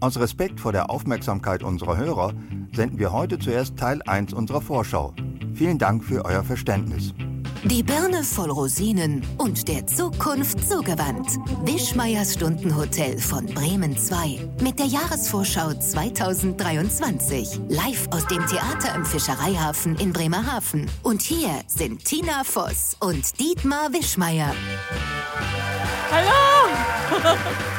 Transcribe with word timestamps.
Aus 0.00 0.18
Respekt 0.18 0.60
vor 0.60 0.70
der 0.72 0.90
Aufmerksamkeit 0.90 1.64
unserer 1.64 1.96
Hörer 1.96 2.32
senden 2.72 2.98
wir 2.98 3.12
heute 3.12 3.38
zuerst 3.38 3.76
Teil 3.76 4.00
1 4.06 4.32
unserer 4.32 4.60
Vorschau. 4.60 5.12
Vielen 5.54 5.78
Dank 5.78 6.04
für 6.04 6.24
euer 6.24 6.44
Verständnis. 6.44 7.12
Die 7.64 7.82
Birne 7.82 8.22
voll 8.22 8.50
Rosinen 8.50 9.26
und 9.36 9.66
der 9.66 9.88
Zukunft 9.88 10.68
zugewandt. 10.68 11.38
Wischmeiers 11.64 12.34
Stundenhotel 12.34 13.18
von 13.18 13.46
Bremen 13.46 13.98
2 13.98 14.38
mit 14.62 14.78
der 14.78 14.86
Jahresvorschau 14.86 15.74
2023. 15.74 17.62
Live 17.68 18.06
aus 18.12 18.24
dem 18.26 18.46
Theater 18.46 18.94
im 18.94 19.04
Fischereihafen 19.04 19.96
in 19.96 20.12
Bremerhaven. 20.12 20.88
Und 21.02 21.22
hier 21.22 21.50
sind 21.66 22.04
Tina 22.04 22.44
Voss 22.44 22.96
und 23.00 23.40
Dietmar 23.40 23.92
Wischmeier. 23.92 24.54
Hallo! 26.12 26.28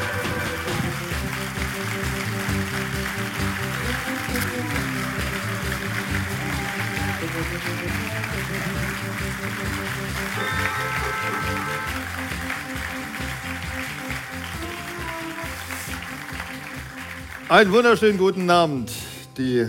Einen 17.49 17.71
wunderschönen 17.71 18.19
guten 18.19 18.47
Abend. 18.51 18.91
Die 19.39 19.67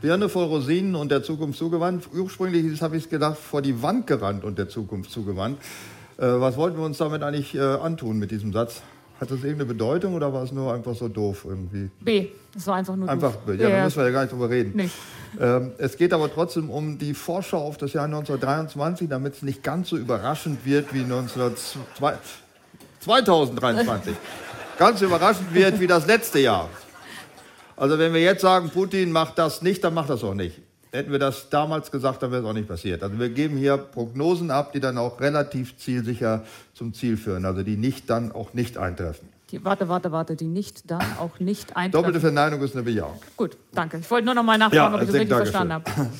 Birne 0.00 0.28
voll 0.28 0.44
Rosinen 0.44 0.94
und 0.94 1.10
der 1.10 1.24
Zukunft 1.24 1.58
zugewandt. 1.58 2.08
Ursprünglich 2.14 2.80
habe 2.82 2.96
ich 2.96 3.10
gedacht, 3.10 3.36
vor 3.36 3.62
die 3.62 3.82
Wand 3.82 4.06
gerannt 4.06 4.44
und 4.44 4.56
der 4.56 4.68
Zukunft 4.68 5.10
zugewandt. 5.10 5.58
Äh, 6.18 6.22
was 6.26 6.56
wollten 6.56 6.78
wir 6.78 6.84
uns 6.84 6.98
damit 6.98 7.24
eigentlich 7.24 7.56
äh, 7.56 7.60
antun 7.60 8.20
mit 8.20 8.30
diesem 8.30 8.52
Satz? 8.52 8.82
Hat 9.20 9.30
das 9.30 9.38
irgendeine 9.38 9.64
Bedeutung 9.66 10.14
oder 10.14 10.30
war 10.32 10.42
es 10.42 10.52
nur 10.52 10.74
einfach 10.74 10.94
so 10.94 11.08
doof 11.08 11.46
irgendwie? 11.48 11.90
B. 12.00 12.28
Das 12.52 12.66
war 12.66 12.76
einfach 12.76 12.96
nur 12.96 13.08
Einfach 13.08 13.32
doof. 13.32 13.42
B. 13.46 13.54
Ja, 13.54 13.70
da 13.70 13.84
müssen 13.84 13.96
wir 13.96 14.04
ja 14.04 14.10
gar 14.10 14.22
nicht 14.22 14.32
drüber 14.32 14.50
reden. 14.50 14.72
Nee. 14.74 14.90
Ähm, 15.40 15.72
es 15.78 15.96
geht 15.96 16.12
aber 16.12 16.32
trotzdem 16.32 16.68
um 16.68 16.98
die 16.98 17.14
Vorschau 17.14 17.58
auf 17.58 17.78
das 17.78 17.94
Jahr 17.94 18.04
1923, 18.04 19.08
damit 19.08 19.34
es 19.34 19.42
nicht 19.42 19.62
ganz 19.62 19.88
so 19.88 19.96
überraschend 19.96 20.64
wird 20.66 20.92
wie 20.92 21.00
1902 21.00 22.14
2023. 23.00 24.14
ganz 24.78 25.00
überraschend 25.00 25.54
wird 25.54 25.80
wie 25.80 25.86
das 25.86 26.06
letzte 26.06 26.40
Jahr. 26.40 26.68
Also 27.76 27.98
wenn 27.98 28.12
wir 28.12 28.20
jetzt 28.20 28.42
sagen, 28.42 28.70
Putin 28.70 29.12
macht 29.12 29.38
das 29.38 29.62
nicht, 29.62 29.84
dann 29.84 29.94
macht 29.94 30.10
das 30.10 30.24
auch 30.24 30.34
nicht. 30.34 30.60
Hätten 30.96 31.12
wir 31.12 31.18
das 31.18 31.50
damals 31.50 31.90
gesagt, 31.90 32.22
dann 32.22 32.30
wäre 32.30 32.42
es 32.42 32.48
auch 32.48 32.54
nicht 32.54 32.68
passiert. 32.68 33.02
Also 33.02 33.18
wir 33.18 33.28
geben 33.28 33.58
hier 33.58 33.76
Prognosen 33.76 34.50
ab, 34.50 34.72
die 34.72 34.80
dann 34.80 34.96
auch 34.96 35.20
relativ 35.20 35.76
zielsicher 35.76 36.44
zum 36.72 36.94
Ziel 36.94 37.18
führen, 37.18 37.44
also 37.44 37.62
die 37.62 37.76
nicht 37.76 38.08
dann 38.08 38.32
auch 38.32 38.54
nicht 38.54 38.78
eintreffen. 38.78 39.28
Die, 39.50 39.62
warte, 39.62 39.88
warte, 39.88 40.10
warte, 40.10 40.36
die 40.36 40.46
nicht 40.46 40.90
dann 40.90 41.04
auch 41.20 41.38
nicht 41.38 41.76
eintreffen. 41.76 41.92
Doppelte 41.92 42.20
Verneinung 42.20 42.62
ist 42.62 42.74
eine 42.74 42.82
Bejahung. 42.82 43.20
Gut, 43.36 43.58
danke. 43.72 43.98
Ich 43.98 44.10
wollte 44.10 44.24
nur 44.24 44.34
noch 44.34 44.42
mal 44.42 44.56
nachfragen, 44.56 44.94
ob 44.94 45.00
ich 45.02 45.06
das 45.06 45.14
richtig 45.14 45.28
danke 45.28 45.44
verstanden 45.44 45.74
habe. 45.74 45.84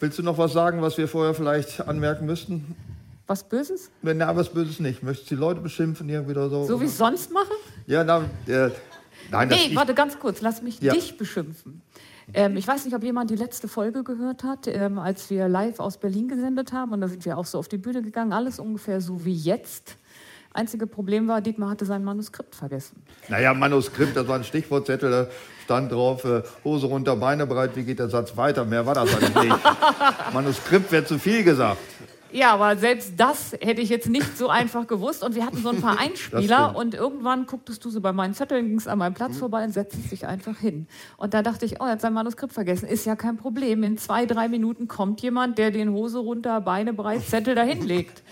Willst 0.00 0.18
du 0.18 0.22
noch 0.24 0.36
was 0.36 0.52
sagen, 0.52 0.82
was 0.82 0.98
wir 0.98 1.06
vorher 1.06 1.32
vielleicht 1.32 1.80
anmerken 1.86 2.26
müssten? 2.26 2.74
Was 3.28 3.44
Böses? 3.44 3.88
Wenn 4.02 4.18
na, 4.18 4.34
was 4.34 4.48
Böses 4.48 4.80
nicht. 4.80 5.04
Möchtest 5.04 5.30
du 5.30 5.36
die 5.36 5.40
Leute 5.40 5.60
beschimpfen 5.60 6.08
irgendwie 6.08 6.32
oder 6.32 6.50
so? 6.50 6.66
So 6.66 6.80
wie 6.80 6.86
ich 6.86 6.90
es 6.90 6.98
sonst 6.98 7.32
mache? 7.32 7.52
Ja, 7.86 8.02
na, 8.02 8.24
äh, 8.48 8.70
nein, 9.30 9.48
Nee, 9.48 9.74
warte 9.74 9.94
ganz 9.94 10.18
kurz, 10.18 10.40
lass 10.40 10.60
mich 10.60 10.80
Ja. 10.80 10.92
dich 10.92 11.16
beschimpfen. 11.16 11.80
Ähm, 12.34 12.56
ich 12.56 12.66
weiß 12.66 12.84
nicht, 12.84 12.94
ob 12.94 13.02
jemand 13.02 13.30
die 13.30 13.36
letzte 13.36 13.68
Folge 13.68 14.04
gehört 14.04 14.44
hat, 14.44 14.66
ähm, 14.66 14.98
als 14.98 15.28
wir 15.30 15.48
live 15.48 15.80
aus 15.80 15.98
Berlin 15.98 16.28
gesendet 16.28 16.72
haben. 16.72 16.92
Und 16.92 17.00
da 17.00 17.08
sind 17.08 17.24
wir 17.24 17.36
auch 17.36 17.46
so 17.46 17.58
auf 17.58 17.68
die 17.68 17.78
Bühne 17.78 18.02
gegangen. 18.02 18.32
Alles 18.32 18.58
ungefähr 18.58 19.00
so 19.00 19.24
wie 19.24 19.34
jetzt. 19.34 19.96
Einzige 20.54 20.86
Problem 20.86 21.28
war, 21.28 21.40
Dietmar 21.40 21.70
hatte 21.70 21.86
sein 21.86 22.04
Manuskript 22.04 22.54
vergessen. 22.54 23.02
Naja, 23.28 23.54
Manuskript, 23.54 24.14
das 24.14 24.28
war 24.28 24.36
ein 24.36 24.44
Stichwortzettel, 24.44 25.10
da 25.10 25.26
stand 25.64 25.92
drauf, 25.92 26.24
äh, 26.24 26.42
Hose 26.62 26.88
runter, 26.88 27.16
Beine 27.16 27.46
breit, 27.46 27.74
wie 27.74 27.84
geht 27.84 27.98
der 27.98 28.10
Satz 28.10 28.36
weiter? 28.36 28.66
Mehr 28.66 28.84
war 28.84 28.94
das 28.94 29.14
eigentlich 29.14 29.44
nicht. 29.44 29.58
Manuskript 30.34 30.92
wäre 30.92 31.06
zu 31.06 31.18
viel 31.18 31.42
gesagt. 31.42 31.80
Ja, 32.32 32.54
aber 32.54 32.76
selbst 32.76 33.14
das 33.16 33.52
hätte 33.60 33.80
ich 33.80 33.88
jetzt 33.88 34.08
nicht 34.08 34.36
so 34.36 34.48
einfach 34.48 34.86
gewusst. 34.86 35.22
Und 35.22 35.34
wir 35.34 35.44
hatten 35.44 35.58
so 35.58 35.70
ein 35.70 35.80
paar 35.80 35.98
Einspieler 36.00 36.74
und 36.74 36.94
irgendwann 36.94 37.46
gucktest 37.46 37.84
du 37.84 37.90
so 37.90 38.00
bei 38.00 38.12
meinen 38.12 38.34
Zetteln, 38.34 38.68
gingst 38.68 38.88
an 38.88 38.98
meinem 38.98 39.14
Platz 39.14 39.36
vorbei 39.36 39.64
und 39.64 39.72
setztest 39.72 40.10
dich 40.10 40.26
einfach 40.26 40.58
hin. 40.58 40.86
Und 41.16 41.34
da 41.34 41.42
dachte 41.42 41.66
ich, 41.66 41.80
oh, 41.80 41.84
er 41.84 41.92
hat 41.92 42.00
sein 42.00 42.12
Manuskript 42.12 42.52
vergessen. 42.52 42.86
Ist 42.88 43.04
ja 43.04 43.16
kein 43.16 43.36
Problem. 43.36 43.82
In 43.82 43.98
zwei, 43.98 44.26
drei 44.26 44.48
Minuten 44.48 44.88
kommt 44.88 45.20
jemand, 45.20 45.58
der 45.58 45.70
den 45.70 45.90
Hose 45.92 46.18
runter, 46.18 46.60
Beine 46.60 46.92
breit, 46.92 47.22
Zettel 47.22 47.54
dahin 47.54 47.82
legt. 47.86 48.22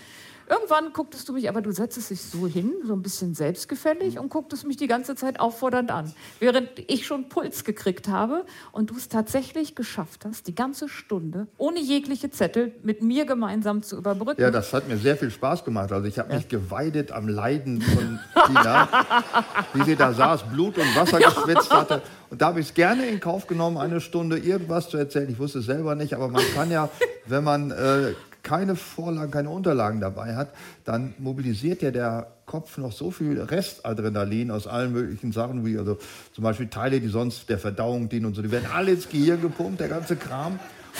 Irgendwann 0.51 0.91
gucktest 0.91 1.29
du 1.29 1.33
mich, 1.33 1.47
aber 1.47 1.61
du 1.61 1.71
setztest 1.71 2.09
dich 2.09 2.21
so 2.21 2.45
hin, 2.45 2.73
so 2.85 2.91
ein 2.91 3.01
bisschen 3.01 3.33
selbstgefällig 3.33 4.19
und 4.19 4.27
gucktest 4.27 4.67
mich 4.67 4.75
die 4.75 4.87
ganze 4.87 5.15
Zeit 5.15 5.39
auffordernd 5.39 5.91
an. 5.91 6.13
Während 6.41 6.67
ich 6.87 7.05
schon 7.05 7.29
Puls 7.29 7.63
gekriegt 7.63 8.09
habe 8.09 8.43
und 8.73 8.89
du 8.89 8.97
es 8.97 9.07
tatsächlich 9.07 9.75
geschafft 9.75 10.25
hast, 10.25 10.47
die 10.47 10.55
ganze 10.55 10.89
Stunde 10.89 11.47
ohne 11.57 11.79
jegliche 11.79 12.31
Zettel 12.31 12.73
mit 12.83 13.01
mir 13.01 13.23
gemeinsam 13.23 13.81
zu 13.81 13.95
überbrücken. 13.95 14.41
Ja, 14.41 14.51
das 14.51 14.73
hat 14.73 14.89
mir 14.89 14.97
sehr 14.97 15.15
viel 15.15 15.31
Spaß 15.31 15.63
gemacht. 15.63 15.89
Also 15.93 16.05
ich 16.05 16.19
habe 16.19 16.35
mich 16.35 16.49
geweidet 16.49 17.13
am 17.13 17.29
Leiden 17.29 17.81
von 17.81 18.19
Tina, 18.47 18.89
wie 19.73 19.83
sie 19.83 19.95
da 19.95 20.11
saß, 20.11 20.43
Blut 20.51 20.77
und 20.77 20.93
Wasser 20.97 21.19
geschwitzt 21.19 21.71
hatte. 21.71 22.01
Und 22.29 22.41
da 22.41 22.47
habe 22.47 22.59
ich 22.59 22.67
es 22.67 22.73
gerne 22.73 23.05
in 23.07 23.21
Kauf 23.21 23.47
genommen, 23.47 23.77
eine 23.77 24.01
Stunde 24.01 24.37
irgendwas 24.37 24.89
zu 24.89 24.97
erzählen. 24.97 25.29
Ich 25.29 25.39
wusste 25.39 25.59
es 25.59 25.65
selber 25.65 25.95
nicht, 25.95 26.13
aber 26.13 26.27
man 26.27 26.43
kann 26.53 26.69
ja, 26.71 26.89
wenn 27.25 27.45
man 27.45 27.71
äh, 27.71 28.13
keine 28.43 28.75
Vorlagen, 28.75 29.31
keine 29.31 29.49
Unterlagen 29.49 29.99
dabei 29.99 30.35
hat, 30.35 30.49
dann 30.83 31.13
mobilisiert 31.17 31.81
ja 31.81 31.91
der 31.91 32.27
Kopf 32.45 32.77
noch 32.77 32.91
so 32.91 33.11
viel 33.11 33.39
Restadrenalin 33.39 34.51
aus 34.51 34.67
allen 34.67 34.91
möglichen 34.91 35.31
Sachen, 35.31 35.65
wie 35.65 35.77
also 35.77 35.97
zum 36.33 36.43
Beispiel 36.43 36.67
Teile, 36.67 36.99
die 36.99 37.07
sonst 37.07 37.49
der 37.49 37.59
Verdauung 37.59 38.09
dienen 38.09 38.25
und 38.25 38.35
so. 38.35 38.41
Die 38.41 38.51
werden 38.51 38.69
alle 38.73 38.91
ins 38.91 39.07
Gehirn 39.07 39.41
gepumpt, 39.41 39.79
der 39.79 39.87
ganze 39.87 40.15
Kram. 40.15 40.59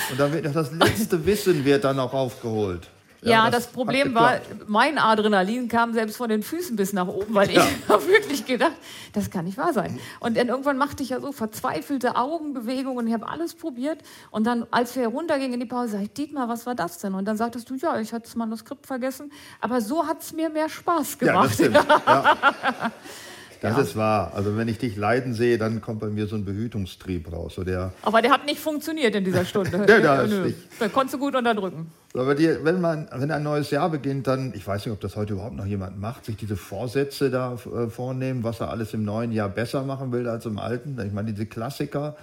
Und 0.10 0.20
dann 0.20 0.32
wird 0.32 0.56
das 0.56 0.72
letzte 0.72 1.26
Wissen 1.26 1.66
wird 1.66 1.84
dann 1.84 2.00
auch 2.00 2.14
aufgeholt. 2.14 2.88
Ja, 3.24 3.52
das, 3.52 3.68
hat 3.68 3.74
Problem 3.74 4.16
war, 4.16 4.40
mein 4.68 4.98
Adrenalin 4.98 5.68
kam 5.68 5.94
selbst 5.94 6.18
von 6.18 6.28
den 6.28 6.42
Füßen 6.42 6.76
bis 6.76 6.92
nach 6.92 7.08
oben, 7.08 7.34
weil 7.36 7.52
ich 7.52 7.60
habe 7.88 8.08
wirklich 8.08 8.46
gedacht, 8.46 8.74
das 9.14 9.30
kann 9.30 9.46
nicht 9.46 9.58
wahr 9.58 9.74
sein. 9.74 10.00
Und 10.20 10.38
dann 10.38 10.48
irgendwann 10.48 10.78
machte 10.78 11.04
ich 11.04 11.10
ja 11.10 11.20
so 11.22 11.32
verzweifelte 11.32 12.16
Augenbewegungen, 12.16 13.06
ich 13.08 13.14
habe 13.14 13.28
alles 13.30 13.54
probiert. 13.54 14.00
Und 14.32 14.46
dann, 14.46 14.66
als 14.72 14.96
wir 14.96 15.08
runtergingen 15.08 15.54
in 15.54 15.60
die 15.60 15.66
Pause, 15.68 15.94
sag 15.94 16.02
ich, 16.02 16.14
Dietmar, 16.14 16.50
was 16.50 16.66
war 16.66 16.74
das 16.74 16.98
denn? 16.98 17.14
Und 17.14 17.26
dann 17.26 17.38
sagtest 17.38 17.70
du, 17.70 17.76
ja, 17.76 18.00
ich 18.00 18.12
hatte 18.12 18.24
das 18.24 18.36
Manuskript 18.36 18.88
vergessen. 18.88 19.32
Aber 19.60 19.82
so 19.82 20.08
hat 20.08 20.22
es 20.22 20.34
mir 20.34 20.50
mehr 20.50 20.70
Spaß 20.70 21.18
Ja, 21.22 21.44
das 21.44 21.58
gemacht. 21.58 21.76
stimmt. 21.76 21.76
Ja. 21.76 22.92
Das 23.62 23.78
ist 23.78 23.96
wahr. 23.96 24.32
Also 24.36 24.58
wenn 24.58 24.68
ich 24.68 24.80
dich 24.80 24.98
leiden 24.98 25.36
sehe, 25.36 25.60
dann 25.60 25.82
kommt 25.82 26.00
bei 26.00 26.08
mir 26.08 26.26
so 26.26 26.36
ein 26.36 26.46
Behütungstrieb 26.46 27.32
raus. 27.32 27.54
So 27.56 27.64
der, 27.64 27.94
Aber 28.02 28.22
der 28.22 28.32
hat 28.32 28.46
nicht 28.46 28.60
funktioniert 28.60 29.16
in 29.16 29.24
dieser 29.24 29.46
Stunde. 29.46 29.86
Nee, 29.92 30.02
da 30.02 30.22
ist 30.22 30.34
nicht. 30.34 30.58
Da 30.80 30.88
konntest 30.88 31.14
du 31.16 31.20
gut 31.20 31.36
unterdrücken. 31.36 31.92
aber 32.14 32.34
die, 32.34 32.50
wenn, 32.64 32.82
man, 32.82 33.08
wenn 33.14 33.30
ein 33.30 33.44
neues 33.44 33.70
Jahr 33.70 33.90
beginnt, 33.90 34.26
dann, 34.26 34.54
ich 34.56 34.66
weiß 34.66 34.86
nicht, 34.86 34.94
ob 34.94 35.00
das 35.00 35.16
heute 35.16 35.34
überhaupt 35.34 35.56
noch 35.56 35.66
jemand 35.66 36.00
macht, 36.00 36.26
sich 36.26 36.38
diese 36.38 36.56
Vorsätze 36.56 37.30
da 37.30 37.54
äh, 37.54 37.88
vornehmen, 37.88 38.44
was 38.44 38.62
er 38.62 38.70
alles 38.70 38.94
im 38.94 39.04
neuen 39.04 39.32
Jahr 39.32 39.50
besser 39.50 39.84
machen 39.84 40.12
will 40.12 40.28
als 40.28 40.46
im 40.46 40.58
alten. 40.58 41.00
Ich 41.06 41.14
meine, 41.14 41.32
diese 41.32 41.46
Klassiker, 41.46 42.16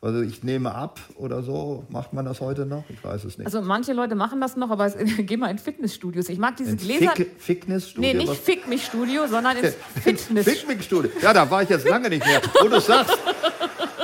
also 0.00 0.20
ich 0.22 0.42
nehme 0.42 0.74
ab 0.74 1.00
oder 1.16 1.42
so, 1.42 1.84
macht 1.88 2.12
man 2.12 2.24
das 2.24 2.40
heute 2.40 2.66
noch? 2.66 2.84
Ich 2.90 3.02
weiß 3.02 3.24
es 3.24 3.38
nicht. 3.38 3.46
Also 3.46 3.62
manche 3.62 3.92
Leute 3.92 4.14
machen 4.14 4.40
das 4.40 4.56
noch, 4.56 4.70
aber 4.70 4.86
es, 4.86 4.94
geh 5.18 5.36
mal 5.36 5.50
in 5.50 5.58
Fitnessstudios. 5.58 6.28
Ich 6.28 6.38
mag 6.38 6.56
diese 6.56 6.70
Ein 6.70 6.76
Gläser. 6.76 7.12
Fick, 7.12 7.30
Fitnessstudio? 7.38 8.12
Nee, 8.12 8.18
nicht 8.18 8.34
Fick 8.34 8.68
mich 8.68 8.84
Studio, 8.84 9.26
sondern 9.26 9.56
ins 9.56 9.74
Fitness. 10.02 10.44
Fitnessstudio. 10.46 11.10
Ja, 11.22 11.32
da 11.32 11.50
war 11.50 11.62
ich 11.62 11.68
jetzt 11.68 11.88
lange 11.88 12.08
nicht 12.08 12.24
mehr. 12.24 12.40
Wo 12.60 12.68
du 12.68 12.80
sagst, 12.80 13.18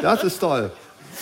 das 0.00 0.24
ist 0.24 0.38
toll. 0.38 0.70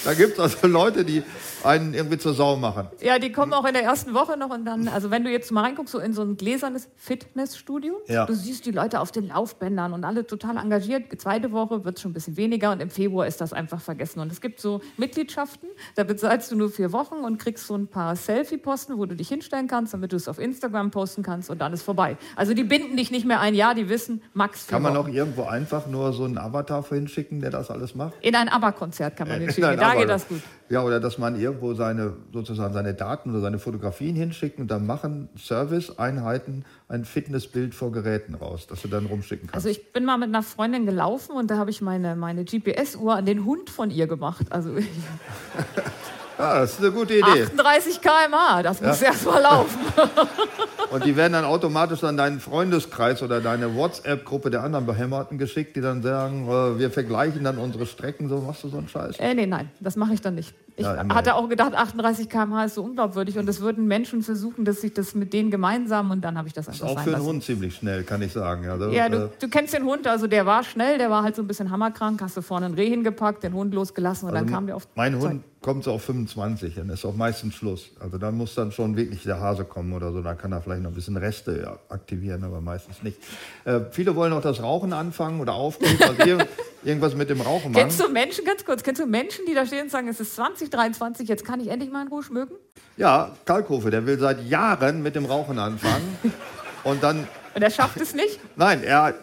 Da 0.04 0.14
gibt 0.14 0.34
es 0.34 0.40
also 0.40 0.66
Leute, 0.66 1.04
die 1.04 1.22
einen 1.64 1.94
irgendwie 1.94 2.18
zur 2.18 2.34
Sau 2.34 2.56
machen. 2.56 2.88
Ja, 3.00 3.18
die 3.18 3.32
kommen 3.32 3.52
auch 3.52 3.64
in 3.64 3.72
der 3.74 3.82
ersten 3.82 4.14
Woche 4.14 4.36
noch 4.36 4.50
und 4.50 4.64
dann, 4.64 4.88
also 4.88 5.10
wenn 5.10 5.24
du 5.24 5.30
jetzt 5.30 5.50
mal 5.52 5.62
reinguckst, 5.62 5.92
so 5.92 5.98
in 5.98 6.12
so 6.12 6.22
ein 6.22 6.36
gläsernes 6.36 6.88
Fitnessstudio, 6.96 8.00
Ja. 8.08 8.26
du 8.26 8.34
siehst 8.34 8.66
die 8.66 8.70
Leute 8.70 9.00
auf 9.00 9.12
den 9.12 9.28
Laufbändern 9.28 9.92
und 9.92 10.04
alle 10.04 10.26
total 10.26 10.56
engagiert. 10.56 11.12
Die 11.12 11.16
zweite 11.18 11.52
Woche 11.52 11.84
wird 11.84 11.96
es 11.96 12.02
schon 12.02 12.10
ein 12.10 12.14
bisschen 12.14 12.36
weniger 12.36 12.72
und 12.72 12.80
im 12.80 12.90
Februar 12.90 13.26
ist 13.26 13.40
das 13.40 13.52
einfach 13.52 13.80
vergessen. 13.80 14.20
Und 14.20 14.32
es 14.32 14.40
gibt 14.40 14.60
so 14.60 14.80
Mitgliedschaften, 14.96 15.68
da 15.96 16.04
bezahlst 16.04 16.50
du 16.50 16.56
nur 16.56 16.70
vier 16.70 16.92
Wochen 16.92 17.16
und 17.16 17.38
kriegst 17.38 17.66
so 17.66 17.74
ein 17.76 17.86
paar 17.88 18.16
Selfie-Posten, 18.16 18.96
wo 18.98 19.06
du 19.06 19.14
dich 19.16 19.28
hinstellen 19.28 19.66
kannst, 19.68 19.92
damit 19.94 20.12
du 20.12 20.16
es 20.16 20.28
auf 20.28 20.38
Instagram 20.38 20.90
posten 20.90 21.22
kannst 21.22 21.50
und 21.50 21.60
dann 21.60 21.72
ist 21.72 21.82
vorbei. 21.82 22.16
Also 22.36 22.54
die 22.54 22.64
binden 22.64 22.96
dich 22.96 23.10
nicht 23.10 23.26
mehr 23.26 23.40
ein 23.40 23.54
Jahr, 23.54 23.74
die 23.74 23.88
wissen 23.88 24.22
max 24.34 24.66
Kann 24.66 24.82
man 24.82 24.94
Wochen. 24.96 25.08
auch 25.10 25.12
irgendwo 25.12 25.44
einfach 25.44 25.86
nur 25.86 26.12
so 26.12 26.24
einen 26.24 26.38
Avatar 26.38 26.82
vorhin 26.82 27.08
schicken, 27.08 27.40
der 27.40 27.50
das 27.50 27.70
alles 27.70 27.94
macht? 27.94 28.14
In 28.20 28.34
ein 28.34 28.48
ABBA-Konzert 28.48 29.16
kann 29.16 29.28
man 29.28 29.38
den 29.38 29.46
Nein, 29.46 29.54
schicken, 29.54 29.76
da 29.78 29.90
aber- 29.90 30.00
geht 30.00 30.08
das 30.08 30.26
gut. 30.28 30.40
Ja, 30.70 30.84
oder 30.84 31.00
dass 31.00 31.18
man 31.18 31.38
irgendwo 31.38 31.74
seine, 31.74 32.14
sozusagen 32.32 32.72
seine 32.72 32.94
Daten 32.94 33.30
oder 33.30 33.40
seine 33.40 33.58
Fotografien 33.58 34.14
hinschickt 34.14 34.60
und 34.60 34.70
dann 34.70 34.86
machen 34.86 35.28
Service-Einheiten 35.36 36.64
ein 36.86 37.04
Fitnessbild 37.04 37.74
vor 37.74 37.90
Geräten 37.90 38.36
raus, 38.36 38.68
das 38.68 38.82
du 38.82 38.86
dann 38.86 39.06
rumschicken 39.06 39.48
kannst. 39.48 39.66
Also 39.66 39.68
ich 39.68 39.92
bin 39.92 40.04
mal 40.04 40.16
mit 40.16 40.28
einer 40.28 40.44
Freundin 40.44 40.86
gelaufen 40.86 41.32
und 41.32 41.50
da 41.50 41.56
habe 41.56 41.70
ich 41.70 41.82
meine, 41.82 42.14
meine 42.14 42.44
GPS-Uhr 42.44 43.16
an 43.16 43.26
den 43.26 43.44
Hund 43.44 43.68
von 43.68 43.90
ihr 43.90 44.06
gemacht. 44.06 44.52
Also 44.52 44.70
ja, 46.40 46.60
das 46.60 46.72
ist 46.72 46.80
eine 46.80 46.90
gute 46.90 47.14
Idee. 47.14 47.44
38 47.44 48.00
km/h, 48.00 48.62
das 48.62 48.80
muss 48.80 49.02
erst 49.02 49.26
mal 49.26 49.40
laufen. 49.40 49.78
Und 50.90 51.04
die 51.04 51.14
werden 51.16 51.34
dann 51.34 51.44
automatisch 51.44 52.02
an 52.02 52.16
deinen 52.16 52.40
Freundeskreis 52.40 53.22
oder 53.22 53.40
deine 53.40 53.76
WhatsApp-Gruppe 53.76 54.50
der 54.50 54.64
anderen 54.64 54.86
Behämmerten 54.86 55.38
geschickt, 55.38 55.76
die 55.76 55.80
dann 55.80 56.02
sagen, 56.02 56.48
äh, 56.48 56.78
wir 56.78 56.90
vergleichen 56.90 57.44
dann 57.44 57.58
unsere 57.58 57.86
Strecken. 57.86 58.28
So 58.28 58.38
machst 58.38 58.64
du 58.64 58.68
so 58.68 58.78
einen 58.78 58.88
Scheiß? 58.88 59.18
Äh, 59.18 59.34
nee, 59.34 59.46
nein, 59.46 59.70
das 59.78 59.94
mache 59.96 60.14
ich 60.14 60.20
dann 60.20 60.34
nicht. 60.34 60.52
Ich 60.80 60.86
Ja, 60.86 61.04
hatte 61.14 61.34
auch 61.34 61.48
gedacht, 61.48 61.74
38 61.74 62.28
km/h 62.28 62.64
ist 62.64 62.74
so 62.74 62.82
unglaubwürdig 62.82 63.36
und 63.38 63.48
es 63.48 63.60
würden 63.60 63.86
Menschen 63.86 64.22
versuchen, 64.22 64.64
dass 64.64 64.82
ich 64.82 64.94
das 64.94 65.14
mit 65.14 65.32
denen 65.32 65.50
gemeinsam 65.50 66.10
und 66.10 66.22
dann 66.22 66.38
habe 66.38 66.48
ich 66.48 66.54
das 66.54 66.68
Ist 66.68 66.74
einfach 66.82 66.86
auch 66.88 66.94
sein 66.96 67.04
für 67.04 67.14
einen. 67.16 67.24
Hund 67.24 67.44
ziemlich 67.44 67.76
schnell, 67.76 68.02
kann 68.02 68.22
ich 68.22 68.32
sagen. 68.32 68.66
Also, 68.68 68.90
Ja, 68.90 69.06
äh, 69.06 69.10
du, 69.10 69.30
du 69.38 69.48
kennst 69.48 69.74
den 69.74 69.84
Hund, 69.84 70.06
also 70.06 70.26
der 70.26 70.46
war 70.46 70.64
schnell, 70.64 70.98
der 70.98 71.10
war 71.10 71.22
halt 71.22 71.36
so 71.36 71.42
ein 71.42 71.46
bisschen 71.46 71.70
hammerkrank, 71.70 72.20
hast 72.22 72.36
du 72.36 72.42
vorne 72.42 72.66
ein 72.66 72.74
Reh 72.74 72.88
hingepackt, 72.88 73.42
den 73.42 73.52
Hund 73.52 73.74
losgelassen 73.74 74.28
und 74.28 74.34
dann 74.34 74.44
Also 74.44 74.54
kam 74.54 74.66
der 74.66 74.76
auf. 74.76 74.88
Mein 74.94 75.12
Zeug. 75.20 75.30
Hund 75.30 75.44
kommt 75.62 75.84
so 75.84 75.92
auf 75.92 76.02
25, 76.04 76.76
dann 76.76 76.88
ist 76.88 77.04
auch 77.04 77.14
meistens 77.14 77.54
Schluss. 77.54 77.90
Also 78.00 78.16
dann 78.16 78.34
muss 78.34 78.54
dann 78.54 78.72
schon 78.72 78.96
wirklich 78.96 79.24
der 79.24 79.40
Hase 79.40 79.64
kommen 79.64 79.92
oder 79.92 80.10
so. 80.10 80.22
Dann 80.22 80.38
kann 80.38 80.52
er 80.52 80.62
vielleicht 80.62 80.82
noch 80.82 80.90
ein 80.90 80.94
bisschen 80.94 81.18
Reste 81.18 81.78
aktivieren, 81.90 82.42
aber 82.44 82.62
meistens 82.62 83.02
nicht. 83.02 83.18
Äh, 83.66 83.80
viele 83.90 84.16
wollen 84.16 84.32
auch 84.32 84.40
das 84.40 84.62
Rauchen 84.62 84.94
anfangen 84.94 85.38
oder 85.38 85.52
aufgeben, 85.52 85.98
also 86.00 86.22
ir 86.26 86.46
irgendwas 86.82 87.14
mit 87.14 87.28
dem 87.28 87.42
Rauchen 87.42 87.72
machen. 87.72 87.82
Kennst 87.82 88.00
du 88.00 88.08
Menschen, 88.08 88.46
ganz 88.46 88.64
kurz, 88.64 88.82
kennst 88.82 89.02
du 89.02 89.06
Menschen, 89.06 89.44
die 89.46 89.52
da 89.54 89.66
stehen 89.66 89.82
und 89.82 89.90
sagen, 89.90 90.08
es 90.08 90.18
ist 90.18 90.34
2023, 90.70 91.28
jetzt 91.28 91.44
kann 91.44 91.60
ich 91.60 91.68
endlich 91.68 91.90
mal 91.90 92.02
in 92.02 92.08
Ruhe 92.08 92.22
schmücken? 92.22 92.54
Ja, 92.96 93.32
Kalkofe, 93.44 93.90
der 93.90 94.06
will 94.06 94.18
seit 94.18 94.44
Jahren 94.44 95.02
mit 95.02 95.14
dem 95.14 95.26
Rauchen 95.26 95.58
anfangen. 95.58 96.18
Und 96.84 97.02
dann, 97.02 97.26
Und 97.54 97.62
er 97.62 97.70
schafft 97.70 98.00
es 98.00 98.14
nicht? 98.14 98.40
nein, 98.56 98.82
er 98.82 99.14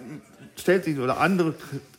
stellt 0.56 0.84
sich 0.84 1.00
oder 1.00 1.20
andere 1.20 1.56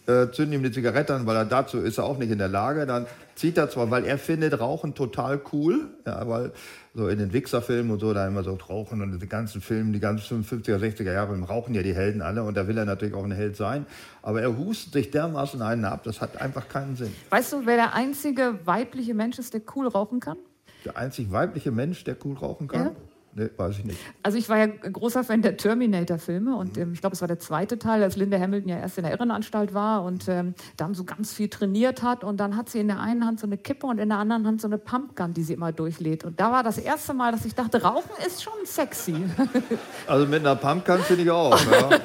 äh, 0.06 0.30
zünden 0.32 0.54
ihm 0.54 0.62
die 0.62 0.72
Zigarette 0.72 1.14
an, 1.14 1.26
weil 1.26 1.36
er 1.36 1.44
dazu 1.44 1.78
ist 1.78 1.98
er 1.98 2.04
auch 2.04 2.18
nicht 2.18 2.30
in 2.30 2.38
der 2.38 2.48
Lage. 2.48 2.86
Dann 2.86 3.06
zieht 3.34 3.58
er 3.58 3.70
zwar, 3.70 3.90
weil 3.90 4.04
er 4.04 4.18
findet 4.18 4.58
Rauchen 4.58 4.94
total 4.94 5.40
cool, 5.52 5.88
ja, 6.06 6.28
weil 6.28 6.52
so 6.98 7.08
in 7.08 7.18
den 7.18 7.32
Wichser-Filmen 7.32 7.92
und 7.92 8.00
so, 8.00 8.12
da 8.12 8.26
immer 8.26 8.42
so 8.42 8.54
Rauchen 8.54 9.00
und 9.00 9.18
die 9.22 9.28
ganzen 9.28 9.60
Filme, 9.60 9.92
die 9.92 10.00
ganzen 10.00 10.44
50er, 10.44 10.78
60er 10.78 11.12
Jahre, 11.12 11.40
rauchen 11.40 11.72
ja 11.74 11.82
die 11.82 11.94
Helden 11.94 12.20
alle 12.22 12.42
und 12.42 12.56
da 12.56 12.66
will 12.66 12.76
er 12.76 12.84
natürlich 12.84 13.14
auch 13.14 13.24
ein 13.24 13.30
Held 13.30 13.56
sein. 13.56 13.86
Aber 14.20 14.42
er 14.42 14.58
hustet 14.58 14.92
sich 14.92 15.10
dermaßen 15.10 15.62
einen 15.62 15.84
ab, 15.84 16.02
das 16.02 16.20
hat 16.20 16.40
einfach 16.40 16.68
keinen 16.68 16.96
Sinn. 16.96 17.14
Weißt 17.30 17.52
du, 17.52 17.66
wer 17.66 17.76
der 17.76 17.94
einzige 17.94 18.58
weibliche 18.64 19.14
Mensch 19.14 19.38
ist, 19.38 19.54
der 19.54 19.62
cool 19.76 19.86
rauchen 19.86 20.18
kann? 20.18 20.36
Der 20.84 20.96
einzig 20.96 21.30
weibliche 21.30 21.70
Mensch, 21.70 22.02
der 22.02 22.16
cool 22.24 22.36
rauchen 22.36 22.66
kann? 22.66 22.86
Ja. 22.86 22.92
Nee, 23.34 23.50
weiß 23.56 23.78
ich 23.78 23.84
nicht. 23.84 23.98
Also 24.22 24.38
ich 24.38 24.48
war 24.48 24.58
ja 24.58 24.66
großer 24.66 25.22
Fan 25.22 25.42
der 25.42 25.56
Terminator-Filme 25.56 26.56
und 26.56 26.76
ähm, 26.76 26.92
ich 26.92 27.00
glaube, 27.00 27.14
es 27.14 27.20
war 27.20 27.28
der 27.28 27.38
zweite 27.38 27.78
Teil, 27.78 28.02
als 28.02 28.16
Linda 28.16 28.38
Hamilton 28.38 28.70
ja 28.70 28.78
erst 28.78 28.98
in 28.98 29.04
der 29.04 29.12
Irrenanstalt 29.12 29.74
war 29.74 30.02
und 30.02 30.28
ähm, 30.28 30.54
da 30.76 30.88
so 30.92 31.04
ganz 31.04 31.32
viel 31.32 31.48
trainiert 31.48 32.02
hat 32.02 32.24
und 32.24 32.38
dann 32.38 32.56
hat 32.56 32.68
sie 32.68 32.80
in 32.80 32.88
der 32.88 33.00
einen 33.00 33.24
Hand 33.24 33.40
so 33.40 33.46
eine 33.46 33.58
Kippe 33.58 33.86
und 33.86 33.98
in 33.98 34.08
der 34.08 34.18
anderen 34.18 34.46
Hand 34.46 34.60
so 34.60 34.66
eine 34.66 34.78
Pumpgun, 34.78 35.34
die 35.34 35.42
sie 35.42 35.52
immer 35.52 35.72
durchlädt. 35.72 36.24
Und 36.24 36.40
da 36.40 36.50
war 36.50 36.62
das 36.62 36.78
erste 36.78 37.14
Mal, 37.14 37.32
dass 37.32 37.44
ich 37.44 37.54
dachte, 37.54 37.82
Rauchen 37.82 38.10
ist 38.26 38.42
schon 38.42 38.64
sexy. 38.64 39.16
Also 40.06 40.26
mit 40.26 40.40
einer 40.40 40.56
Pumpgun 40.56 41.00
finde 41.00 41.22
ich 41.22 41.30
auch. 41.30 41.58
Ja. 41.70 41.90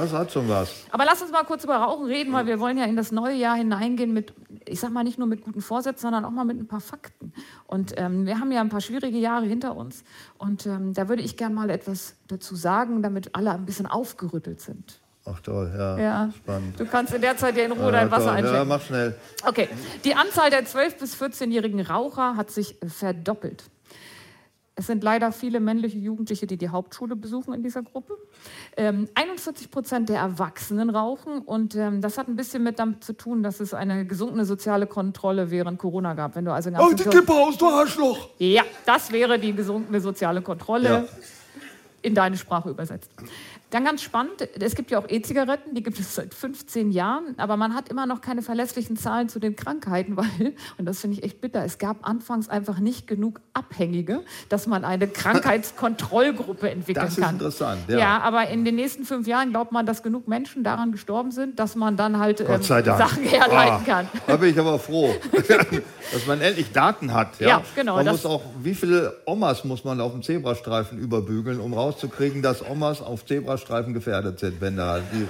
Das 0.00 0.12
hat 0.12 0.32
schon 0.32 0.48
was. 0.48 0.86
Aber 0.90 1.04
lass 1.04 1.20
uns 1.20 1.32
mal 1.32 1.42
kurz 1.44 1.64
über 1.64 1.76
Rauchen 1.76 2.06
reden, 2.06 2.32
weil 2.32 2.46
wir 2.46 2.58
wollen 2.60 2.78
ja 2.78 2.84
in 2.84 2.96
das 2.96 3.12
neue 3.12 3.34
Jahr 3.36 3.56
hineingehen 3.56 4.14
mit, 4.14 4.32
ich 4.64 4.80
sag 4.80 4.90
mal 4.90 5.04
nicht 5.04 5.18
nur 5.18 5.28
mit 5.28 5.42
guten 5.42 5.60
Vorsätzen, 5.60 6.02
sondern 6.02 6.24
auch 6.24 6.30
mal 6.30 6.44
mit 6.44 6.58
ein 6.58 6.66
paar 6.66 6.80
Fakten. 6.80 7.34
Und 7.66 7.92
ähm, 7.96 8.24
wir 8.24 8.40
haben 8.40 8.50
ja 8.52 8.62
ein 8.62 8.70
paar 8.70 8.80
schwierige 8.80 9.18
Jahre 9.18 9.44
hinter 9.44 9.76
uns. 9.76 10.02
Und 10.42 10.66
ähm, 10.66 10.92
da 10.92 11.08
würde 11.08 11.22
ich 11.22 11.36
gern 11.36 11.54
mal 11.54 11.70
etwas 11.70 12.16
dazu 12.26 12.56
sagen, 12.56 13.00
damit 13.00 13.36
alle 13.36 13.52
ein 13.52 13.64
bisschen 13.64 13.86
aufgerüttelt 13.86 14.60
sind. 14.60 14.98
Ach 15.24 15.38
toll, 15.38 15.72
ja. 15.72 15.96
Ja. 15.96 16.30
Spannend. 16.36 16.80
Du 16.80 16.84
kannst 16.84 17.14
in 17.14 17.20
der 17.20 17.36
Zeit 17.36 17.56
ja 17.56 17.64
in 17.64 17.70
Ruhe 17.70 17.84
Ja, 17.84 17.90
dein 17.92 18.10
Wasser 18.10 18.36
toll. 18.38 18.52
Ja, 18.52 18.64
mach 18.64 18.82
schnell. 18.82 19.14
Okay, 19.46 19.68
die 20.04 20.16
Anzahl 20.16 20.50
der 20.50 20.66
12- 20.66 20.98
bis 20.98 21.14
14-jährigen 21.14 21.80
Raucher 21.80 22.36
hat 22.36 22.50
sich 22.50 22.76
verdoppelt. 22.84 23.62
Es 24.74 24.86
sind 24.86 25.04
leider 25.04 25.32
viele 25.32 25.60
männliche 25.60 25.98
Jugendliche, 25.98 26.46
die 26.46 26.56
die 26.56 26.70
Hauptschule 26.70 27.14
besuchen 27.14 27.52
in 27.52 27.62
dieser 27.62 27.82
Gruppe. 27.82 28.16
Ähm, 28.76 29.06
41 29.14 29.70
Prozent 29.70 30.08
der 30.08 30.20
Erwachsenen 30.20 30.88
rauchen 30.88 31.40
und 31.40 31.74
ähm, 31.76 32.00
das 32.00 32.16
hat 32.16 32.26
ein 32.28 32.36
bisschen 32.36 32.62
mit 32.62 32.78
damit 32.78 33.04
zu 33.04 33.12
tun, 33.12 33.42
dass 33.42 33.60
es 33.60 33.74
eine 33.74 34.06
gesunkene 34.06 34.46
soziale 34.46 34.86
Kontrolle 34.86 35.50
während 35.50 35.78
Corona 35.78 36.14
gab. 36.14 36.36
Wenn 36.36 36.46
du 36.46 36.52
also 36.52 36.70
Oh, 36.70 36.72
ganz 36.88 37.28
aus, 37.28 37.58
du 37.58 37.66
Arschloch! 37.68 38.30
ja, 38.38 38.62
das 38.86 39.12
wäre 39.12 39.38
die 39.38 39.54
gesunkene 39.54 40.00
soziale 40.00 40.40
Kontrolle 40.40 40.88
Ja. 40.88 41.04
in 42.00 42.14
deine 42.14 42.38
Sprache 42.38 42.70
übersetzt. 42.70 43.10
Dann 43.72 43.84
ganz 43.84 44.02
spannend, 44.02 44.46
es 44.60 44.74
gibt 44.74 44.90
ja 44.90 44.98
auch 44.98 45.08
E-Zigaretten, 45.08 45.74
die 45.74 45.82
gibt 45.82 45.98
es 45.98 46.14
seit 46.14 46.34
15 46.34 46.92
Jahren, 46.92 47.34
aber 47.38 47.56
man 47.56 47.74
hat 47.74 47.88
immer 47.88 48.04
noch 48.06 48.20
keine 48.20 48.42
verlässlichen 48.42 48.96
Zahlen 48.98 49.28
zu 49.30 49.38
den 49.40 49.56
Krankheiten, 49.56 50.14
weil, 50.18 50.54
und 50.76 50.84
das 50.84 51.00
finde 51.00 51.16
ich 51.16 51.24
echt 51.24 51.40
bitter, 51.40 51.64
es 51.64 51.78
gab 51.78 52.06
anfangs 52.06 52.48
einfach 52.50 52.78
nicht 52.78 53.06
genug 53.06 53.40
Abhängige, 53.54 54.20
dass 54.50 54.66
man 54.66 54.84
eine 54.84 55.08
Krankheitskontrollgruppe 55.72 56.70
entwickeln 56.70 57.06
Das 57.06 57.16
ist 57.16 57.24
kann. 57.24 57.36
interessant, 57.36 57.80
Ja. 57.88 57.98
ja. 57.98 58.20
aber 58.20 58.48
in 58.48 58.64
den 58.66 58.74
nächsten 58.74 59.04
fünf 59.04 59.26
Jahren 59.26 59.50
glaubt 59.50 59.72
man, 59.72 59.86
dass 59.86 60.02
genug 60.02 60.28
Menschen 60.28 60.64
daran 60.64 60.92
gestorben 60.92 61.30
sind, 61.30 61.58
dass 61.58 61.74
man 61.74 61.96
dann 61.96 62.18
halt 62.18 62.40
ähm. 62.40 62.62
Sachen 62.62 63.22
herleiten 63.24 63.72
Ah, 63.72 63.82
kann. 63.86 64.08
Da 64.26 64.36
bin 64.36 64.50
ich 64.50 64.58
aber 64.58 64.78
froh, 64.78 65.14
dass 66.12 66.26
man 66.26 66.40
endlich 66.42 66.72
Daten 66.72 67.14
hat. 67.14 67.40
Ja, 67.40 67.48
Ja, 67.48 67.62
genau, 67.74 67.96
Man 67.96 68.06
muss 68.06 68.26
auch, 68.26 68.42
wie 68.62 68.74
viele 68.74 69.16
Omas 69.24 69.64
muss 69.64 69.82
man 69.84 69.98
auf 70.00 70.12
dem 70.12 70.22
Zebrastreifen 70.22 70.98
überbügeln, 70.98 71.58
um 71.58 71.72
rauszukriegen, 71.72 72.42
dass 72.42 72.62
Omas 72.68 73.00
auf 73.00 73.24
Zebrastreifen 73.24 73.61
gefährdet 73.94 74.38
sind, 74.40 74.60
wenn 74.60 74.76
da 74.76 74.98
die 74.98 75.26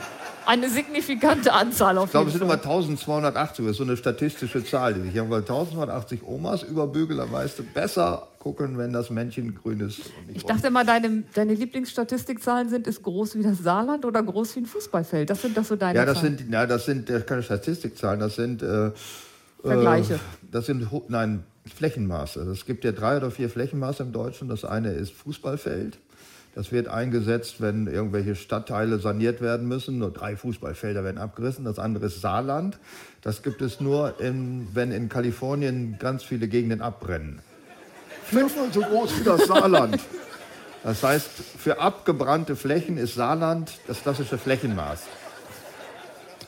Eine 0.46 0.69
signifikante 0.69 1.52
Anzahl 1.52 1.99
auf 1.99 2.06
Ich 2.06 2.11
glaube, 2.12 2.29
es 2.29 2.32
sind 2.32 2.43
immer 2.43 2.55
1280, 2.55 3.64
das 3.64 3.73
ist 3.73 3.76
so 3.79 3.84
eine 3.84 3.96
statistische 3.96 4.64
Zahl, 4.64 4.94
die 4.94 5.08
ich 5.08 5.19
habe, 5.19 5.31
weil 5.31 5.40
1280 5.40 6.23
Omas 6.26 6.62
überbügeln, 6.62 7.19
dann 7.19 7.31
weißt 7.31 7.61
du 7.61 7.62
besser 7.62 8.29
gucken, 8.38 8.76
wenn 8.76 8.93
das 8.93 9.11
Männchen 9.11 9.55
grün 9.55 9.81
ist. 9.81 10.00
Ich 10.34 10.44
dachte 10.44 10.67
immer, 10.67 10.84
deine, 10.84 11.23
deine 11.34 11.55
Lieblingsstatistikzahlen 11.55 12.69
sind, 12.69 12.87
ist 12.88 13.02
groß 13.02 13.37
wie 13.37 13.43
das 13.43 13.58
Saarland 13.58 14.05
oder 14.05 14.23
groß 14.23 14.56
wie 14.56 14.61
ein 14.61 14.67
Fußballfeld. 14.67 15.31
Das 15.31 15.43
sind 15.43 15.56
das 15.56 15.69
so 15.69 15.76
deine 15.76 15.96
Ja, 15.99 16.05
das 16.05 16.20
Zahlen. 16.20 16.38
sind, 16.38 16.52
ja, 16.52 16.67
das 16.67 16.87
sind 16.87 17.08
äh, 17.08 17.20
keine 17.20 17.43
Statistikzahlen, 17.44 18.19
das 18.19 18.35
sind 18.35 18.62
äh, 18.62 18.90
Vergleiche. 19.62 20.14
Äh, 20.14 20.19
das 20.50 20.67
sind 20.67 20.88
nein 21.08 21.44
Flächenmaße. 21.73 22.40
Es 22.50 22.67
gibt 22.67 22.85
ja 22.85 22.93
drei 22.93 23.17
oder 23.17 23.31
vier 23.31 23.49
Flächenmaße 23.49 24.02
im 24.02 24.12
Deutschen. 24.12 24.49
Das 24.49 24.64
eine 24.64 24.90
ist 24.90 25.12
Fußballfeld. 25.12 25.99
Das 26.54 26.70
wird 26.70 26.88
eingesetzt, 26.88 27.60
wenn 27.60 27.87
irgendwelche 27.87 28.37
Stadtteile 28.37 28.99
saniert 28.99 29.40
werden 29.40 29.66
müssen. 29.66 29.99
Nur 29.99 30.10
drei 30.10 30.37
Fußballfelder 30.37 31.02
werden 31.02 31.16
abgerissen. 31.16 31.64
Das 31.64 31.78
andere 31.78 32.06
ist 32.06 32.20
Saarland. 32.20 32.78
Das 33.22 33.43
gibt 33.43 33.62
es 33.62 33.81
nur, 33.81 34.20
in, 34.20 34.69
wenn 34.75 34.93
in 34.93 35.08
Kalifornien 35.08 35.96
ganz 35.99 36.22
viele 36.22 36.49
Gegenden 36.49 36.82
abbrennen. 36.82 37.40
Fünfmal 38.25 38.70
so 38.70 38.81
groß 38.81 39.20
wie 39.20 39.25
das 39.25 39.46
Saarland. 39.46 39.99
Das 40.82 41.02
heißt, 41.02 41.31
für 41.58 41.81
abgebrannte 41.81 42.56
Flächen 42.56 42.99
ist 42.99 43.14
Saarland 43.14 43.72
das 43.87 44.02
klassische 44.02 44.37
Flächenmaß. 44.37 45.04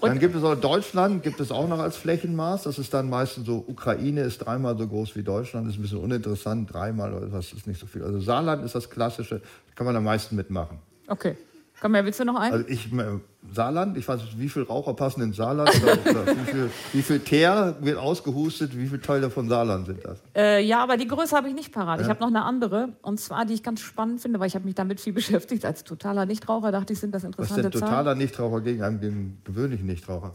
Dann 0.09 0.19
gibt 0.19 0.35
es 0.35 0.43
auch 0.43 0.55
Deutschland, 0.55 1.23
gibt 1.23 1.41
es 1.41 1.51
auch 1.51 1.69
noch 1.69 1.79
als 1.79 1.97
Flächenmaß. 1.97 2.65
Das 2.65 2.79
ist 2.79 2.93
dann 2.95 3.09
meistens 3.09 3.47
so, 3.47 3.65
Ukraine 3.67 4.23
ist 4.23 4.39
dreimal 4.39 4.77
so 4.77 4.87
groß 4.87 5.17
wie 5.17 5.23
Deutschland, 5.23 5.69
ist 5.69 5.77
ein 5.79 5.83
bisschen 5.83 5.99
uninteressant, 5.99 6.73
dreimal 6.73 7.15
oder 7.15 7.33
was 7.33 7.53
ist 7.53 7.67
nicht 7.67 7.81
so 7.81 7.87
viel. 7.87 8.03
Also 8.03 8.21
Saarland 8.21 8.65
ist 8.65 8.75
das 8.75 8.91
klassische, 8.91 9.41
kann 9.75 9.87
man 9.87 9.97
am 9.97 10.05
meisten 10.05 10.37
mitmachen. 10.37 10.79
Okay. 11.09 11.37
Komm, 11.85 11.93
mehr 11.93 12.07
willst 12.07 12.19
du 12.19 12.25
noch 12.25 12.37
einen? 12.37 12.55
Also 12.55 12.67
ich, 12.67 12.91
äh, 12.95 13.05
Saarland, 13.53 13.99
ich 13.99 14.09
weiß 14.09 14.23
nicht, 14.23 14.41
wie 14.41 14.49
viele 14.49 14.67
Raucher 14.67 14.95
passen 14.95 15.21
in 15.21 15.35
Saarland 15.35 15.69
oder, 15.83 15.99
oder 16.23 16.27
wie, 16.35 16.51
viel, 16.51 16.71
wie 16.95 17.03
viel 17.03 17.21
Teer 17.21 17.77
wird 17.83 17.99
ausgehustet, 17.99 18.75
wie 18.75 18.87
viele 18.87 19.03
Teile 19.03 19.29
von 19.29 19.51
Saarland 19.51 19.85
sind 19.85 20.03
das? 20.03 20.23
Äh, 20.35 20.65
ja, 20.65 20.83
aber 20.83 20.97
die 20.97 21.07
Größe 21.07 21.37
habe 21.37 21.49
ich 21.49 21.55
nicht 21.55 21.73
parat. 21.73 22.01
Ich 22.01 22.09
habe 22.09 22.21
noch 22.21 22.29
eine 22.29 22.43
andere. 22.43 22.95
Und 23.03 23.21
zwar, 23.21 23.45
die 23.45 23.53
ich 23.53 23.63
ganz 23.63 23.81
spannend 23.83 24.23
finde, 24.23 24.41
weil 24.41 24.47
ich 24.47 24.55
habe 24.55 24.65
mich 24.65 24.75
damit 24.75 24.99
viel 24.99 25.13
beschäftigt. 25.21 25.67
Als 25.67 25.85
totaler 25.85 26.25
Nichtraucher 26.25 26.73
dachte 26.73 26.95
ich, 26.95 27.01
sind 27.01 27.15
das 27.15 27.25
Was 27.25 27.29
ist 27.29 27.39
interessante 27.39 27.63
denn 27.69 27.73
Zahlen. 27.73 27.91
totaler 27.91 28.15
Nichtraucher 28.15 28.61
gegen 28.63 28.83
einen 28.83 29.01
gegen 29.01 29.39
gewöhnlichen 29.45 29.85
Nichtraucher? 29.85 30.33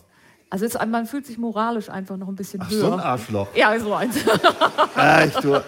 Also 0.52 0.66
es, 0.66 0.74
man 0.88 1.06
fühlt 1.06 1.28
sich 1.28 1.38
moralisch 1.38 1.90
einfach 1.90 2.18
noch 2.18 2.28
ein 2.28 2.36
bisschen 2.36 2.60
Ach, 2.64 2.72
höher. 2.72 2.80
so 2.80 2.94
ein 2.94 3.00
Arschloch. 3.00 3.48
ja, 3.56 3.80
so 3.80 3.94
eins. 3.94 4.16
Echt, 4.96 5.44
du. 5.44 5.62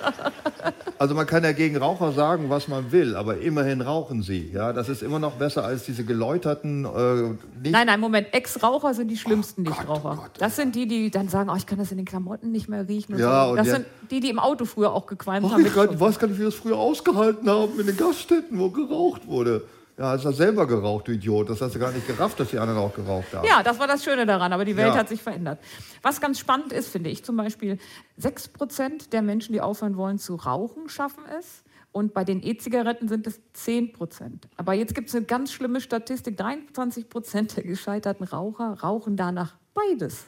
Also 0.98 1.14
man 1.16 1.26
kann 1.28 1.44
ja 1.44 1.52
gegen 1.52 1.78
Raucher 1.78 2.12
sagen, 2.14 2.50
was 2.50 2.68
man 2.68 2.92
will, 2.92 3.16
aber 3.16 3.38
immerhin 3.38 3.82
rauchen 3.82 4.24
sie. 4.24 4.50
Ja, 4.52 4.74
das 4.74 4.90
ist 4.90 5.04
immer 5.04 5.20
noch 5.20 5.34
besser 5.34 5.64
als 5.64 5.86
diese 5.86 6.04
geläuterten. 6.04 6.86
Äh, 6.86 7.70
Nein, 7.70 7.86
nein, 7.88 8.00
Moment. 8.00 8.28
Ex-Raucher 8.34 8.94
sind 8.96 9.08
die 9.10 9.18
schlimmsten 9.18 9.64
Gott, 9.66 9.78
Nichtraucher. 9.78 10.20
oh 10.20 10.28
das 10.40 10.56
sind 10.56 10.74
die, 10.76 10.88
die 10.88 11.12
dann 11.12 11.28
sagen, 11.30 11.50
oh, 11.52 11.56
ich 11.56 11.66
kann 11.68 11.78
das 11.78 11.92
in 11.92 11.98
den 11.98 12.06
Klamotten 12.06 12.52
nicht 12.52 12.68
mehr 12.68 12.88
riechen. 12.88 13.14
Und 13.16 13.20
Ja, 13.22 13.50
so. 13.50 13.56
Das 13.56 13.68
sind 13.68 13.86
die, 14.10 14.20
die 14.20 14.30
im 14.30 14.40
Auto 14.40 14.66
früher 14.66 14.94
auch 14.94 15.06
gequalmt 15.06 15.46
Ach, 15.48 15.54
haben. 15.54 15.66
ich 15.66 15.74
kann, 15.74 16.00
weiß 16.00 16.18
gar 16.20 16.28
nicht, 16.28 16.38
wie 16.38 16.42
wir 16.42 16.46
das 16.50 16.56
früher 16.56 16.78
ausgehalten 16.78 17.48
haben 17.50 17.80
in 17.80 17.86
den 17.86 17.98
Gaststätten, 17.98 18.58
wo 18.60 18.70
geraucht 18.70 19.28
wurde. 19.28 19.64
Ja, 20.02 20.14
hast 20.14 20.26
du 20.26 20.32
selber 20.32 20.66
geraucht, 20.66 21.08
du 21.08 21.12
Idiot. 21.12 21.48
Das 21.52 21.62
hast 21.62 21.76
du 21.76 21.80
gar 21.80 21.92
nicht 21.92 22.08
gerafft, 22.08 22.40
dass 22.40 22.50
die 22.50 22.58
anderen 22.58 22.80
auch 22.80 22.92
geraucht 22.96 23.36
haben. 23.36 23.48
Ja, 23.48 23.62
das 23.62 23.78
war 23.78 23.86
das 23.86 24.04
Schöne 24.04 24.26
daran, 24.26 24.52
aber 24.52 24.66
die 24.66 24.76
Welt 24.76 24.96
Ja. 24.96 24.96
hat 24.96 25.08
sich 25.08 25.22
verändert. 25.22 25.60
Was 26.02 26.20
ganz 26.20 26.40
spannend 26.40 26.74
ist, 26.74 26.90
finde 26.90 27.12
ich 27.12 27.24
zum 27.24 27.38
Beispiel, 27.38 27.78
6% 28.18 29.12
der 29.12 29.22
Menschen, 29.22 29.54
die 29.54 29.62
aufhören 29.62 29.98
wollen 29.98 30.18
zu 30.18 30.38
rauchen, 30.38 30.90
schaffen 30.90 31.24
es. 31.40 31.62
Und 31.92 32.16
bei 32.16 32.24
den 32.24 32.42
E-Zigaretten 32.42 33.10
sind 33.10 33.28
es 33.28 33.42
10%. 33.54 34.48
Aber 34.58 34.74
jetzt 34.74 34.96
gibt 34.96 35.10
es 35.10 35.16
eine 35.16 35.26
ganz 35.26 35.52
schlimme 35.52 35.80
Statistik. 35.82 36.36
23% 36.40 37.54
der 37.54 37.64
gescheiterten 37.64 38.26
Raucher 38.26 38.80
rauchen 38.82 39.18
danach 39.18 39.54
beides. 39.76 40.26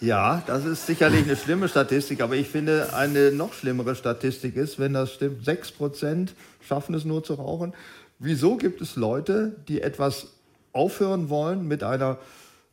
Ja, 0.00 0.42
das 0.46 0.64
ist 0.64 0.86
sicherlich 0.86 1.24
eine 1.24 1.36
schlimme 1.36 1.68
Statistik, 1.68 2.22
aber 2.22 2.34
ich 2.34 2.48
finde, 2.48 2.94
eine 2.94 3.30
noch 3.30 3.52
schlimmere 3.52 3.94
Statistik 3.94 4.56
ist, 4.56 4.78
wenn 4.78 4.94
das 4.94 5.12
stimmt, 5.12 5.46
6% 5.46 6.30
schaffen 6.66 6.94
es 6.94 7.04
nur 7.04 7.22
zu 7.22 7.34
rauchen. 7.34 7.74
Wieso 8.22 8.56
gibt 8.58 8.82
es 8.82 8.96
Leute, 8.96 9.56
die 9.66 9.80
etwas 9.80 10.34
aufhören 10.74 11.30
wollen 11.30 11.66
mit 11.66 11.82
einer 11.82 12.18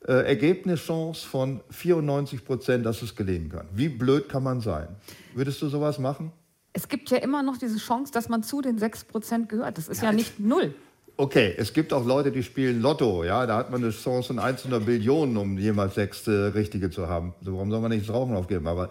äh, 0.06 0.12
Ergebnischance 0.12 1.26
von 1.26 1.62
94 1.70 2.44
Prozent, 2.44 2.86
dass 2.86 3.02
es 3.02 3.16
gelingen 3.16 3.48
kann? 3.48 3.66
Wie 3.74 3.88
blöd 3.88 4.28
kann 4.28 4.44
man 4.44 4.60
sein? 4.60 4.90
Würdest 5.34 5.62
du 5.62 5.70
sowas 5.70 6.00
machen? 6.00 6.34
Es 6.74 6.90
gibt 6.90 7.10
ja 7.12 7.20
immer 7.20 7.44
noch 7.44 7.58
diese 7.58 7.78
Chance, 7.78 8.12
dass 8.12 8.28
man 8.28 8.44
zu 8.44 8.62
den 8.62 8.78
6% 8.78 9.48
gehört. 9.48 9.78
Das 9.78 9.88
ist 9.88 10.02
ja, 10.02 10.10
ja 10.10 10.12
nicht 10.12 10.38
null. 10.38 10.76
Okay, 11.16 11.56
es 11.58 11.72
gibt 11.72 11.94
auch 11.94 12.06
Leute, 12.06 12.34
die 12.34 12.44
spielen 12.44 12.82
Lotto. 12.82 13.24
Ja, 13.24 13.46
da 13.46 13.56
hat 13.56 13.72
man 13.72 13.82
eine 13.82 13.92
Chance 13.92 14.28
von 14.28 14.40
100 14.40 14.86
Billionen, 14.86 15.38
um 15.38 15.58
jemals 15.58 15.96
sechs 15.96 16.28
äh, 16.28 16.32
richtige 16.32 16.90
zu 16.92 17.08
haben. 17.08 17.34
So, 17.42 17.54
warum 17.54 17.72
soll 17.72 17.80
man 17.80 17.92
nicht 17.92 18.08
das 18.08 18.14
Rauchen 18.14 18.36
aufgeben? 18.36 18.68
Aber 18.68 18.90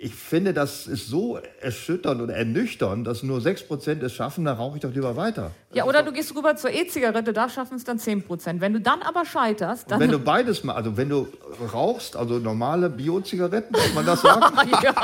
ich 0.00 0.14
finde, 0.14 0.52
das 0.54 0.86
ist 0.86 1.08
so 1.08 1.40
erschütternd 1.60 2.20
und 2.20 2.28
ernüchternd, 2.28 3.06
dass 3.06 3.24
nur 3.24 3.40
6% 3.40 4.02
es 4.04 4.12
schaffen, 4.12 4.44
dann 4.44 4.56
rauche 4.56 4.76
ich 4.76 4.82
doch 4.82 4.92
lieber 4.92 5.16
weiter. 5.16 5.50
Ja, 5.72 5.84
oder 5.86 6.02
du 6.04 6.12
gehst 6.12 6.34
rüber 6.36 6.54
zur 6.54 6.70
E-Zigarette, 6.70 7.32
da 7.32 7.48
schaffen 7.48 7.76
es 7.76 7.84
dann 7.84 7.98
10%. 7.98 8.60
Wenn 8.60 8.74
du 8.74 8.80
dann 8.80 9.02
aber 9.02 9.24
scheiterst, 9.24 9.90
dann. 9.90 9.96
Und 9.96 10.04
wenn 10.04 10.12
du 10.12 10.20
beides 10.20 10.62
mal, 10.62 10.74
also 10.74 10.96
wenn 10.96 11.08
du 11.08 11.26
rauchst, 11.72 12.16
also 12.16 12.38
normale 12.38 12.88
Bio-Zigaretten, 12.88 13.72
darf 13.72 13.94
man 13.94 14.06
das 14.06 14.22
sagen? 14.22 14.54
ja. 14.82 14.94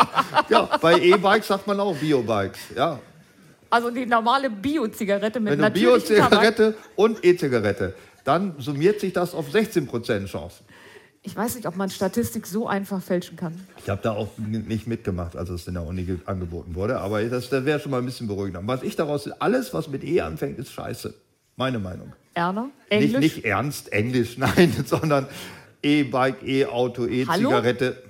ja, 0.49 0.79
bei 0.81 1.01
E-Bikes 1.01 1.49
sagt 1.49 1.67
man 1.67 1.81
auch 1.81 1.97
Bio-Bikes, 1.97 2.61
ja. 2.77 3.01
Also 3.71 3.91
die 3.91 4.07
normale 4.07 4.49
Bio-Zigarette 4.49 5.41
mit 5.41 5.59
Wenn 5.59 5.61
du 5.61 5.71
Bio-Zigarette 5.71 6.75
und 6.95 7.25
E-Zigarette, 7.25 7.95
dann 8.23 8.55
summiert 8.59 9.01
sich 9.01 9.13
das 9.13 9.35
auf 9.35 9.53
16% 9.53 10.27
Chancen. 10.27 10.65
Ich 11.27 11.35
weiß 11.35 11.57
nicht, 11.57 11.67
ob 11.67 11.75
man 11.77 11.89
Statistik 11.89 12.47
so 12.47 12.69
einfach 12.69 13.03
fälschen 13.03 13.39
kann. 13.39 13.59
Ich 13.79 13.89
habe 13.89 14.03
da 14.03 14.13
auch 14.13 14.29
nicht 14.37 14.87
mitgemacht, 14.87 15.37
als 15.37 15.49
es 15.49 15.67
in 15.67 15.73
der 15.73 15.83
Uni 15.83 16.19
angeboten 16.27 16.75
wurde, 16.75 17.01
aber 17.01 17.25
das, 17.25 17.49
das 17.49 17.65
wäre 17.65 17.81
schon 17.81 17.93
mal 17.93 17.99
ein 17.99 18.05
bisschen 18.05 18.29
beruhigender. 18.29 18.61
Was 18.67 18.83
ich 18.83 18.95
daraus, 18.95 19.27
alles, 19.41 19.73
was 19.73 19.89
mit 19.89 20.05
E 20.05 20.21
anfängt, 20.21 20.59
ist 20.59 20.71
scheiße. 20.73 21.15
Meine 21.57 21.79
Meinung. 21.79 22.13
Erna? 22.35 22.69
Englisch? 22.91 23.13
Nicht, 23.13 23.37
nicht 23.37 23.45
ernst, 23.47 23.91
Englisch, 23.91 24.37
nein, 24.39 24.75
sondern 24.85 25.27
E-Bike, 25.83 26.43
E-Auto, 26.43 27.07
E-Zigarette. 27.07 28.03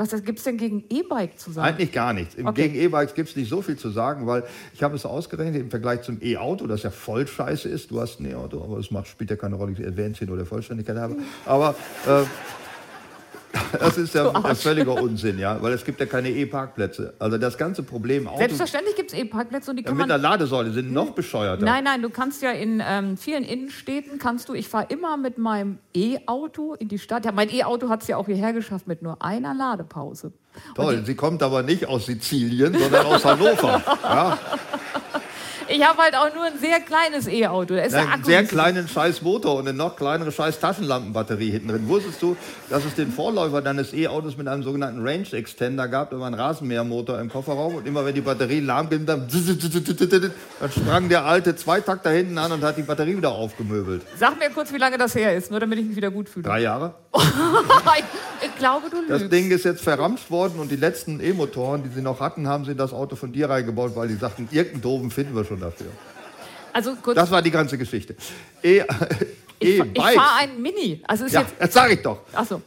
Was 0.00 0.24
gibt 0.24 0.38
es 0.38 0.44
denn 0.44 0.56
gegen 0.56 0.82
E-Bike 0.88 1.38
zu 1.38 1.52
sagen? 1.52 1.68
Eigentlich 1.68 1.92
gar 1.92 2.14
nichts. 2.14 2.34
Okay. 2.38 2.68
Gegen 2.68 2.74
E-Bikes 2.74 3.14
gibt 3.14 3.28
es 3.28 3.36
nicht 3.36 3.50
so 3.50 3.60
viel 3.60 3.76
zu 3.76 3.90
sagen, 3.90 4.26
weil 4.26 4.44
ich 4.72 4.82
habe 4.82 4.96
es 4.96 5.04
ausgerechnet 5.04 5.60
im 5.60 5.68
Vergleich 5.68 6.00
zum 6.00 6.22
E-Auto, 6.22 6.66
das 6.66 6.84
ja 6.84 6.90
voll 6.90 7.26
scheiße 7.26 7.68
ist. 7.68 7.90
Du 7.90 8.00
hast 8.00 8.18
ein 8.18 8.30
E-Auto, 8.30 8.64
aber 8.64 8.78
das 8.78 8.90
macht, 8.90 9.08
spielt 9.08 9.28
ja 9.28 9.36
keine 9.36 9.56
Rolle, 9.56 9.72
ich 9.72 9.80
erwähne 9.80 10.14
es 10.18 10.26
nur 10.26 10.38
der 10.38 10.46
Vollständigkeit 10.46 10.96
habe. 10.96 11.16
Aber 11.44 11.74
äh, 12.06 12.22
das 13.78 13.98
ist 13.98 14.14
ja 14.14 14.30
völliger 14.54 15.00
Unsinn, 15.00 15.38
ja, 15.38 15.60
weil 15.60 15.72
es 15.72 15.84
gibt 15.84 16.00
ja 16.00 16.06
keine 16.06 16.30
E-Parkplätze. 16.30 17.14
Also 17.18 17.38
das 17.38 17.58
ganze 17.58 17.82
Problem 17.82 18.28
Auto 18.28 18.38
Selbstverständlich 18.38 18.96
gibt 18.96 19.12
es 19.12 19.18
E-Parkplätze 19.18 19.70
und 19.70 19.76
die 19.76 19.82
kann 19.82 19.96
ja, 19.98 20.04
mit 20.04 20.12
einer 20.12 20.22
Ladesäule 20.22 20.70
sind 20.72 20.92
noch 20.92 21.10
bescheuerter. 21.10 21.64
Nein, 21.64 21.84
nein, 21.84 22.02
du 22.02 22.10
kannst 22.10 22.42
ja 22.42 22.50
in 22.50 22.82
ähm, 22.86 23.16
vielen 23.16 23.44
Innenstädten 23.44 24.18
kannst 24.18 24.48
du. 24.48 24.54
Ich 24.54 24.68
fahre 24.68 24.86
immer 24.88 25.16
mit 25.16 25.38
meinem 25.38 25.78
E-Auto 25.94 26.74
in 26.74 26.88
die 26.88 26.98
Stadt. 26.98 27.24
Ja, 27.24 27.32
mein 27.32 27.52
E-Auto 27.52 27.88
hat 27.88 28.02
es 28.02 28.08
ja 28.08 28.16
auch 28.16 28.26
hierher 28.26 28.52
geschafft 28.52 28.86
mit 28.86 29.02
nur 29.02 29.22
einer 29.22 29.54
Ladepause. 29.54 30.32
Toll, 30.74 31.02
sie 31.04 31.14
kommt 31.14 31.42
aber 31.42 31.62
nicht 31.62 31.86
aus 31.86 32.06
Sizilien, 32.06 32.76
sondern 32.76 33.06
aus 33.06 33.24
Hannover. 33.24 33.82
ja. 34.02 34.38
Ich 35.72 35.86
habe 35.86 36.02
halt 36.02 36.16
auch 36.16 36.34
nur 36.34 36.44
ein 36.44 36.58
sehr 36.58 36.80
kleines 36.80 37.28
E-Auto. 37.28 37.74
Da 37.74 37.82
ist 37.82 37.94
einen 37.94 38.24
sehr 38.24 38.42
kleinen 38.44 38.88
scheiß 38.88 39.22
Motor 39.22 39.56
und 39.56 39.68
eine 39.68 39.76
noch 39.76 39.94
kleinere 39.94 40.32
scheiß 40.32 40.58
Taschenlampenbatterie 40.58 41.52
hinten 41.52 41.68
drin. 41.68 41.88
Wusstest 41.88 42.20
du, 42.20 42.36
dass 42.68 42.84
es 42.84 42.96
den 42.96 43.12
Vorläufer 43.12 43.62
deines 43.62 43.94
E-Autos 43.94 44.36
mit 44.36 44.48
einem 44.48 44.64
sogenannten 44.64 45.06
Range 45.06 45.26
Extender 45.32 45.86
gab, 45.86 46.12
immer 46.12 46.26
einen 46.26 46.34
Rasenmähermotor 46.34 47.20
im 47.20 47.30
Kofferraum 47.30 47.76
und 47.76 47.86
immer 47.86 48.04
wenn 48.04 48.16
die 48.16 48.20
Batterie 48.20 48.58
lahm 48.58 48.90
ging, 48.90 49.06
dann, 49.06 49.28
dann 49.28 50.70
sprang 50.70 51.08
der 51.08 51.24
alte 51.24 51.54
Zweitakter 51.54 52.10
hinten 52.10 52.36
an 52.38 52.50
und 52.50 52.64
hat 52.64 52.76
die 52.76 52.82
Batterie 52.82 53.16
wieder 53.16 53.30
aufgemöbelt. 53.30 54.02
Sag 54.18 54.40
mir 54.40 54.50
kurz, 54.50 54.72
wie 54.72 54.78
lange 54.78 54.98
das 54.98 55.14
her 55.14 55.36
ist, 55.36 55.52
nur 55.52 55.60
damit 55.60 55.78
ich 55.78 55.84
mich 55.86 55.96
wieder 55.96 56.10
gut 56.10 56.28
fühle. 56.28 56.48
Drei 56.48 56.62
Jahre. 56.62 56.94
ich 58.42 58.56
glaube, 58.56 58.90
du 58.90 58.96
lügst. 58.96 59.10
Das 59.10 59.28
Ding 59.28 59.50
ist 59.50 59.64
jetzt 59.64 59.82
verramscht 59.82 60.30
worden 60.30 60.58
und 60.58 60.70
die 60.70 60.76
letzten 60.76 61.20
E-Motoren, 61.20 61.84
die 61.84 61.90
sie 61.90 62.02
noch 62.02 62.18
hatten, 62.18 62.48
haben 62.48 62.64
sie 62.64 62.72
in 62.72 62.76
das 62.76 62.92
Auto 62.92 63.14
von 63.14 63.32
dir 63.32 63.50
reingebaut, 63.50 63.94
weil 63.94 64.08
die 64.08 64.14
sagten, 64.14 64.48
irgendeinen 64.50 64.82
doofen 64.82 65.10
finden 65.10 65.36
wir 65.36 65.44
schon 65.44 65.59
dafür. 65.60 65.90
Also 66.72 66.96
kurz, 67.02 67.16
das 67.16 67.30
war 67.30 67.42
die 67.42 67.50
ganze 67.50 67.76
Geschichte. 67.76 68.16
E, 68.62 68.82
ich, 69.58 69.78
e 69.78 69.82
ich 69.92 70.02
fahre 70.02 70.40
ein 70.40 70.60
Mini. 70.60 71.02
Also 71.06 71.26
ist 71.26 71.32
ja, 71.32 71.40
jetzt, 71.42 71.54
das 71.58 71.72
sage 71.72 71.94
ich 71.94 72.02
doch. 72.02 72.20
Ach 72.32 72.46
so. 72.46 72.62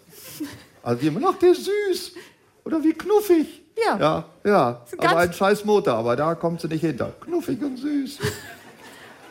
Also 0.83 1.01
jemand, 1.01 1.25
ach, 1.25 1.39
der 1.39 1.51
ist 1.51 1.65
süß. 1.65 2.13
Oder 2.65 2.83
wie 2.83 2.93
knuffig. 2.93 3.61
Ja. 3.75 3.97
Ja, 3.97 4.25
ja. 4.43 4.85
Aber 4.97 5.17
ein 5.17 5.33
scheiß 5.33 5.65
Motor, 5.65 5.95
aber 5.95 6.15
da 6.15 6.35
kommt 6.35 6.61
sie 6.61 6.67
nicht 6.67 6.81
hinter. 6.81 7.13
Knuffig 7.21 7.61
und 7.61 7.77
süß. 7.77 8.19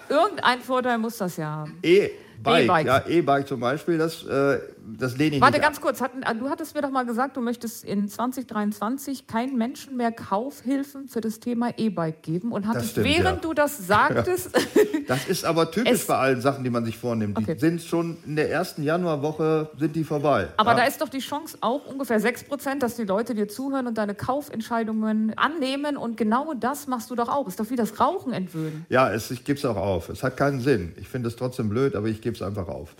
Irgendein 0.09 0.61
Vorteil 0.61 0.99
muss 0.99 1.16
das 1.19 1.37
ja 1.37 1.47
haben. 1.47 1.78
E 1.83 2.11
E-Bike, 2.45 2.87
ja, 2.87 3.07
E-Bike 3.07 3.47
zum 3.47 3.61
Beispiel, 3.61 3.99
das, 3.99 4.25
äh, 4.25 4.59
das 4.85 5.17
lehne 5.17 5.37
ich 5.37 5.43
Warte 5.43 5.61
ganz 5.61 5.81
kurz, 5.81 6.01
hatten, 6.01 6.23
du 6.39 6.51
hattest 6.51 6.75
mir 6.75 6.83
doch 6.83 6.91
mal 6.91 7.05
gesagt, 7.05 7.37
du 7.37 7.41
möchtest 7.41 7.85
in 7.85 8.09
2023 8.09 9.27
keinen 9.27 9.57
Menschen 9.57 9.97
mehr 9.97 10.12
Kaufhilfen 10.12 11.09
für 11.09 11.21
das 11.21 11.41
Thema 11.41 11.71
E-Bike 11.77 12.23
geben 12.23 12.53
und 12.53 12.67
hattest, 12.67 12.93
stimmt, 12.93 13.07
während 13.07 13.37
ja. 13.37 13.49
du 13.49 13.55
das 13.55 13.87
sagtest... 13.87 14.51
das 15.09 15.27
ist 15.27 15.45
aber 15.45 15.71
typisch 15.71 16.07
bei 16.07 16.17
allen 16.17 16.41
Sachen, 16.41 16.65
die 16.65 16.71
man 16.71 16.85
sich 16.85 16.99
vornimmt. 16.99 17.39
Die 17.39 17.43
okay. 17.43 17.59
sind 17.59 17.83
schon 17.83 18.17
in 18.27 18.37
der 18.37 18.51
ersten 18.51 18.83
Januarwoche 18.83 19.71
sind 19.79 19.95
die 19.97 20.05
vorbei. 20.05 20.49
Aber 20.57 20.73
ja? 20.73 20.79
da 20.79 20.85
ist 20.85 21.01
doch 21.01 21.09
die 21.09 21.21
Chance 21.21 21.59
auch 21.61 21.87
ungefähr 21.87 22.21
6 22.21 22.45
Prozent, 22.45 22.83
dass 22.83 22.97
die 22.97 23.05
Leute 23.05 23.35
dir 23.35 23.49
zuhören 23.49 23.87
und 23.87 23.99
deine 23.99 24.15
Kaufentscheidungen 24.15 25.37
annehmen 25.37 25.97
und 25.97 26.17
genau 26.17 26.55
das 26.55 26.87
machst 26.87 27.11
du 27.11 27.15
doch 27.15 27.29
auch. 27.29 27.47
Ist 27.49 27.61
doch 27.61 27.71
wie 27.71 27.77
das 27.77 28.01
Rauchen 28.01 28.33
entwöhnen. 28.33 28.87
Ja, 28.89 29.12
es, 29.12 29.31
ich 29.31 29.45
gebe 29.45 29.59
es 29.59 29.65
auch 29.65 29.77
auf. 29.77 30.09
Es 30.09 30.23
hat 30.23 30.37
keinen 30.37 30.61
Sinn. 30.61 30.95
Ich 30.97 31.09
finde 31.09 31.29
es 31.29 31.37
trotzdem 31.37 31.69
blöd, 31.69 31.95
aber 31.95 32.09
ich 32.09 32.21
gebe 32.21 32.35
es 32.35 32.43
einfach 32.43 32.69
auf. 32.69 32.95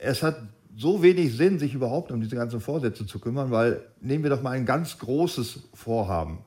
Es 0.00 0.22
hat 0.22 0.36
so 0.76 1.02
wenig 1.02 1.36
Sinn, 1.36 1.58
sich 1.58 1.74
überhaupt 1.74 2.10
um 2.12 2.20
diese 2.20 2.36
ganzen 2.36 2.60
Vorsätze 2.60 3.06
zu 3.06 3.18
kümmern, 3.18 3.50
weil 3.50 3.82
nehmen 4.00 4.24
wir 4.24 4.30
doch 4.30 4.42
mal 4.42 4.50
ein 4.50 4.66
ganz 4.66 4.98
großes 4.98 5.60
Vorhaben. 5.74 6.38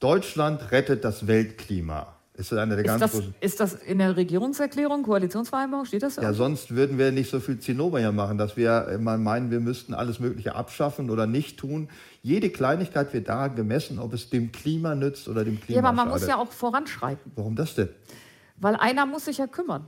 Deutschland 0.00 0.70
rettet 0.70 1.04
das 1.04 1.26
Weltklima. 1.26 2.14
Ist 2.34 2.52
das, 2.52 2.58
eine 2.58 2.74
der 2.74 2.84
ist 2.86 2.98
ganz 2.98 3.12
das, 3.12 3.22
ist 3.40 3.60
das 3.60 3.74
in 3.74 3.98
der 3.98 4.16
Regierungserklärung, 4.16 5.02
Koalitionsvereinbarung, 5.02 5.84
steht 5.84 6.02
das? 6.02 6.16
Ja, 6.16 6.32
sonst 6.32 6.74
würden 6.74 6.96
wir 6.96 7.12
nicht 7.12 7.30
so 7.30 7.38
viel 7.38 7.58
Zinnober 7.58 7.98
hier 7.98 8.12
machen, 8.12 8.38
dass 8.38 8.56
wir 8.56 8.88
immer 8.88 9.18
meinen, 9.18 9.50
wir 9.50 9.60
müssten 9.60 9.92
alles 9.92 10.20
Mögliche 10.20 10.54
abschaffen 10.54 11.10
oder 11.10 11.26
nicht 11.26 11.58
tun. 11.58 11.90
Jede 12.22 12.48
Kleinigkeit 12.48 13.12
wird 13.12 13.28
daran 13.28 13.56
gemessen, 13.56 13.98
ob 13.98 14.14
es 14.14 14.30
dem 14.30 14.52
Klima 14.52 14.94
nützt 14.94 15.28
oder 15.28 15.44
dem 15.44 15.60
Klima 15.60 15.80
Ja, 15.80 15.84
aber 15.84 15.94
man 15.94 16.06
schadet. 16.06 16.20
muss 16.22 16.28
ja 16.28 16.38
auch 16.38 16.50
voranschreiten. 16.52 17.30
Warum 17.34 17.56
das 17.56 17.74
denn? 17.74 17.90
Weil 18.56 18.76
einer 18.76 19.04
muss 19.04 19.26
sich 19.26 19.36
ja 19.36 19.46
kümmern. 19.46 19.84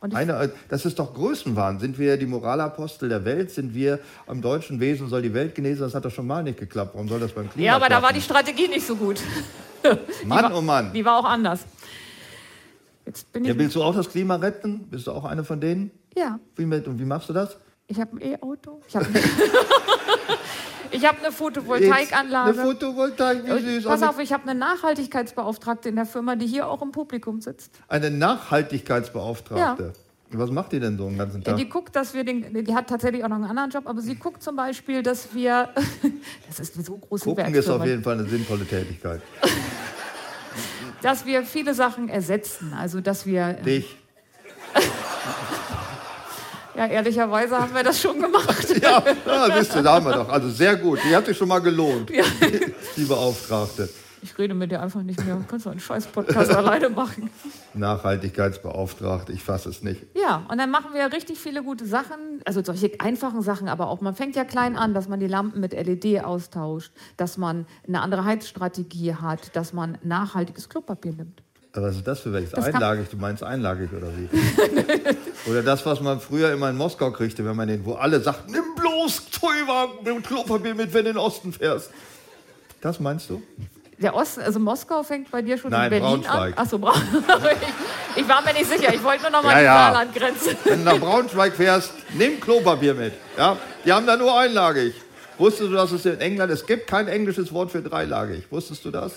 Eine, 0.00 0.32
äh, 0.32 0.48
das 0.68 0.86
ist 0.86 0.98
doch 0.98 1.12
Größenwahn. 1.14 1.78
Sind 1.78 1.98
wir 1.98 2.16
die 2.16 2.26
Moralapostel 2.26 3.08
der 3.08 3.24
Welt? 3.24 3.50
Sind 3.50 3.74
wir 3.74 3.98
am 4.26 4.40
deutschen 4.40 4.80
Wesen 4.80 5.08
soll 5.08 5.20
die 5.22 5.34
Welt 5.34 5.54
genesen? 5.54 5.82
Das 5.82 5.94
hat 5.94 6.04
doch 6.04 6.10
schon 6.10 6.26
mal 6.26 6.42
nicht 6.42 6.58
geklappt. 6.58 6.92
Warum 6.94 7.08
soll 7.08 7.20
das 7.20 7.32
beim 7.32 7.50
Klima 7.50 7.66
Ja, 7.66 7.76
aber 7.76 7.86
klappen? 7.86 8.02
da 8.02 8.06
war 8.08 8.12
die 8.14 8.22
Strategie 8.22 8.68
nicht 8.68 8.86
so 8.86 8.96
gut. 8.96 9.20
Mann, 10.24 10.44
war, 10.44 10.56
oh 10.56 10.62
Mann. 10.62 10.92
Die 10.92 11.04
war 11.04 11.18
auch 11.18 11.24
anders. 11.24 11.60
Jetzt 13.04 13.30
bin 13.32 13.44
ich 13.44 13.50
ja, 13.50 13.58
willst 13.58 13.76
du 13.76 13.82
auch 13.82 13.94
das 13.94 14.08
Klima 14.08 14.36
retten? 14.36 14.86
Bist 14.90 15.06
du 15.06 15.12
auch 15.12 15.24
eine 15.24 15.44
von 15.44 15.60
denen? 15.60 15.90
Ja. 16.16 16.38
Wie, 16.56 16.64
und 16.64 16.98
wie 16.98 17.04
machst 17.04 17.28
du 17.28 17.32
das? 17.32 17.58
Ich 17.86 18.00
habe 18.00 18.16
ein 18.16 18.22
E-Auto. 18.22 18.80
Ich 18.88 18.94
habe 18.96 19.06
Ich 20.92 21.06
habe 21.06 21.18
eine 21.18 21.32
Photovoltaikanlage. 21.32 22.52
Eine 22.52 22.62
Photovoltaik, 22.62 23.44
wie 23.44 23.76
süß. 23.76 23.84
Pass 23.84 24.02
auf, 24.02 24.18
ich 24.18 24.32
habe 24.32 24.48
eine 24.48 24.58
Nachhaltigkeitsbeauftragte 24.58 25.88
in 25.88 25.96
der 25.96 26.06
Firma, 26.06 26.36
die 26.36 26.46
hier 26.46 26.68
auch 26.68 26.82
im 26.82 26.92
Publikum 26.92 27.40
sitzt. 27.40 27.72
Eine 27.88 28.10
Nachhaltigkeitsbeauftragte? 28.10 29.82
Ja. 29.82 29.92
Was 30.32 30.50
macht 30.50 30.70
die 30.72 30.78
denn 30.78 30.96
so 30.96 31.08
den 31.08 31.18
ganzen 31.18 31.42
Tag? 31.42 31.56
Die 31.56 31.68
guckt, 31.68 31.96
dass 31.96 32.14
wir 32.14 32.22
den, 32.22 32.64
die 32.64 32.74
hat 32.74 32.88
tatsächlich 32.88 33.24
auch 33.24 33.28
noch 33.28 33.36
einen 33.36 33.46
anderen 33.46 33.70
Job, 33.70 33.86
aber 33.86 34.00
sie 34.00 34.14
guckt 34.14 34.42
zum 34.42 34.54
Beispiel, 34.54 35.02
dass 35.02 35.34
wir, 35.34 35.70
das 36.46 36.60
ist 36.60 36.76
eine 36.76 36.84
so 36.84 36.96
große 36.96 37.24
Gucken 37.24 37.52
ist 37.52 37.68
auf 37.68 37.84
jeden 37.84 38.02
Fall 38.02 38.18
eine 38.18 38.28
sinnvolle 38.28 38.64
Tätigkeit. 38.64 39.20
dass 41.02 41.26
wir 41.26 41.42
viele 41.44 41.74
Sachen 41.74 42.08
ersetzen, 42.08 42.74
also 42.74 43.00
dass 43.00 43.26
wir... 43.26 43.54
Dich. 43.54 43.96
Ja, 46.80 46.86
ehrlicherweise 46.86 47.58
haben 47.58 47.74
wir 47.74 47.82
das 47.82 48.00
schon 48.00 48.18
gemacht. 48.18 48.74
ja, 48.82 49.04
ja 49.26 49.54
wisst 49.54 49.76
ihr, 49.76 49.82
da 49.82 49.96
haben 49.96 50.06
wir 50.06 50.14
doch. 50.14 50.30
Also 50.30 50.48
sehr 50.48 50.76
gut. 50.76 50.98
Die 51.04 51.14
hat 51.14 51.26
sich 51.26 51.36
schon 51.36 51.48
mal 51.48 51.58
gelohnt, 51.58 52.08
ja. 52.08 52.24
die 52.96 53.04
Beauftragte. 53.04 53.90
Ich 54.22 54.38
rede 54.38 54.54
mit 54.54 54.72
dir 54.72 54.80
einfach 54.80 55.02
nicht 55.02 55.22
mehr. 55.22 55.36
Du 55.36 55.44
kannst 55.46 55.66
doch 55.66 55.72
einen 55.72 55.80
scheiß 55.80 56.06
Podcast 56.06 56.50
alleine 56.50 56.88
machen. 56.88 57.28
Nachhaltigkeitsbeauftragte, 57.74 59.30
ich 59.30 59.42
fasse 59.42 59.68
es 59.68 59.82
nicht. 59.82 60.06
Ja, 60.14 60.46
und 60.48 60.56
dann 60.56 60.70
machen 60.70 60.94
wir 60.94 61.12
richtig 61.12 61.38
viele 61.38 61.62
gute 61.62 61.84
Sachen. 61.84 62.40
Also 62.46 62.64
solche 62.64 62.98
einfachen 62.98 63.42
Sachen, 63.42 63.68
aber 63.68 63.88
auch, 63.88 64.00
man 64.00 64.14
fängt 64.14 64.34
ja 64.34 64.44
klein 64.44 64.78
an, 64.78 64.94
dass 64.94 65.06
man 65.06 65.20
die 65.20 65.26
Lampen 65.26 65.60
mit 65.60 65.74
LED 65.74 66.24
austauscht, 66.24 66.92
dass 67.18 67.36
man 67.36 67.66
eine 67.86 68.00
andere 68.00 68.24
Heizstrategie 68.24 69.16
hat, 69.16 69.54
dass 69.54 69.74
man 69.74 69.98
nachhaltiges 70.02 70.70
Klopapier 70.70 71.12
nimmt. 71.12 71.42
Was 71.72 71.96
ist 71.96 72.06
das 72.06 72.20
für 72.20 72.32
welches? 72.32 72.50
Das 72.50 72.64
einlagig? 72.64 73.08
Du 73.10 73.16
meinst 73.16 73.44
einlagig 73.44 73.90
oder 73.92 74.08
wie? 74.16 74.28
oder 75.50 75.62
das, 75.62 75.86
was 75.86 76.00
man 76.00 76.20
früher 76.20 76.52
immer 76.52 76.68
in 76.68 76.76
Moskau 76.76 77.12
kriegte, 77.12 77.44
wenn 77.44 77.54
man 77.54 77.68
den, 77.68 77.84
wo 77.84 77.94
alle 77.94 78.20
sagten, 78.20 78.50
nimm 78.50 78.74
bloß 78.74 79.30
Zollwagen 79.30 80.16
mit 80.16 80.26
Klopapier 80.26 80.74
mit, 80.74 80.92
wenn 80.92 81.04
du 81.04 81.10
in 81.10 81.16
den 81.16 81.18
Osten 81.18 81.52
fährst. 81.52 81.90
Das 82.80 82.98
meinst 82.98 83.30
du? 83.30 83.40
Der 83.98 84.14
Osten, 84.14 84.40
also 84.40 84.58
Moskau 84.58 85.02
fängt 85.02 85.30
bei 85.30 85.42
dir 85.42 85.58
schon 85.58 85.70
Nein, 85.70 85.92
in 85.92 86.00
Berlin 86.00 86.22
Braunschweig. 86.22 86.58
an. 86.58 86.64
Achso, 86.64 86.78
Braunschweig. 86.78 87.56
ich, 88.16 88.22
ich 88.22 88.28
war 88.28 88.42
mir 88.42 88.54
nicht 88.54 88.66
sicher. 88.66 88.92
Ich 88.94 89.02
wollte 89.04 89.22
nur 89.22 89.30
noch 89.30 89.42
mal 89.42 89.52
Ja, 89.52 89.58
die 89.58 89.64
ja. 89.64 89.74
Saarlandgrenze. 89.74 90.56
Wenn 90.64 90.78
du 90.78 90.84
nach 90.86 90.98
Braunschweig 90.98 91.52
fährst, 91.54 91.92
nimm 92.14 92.40
Klopapier 92.40 92.94
mit. 92.94 93.12
Ja? 93.36 93.56
Die 93.84 93.92
haben 93.92 94.06
da 94.06 94.16
nur 94.16 94.36
einlagig. 94.36 94.94
Wusstest 95.38 95.70
du, 95.70 95.74
dass 95.74 95.92
es 95.92 96.04
in 96.06 96.18
England, 96.20 96.50
es 96.50 96.66
gibt 96.66 96.86
kein 96.86 97.08
englisches 97.08 97.52
Wort 97.52 97.70
für 97.70 97.82
dreilagig. 97.82 98.44
Wusstest 98.50 98.84
du 98.84 98.90
das? 98.90 99.12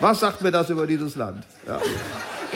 Was 0.00 0.20
sagt 0.20 0.42
mir 0.42 0.50
das 0.50 0.70
über 0.70 0.86
dieses 0.86 1.16
Land? 1.16 1.44
Ja. 1.66 1.80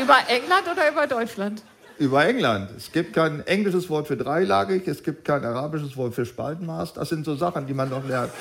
Über 0.01 0.17
England 0.29 0.63
oder 0.71 0.91
über 0.91 1.07
Deutschland? 1.07 1.63
Über 1.99 2.25
England. 2.27 2.71
Es 2.77 2.91
gibt 2.91 3.13
kein 3.15 3.47
englisches 3.47 3.89
Wort 3.91 4.09
für 4.09 4.17
dreilagig, 4.17 4.87
es 4.89 5.03
gibt 5.03 5.25
kein 5.25 5.45
arabisches 5.45 5.97
Wort 5.97 6.15
für 6.15 6.25
Spaltenmaß. 6.25 6.95
Das 6.95 7.09
sind 7.09 7.25
so 7.25 7.35
Sachen, 7.35 7.67
die 7.67 7.75
man 7.75 7.91
noch 7.91 8.07
lernt. 8.07 8.33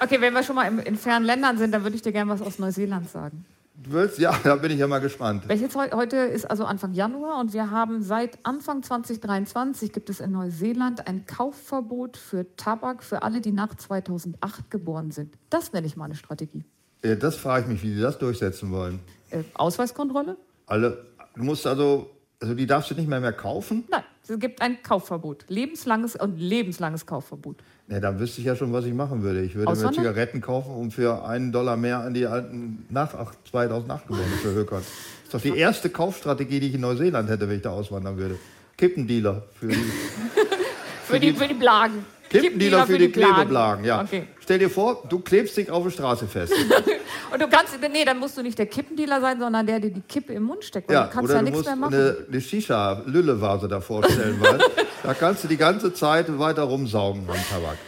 Okay, 0.00 0.20
wenn 0.20 0.32
wir 0.34 0.42
schon 0.42 0.56
mal 0.56 0.66
in 0.78 0.96
fernen 0.96 1.24
Ländern 1.26 1.58
sind, 1.58 1.72
dann 1.72 1.82
würde 1.82 1.96
ich 1.96 2.02
dir 2.02 2.12
gerne 2.12 2.30
was 2.30 2.42
aus 2.42 2.58
Neuseeland 2.58 3.08
sagen. 3.10 3.44
Du 3.76 3.92
willst? 3.92 4.18
Ja, 4.18 4.34
da 4.42 4.54
bin 4.56 4.70
ich 4.70 4.78
ja 4.78 4.86
mal 4.86 5.00
gespannt. 5.00 5.44
Welches 5.46 5.74
heu- 5.74 5.90
heute 5.92 6.16
ist 6.16 6.48
also 6.50 6.64
Anfang 6.64 6.92
Januar 6.94 7.38
und 7.40 7.52
wir 7.52 7.70
haben 7.70 8.02
seit 8.02 8.38
Anfang 8.44 8.82
2023 8.82 9.92
gibt 9.92 10.08
es 10.10 10.20
in 10.20 10.30
Neuseeland 10.32 11.06
ein 11.06 11.26
Kaufverbot 11.26 12.16
für 12.16 12.46
Tabak 12.56 13.02
für 13.02 13.22
alle, 13.22 13.40
die 13.40 13.52
nach 13.52 13.74
2008 13.74 14.70
geboren 14.70 15.10
sind. 15.10 15.34
Das 15.50 15.72
nenne 15.72 15.86
ich 15.86 15.96
mal 15.96 16.06
eine 16.06 16.14
Strategie. 16.14 16.64
Äh, 17.04 17.16
Das 17.16 17.36
frage 17.36 17.64
ich 17.66 17.68
mich, 17.72 17.82
wie 17.82 17.94
die 17.94 18.00
das 18.00 18.18
durchsetzen 18.18 18.70
wollen. 18.72 18.98
Äh, 19.30 19.38
Ausweiskontrolle? 19.54 20.36
Alle, 20.66 21.04
du 21.36 21.42
musst 21.44 21.66
also, 21.66 22.10
also 22.40 22.54
die 22.54 22.66
darfst 22.66 22.90
du 22.90 22.94
nicht 22.94 23.08
mehr 23.08 23.20
mehr 23.20 23.32
kaufen? 23.32 23.84
Nein, 23.90 24.02
es 24.26 24.38
gibt 24.40 24.60
ein 24.62 24.82
Kaufverbot. 24.82 25.44
Lebenslanges 25.48 26.16
und 26.16 26.38
lebenslanges 26.38 27.04
Kaufverbot. 27.06 27.56
Ja, 27.88 28.00
dann 28.00 28.18
wüsste 28.18 28.40
ich 28.40 28.46
ja 28.46 28.56
schon, 28.56 28.72
was 28.72 28.86
ich 28.86 28.94
machen 28.94 29.22
würde. 29.22 29.42
Ich 29.42 29.54
würde 29.54 29.70
mir? 29.78 29.92
Zigaretten 29.92 30.40
kaufen, 30.40 30.74
um 30.74 30.90
für 30.90 31.24
einen 31.26 31.52
Dollar 31.52 31.76
mehr 31.76 31.98
an 32.00 32.14
die 32.14 32.26
alten 32.26 32.86
nach 32.88 33.12
ach- 33.14 33.34
2008 33.50 34.06
geborenen 34.08 34.38
zu 34.40 34.52
hökern. 34.52 34.78
Das 34.80 35.24
ist 35.26 35.34
doch 35.34 35.52
die 35.54 35.58
erste 35.58 35.90
Kaufstrategie, 35.90 36.60
die 36.60 36.68
ich 36.68 36.74
in 36.74 36.80
Neuseeland 36.80 37.28
hätte, 37.28 37.46
wenn 37.48 37.56
ich 37.56 37.62
da 37.62 37.70
auswandern 37.70 38.16
würde. 38.16 38.38
Kippendealer 38.78 39.42
für 39.60 39.68
die, 39.68 39.74
Für 41.04 41.20
die, 41.20 41.32
für 41.34 41.46
die 41.46 41.54
Blagen. 41.54 42.06
Kippendealer 42.30 42.86
für 42.86 42.98
die 42.98 43.08
Blagen. 43.08 43.34
Klebeblagen. 43.34 43.84
Ja. 43.84 44.02
Okay. 44.02 44.26
Stell 44.40 44.58
dir 44.58 44.70
vor, 44.70 45.02
du 45.08 45.20
klebst 45.20 45.56
dich 45.56 45.70
auf 45.70 45.84
der 45.84 45.90
Straße 45.90 46.26
fest. 46.26 46.52
Und 47.32 47.40
du 47.40 47.48
kannst, 47.48 47.78
nee, 47.92 48.04
dann 48.04 48.18
musst 48.18 48.36
du 48.36 48.42
nicht 48.42 48.58
der 48.58 48.66
Kippendealer 48.66 49.20
sein, 49.20 49.38
sondern 49.40 49.66
der, 49.66 49.80
der 49.80 49.90
die 49.90 50.00
Kippe 50.02 50.32
im 50.32 50.44
Mund 50.44 50.64
steckt. 50.64 50.90
Ja, 50.90 51.04
du 51.04 51.10
kannst 51.10 51.24
oder 51.30 51.34
ja 51.34 51.38
du 51.40 51.44
nichts 51.44 51.58
musst 51.58 51.66
mehr 51.66 51.76
machen. 51.76 51.94
eine, 51.94 52.16
eine 52.30 52.40
Shisha-Lüllevase 52.40 53.68
da 53.68 53.80
vorstellen, 53.80 54.36
weil 54.40 54.58
da 55.02 55.14
kannst 55.14 55.44
du 55.44 55.48
die 55.48 55.56
ganze 55.56 55.92
Zeit 55.92 56.38
weiter 56.38 56.62
rumsaugen 56.62 57.22
am 57.28 57.36
Tabak. 57.50 57.78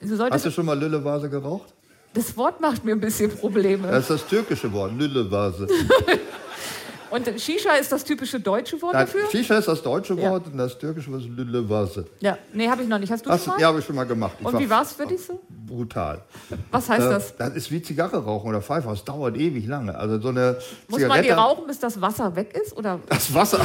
Solltest, 0.00 0.32
Hast 0.32 0.46
du 0.46 0.50
schon 0.50 0.66
mal 0.66 0.78
Lüllevase 0.78 1.28
geraucht? 1.28 1.74
das 2.14 2.36
Wort 2.36 2.60
macht 2.60 2.84
mir 2.84 2.92
ein 2.92 3.00
bisschen 3.00 3.30
Probleme. 3.30 3.88
Das 3.88 4.00
ist 4.02 4.10
das 4.10 4.26
türkische 4.26 4.72
Wort, 4.72 4.92
Lüllevase. 4.98 5.66
Und 7.10 7.28
Shisha 7.40 7.72
ist 7.74 7.90
das 7.90 8.04
typische 8.04 8.38
deutsche 8.40 8.80
Wort 8.82 8.92
Nein, 8.94 9.06
dafür? 9.06 9.30
Shisha 9.30 9.58
ist 9.58 9.68
das 9.68 9.82
deutsche 9.82 10.14
Ja. 10.14 10.30
Wort 10.30 10.46
und 10.46 10.58
das 10.58 10.78
türkische 10.78 11.10
Wort 11.10 11.22
ist 11.22 11.28
Lüllevase. 11.28 12.06
Ja, 12.20 12.36
nee, 12.52 12.68
habe 12.68 12.82
ich 12.82 12.88
noch 12.88 12.98
nicht. 12.98 13.10
Hast 13.10 13.24
du 13.24 13.30
Hast, 13.30 13.44
schon 13.44 13.54
mal? 13.54 13.60
ja, 13.60 13.68
habe 13.68 13.78
ich 13.78 13.84
schon 13.84 13.96
mal 13.96 14.04
gemacht. 14.04 14.34
Ich 14.40 14.46
Und 14.46 14.58
wie 14.58 14.68
war 14.68 14.82
es 14.82 14.92
für 14.92 15.06
dich 15.06 15.20
so? 15.24 15.40
Brutal. 15.66 16.22
Was 16.70 16.88
heißt 16.88 17.06
Äh, 17.06 17.10
das? 17.10 17.36
Das 17.36 17.54
ist 17.54 17.70
wie 17.70 17.80
Zigarre 17.82 18.22
rauchen 18.22 18.48
oder 18.50 18.60
Pfeife. 18.62 18.88
Das 18.88 19.04
dauert 19.04 19.36
ewig 19.36 19.66
lange. 19.66 19.94
Also 19.96 20.20
so 20.20 20.28
eine 20.28 20.58
Muss 20.88 21.00
man 21.00 21.10
Zigarette. 21.10 21.24
die 21.24 21.30
rauchen, 21.30 21.66
bis 21.66 21.78
das 21.78 22.00
Wasser 22.00 22.34
weg 22.36 22.54
ist? 22.56 22.76
Oder? 22.76 23.00
Das 23.08 23.32
Wasser. 23.32 23.64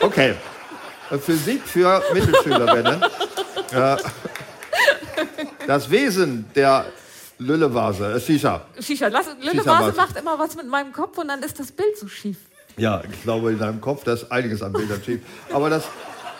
Okay. 0.00 0.34
Äh, 1.10 1.18
Physik 1.18 1.62
für 1.66 2.02
Mittelschülerinnen. 2.12 3.04
Äh, 3.72 3.96
Das 5.66 5.90
Wesen 5.90 6.44
der 6.54 6.84
Lüllevase, 7.38 8.12
äh, 8.14 8.20
Shisha. 8.20 8.62
Shisha. 8.80 9.08
Lass, 9.08 9.26
Lille 9.40 9.52
Shisha-Vase. 9.62 9.86
Vase 9.86 9.96
macht 9.96 10.16
immer 10.18 10.38
was 10.38 10.56
mit 10.56 10.66
meinem 10.68 10.92
Kopf 10.92 11.16
und 11.18 11.28
dann 11.28 11.42
ist 11.42 11.58
das 11.58 11.72
Bild 11.72 11.96
so 11.96 12.06
schief. 12.08 12.36
Ja, 12.76 13.02
ich 13.10 13.22
glaube, 13.22 13.52
in 13.52 13.58
deinem 13.58 13.80
Kopf, 13.80 14.04
da 14.04 14.14
ist 14.14 14.30
einiges 14.30 14.62
an 14.62 14.72
Bildern 14.72 15.02
schief. 15.02 15.20
Aber 15.52 15.70
das, 15.70 15.84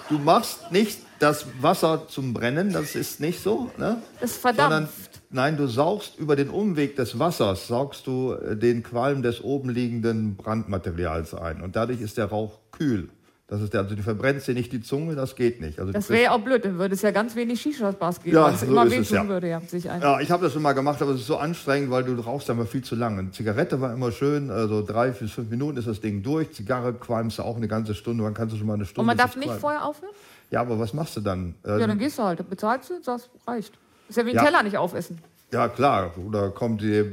du 0.08 0.18
machst 0.18 0.72
nicht 0.72 1.00
das 1.18 1.46
Wasser 1.60 2.08
zum 2.08 2.34
Brennen, 2.34 2.72
das 2.72 2.94
ist 2.96 3.20
nicht 3.20 3.40
so. 3.40 3.70
Ne? 3.78 4.02
Das 4.20 4.40
Sondern, 4.40 4.58
verdampft. 4.58 5.20
nein, 5.30 5.56
du 5.56 5.68
saugst 5.68 6.18
über 6.18 6.34
den 6.34 6.50
Umweg 6.50 6.96
des 6.96 7.18
Wassers, 7.18 7.68
saugst 7.68 8.06
du 8.08 8.32
äh, 8.32 8.56
den 8.56 8.82
Qualm 8.82 9.22
des 9.22 9.42
oben 9.42 9.70
liegenden 9.70 10.36
Brandmaterials 10.36 11.34
ein. 11.34 11.60
Und 11.60 11.76
dadurch 11.76 12.00
ist 12.00 12.18
der 12.18 12.26
Rauch 12.26 12.58
kühl. 12.72 13.08
Das 13.52 13.60
ist 13.60 13.74
der, 13.74 13.80
also 13.82 13.94
du 13.94 14.02
verbrennst 14.02 14.48
dir 14.48 14.54
nicht 14.54 14.72
die 14.72 14.80
Zunge, 14.80 15.14
das 15.14 15.36
geht 15.36 15.60
nicht. 15.60 15.78
Also 15.78 15.92
Das 15.92 16.08
wäre 16.08 16.22
ja 16.22 16.30
auch 16.30 16.38
blöd, 16.40 16.64
dann 16.64 16.78
würde 16.78 16.94
es 16.94 17.02
ja 17.02 17.10
ganz 17.10 17.36
wenig 17.36 17.60
Shishas-Bars 17.60 18.22
geben, 18.22 18.34
Ja, 18.36 18.44
weil 18.44 18.54
es 18.54 18.60
so 18.60 18.66
immer 18.66 18.86
wehtun 18.86 19.02
es, 19.02 19.10
ja. 19.10 19.28
würde. 19.28 19.46
Ja, 19.50 19.60
sich. 19.60 19.84
Ja, 19.84 20.20
ich 20.20 20.30
habe 20.30 20.44
das 20.44 20.54
schon 20.54 20.62
mal 20.62 20.72
gemacht, 20.72 21.02
aber 21.02 21.10
es 21.10 21.20
ist 21.20 21.26
so 21.26 21.36
anstrengend, 21.36 21.90
weil 21.90 22.02
du 22.02 22.14
rauchst 22.18 22.48
einfach 22.48 22.66
viel 22.66 22.82
zu 22.82 22.94
lange. 22.94 23.18
Eine 23.18 23.30
Zigarette 23.32 23.78
war 23.82 23.92
immer 23.92 24.10
schön, 24.10 24.50
also 24.50 24.80
drei 24.80 25.10
bis 25.10 25.32
fünf 25.32 25.50
Minuten 25.50 25.76
ist 25.76 25.86
das 25.86 26.00
Ding 26.00 26.22
durch. 26.22 26.50
Zigarre 26.52 26.94
qualmst 26.94 27.38
du 27.38 27.42
auch 27.42 27.56
eine 27.58 27.68
ganze 27.68 27.94
Stunde, 27.94 28.24
dann 28.24 28.32
kannst 28.32 28.54
du 28.54 28.58
schon 28.58 28.66
mal 28.68 28.72
eine 28.72 28.86
Stunde. 28.86 29.00
Und 29.02 29.06
man 29.06 29.18
darf 29.18 29.36
nicht 29.36 29.44
qualmen. 29.44 29.60
vorher 29.60 29.84
aufhören? 29.84 30.12
Ja, 30.50 30.62
aber 30.62 30.78
was 30.78 30.94
machst 30.94 31.14
du 31.18 31.20
dann? 31.20 31.54
Ja, 31.66 31.78
dann 31.78 31.98
gehst 31.98 32.18
du 32.18 32.22
halt. 32.22 32.40
Dann 32.40 32.48
bezahlst 32.48 32.88
du, 32.88 33.02
sagst, 33.02 33.28
reicht. 33.46 33.74
Ist 34.08 34.16
ja 34.16 34.24
wie 34.24 34.30
ein 34.30 34.36
Ja. 34.36 34.44
Teller 34.44 34.62
nicht 34.62 34.78
aufessen. 34.78 35.18
ja, 35.52 35.68
klar. 35.68 36.12
Oder 36.26 36.48
kommt 36.50 36.80
die 36.80 37.04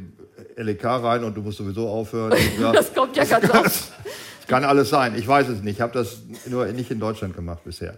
LEK 0.56 0.86
rein 0.86 1.24
und 1.26 1.36
du 1.36 1.42
musst 1.42 1.58
sowieso 1.58 1.90
aufhören. 1.90 2.32
Das 2.74 2.94
kommt 2.94 3.18
ja 3.18 3.26
ganz 3.26 3.50
oft. 3.50 3.92
kann 4.50 4.66
alles 4.66 4.90
sein. 4.90 5.14
Ich 5.16 5.28
weiß 5.28 5.48
es 5.48 5.62
nicht. 5.62 5.76
Ich 5.78 5.82
habe 5.82 5.94
das 5.94 6.24
nur 6.48 6.66
nicht 6.66 6.92
in 6.92 7.00
Deutschland 7.00 7.36
gemacht 7.36 7.64
bisher. 7.64 7.94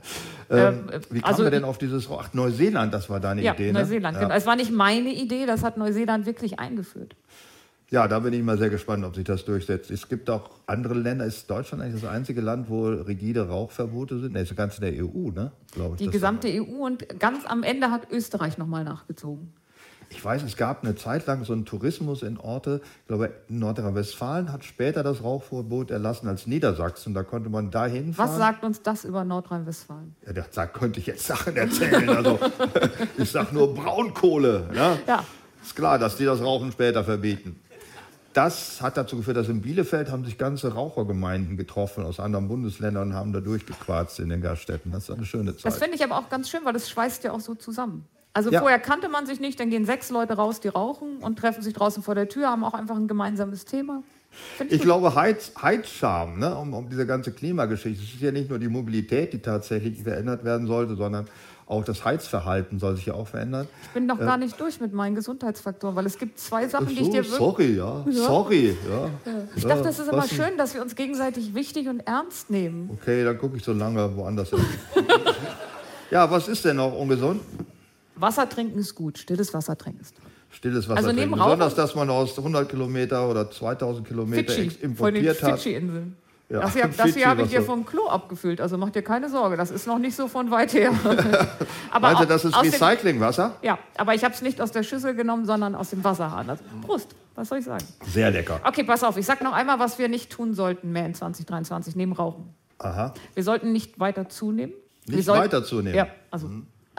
Ähm, 0.49 0.59
Ähm, 0.91 1.01
wie 1.09 1.21
kamen 1.21 1.23
also- 1.23 1.43
wir 1.43 1.49
denn 1.51 1.63
auf 1.63 1.77
dieses? 1.79 2.07
Ach, 2.11 2.33
Neuseeland, 2.33 2.93
das 2.93 3.09
war 3.09 3.19
deine 3.19 3.41
Ja, 3.41 3.53
Idee, 3.53 3.71
ne? 3.71 3.79
Neuseeland. 3.79 4.17
Ja. 4.17 4.23
genau. 4.23 4.35
Es 4.35 4.45
war 4.45 4.55
nicht 4.55 4.71
meine 4.71 5.09
Idee, 5.13 5.45
das 5.47 5.63
hat 5.63 5.77
Neuseeland 5.77 6.25
wirklich 6.25 6.59
eingeführt. 6.59 7.15
Ja, 7.89 8.07
da 8.07 8.19
bin 8.19 8.31
ich 8.33 8.41
mal 8.41 8.57
sehr 8.57 8.69
gespannt, 8.69 9.03
ob 9.03 9.15
sich 9.15 9.25
das 9.25 9.43
durchsetzt. 9.43 9.91
Es 9.91 10.07
gibt 10.07 10.29
auch 10.29 10.49
andere 10.65 10.93
Länder. 10.93 11.25
Ist 11.25 11.49
Deutschland 11.49 11.83
eigentlich 11.83 12.01
das 12.01 12.09
einzige 12.09 12.39
Land, 12.39 12.69
wo 12.69 12.85
rigide 12.87 13.47
Rauchverbote 13.49 14.19
sind? 14.19 14.33
Nee, 14.33 14.43
ist 14.43 14.55
ganz 14.55 14.77
in 14.77 14.81
der 14.81 14.93
EU, 15.03 15.31
ne? 15.31 15.51
Glaube 15.73 15.95
ich. 15.95 16.01
Die 16.01 16.09
gesamte 16.09 16.47
EU 16.47 16.85
und 16.85 17.19
ganz 17.19 17.45
am 17.45 17.63
Ende 17.63 17.91
hat 17.91 18.09
Österreich 18.11 18.57
nochmal 18.57 18.83
nachgezogen. 18.85 19.51
Ich 20.13 20.23
weiß, 20.23 20.43
es 20.43 20.57
gab 20.57 20.83
eine 20.83 20.95
Zeit 20.95 21.25
lang 21.25 21.45
so 21.45 21.53
einen 21.53 21.63
Tourismus 21.65 22.21
in 22.21 22.37
Orte. 22.37 22.81
Ich 23.01 23.07
glaube, 23.07 23.31
Nordrhein-Westfalen 23.47 24.51
hat 24.51 24.65
später 24.65 25.03
das 25.03 25.23
Rauchverbot 25.23 25.89
erlassen 25.89 26.27
als 26.27 26.47
Niedersachsen. 26.47 27.13
Da 27.13 27.23
konnte 27.23 27.49
man 27.49 27.71
dahin 27.71 28.13
fahren. 28.13 28.29
Was 28.29 28.37
sagt 28.37 28.63
uns 28.65 28.81
das 28.81 29.05
über 29.05 29.23
Nordrhein-Westfalen? 29.23 30.15
Ja, 30.27 30.33
da 30.53 30.67
könnte 30.67 30.99
ich 30.99 31.05
jetzt 31.05 31.25
Sachen 31.25 31.55
erzählen. 31.55 32.09
Also, 32.09 32.37
ich 33.17 33.31
sag 33.31 33.53
nur 33.53 33.73
Braunkohle. 33.73 34.67
Ne? 34.73 34.99
Ja. 35.07 35.23
Ist 35.63 35.77
klar, 35.77 35.97
dass 35.97 36.17
die 36.17 36.25
das 36.25 36.41
Rauchen 36.41 36.73
später 36.73 37.05
verbieten. 37.05 37.59
Das 38.33 38.81
hat 38.81 38.97
dazu 38.97 39.15
geführt, 39.17 39.37
dass 39.37 39.47
in 39.47 39.61
Bielefeld 39.61 40.11
haben 40.11 40.25
sich 40.25 40.37
ganze 40.37 40.73
Rauchergemeinden 40.73 41.55
getroffen 41.57 42.05
aus 42.05 42.19
anderen 42.19 42.49
Bundesländern 42.49 43.09
und 43.09 43.13
haben 43.13 43.31
da 43.33 43.39
durchgequarzt 43.39 44.19
in 44.19 44.29
den 44.29 44.41
Gaststätten. 44.41 44.91
Das 44.91 45.03
ist 45.03 45.11
eine 45.11 45.25
schöne 45.25 45.53
Das 45.53 45.61
Zeit. 45.61 45.73
finde 45.75 45.95
ich 45.95 46.03
aber 46.03 46.17
auch 46.17 46.29
ganz 46.29 46.49
schön, 46.49 46.61
weil 46.65 46.73
das 46.73 46.89
schweißt 46.89 47.23
ja 47.23 47.31
auch 47.31 47.39
so 47.41 47.55
zusammen. 47.55 48.05
Also 48.33 48.49
Ja. 48.49 48.59
vorher 48.61 48.79
kannte 48.79 49.09
man 49.09 49.25
sich 49.25 49.39
nicht, 49.39 49.59
dann 49.59 49.69
gehen 49.69 49.85
sechs 49.85 50.09
Leute 50.09 50.33
raus, 50.33 50.59
die 50.61 50.69
rauchen 50.69 51.17
und 51.17 51.37
treffen 51.37 51.61
sich 51.61 51.73
draußen 51.73 52.01
vor 52.01 52.15
der 52.15 52.29
Tür, 52.29 52.49
haben 52.49 52.63
auch 52.63 52.73
einfach 52.73 52.95
ein 52.95 53.07
gemeinsames 53.07 53.65
Thema. 53.65 54.03
Ich 54.61 54.69
gut. 54.69 54.81
glaube, 54.83 55.13
Heiz, 55.15 55.51
Heizscham, 55.61 56.39
ne, 56.39 56.55
um, 56.55 56.73
um 56.73 56.89
diese 56.89 57.05
ganze 57.05 57.33
Klimageschichte. 57.33 58.01
Es 58.01 58.13
ist 58.13 58.21
ja 58.21 58.31
nicht 58.31 58.49
nur 58.49 58.59
die 58.59 58.69
Mobilität, 58.69 59.33
die 59.33 59.39
tatsächlich 59.39 60.01
verändert 60.03 60.45
werden 60.45 60.67
sollte, 60.67 60.95
sondern 60.95 61.27
auch 61.67 61.83
das 61.83 62.03
Heizverhalten 62.05 62.79
soll 62.79 62.95
sich 62.95 63.05
ja 63.07 63.13
auch 63.13 63.27
verändern. 63.27 63.67
Ich 63.83 63.89
bin 63.89 64.05
noch 64.05 64.19
gar 64.19 64.37
nicht 64.37 64.59
durch 64.59 64.79
mit 64.81 64.93
meinen 64.93 65.15
Gesundheitsfaktoren, 65.15 65.95
weil 65.97 66.05
es 66.05 66.17
gibt 66.17 66.39
zwei 66.39 66.67
Sachen, 66.67 66.87
die 66.87 66.93
ich 66.99 67.05
So, 67.05 67.11
dir 67.11 67.17
wirklich. 67.23 67.37
sorry, 67.37 67.75
ja. 67.77 68.05
Sorry, 68.09 68.77
ja. 68.89 69.09
Ich 69.55 69.63
ja. 69.63 69.69
dachte, 69.69 69.89
es 69.89 69.99
ist 69.99 70.07
immer 70.09 70.19
was 70.23 70.29
schön, 70.33 70.57
dass 70.57 70.73
wir 70.73 70.81
uns 70.81 70.95
gegenseitig 70.95 71.53
wichtig 71.53 71.87
und 71.89 72.01
ernst 72.01 72.49
nehmen. 72.49 72.89
Okay, 72.93 73.23
dann 73.25 73.37
gucke 73.37 73.57
ich 73.57 73.63
so 73.63 73.71
lange 73.73 74.15
woanders 74.15 74.49
hin. 74.49 74.59
ja, 76.11 76.29
was 76.29 76.47
ist 76.47 76.63
denn 76.65 76.77
noch 76.77 76.93
ungesund? 76.97 77.41
Wasser 78.21 78.47
trinken 78.47 78.79
ist 78.79 78.95
gut, 78.95 79.17
stilles 79.17 79.53
Wasser 79.53 79.77
trinken 79.77 80.01
ist 80.01 80.15
toll. 80.15 80.25
Stilles 80.51 80.87
Wasser 80.89 80.97
Also 80.97 81.11
trinken. 81.11 81.31
Besonders, 81.31 81.75
dass 81.75 81.95
man 81.95 82.09
aus 82.09 82.37
100 82.37 82.69
Kilometer 82.69 83.27
oder 83.29 83.49
2000 83.49 84.07
Kilometer 84.07 84.51
Fidschi, 84.53 84.67
ex- 84.67 84.75
von 84.97 85.13
den 85.13 85.23
importiert 85.25 85.43
hat. 85.43 85.51
Fidschi-Inseln. 85.59 86.15
Ja, 86.49 86.59
das 86.59 86.73
hier, 86.73 86.89
das 86.89 87.13
hier 87.13 87.27
habe 87.29 87.43
ich 87.43 87.49
dir 87.49 87.61
vom 87.61 87.85
Klo 87.85 88.07
abgefüllt, 88.09 88.59
also 88.59 88.77
mach 88.77 88.89
dir 88.89 89.01
keine 89.03 89.29
Sorge, 89.29 89.55
das 89.55 89.71
ist 89.71 89.87
noch 89.87 89.99
nicht 89.99 90.13
so 90.17 90.27
von 90.27 90.51
weit 90.51 90.73
her. 90.73 90.91
aber 91.91 92.19
au- 92.19 92.25
das 92.25 92.43
ist 92.43 92.61
Recyclingwasser? 92.61 93.55
Ja, 93.61 93.79
aber 93.97 94.15
ich 94.15 94.23
habe 94.25 94.33
es 94.33 94.41
nicht 94.41 94.59
aus 94.59 94.71
der 94.71 94.83
Schüssel 94.83 95.15
genommen, 95.15 95.45
sondern 95.45 95.75
aus 95.75 95.91
dem 95.91 96.03
Wasserhahn. 96.03 96.49
Also, 96.49 96.61
Prost, 96.85 97.15
was 97.35 97.47
soll 97.47 97.59
ich 97.59 97.65
sagen? 97.65 97.85
Sehr 98.05 98.31
lecker. 98.31 98.59
Okay, 98.65 98.83
pass 98.83 99.01
auf, 99.05 99.15
ich 99.15 99.25
sag 99.25 99.41
noch 99.41 99.53
einmal, 99.53 99.79
was 99.79 99.97
wir 99.97 100.09
nicht 100.09 100.29
tun 100.29 100.53
sollten 100.53 100.91
mehr 100.91 101.05
in 101.05 101.13
2023 101.13 101.95
neben 101.95 102.11
Rauchen. 102.11 102.53
Aha. 102.79 103.13
Wir 103.33 103.43
sollten 103.43 103.71
nicht 103.71 103.97
weiter 104.01 104.27
zunehmen. 104.27 104.73
wir 105.05 105.15
Nicht 105.15 105.25
sollten, 105.27 105.43
weiter 105.45 105.63
zunehmen? 105.63 105.91
Mhm. 105.93 105.97
Ja, 105.97 106.07
also 106.31 106.49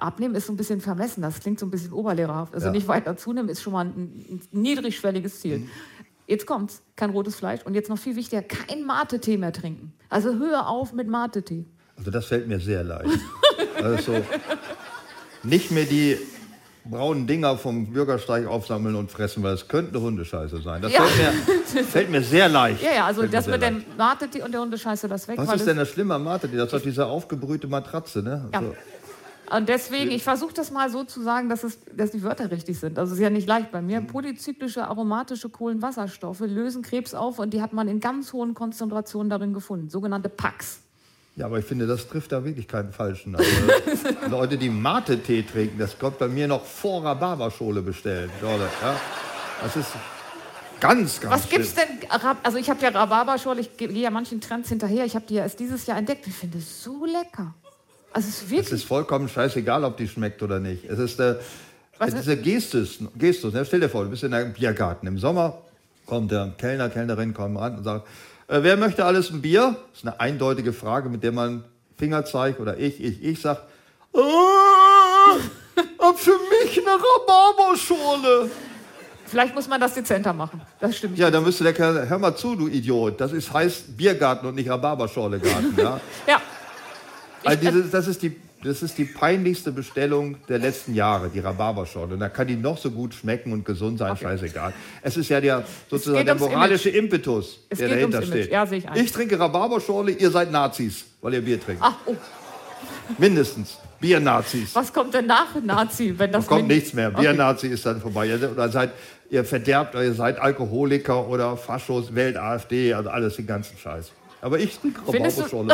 abnehmen 0.02 0.34
ist 0.34 0.46
so 0.46 0.52
ein 0.52 0.56
bisschen 0.56 0.80
vermessen, 0.80 1.22
das 1.22 1.40
klingt 1.40 1.58
so 1.58 1.66
ein 1.66 1.70
bisschen 1.70 1.92
oberlehrerhaft. 1.92 2.54
Also 2.54 2.66
Ja. 2.66 2.72
nicht 2.72 2.88
weiter 2.88 3.16
zunehmen 3.16 3.48
ist 3.48 3.62
schon 3.62 3.72
mal 3.72 3.86
ein, 3.86 3.90
ein 4.30 4.40
niedrigschwelliges 4.52 5.40
Ziel. 5.40 5.58
Mhm. 5.58 5.68
Jetzt 6.26 6.46
kommt's, 6.46 6.82
kein 6.96 7.10
rotes 7.10 7.34
Fleisch 7.36 7.60
und 7.64 7.74
jetzt 7.74 7.88
noch 7.88 7.98
viel 7.98 8.16
wichtiger, 8.16 8.42
kein 8.42 8.84
Mate-Tee 8.84 9.36
mehr 9.38 9.52
trinken. 9.52 9.92
Also 10.08 10.34
hör 10.38 10.68
auf 10.68 10.92
mit 10.92 11.08
Mate-Tee. 11.08 11.66
Also 11.96 12.10
das 12.10 12.26
fällt 12.26 12.48
mir 12.48 12.58
sehr 12.60 12.84
leicht. 12.84 13.18
Also 13.82 14.14
nicht 15.42 15.70
mehr 15.70 15.84
die 15.84 16.16
braunen 16.84 17.26
Dinger 17.28 17.56
vom 17.58 17.92
Bürgersteig 17.92 18.46
aufsammeln 18.46 18.96
und 18.96 19.10
fressen, 19.10 19.42
weil 19.42 19.54
es 19.54 19.68
könnte 19.68 19.94
eine 19.96 20.00
Hundescheiße 20.00 20.60
sein. 20.62 20.82
Das 20.82 20.92
Ja. 20.92 21.02
fällt, 21.04 21.74
mir, 21.74 21.84
fällt 21.84 22.10
mir 22.10 22.22
sehr 22.22 22.48
leicht. 22.48 22.82
Ja, 22.82 22.92
ja, 22.92 23.06
also 23.06 23.20
Fällt 23.20 23.34
das 23.34 23.46
mit 23.46 23.62
dem 23.62 23.84
Mate 23.96 24.28
und 24.44 24.52
der 24.52 24.60
Hundescheiße, 24.60 25.06
das 25.08 25.28
weg. 25.28 25.38
Was 25.38 25.54
ist 25.54 25.66
denn 25.66 25.76
das 25.76 25.88
Schlimme 25.90 26.14
am 26.14 26.24
Mate? 26.24 26.48
Das 26.48 26.64
ist 26.66 26.72
doch 26.72 26.80
diese 26.82 27.06
aufgebrühte 27.06 27.68
Matratze, 27.68 28.22
ne? 28.22 28.48
Ja. 28.52 28.60
So. 28.60 28.74
Und 29.56 29.68
deswegen, 29.68 30.10
ich 30.10 30.22
versuche 30.22 30.54
das 30.54 30.70
mal 30.70 30.88
so 30.90 31.04
zu 31.04 31.20
sagen, 31.22 31.48
dass, 31.48 31.62
es, 31.64 31.78
dass 31.94 32.10
die 32.10 32.22
Wörter 32.22 32.50
richtig 32.50 32.78
sind. 32.78 32.98
Also 32.98 33.12
es 33.12 33.18
ist 33.18 33.22
ja 33.22 33.30
nicht 33.30 33.46
leicht 33.46 33.70
bei 33.70 33.82
mir. 33.82 34.00
Mhm. 34.00 34.06
Polyzyklische 34.06 34.84
aromatische 34.86 35.48
Kohlenwasserstoffe 35.50 36.40
lösen 36.40 36.82
Krebs 36.82 37.12
auf 37.14 37.38
und 37.38 37.52
die 37.52 37.60
hat 37.60 37.72
man 37.72 37.86
in 37.88 38.00
ganz 38.00 38.32
hohen 38.32 38.54
Konzentrationen 38.54 39.28
darin 39.28 39.52
gefunden. 39.52 39.90
Sogenannte 39.90 40.28
PAX. 40.28 40.78
Ja, 41.36 41.46
aber 41.46 41.58
ich 41.58 41.64
finde, 41.64 41.86
das 41.86 42.08
trifft 42.08 42.30
da 42.32 42.44
wirklich 42.44 42.68
keinen 42.68 42.92
Falschen. 42.92 43.34
Also, 43.36 43.50
Leute, 44.30 44.58
die 44.58 44.68
Mate-Tee 44.68 45.42
trinken, 45.44 45.78
das 45.78 45.98
kommt 45.98 46.18
bei 46.18 46.28
mir 46.28 46.46
noch 46.46 46.64
vor 46.64 47.02
Rhabarberschole 47.04 47.80
bestellen. 47.82 48.30
Leute, 48.42 48.68
ja? 48.82 48.96
Das 49.62 49.76
ist 49.76 49.88
ganz, 50.80 51.20
ganz 51.20 51.32
Was 51.34 51.48
gibt's 51.48 51.72
schlimm. 51.72 52.00
denn? 52.02 52.10
Rab- 52.10 52.40
Also 52.42 52.58
ich 52.58 52.68
habe 52.68 52.82
ja 52.82 52.90
Rhabarberschorle, 52.90 53.60
ich 53.62 53.76
gehe 53.76 53.88
ja 53.90 54.10
manchen 54.10 54.40
Trends 54.40 54.68
hinterher. 54.68 55.04
Ich 55.06 55.14
habe 55.14 55.24
die 55.26 55.34
ja 55.34 55.42
erst 55.44 55.58
dieses 55.60 55.86
Jahr 55.86 55.96
entdeckt. 55.98 56.26
Ich 56.26 56.34
finde 56.34 56.58
es 56.58 56.82
so 56.82 57.06
lecker. 57.06 57.54
Also 58.12 58.28
es 58.28 58.36
ist 58.36 58.42
Es 58.44 58.50
wirklich. 58.50 58.72
ist 58.72 58.84
vollkommen 58.84 59.28
scheißegal, 59.28 59.84
ob 59.84 59.96
die 59.96 60.08
schmeckt 60.08 60.42
oder 60.42 60.58
nicht. 60.60 60.84
Es 60.84 60.98
ist 60.98 61.18
äh, 61.20 61.36
dieser 62.06 62.36
Gestus. 62.36 62.98
Gestus 63.16 63.52
ne? 63.54 63.64
Stell 63.64 63.80
dir 63.80 63.88
vor, 63.88 64.04
du 64.04 64.10
bist 64.10 64.22
in 64.22 64.34
einem 64.34 64.52
Biergarten. 64.52 65.06
Im 65.06 65.18
Sommer 65.18 65.58
kommt 66.06 66.30
der 66.30 66.52
Kellner, 66.58 66.88
Kellnerin 66.88 67.32
kommt 67.32 67.58
ran 67.58 67.76
und 67.78 67.84
sagt, 67.84 68.06
äh, 68.48 68.58
wer 68.62 68.76
möchte 68.76 69.04
alles 69.04 69.30
ein 69.30 69.40
Bier? 69.40 69.76
Das 69.92 70.00
ist 70.00 70.06
eine 70.06 70.20
eindeutige 70.20 70.72
Frage, 70.72 71.08
mit 71.08 71.22
der 71.22 71.32
man 71.32 71.64
Finger 71.96 72.24
zeigt 72.24 72.60
oder 72.60 72.78
ich, 72.78 73.02
ich, 73.02 73.22
ich 73.22 73.40
sag, 73.40 73.58
äh, 74.14 74.18
hab 75.98 76.18
für 76.18 76.32
mich 76.64 76.78
eine 76.78 76.96
Rhabarberschorle. 76.96 78.50
Vielleicht 79.26 79.54
muss 79.54 79.66
man 79.68 79.80
das 79.80 79.94
dezenter 79.94 80.34
machen. 80.34 80.60
Das 80.80 80.96
stimmt. 80.96 81.16
Ja, 81.16 81.30
dann 81.30 81.42
müsste 81.44 81.64
der 81.64 81.72
Kellner, 81.72 82.06
hör 82.06 82.18
mal 82.18 82.36
zu, 82.36 82.54
du 82.54 82.68
Idiot. 82.68 83.18
Das 83.18 83.32
ist, 83.32 83.50
heißt 83.50 83.96
Biergarten 83.96 84.46
und 84.46 84.56
nicht 84.56 84.68
Rhabarberschorlegarten. 84.68 85.74
Ja? 85.78 86.00
Ja. 86.26 86.42
Also 87.44 87.60
dieses, 87.60 87.90
das, 87.90 88.06
ist 88.08 88.22
die, 88.22 88.36
das 88.62 88.82
ist 88.82 88.98
die 88.98 89.04
peinlichste 89.04 89.72
Bestellung 89.72 90.36
der 90.48 90.58
letzten 90.58 90.94
Jahre, 90.94 91.28
die 91.28 91.40
Rhabarberschorle. 91.40 92.14
Und 92.14 92.20
da 92.20 92.28
kann 92.28 92.46
die 92.46 92.56
noch 92.56 92.78
so 92.78 92.90
gut 92.90 93.14
schmecken 93.14 93.52
und 93.52 93.64
gesund 93.64 93.98
sein, 93.98 94.16
scheißegal. 94.16 94.72
Es 95.02 95.16
ist 95.16 95.28
ja 95.28 95.40
der, 95.40 95.64
sozusagen 95.90 96.24
der 96.24 96.34
moralische 96.36 96.90
Impetus, 96.90 97.60
Es 97.68 97.78
der 97.78 97.88
dahinter 97.88 98.18
Image. 98.22 98.28
steht. 98.28 98.52
Ja, 98.52 98.70
ich 98.70 98.84
ich 98.94 99.12
trinke 99.12 99.38
Rhabarberschorle, 99.38 100.12
ihr 100.12 100.30
seid 100.30 100.50
Nazis, 100.52 101.04
weil 101.20 101.34
ihr 101.34 101.40
Bier 101.42 101.60
trinkt. 101.60 101.82
Ach, 101.84 101.94
oh, 102.06 102.14
Mindestens. 103.18 103.78
Bier-Nazis. 104.00 104.74
was 104.74 104.92
kommt 104.92 105.14
denn 105.14 105.26
nach 105.26 105.54
Nazi, 105.62 106.12
wenn 106.16 106.32
das 106.32 106.46
Kommt 106.46 106.66
Min- 106.66 106.76
nichts 106.76 106.92
mehr. 106.92 107.08
Okay. 107.10 107.20
Bier-Nazi 107.20 107.68
ist 107.68 107.86
dann 107.86 108.00
vorbei. 108.00 108.26
Ihr, 108.26 108.50
oder 108.50 108.68
seid, 108.68 108.90
ihr 109.30 109.44
verderbt, 109.44 109.94
oder 109.94 110.02
ihr 110.04 110.14
seid 110.14 110.40
Alkoholiker 110.40 111.28
oder 111.28 111.56
Faschos, 111.56 112.12
Welt, 112.12 112.36
AfD, 112.36 112.94
also 112.94 113.10
alles 113.10 113.36
den 113.36 113.46
ganzen 113.46 113.78
Scheiß. 113.78 114.10
Aber 114.42 114.58
ich 114.58 114.76
trinke 114.76 115.00
Rhabarberschorle. 115.06 115.72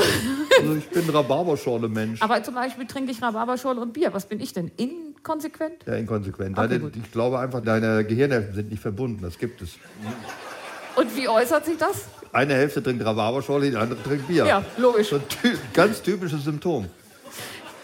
also 0.61 0.74
ich 0.76 0.88
bin 0.90 1.09
Rhabarberschorle-Mensch. 1.09 2.20
Aber 2.20 2.42
zum 2.42 2.54
Beispiel 2.54 2.87
trinke 2.87 3.11
ich 3.11 3.22
Rhabarberschorle 3.22 3.81
und 3.81 3.94
Bier. 3.94 4.12
Was 4.12 4.26
bin 4.26 4.40
ich 4.40 4.52
denn? 4.52 4.70
Inkonsequent? 4.76 5.85
Ja, 5.87 5.94
inkonsequent. 5.94 6.59
Okay, 6.59 6.68
Deine, 6.68 6.92
ich 6.94 7.11
glaube 7.11 7.38
einfach, 7.38 7.62
deine 7.62 8.04
Gehirne 8.04 8.52
sind 8.52 8.70
nicht 8.70 8.83
verbunden. 8.83 9.22
Das 9.22 9.38
gibt 9.38 9.62
es. 9.62 9.70
Und 10.96 11.16
wie 11.16 11.28
äußert 11.28 11.64
sich 11.64 11.78
das? 11.78 12.09
Eine 12.31 12.54
Hälfte 12.54 12.83
trinkt 12.83 13.02
Rhabarberschorle, 13.02 13.70
die 13.70 13.76
andere 13.76 14.02
trinkt 14.02 14.28
Bier. 14.28 14.44
Ja, 14.44 14.62
logisch. 14.76 15.09
So 15.09 15.16
ein 15.16 15.22
ty 15.28 15.57
ganz 15.72 16.02
typisches 16.02 16.44
Symptom. 16.44 16.88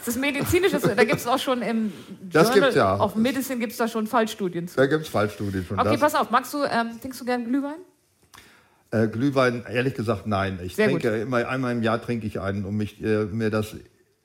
Das 0.05 0.17
ist 0.17 0.21
medizinisches, 0.21 0.83
da 0.83 1.03
gibt 1.05 1.21
es 1.21 1.27
auch 1.27 1.39
schon 1.39 1.63
im 1.63 1.91
Das 2.31 2.49
Journal 2.49 2.61
gibt's 2.61 2.77
ja. 2.77 3.01
of 3.01 3.17
Medicine 3.17 3.59
gibt 3.59 3.73
es 3.73 3.79
da 3.79 3.89
schon 3.89 4.07
Fallstudien 4.07 4.69
zu. 4.69 4.77
Da 4.77 4.85
gibt 4.85 5.05
es 5.05 5.09
Fallstudien 5.09 5.65
von 5.65 5.79
Okay, 5.79 5.93
das. 5.93 6.01
pass 6.01 6.15
auf, 6.15 6.31
magst 6.31 6.53
du, 6.53 6.63
ähm, 6.63 7.01
trinkst 7.01 7.19
du 7.23 7.25
gern 7.25 7.47
Glühwein? 7.47 7.77
Äh, 8.95 9.09
Glühwein, 9.09 9.65
ehrlich 9.69 9.95
gesagt, 9.95 10.29
nein. 10.29 10.61
Ich 10.63 10.77
Sehr 10.77 10.89
trinke 10.89 11.09
immer 11.23 11.49
einmal 11.49 11.73
im 11.73 11.83
Jahr 11.83 12.01
trinke 12.01 12.29
ich 12.29 12.41
einen, 12.41 12.65
um 12.65 12.77
mich, 12.77 13.03
äh, 13.03 13.25
mir 13.25 13.51
das 13.51 13.75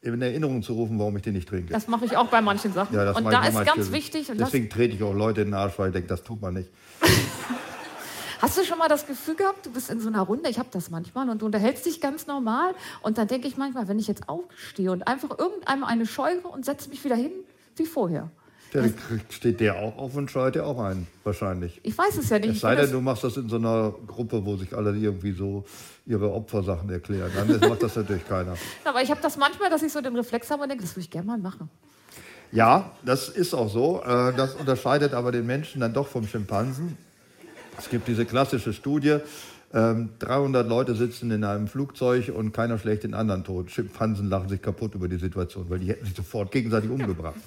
in 0.01 0.21
Erinnerung 0.21 0.61
zu 0.61 0.73
rufen, 0.73 0.99
warum 0.99 1.17
ich 1.17 1.23
den 1.23 1.33
nicht 1.33 1.49
trinke. 1.49 1.73
Das 1.73 1.87
mache 1.87 2.05
ich 2.05 2.15
auch 2.15 2.27
bei 2.27 2.39
manchen 2.39 2.71
Sachen. 2.71 2.95
ja, 2.95 3.03
das 3.03 3.17
und 3.17 3.23
mache 3.23 3.33
da 3.33 3.41
ich 3.41 3.55
ist 3.55 3.65
ganz 3.65 3.91
wichtig, 3.91 4.29
und 4.29 4.39
Deswegen 4.39 4.69
trete 4.69 4.95
ich 4.95 5.01
auch 5.01 5.13
Leute 5.13 5.41
in 5.41 5.47
den 5.47 5.53
Arsch, 5.55 5.73
weil 5.77 5.87
ich 5.87 5.93
denke, 5.93 6.07
das 6.07 6.23
tut 6.23 6.39
man 6.39 6.53
nicht. 6.53 6.69
hast 8.41 8.57
du 8.59 8.63
schon 8.63 8.77
mal 8.77 8.87
das 8.87 9.07
Gefühl 9.07 9.35
gehabt, 9.35 9.65
du 9.65 9.71
bist 9.71 9.89
in 9.89 9.99
so 9.99 10.07
einer 10.07 10.21
Runde, 10.21 10.49
ich 10.49 10.59
habe 10.59 10.69
das 10.71 10.91
manchmal, 10.91 11.27
und 11.29 11.41
du 11.41 11.47
unterhältst 11.47 11.87
dich 11.87 11.99
ganz 11.99 12.27
normal 12.27 12.75
und 13.01 13.17
dann 13.17 13.27
denke 13.27 13.47
ich 13.47 13.57
manchmal, 13.57 13.87
wenn 13.87 13.97
ich 13.97 14.07
jetzt 14.07 14.29
aufstehe 14.29 14.91
und 14.91 15.07
einfach 15.07 15.37
irgendeinem 15.39 15.83
eine 15.83 16.05
scheure 16.05 16.47
und 16.47 16.63
setze 16.63 16.89
mich 16.89 17.03
wieder 17.03 17.15
hin, 17.15 17.31
wie 17.75 17.87
vorher. 17.87 18.29
Ja, 18.73 18.83
steht 19.29 19.59
der 19.61 19.77
auch 19.79 19.97
auf 19.97 20.15
und 20.15 20.29
scheut 20.29 20.53
der 20.55 20.65
auch 20.67 20.79
ein, 20.79 21.07
wahrscheinlich. 21.23 21.79
Ich 21.83 21.97
weiß 21.97 22.17
es 22.17 22.29
ja 22.29 22.37
nicht. 22.37 22.51
Es 22.51 22.59
sei 22.59 22.75
denn, 22.75 22.91
du 22.91 23.01
machst 23.01 23.23
das 23.23 23.35
in 23.37 23.49
so 23.49 23.55
einer 23.55 23.93
Gruppe, 24.05 24.45
wo 24.45 24.57
sich 24.57 24.75
alle 24.75 24.95
irgendwie 24.95 25.31
so 25.31 25.65
ihre 26.05 26.31
Opfersachen 26.31 26.87
erklären. 26.89 27.31
Dann 27.35 27.59
macht 27.69 27.81
das 27.81 27.95
natürlich 27.95 28.27
keiner. 28.27 28.55
Aber 28.85 29.01
ich 29.01 29.09
habe 29.09 29.21
das 29.21 29.37
manchmal, 29.37 29.69
dass 29.71 29.81
ich 29.81 29.91
so 29.91 30.01
den 30.01 30.15
Reflex 30.15 30.51
habe 30.51 30.63
und 30.63 30.69
denke, 30.69 30.83
das 30.83 30.93
würde 30.93 31.01
ich 31.01 31.09
gerne 31.09 31.25
mal 31.27 31.37
machen. 31.39 31.69
Ja, 32.51 32.91
das 33.05 33.29
ist 33.29 33.53
auch 33.53 33.69
so. 33.69 34.01
Äh, 34.03 34.33
Das 34.35 34.55
unterscheidet 34.55 35.13
aber 35.13 35.31
den 35.31 35.45
Menschen 35.45 35.81
dann 35.81 35.93
doch 35.93 36.07
vom 36.07 36.27
Schimpansen. 36.27 36.97
Es 37.77 37.89
gibt 37.89 38.07
diese 38.07 38.25
klassische 38.25 38.73
Studie. 38.73 39.17
ähm, 39.73 40.09
300 40.19 40.67
Leute 40.67 40.95
sitzen 40.95 41.29
in 41.31 41.43
einem 41.43 41.67
Flugzeug 41.67 42.31
und 42.35 42.51
keiner 42.51 42.77
schlägt 42.79 43.03
den 43.03 43.13
anderen 43.13 43.43
tot. 43.43 43.69
Schimpansen 43.71 44.29
lachen 44.29 44.49
sich 44.49 44.61
kaputt 44.61 44.95
über 44.95 45.07
die 45.07 45.17
Situation, 45.17 45.69
weil 45.69 45.77
die 45.79 45.89
hätten 45.89 46.05
sich 46.05 46.15
sofort 46.15 46.51
gegenseitig 46.51 46.89
umgebracht. 46.89 47.35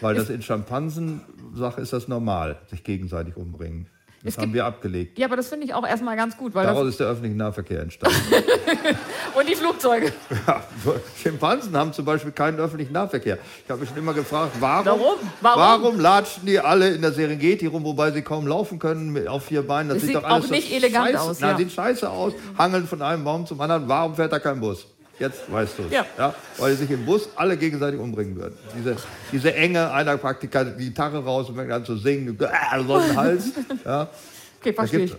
Weil 0.00 0.14
das 0.14 0.30
in 0.30 0.42
Schimpansen-Sache 0.42 1.80
ist 1.80 1.92
das 1.92 2.08
normal, 2.08 2.58
sich 2.70 2.84
gegenseitig 2.84 3.36
umbringen. 3.36 3.88
Das 4.24 4.34
Es 4.34 4.42
haben 4.42 4.52
wir 4.52 4.64
abgelegt. 4.64 5.16
Ja, 5.16 5.26
aber 5.28 5.36
das 5.36 5.48
finde 5.48 5.64
ich 5.64 5.74
auch 5.74 5.86
erstmal 5.86 6.16
ganz 6.16 6.36
gut, 6.36 6.52
weil 6.52 6.66
Daraus 6.66 6.82
das, 6.82 6.90
ist 6.90 7.00
der 7.00 7.06
öffentliche 7.06 7.36
Nahverkehr 7.36 7.82
entstanden. 7.82 8.18
und 9.38 9.48
die 9.48 9.54
Flugzeuge. 9.54 10.12
Ja, 10.46 10.60
Schimpansen 11.16 11.76
haben 11.76 11.92
zum 11.92 12.04
Beispiel 12.04 12.32
keinen 12.32 12.58
öffentlichen 12.58 12.92
Nahverkehr. 12.92 13.38
Ich 13.64 13.70
habe 13.70 13.80
mich 13.80 13.88
schon 13.88 13.98
immer 13.98 14.14
gefragt, 14.14 14.56
warum, 14.58 14.86
Warum? 14.86 15.16
Warum? 15.40 15.60
warum 15.60 16.00
latschen 16.00 16.46
die 16.46 16.58
alle 16.58 16.88
in 16.90 17.02
der 17.02 17.12
Serengeti 17.12 17.66
rum, 17.66 17.84
wobei 17.84 18.10
sie 18.10 18.22
kaum 18.22 18.48
laufen 18.48 18.80
können 18.80 19.28
auf 19.28 19.44
vier 19.44 19.62
Beinen? 19.62 19.90
Das 19.90 19.98
sieht 19.98 20.08
sieht 20.08 20.16
doch 20.16 20.24
alles 20.24 20.44
auch 20.44 20.48
so 20.48 20.54
nicht 20.54 20.72
elegant 20.72 21.10
scheiße, 21.10 21.20
aus, 21.20 21.38
Na, 21.40 21.50
ja. 21.52 21.56
sieht 21.56 21.72
scheiße 21.72 22.10
aus, 22.10 22.32
hangeln 22.56 22.88
von 22.88 23.00
einem 23.02 23.22
Baum 23.22 23.46
zum 23.46 23.60
anderen. 23.60 23.86
Warum 23.86 24.16
fährt 24.16 24.32
da 24.32 24.40
kein 24.40 24.58
Bus? 24.58 24.84
Jetzt 25.18 25.50
weißt 25.50 25.78
du 25.78 25.82
es. 25.84 25.92
Ja. 25.92 26.34
Weil 26.58 26.74
sich 26.74 26.90
im 26.90 27.04
Bus 27.04 27.28
alle 27.36 27.56
gegenseitig 27.56 27.98
umbringen 27.98 28.36
würden. 28.36 28.54
Diese, 28.76 28.96
diese 29.32 29.54
Enge, 29.54 29.90
einer 29.90 30.16
packt 30.16 30.42
die 30.42 30.48
Gitarre 30.48 31.24
raus 31.24 31.48
und 31.48 31.56
fängt 31.56 31.72
an 31.72 31.84
zu 31.84 31.96
singen, 31.96 32.38
äh, 32.40 32.84
so 32.86 32.94
einen 32.94 33.16
Hals. 33.16 33.52
Ja. 33.84 34.08
Okay, 34.60 34.72
verstehe 34.72 35.04
ich. 35.04 35.16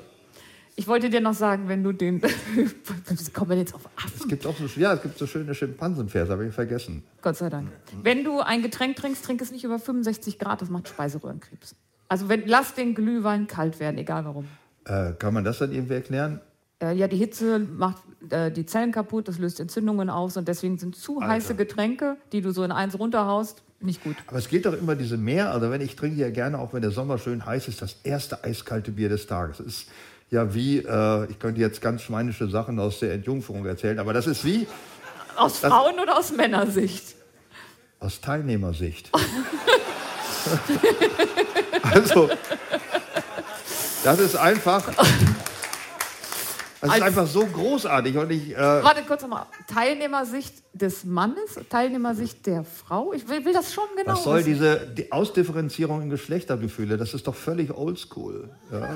Ich 0.75 0.87
wollte 0.87 1.09
dir 1.09 1.19
noch 1.19 1.33
sagen, 1.33 1.67
wenn 1.67 1.83
du 1.83 1.91
den. 1.91 2.21
Kommen 3.33 3.49
wir 3.49 3.57
jetzt 3.57 3.75
auf 3.75 3.81
Es 3.97 4.05
Affen? 4.05 4.29
gibt 4.29 4.45
auch 4.45 4.55
so, 4.57 4.79
ja, 4.79 4.93
es 4.93 5.01
gibt 5.01 5.17
so 5.17 5.27
schöne 5.27 5.53
Schimpansenverse, 5.53 6.31
habe 6.31 6.45
ich 6.47 6.53
vergessen. 6.53 7.03
Gott 7.21 7.35
sei 7.35 7.49
Dank. 7.49 7.69
Wenn 8.01 8.23
du 8.23 8.39
ein 8.39 8.61
Getränk 8.61 8.95
trinkst, 8.95 9.25
trink 9.25 9.41
es 9.41 9.51
nicht 9.51 9.65
über 9.65 9.77
65 9.79 10.39
Grad, 10.39 10.61
das 10.61 10.69
macht 10.69 10.87
Speiseröhrenkrebs. 10.87 11.75
Also 12.07 12.29
wenn, 12.29 12.47
lass 12.47 12.75
den 12.75 12.95
Glühwein 12.95 13.47
kalt 13.47 13.81
werden, 13.81 13.97
egal 13.97 14.23
warum. 14.23 14.47
Äh, 14.85 15.13
kann 15.19 15.33
man 15.33 15.43
das 15.43 15.59
dann 15.59 15.73
irgendwie 15.73 15.95
erklären? 15.95 16.39
Äh, 16.81 16.93
ja, 16.95 17.07
die 17.07 17.17
Hitze 17.17 17.59
macht 17.59 17.97
äh, 18.29 18.51
die 18.51 18.65
Zellen 18.65 18.91
kaputt, 18.91 19.27
das 19.27 19.37
löst 19.37 19.59
Entzündungen 19.59 20.09
aus 20.09 20.37
und 20.37 20.47
deswegen 20.47 20.77
sind 20.77 20.95
zu 20.95 21.21
heiße 21.21 21.55
Getränke, 21.55 22.15
die 22.31 22.41
du 22.41 22.51
so 22.51 22.63
in 22.63 22.71
eins 22.71 22.97
runterhaust, 22.97 23.61
nicht 23.81 24.03
gut. 24.03 24.15
Aber 24.27 24.37
es 24.37 24.47
geht 24.47 24.65
doch 24.65 24.73
immer 24.73 24.95
diese 24.95 25.17
Meer. 25.17 25.51
Also 25.51 25.71
wenn 25.71 25.81
ich 25.81 25.95
trinke 25.95 26.19
ja 26.19 26.29
gerne, 26.29 26.59
auch 26.59 26.73
wenn 26.73 26.81
der 26.81 26.91
Sommer 26.91 27.17
schön 27.17 27.45
heiß 27.45 27.67
ist, 27.67 27.81
das 27.81 27.97
erste 28.03 28.43
eiskalte 28.43 28.91
Bier 28.91 29.09
des 29.09 29.27
Tages. 29.27 29.57
Das 29.57 29.67
ist 29.67 29.87
ja 30.31 30.53
wie, 30.53 30.79
äh, 30.79 31.25
ich 31.31 31.39
könnte 31.39 31.59
jetzt 31.61 31.81
ganz 31.81 32.01
schweinische 32.01 32.49
Sachen 32.49 32.79
aus 32.79 32.99
der 32.99 33.13
Entjungferung 33.13 33.65
erzählen, 33.65 33.99
aber 33.99 34.13
das 34.13 34.27
ist 34.27 34.45
wie 34.45 34.67
Aus 35.35 35.59
Frauen- 35.59 35.99
oder 35.99 36.17
aus 36.17 36.31
Männersicht? 36.31 37.15
aus 38.01 38.21
Teilnehmersicht. 38.21 39.09
also, 41.83 42.29
das 44.05 44.19
ist 44.19 44.35
einfach, 44.37 44.87
das 46.81 46.95
ist 46.95 47.01
einfach 47.01 47.27
so 47.27 47.45
großartig 47.45 48.17
und 48.17 48.31
ich, 48.31 48.51
äh, 48.55 48.57
Warte 48.57 49.01
kurz 49.07 49.21
nochmal. 49.21 49.45
Teilnehmersicht 49.67 50.53
des 50.73 51.03
Mannes, 51.03 51.59
Teilnehmersicht 51.69 52.45
der 52.45 52.63
Frau? 52.63 53.11
Ich 53.13 53.27
will, 53.27 53.43
will 53.45 53.53
das 53.53 53.73
schon 53.73 53.83
genau 53.97 54.13
was 54.13 54.23
soll 54.23 54.37
wissen. 54.39 54.53
diese 54.53 54.79
die 54.97 55.11
Ausdifferenzierung 55.11 56.01
in 56.01 56.09
Geschlechtergefühle? 56.09 56.97
Das 56.97 57.13
ist 57.13 57.27
doch 57.27 57.35
völlig 57.35 57.75
oldschool. 57.75 58.49
Ja. 58.71 58.89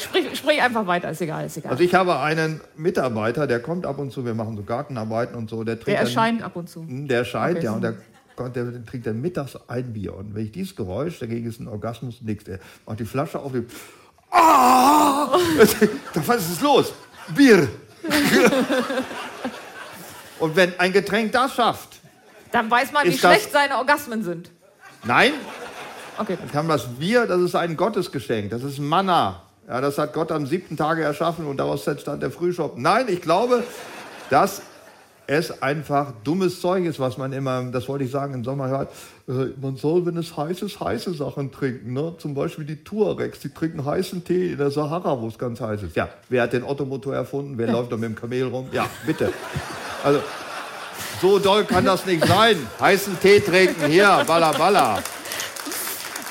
Sprich, 0.00 0.36
sprich 0.36 0.60
einfach 0.60 0.86
weiter, 0.86 1.10
ist 1.10 1.20
egal, 1.22 1.46
ist 1.46 1.56
egal. 1.56 1.72
Also 1.72 1.84
ich 1.84 1.94
habe 1.94 2.18
einen 2.18 2.60
Mitarbeiter, 2.76 3.46
der 3.46 3.60
kommt 3.60 3.86
ab 3.86 3.98
und 3.98 4.10
zu, 4.12 4.24
wir 4.26 4.34
machen 4.34 4.56
so 4.56 4.62
Gartenarbeiten 4.64 5.36
und 5.36 5.48
so, 5.48 5.62
der 5.64 5.76
trinkt 5.76 5.88
der 5.88 5.94
dann- 5.96 6.04
erscheint 6.06 6.42
ab 6.42 6.56
und 6.56 6.68
zu. 6.68 6.80
Hm, 6.80 7.06
Der 7.08 7.18
erscheint, 7.18 7.56
Okay, 7.58 7.64
ja, 7.66 7.70
so. 7.70 7.76
und 7.76 8.56
der, 8.56 8.64
der 8.64 8.84
trinkt 8.84 9.06
dann 9.06 9.20
mittags 9.20 9.56
ein 9.68 9.92
Bier. 9.92 10.14
Und 10.16 10.34
wenn 10.34 10.44
ich 10.46 10.52
dieses 10.52 10.74
Geräusch, 10.74 11.20
dagegen 11.20 11.46
ist 11.48 11.60
ein 11.60 11.68
Orgasmus 11.68 12.20
nichts. 12.22 12.44
Der 12.44 12.58
macht 12.86 12.98
die 12.98 13.04
Flasche 13.04 13.38
auf, 13.38 13.52
die, 13.52 13.64
ah! 14.34 15.38
Was 16.26 16.50
ist 16.50 16.60
los? 16.60 16.92
Bier! 17.34 17.68
und 20.38 20.56
wenn 20.56 20.78
ein 20.78 20.92
Getränk 20.92 21.32
das 21.32 21.54
schafft, 21.54 21.88
Dann 22.52 22.70
weiß 22.70 22.92
man, 22.92 23.04
wie 23.04 23.10
Ist 23.10 23.24
das- 23.24 23.32
schlecht 23.36 23.52
seine 23.52 23.78
Orgasmen 23.78 24.22
sind. 24.22 24.50
Nein, 25.04 25.32
Okay. 26.16 26.38
dann 26.40 26.52
haben 26.60 26.68
das 26.68 26.86
wir, 26.98 27.26
das 27.26 27.40
ist 27.40 27.56
ein 27.56 27.76
Gottesgeschenk, 27.76 28.50
das 28.50 28.62
ist 28.62 28.78
Manna. 28.78 29.42
Ja, 29.66 29.80
das 29.80 29.98
hat 29.98 30.12
Gott 30.12 30.30
am 30.30 30.46
siebten 30.46 30.76
Tage 30.76 31.02
erschaffen 31.02 31.46
und 31.46 31.56
daraus 31.56 31.84
entstand 31.86 32.22
der 32.22 32.30
Frühschoppen. 32.30 32.82
Nein, 32.82 33.06
ich 33.08 33.20
glaube, 33.20 33.64
dass 34.30 34.62
es 35.26 35.62
einfach 35.62 36.12
dummes 36.24 36.60
Zeug 36.60 36.84
ist, 36.84 37.00
was 37.00 37.16
man 37.18 37.32
immer, 37.32 37.62
das 37.70 37.88
wollte 37.88 38.04
ich 38.04 38.10
sagen, 38.10 38.34
im 38.34 38.44
Sommer 38.44 38.68
hört. 38.68 38.90
Äh, 39.28 39.52
Man 39.60 39.76
soll, 39.76 40.04
wenn 40.06 40.16
es 40.16 40.36
heiß 40.36 40.62
ist, 40.62 40.80
heiße 40.80 41.14
Sachen 41.14 41.50
trinken. 41.50 41.92
Ne? 41.92 42.14
Zum 42.18 42.34
Beispiel 42.34 42.64
die 42.64 42.82
Tuaregs, 42.84 43.40
die 43.40 43.48
trinken 43.48 43.84
heißen 43.84 44.24
Tee 44.24 44.52
in 44.52 44.58
der 44.58 44.70
Sahara, 44.70 45.20
wo 45.20 45.28
es 45.28 45.38
ganz 45.38 45.60
heiß 45.60 45.82
ist. 45.82 45.96
Ja, 45.96 46.08
wer 46.28 46.42
hat 46.42 46.52
den 46.52 46.62
Ottomotor 46.64 47.14
erfunden? 47.14 47.56
Wer 47.56 47.72
läuft 47.72 47.92
da 47.92 47.96
mit 47.96 48.04
dem 48.10 48.16
Kamel 48.16 48.44
rum? 48.44 48.68
Ja, 48.72 48.86
bitte. 49.06 49.32
Also, 50.02 50.20
so 51.20 51.38
doll 51.38 51.64
kann 51.64 51.84
das 51.84 52.04
nicht 52.06 52.26
sein. 52.26 52.56
Heißen 52.80 53.18
Tee 53.20 53.40
trinken, 53.40 53.86
hier, 53.86 54.22
balla 54.26 54.52
balla. 54.52 54.98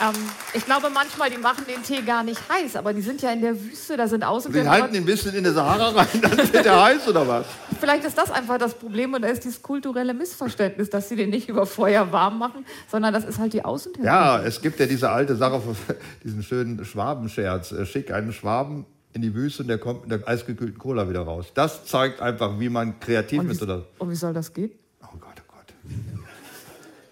Ähm, 0.04 0.14
ich 0.54 0.66
glaube 0.66 0.90
manchmal, 0.94 1.30
die 1.30 1.38
machen 1.38 1.64
den 1.68 1.82
Tee 1.84 2.02
gar 2.02 2.24
nicht 2.24 2.42
heiß, 2.50 2.76
aber 2.76 2.94
die 2.94 3.02
sind 3.02 3.22
ja 3.22 3.32
in 3.32 3.42
der 3.42 3.60
Wüste, 3.62 3.96
da 3.96 4.08
sind 4.08 4.22
Die 4.22 4.26
Außentemperaturen. 4.26 4.82
halten 4.84 4.96
ihn 4.96 5.04
ein 5.04 5.06
bisschen 5.06 5.34
in 5.36 5.44
der 5.44 5.54
Sahara 5.54 5.90
rein, 5.90 6.08
dann 6.22 6.38
wird 6.54 6.66
er 6.66 6.84
heiß 6.84 7.08
oder 7.08 7.28
was? 7.28 7.46
Vielleicht 7.80 8.04
ist 8.04 8.18
das 8.18 8.30
einfach 8.32 8.58
das 8.58 8.74
Problem 8.74 9.14
und 9.14 9.22
da 9.22 9.28
ist 9.30 9.44
dieses 9.44 9.62
kulturelle 9.62 10.14
Missverständnis, 10.14 10.90
dass 10.90 11.10
sie 11.10 11.16
den 11.16 11.30
nicht 11.30 11.48
über 11.48 11.66
Feuer 11.66 12.12
warm 12.12 12.40
machen, 12.40 12.66
sondern 12.92 13.14
das 13.14 13.24
ist 13.24 13.40
halt 13.40 13.54
die 13.54 13.64
Außentemperatur. 13.64 14.20
Ja, 14.22 14.44
es 14.44 14.62
gibt 14.62 14.80
ja 14.80 14.86
diese 14.88 15.10
alte 15.10 15.36
Sache, 15.36 15.62
diesen 16.24 16.44
schönen 16.44 16.84
Schwabenscherz. 16.84 17.72
Äh, 17.72 17.86
Schick 17.86 18.12
einen 18.12 18.34
Schwaben 18.34 18.86
in 19.14 19.22
die 19.22 19.34
Wüste 19.36 19.62
und 19.64 19.68
der 19.70 19.78
kommt 19.78 20.08
mit 20.08 20.12
der 20.12 20.28
eisgekühlten 20.28 20.80
Cola 20.80 21.08
wieder 21.10 21.22
raus. 21.22 21.48
Das 21.54 21.86
zeigt 21.86 22.20
einfach, 22.20 22.60
wie 22.60 22.70
man 22.70 23.00
kreativ 23.00 23.40
Und 23.40 23.52
ist. 23.52 23.62
wie, 23.62 23.66
Oder 23.66 23.84
und 24.00 24.10
wie 24.10 24.16
soll 24.16 24.34
das 24.34 24.52
gehen? 24.54 24.72
oh 25.04 25.16
Gott, 25.20 25.36
oh 25.40 25.54
Gott. 25.56 25.74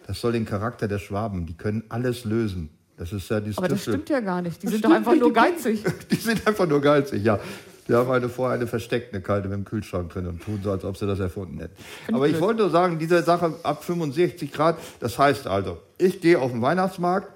Das 0.07 0.19
soll 0.19 0.31
den 0.33 0.45
Charakter 0.45 0.87
der 0.87 0.99
Schwaben, 0.99 1.45
die 1.45 1.53
können 1.53 1.83
alles 1.89 2.25
lösen. 2.25 2.69
Das 3.01 3.11
ist 3.11 3.27
ja 3.31 3.39
dieses 3.39 3.57
Aber 3.57 3.67
das 3.67 3.81
stimmt 3.81 4.09
ja 4.09 4.19
gar 4.19 4.43
nicht. 4.43 4.61
Die 4.61 4.67
Das 4.67 4.73
sind 4.73 4.85
doch 4.85 4.91
einfach 4.91 5.13
nicht, 5.13 5.21
nur 5.21 5.33
geizig. 5.33 5.83
Die 6.11 6.15
sind 6.17 6.45
einfach 6.45 6.67
nur 6.67 6.79
geizig, 6.81 7.23
ja. 7.23 7.39
Die 7.87 7.95
haben 7.95 8.11
eine 8.11 8.29
vorher 8.29 8.59
eine 8.59 8.67
versteckt, 8.67 9.11
eine 9.11 9.23
kalte 9.23 9.47
mit 9.49 9.57
dem 9.57 9.65
Kühlschrank 9.65 10.11
drin 10.13 10.27
und 10.27 10.39
tun 10.43 10.59
so, 10.63 10.69
als 10.69 10.85
ob 10.85 10.95
sie 10.97 11.07
das 11.07 11.19
erfunden 11.19 11.57
hätten. 11.59 11.73
Aber 12.13 12.27
ich 12.27 12.33
blöd. 12.33 12.43
wollte 12.43 12.61
nur 12.61 12.69
sagen, 12.69 12.99
diese 12.99 13.23
Sache 13.23 13.55
ab 13.63 13.83
65 13.83 14.51
Grad, 14.53 14.77
das 14.99 15.17
heißt 15.17 15.47
also, 15.47 15.79
ich 15.97 16.21
gehe 16.21 16.37
auf 16.37 16.51
den 16.51 16.61
Weihnachtsmarkt, 16.61 17.27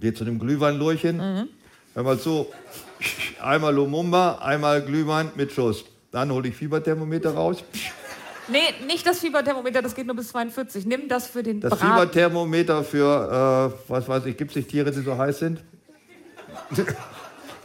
gehe 0.00 0.12
zu 0.12 0.24
dem 0.24 0.40
Glühweinlurchen, 0.40 1.18
Mhm. 1.18 1.48
hör 1.94 2.02
mal 2.02 2.18
zu, 2.18 2.46
einmal 3.40 3.72
Lumumba, 3.72 4.38
einmal 4.42 4.82
Glühwein 4.82 5.30
mit 5.36 5.52
Schuss. 5.52 5.84
Dann 6.10 6.32
hole 6.32 6.48
ich 6.48 6.56
Fieberthermometer 6.56 7.34
raus. 7.34 7.62
Nee, 8.48 8.58
nicht 8.86 9.06
das 9.06 9.20
Fieberthermometer, 9.20 9.82
das 9.82 9.94
geht 9.94 10.06
nur 10.06 10.16
bis 10.16 10.28
42. 10.28 10.84
Nimm 10.86 11.08
das 11.08 11.26
für 11.28 11.42
den 11.42 11.60
Das 11.60 11.70
Braten. 11.70 11.86
Fieberthermometer 11.86 12.82
für, 12.84 13.72
äh, 13.78 13.90
was 13.90 14.08
weiß 14.08 14.26
ich, 14.26 14.36
gibt 14.36 14.50
es 14.52 14.56
nicht 14.56 14.68
Tiere, 14.70 14.90
die 14.90 15.00
so 15.00 15.16
heiß 15.16 15.38
sind? 15.38 15.62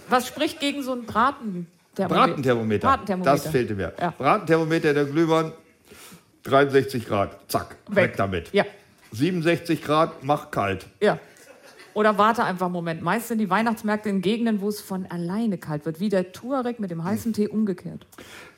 Was 0.09 0.27
spricht 0.27 0.59
gegen 0.59 0.83
so 0.83 0.93
ein 0.93 1.05
Bratenthermometer? 1.05 2.07
Bratenthermometer. 2.07 2.87
Bratenthermometer. 2.87 3.31
Das 3.31 3.47
fehlte 3.47 3.75
mir. 3.75 3.93
Ja. 3.99 4.13
Bratenthermometer 4.17 4.93
der 4.93 5.05
Glühwein, 5.05 5.51
63 6.43 7.05
Grad. 7.05 7.37
Zack, 7.51 7.75
weg, 7.89 8.15
damit. 8.17 8.53
Ja, 8.53 8.63
67 9.11 9.81
Grad, 9.83 10.23
mach 10.23 10.51
kalt. 10.51 10.85
ja. 11.01 11.19
Oder 11.93 12.19
warte 12.19 12.43
einfach 12.43 12.67
einen 12.67 12.73
Moment. 12.73 13.01
Meist 13.01 13.27
sind 13.27 13.39
die 13.39 13.49
Weihnachtsmärkte 13.49 14.07
in 14.07 14.21
Gegenden, 14.21 14.61
wo 14.61 14.69
es 14.69 14.79
von 14.81 15.07
alleine 15.07 15.57
kalt 15.57 15.87
wird. 15.87 15.99
Wie 15.99 16.09
der 16.09 16.31
Tuareg 16.31 16.79
mit 16.79 16.91
dem 16.91 17.03
heißen 17.03 17.33
Tee 17.33 17.47
umgekehrt. 17.47 18.05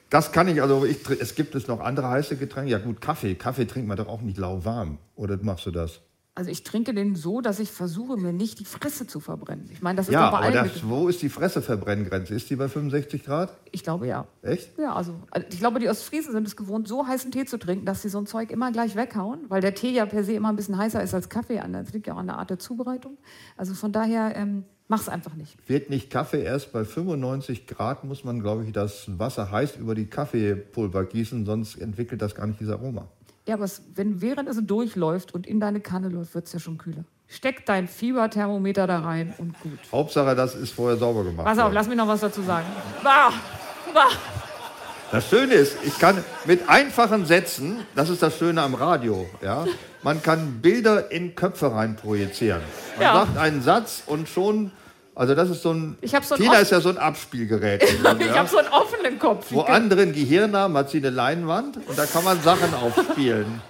Das 0.10 0.32
kann 0.32 0.48
ich, 0.48 0.62
also 0.62 0.86
ich, 0.86 0.98
es 1.19 1.36
gibt 1.36 1.54
es 1.56 1.67
noch 1.67 1.80
andere 1.82 2.10
heiße 2.10 2.36
Getränke. 2.38 2.72
Ja 2.72 2.80
gut, 2.80 3.00
Kaffee. 3.02 3.36
Kaffee 3.36 3.65
trinkt 3.65 3.88
man 3.88 3.98
doch 3.98 4.08
auch 4.08 4.22
nicht 4.22 4.38
lauwarm. 4.38 4.98
Oder 5.15 5.38
machst 5.41 5.65
du 5.67 5.72
das? 5.72 6.02
Also 6.36 6.52
ich 6.52 6.63
trinke 6.63 6.93
den 6.93 7.15
so, 7.15 7.41
dass 7.41 7.60
ich 7.60 7.69
versuche, 7.69 8.15
mir 8.15 8.32
nicht 8.32 8.60
die 8.62 8.65
Fresse 8.65 9.06
zu 9.06 9.19
verbrennen. 9.19 9.69
Ich 9.74 9.82
meine, 9.82 9.98
das 9.98 10.08
ist 10.08 10.13
Ja, 10.13 10.30
aber 10.30 10.50
das, 10.52 10.88
wo 10.88 11.10
ist 11.10 11.22
die 11.22 11.28
Fresseverbrenngrenze? 11.28 12.34
Ist 12.34 12.50
die 12.50 12.56
bei 12.56 12.69
65 12.69 13.26
Grad? 13.26 13.52
Ich 13.72 13.84
glaube 13.84 14.08
ja. 14.08 14.26
Echt? 14.41 14.78
Ja, 14.80 14.93
also 14.93 15.15
also 15.32 15.45
ich 15.52 15.60
glaube, 15.60 15.80
die 15.80 15.89
Ostfriesen 15.89 16.32
sind 16.32 16.48
es 16.48 16.56
gewohnt, 16.56 16.88
so 16.88 17.06
heißen 17.06 17.32
Tee 17.32 17.43
zu 17.45 17.58
trinken, 17.60 17.86
dass 17.86 18.04
sie 18.04 18.10
so 18.10 18.19
ein 18.19 18.26
Zeug 18.26 18.52
immer 18.52 18.72
gleich 18.72 18.95
weghauen, 18.95 19.41
weil 19.50 19.60
der 19.60 19.76
Tee 19.76 19.91
ja 19.91 20.06
per 20.06 20.24
se 20.24 20.32
immer 20.34 20.48
ein 20.50 20.56
bisschen 20.56 20.78
heißer 20.78 21.04
ist 21.04 21.13
als 21.13 21.28
Kaffee. 21.28 21.60
an- 21.60 21.74
Das 21.74 21.91
liegt 21.91 22.08
ja 22.08 22.13
auch 22.13 22.19
an 22.19 22.28
der 22.28 22.38
Art 22.38 22.50
der 22.50 22.60
Zubereitung. 22.60 23.17
Also 23.58 23.74
von 23.74 23.91
daher, 23.91 24.34
ähm, 24.38 24.63
mach's 24.89 25.08
einfach 25.08 25.34
nicht. 25.36 25.56
Wird 25.69 25.89
nicht 25.89 26.10
Kaffee 26.10 26.43
erst 26.43 26.73
bei 26.73 26.84
95 26.84 27.67
Grad, 27.67 28.04
muss 28.04 28.25
man, 28.25 28.41
glaube 28.41 28.65
ich, 28.65 28.73
das 28.73 29.06
Wasser 29.17 29.49
heiß 29.49 29.78
über 29.78 29.95
die 29.95 30.08
Kaffeepulver 30.08 31.06
gießen, 31.06 31.45
sonst 31.45 31.75
entwickelt 31.75 32.21
das 32.21 32.36
gar 32.36 32.45
nicht 32.47 32.60
dieses 32.60 32.73
Aroma. 32.73 33.08
Ja, 33.47 33.56
aber 33.56 33.63
es, 33.63 33.82
wenn, 33.95 34.21
während 34.21 34.49
es 34.49 34.58
durchläuft 34.62 35.34
und 35.34 35.47
in 35.47 35.60
deine 35.60 35.80
Kanne 35.80 36.10
läuft, 36.10 36.36
wird 36.36 36.47
es 36.47 36.54
ja 36.54 36.60
schon 36.60 36.78
kühler. 36.78 37.06
Steck 37.28 37.65
dein 37.65 37.88
Fieberthermometer 37.88 38.88
da 38.88 38.99
rein 38.99 39.34
und 39.38 39.60
gut. 39.62 39.80
Hauptsache, 39.91 40.36
das 40.36 40.56
ist 40.56 40.71
vorher 40.71 40.97
sauber 40.97 41.23
gemacht. 41.23 41.45
Pass 41.45 41.60
auf, 41.60 41.71
lass 41.71 41.88
mich 41.88 41.97
noch 41.97 42.08
was 42.08 42.21
dazu 42.21 42.41
sagen. 42.41 42.65
Bah, 43.04 43.32
bah. 43.93 44.10
Das 45.12 45.28
Schöne 45.28 45.54
ist, 45.56 45.76
ich 45.84 45.98
kann 45.98 46.24
mit 46.45 46.69
einfachen 46.69 47.26
Sätzen, 47.26 47.78
das 47.95 48.10
ist 48.10 48.22
das 48.22 48.38
Schöne 48.38 48.62
am 48.62 48.76
Radio, 48.76 49.28
ja, 49.41 49.65
man 50.04 50.22
kann 50.22 50.60
Bilder 50.62 51.12
in 51.12 51.34
Köpfe 51.36 51.72
rein 51.74 51.95
projizieren. 51.95 52.62
Man 52.98 53.02
Ja. 53.04 53.13
sagt 53.13 53.38
einen 53.38 53.62
Satz 53.63 54.04
und 54.06 54.30
schon, 54.30 54.72
also 55.15 55.34
das 55.34 55.50
ist 55.50 55.63
so 55.63 55.74
ein, 55.74 55.98
so 56.22 56.36
Tina 56.36 56.60
ist 56.60 56.72
ja 56.72 56.80
so 56.80 56.89
ein 56.89 56.98
Abspielgerät. 57.00 57.84
Ich 58.19 58.26
ja. 58.28 58.36
habe 58.36 58.48
so 58.50 58.58
einen 58.60 58.67
offenen 58.69 59.17
Kopf. 59.17 59.48
Wo 59.50 59.62
andere 59.62 60.04
ein 60.04 60.13
Gehirn 60.13 60.56
haben, 60.56 60.76
hat 60.78 60.91
sie 60.91 60.98
eine 61.00 61.10
Leinwand 61.10 61.78
und 61.88 61.98
da 61.98 62.06
kann 62.06 62.24
man 62.24 62.39
Sachen 62.43 62.72
aufspielen. 62.76 63.62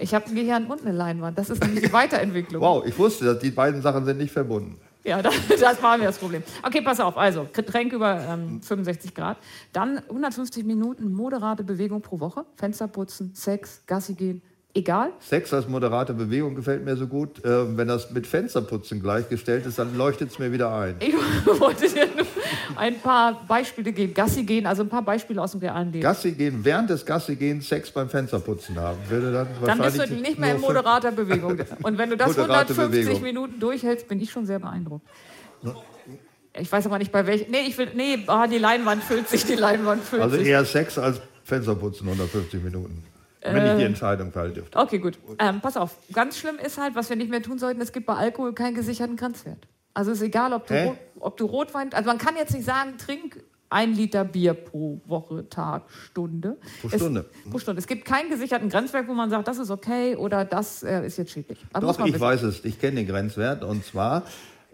Ich 0.00 0.12
habe 0.12 0.26
ein 0.26 0.34
Gehirn 0.34 0.66
und 0.66 0.82
eine 0.84 0.96
Leinwand. 0.96 1.38
Das 1.38 1.48
ist 1.48 1.62
nämlich 1.62 1.84
die 1.84 1.92
Weiterentwicklung. 1.92 2.60
Wow, 2.60 2.84
ich 2.84 2.98
wusste, 2.98 3.24
dass 3.26 3.38
die 3.38 3.52
beiden 3.52 3.80
Sachen 3.82 4.04
sind 4.04 4.18
nicht 4.18 4.32
verbunden. 4.32 4.76
Ja, 5.04 5.20
das, 5.22 5.34
das 5.48 5.82
war 5.82 5.98
mir 5.98 6.04
das 6.04 6.18
Problem. 6.18 6.42
Okay, 6.62 6.80
pass 6.80 6.98
auf. 6.98 7.16
Also, 7.16 7.46
Getränk 7.52 7.92
über 7.92 8.20
ähm, 8.28 8.62
65 8.62 9.14
Grad. 9.14 9.38
Dann 9.72 9.98
150 9.98 10.64
Minuten 10.64 11.12
moderate 11.12 11.62
Bewegung 11.62 12.00
pro 12.00 12.18
Woche. 12.20 12.46
Fenster 12.56 12.88
putzen, 12.88 13.34
Sex, 13.34 13.82
Gassi 13.86 14.14
gehen. 14.14 14.42
Egal. 14.76 15.12
Sex 15.20 15.54
als 15.54 15.68
moderate 15.68 16.14
Bewegung 16.14 16.56
gefällt 16.56 16.84
mir 16.84 16.96
so 16.96 17.06
gut. 17.06 17.44
Äh, 17.44 17.76
wenn 17.76 17.86
das 17.86 18.10
mit 18.10 18.26
Fensterputzen 18.26 19.00
gleichgestellt 19.00 19.66
ist, 19.66 19.78
dann 19.78 19.96
leuchtet 19.96 20.32
es 20.32 20.40
mir 20.40 20.50
wieder 20.50 20.74
ein. 20.76 20.96
Ich 20.98 21.14
wollte 21.60 21.88
dir 21.88 22.06
nur 22.16 22.26
ein 22.74 22.98
paar 22.98 23.40
Beispiele 23.46 23.92
geben. 23.92 24.14
Gassi 24.14 24.42
gehen, 24.42 24.66
also 24.66 24.82
ein 24.82 24.88
paar 24.88 25.02
Beispiele 25.02 25.40
aus 25.40 25.52
dem 25.52 25.60
realen 25.60 25.92
Leben. 25.92 26.02
Gassi 26.02 26.32
gehen, 26.32 26.64
während 26.64 26.90
des 26.90 27.06
Gassi 27.06 27.36
gehens 27.36 27.68
Sex 27.68 27.92
beim 27.92 28.08
Fensterputzen 28.08 28.76
haben. 28.76 28.98
Würde 29.08 29.32
dann 29.32 29.46
Dann 29.64 29.78
bist 29.78 30.10
du 30.10 30.12
nicht 30.12 30.40
mehr 30.40 30.56
in 30.56 30.60
moderater 30.60 31.12
Bewegung. 31.12 31.56
Und 31.82 31.96
wenn 31.96 32.10
du 32.10 32.16
das 32.16 32.36
Moderate 32.36 32.72
150 32.72 33.04
Bewegung. 33.04 33.22
Minuten 33.22 33.60
durchhältst, 33.60 34.08
bin 34.08 34.20
ich 34.20 34.32
schon 34.32 34.44
sehr 34.44 34.58
beeindruckt. 34.58 35.06
Ich 36.58 36.70
weiß 36.70 36.86
aber 36.86 36.98
nicht 36.98 37.12
bei 37.12 37.24
welchem. 37.26 37.50
Nee, 37.52 37.66
ich 37.68 37.78
will. 37.78 37.88
Nee, 37.94 38.18
ah, 38.26 38.48
die 38.48 38.58
Leinwand 38.58 39.04
füllt 39.04 39.28
sich, 39.28 39.44
die 39.44 39.54
Leinwand 39.54 40.02
füllt 40.02 40.22
Also 40.22 40.36
sich. 40.36 40.46
eher 40.48 40.64
Sex 40.64 40.98
als 40.98 41.20
Fensterputzen 41.44 42.08
150 42.08 42.62
Minuten. 42.62 43.04
Wenn 43.44 43.66
ich 43.72 43.76
die 43.78 43.84
Entscheidung 43.84 44.32
fällen 44.32 44.54
dürfte. 44.54 44.78
Okay, 44.78 44.98
gut. 44.98 45.18
Ähm, 45.38 45.60
pass 45.60 45.76
auf. 45.76 45.96
Ganz 46.12 46.38
schlimm 46.38 46.56
ist 46.64 46.78
halt, 46.78 46.94
was 46.94 47.08
wir 47.10 47.16
nicht 47.16 47.30
mehr 47.30 47.42
tun 47.42 47.58
sollten, 47.58 47.80
es 47.80 47.92
gibt 47.92 48.06
bei 48.06 48.14
Alkohol 48.14 48.54
keinen 48.54 48.74
gesicherten 48.74 49.16
Grenzwert. 49.16 49.68
Also 49.92 50.10
ist 50.12 50.22
egal, 50.22 50.52
ob 50.52 50.66
du? 50.66 50.74
Rot, 50.74 50.96
ob 51.20 51.36
du 51.36 51.44
Rotwein, 51.46 51.92
also 51.92 52.08
man 52.08 52.18
kann 52.18 52.36
jetzt 52.36 52.52
nicht 52.52 52.64
sagen, 52.64 52.94
trink 52.98 53.44
ein 53.70 53.92
Liter 53.92 54.24
Bier 54.24 54.54
pro 54.54 55.00
Woche, 55.06 55.48
Tag, 55.48 55.84
Stunde. 55.90 56.56
Pro 56.80 56.88
Es, 56.88 56.94
Stunde. 56.94 57.24
pro 57.50 57.58
Stunde. 57.58 57.80
Es 57.80 57.86
gibt 57.86 58.04
keinen 58.04 58.30
gesicherten 58.30 58.68
Grenzwert, 58.68 59.08
wo 59.08 59.14
man 59.14 59.30
sagt, 59.30 59.46
das 59.48 59.58
ist 59.58 59.70
okay 59.70 60.16
oder 60.16 60.44
das 60.44 60.82
äh, 60.82 61.04
ist 61.04 61.16
jetzt 61.18 61.32
schädlich. 61.32 61.58
Muss 61.80 61.96
Doch, 61.96 62.06
ich 62.06 62.18
weiß 62.18 62.42
es. 62.44 62.64
Ich 62.64 62.78
kenne 62.80 62.96
den 62.96 63.06
Grenzwert. 63.06 63.64
Und 63.64 63.84
zwar 63.84 64.22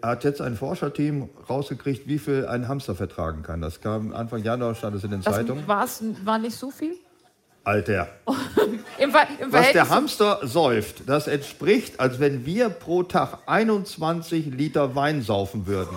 hat 0.03 0.23
jetzt 0.23 0.41
ein 0.41 0.55
Forscherteam 0.55 1.29
rausgekriegt, 1.49 2.07
wie 2.07 2.19
viel 2.19 2.45
ein 2.47 2.67
Hamster 2.67 2.95
vertragen 2.95 3.43
kann. 3.43 3.61
Das 3.61 3.81
kam 3.81 4.13
Anfang 4.13 4.43
Januar, 4.43 4.75
stand 4.75 4.95
es 4.95 5.03
in 5.03 5.11
den 5.11 5.21
Das 5.21 5.35
Zeitungen. 5.35 5.67
war 5.67 6.39
nicht 6.39 6.55
so 6.55 6.69
viel. 6.71 6.95
Alter, 7.63 8.07
Im, 8.97 9.11
Ver 9.11 9.27
im 9.39 9.53
was 9.53 9.71
der 9.71 9.89
Hamster 9.89 10.39
säuft, 10.43 11.07
das 11.07 11.27
entspricht, 11.27 11.99
als 11.99 12.19
wenn 12.19 12.45
wir 12.45 12.69
pro 12.69 13.03
Tag 13.03 13.39
21 13.45 14.47
Liter 14.47 14.95
Wein 14.95 15.21
saufen 15.21 15.67
würden. 15.67 15.95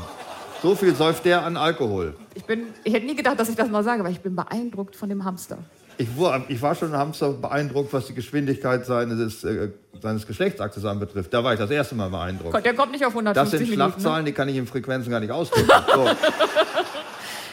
So 0.63 0.75
viel 0.75 0.95
säuft 0.95 1.25
der 1.25 1.43
an 1.45 1.57
Alkohol. 1.57 2.15
ich, 2.35 2.45
bin, 2.45 2.67
ich 2.85 2.93
hätte 2.93 3.07
nie 3.07 3.15
gedacht, 3.15 3.39
dass 3.39 3.49
ich 3.49 3.57
das 3.57 3.69
mal 3.69 3.83
sage, 3.83 4.01
aber 4.01 4.11
ich 4.11 4.21
bin 4.21 4.37
beeindruckt 4.37 4.97
von 4.97 5.09
dem 5.09 5.25
Hamster. 5.25 5.59
Ich 5.97 6.09
war, 6.19 6.43
ich 6.49 6.61
war 6.61 6.75
schon 6.75 6.93
ein 6.93 6.99
Hamster 6.99 7.33
beeindruckt, 7.33 7.93
was 7.93 8.07
die 8.07 8.15
Geschwindigkeit 8.15 8.85
seines, 8.85 9.45
äh, 9.45 9.71
seines 10.03 10.27
Geschlechtsaktes 10.27 10.85
anbetrifft. 10.85 11.33
Da 11.33 11.45
war 11.45 11.53
ich 11.53 11.59
das 11.59 11.71
erste 11.71 11.95
Mal 11.95 12.11
beeindruckt. 12.11 12.65
Der 12.65 12.75
kommt 12.75 12.93
nicht 12.93 13.05
auf 13.05 13.13
Das 13.13 13.21
150 13.21 13.59
sind 13.59 13.71
Minuten. 13.71 13.79
Ne? 13.79 13.93
Schlagzahlen, 13.93 14.27
die 14.27 14.33
kann 14.33 14.49
ich 14.49 14.57
in 14.57 14.67
Frequenzen 14.67 15.11
gar 15.11 15.21
nicht 15.21 15.31
ausdrücken. 15.31 15.71
So. 15.95 16.11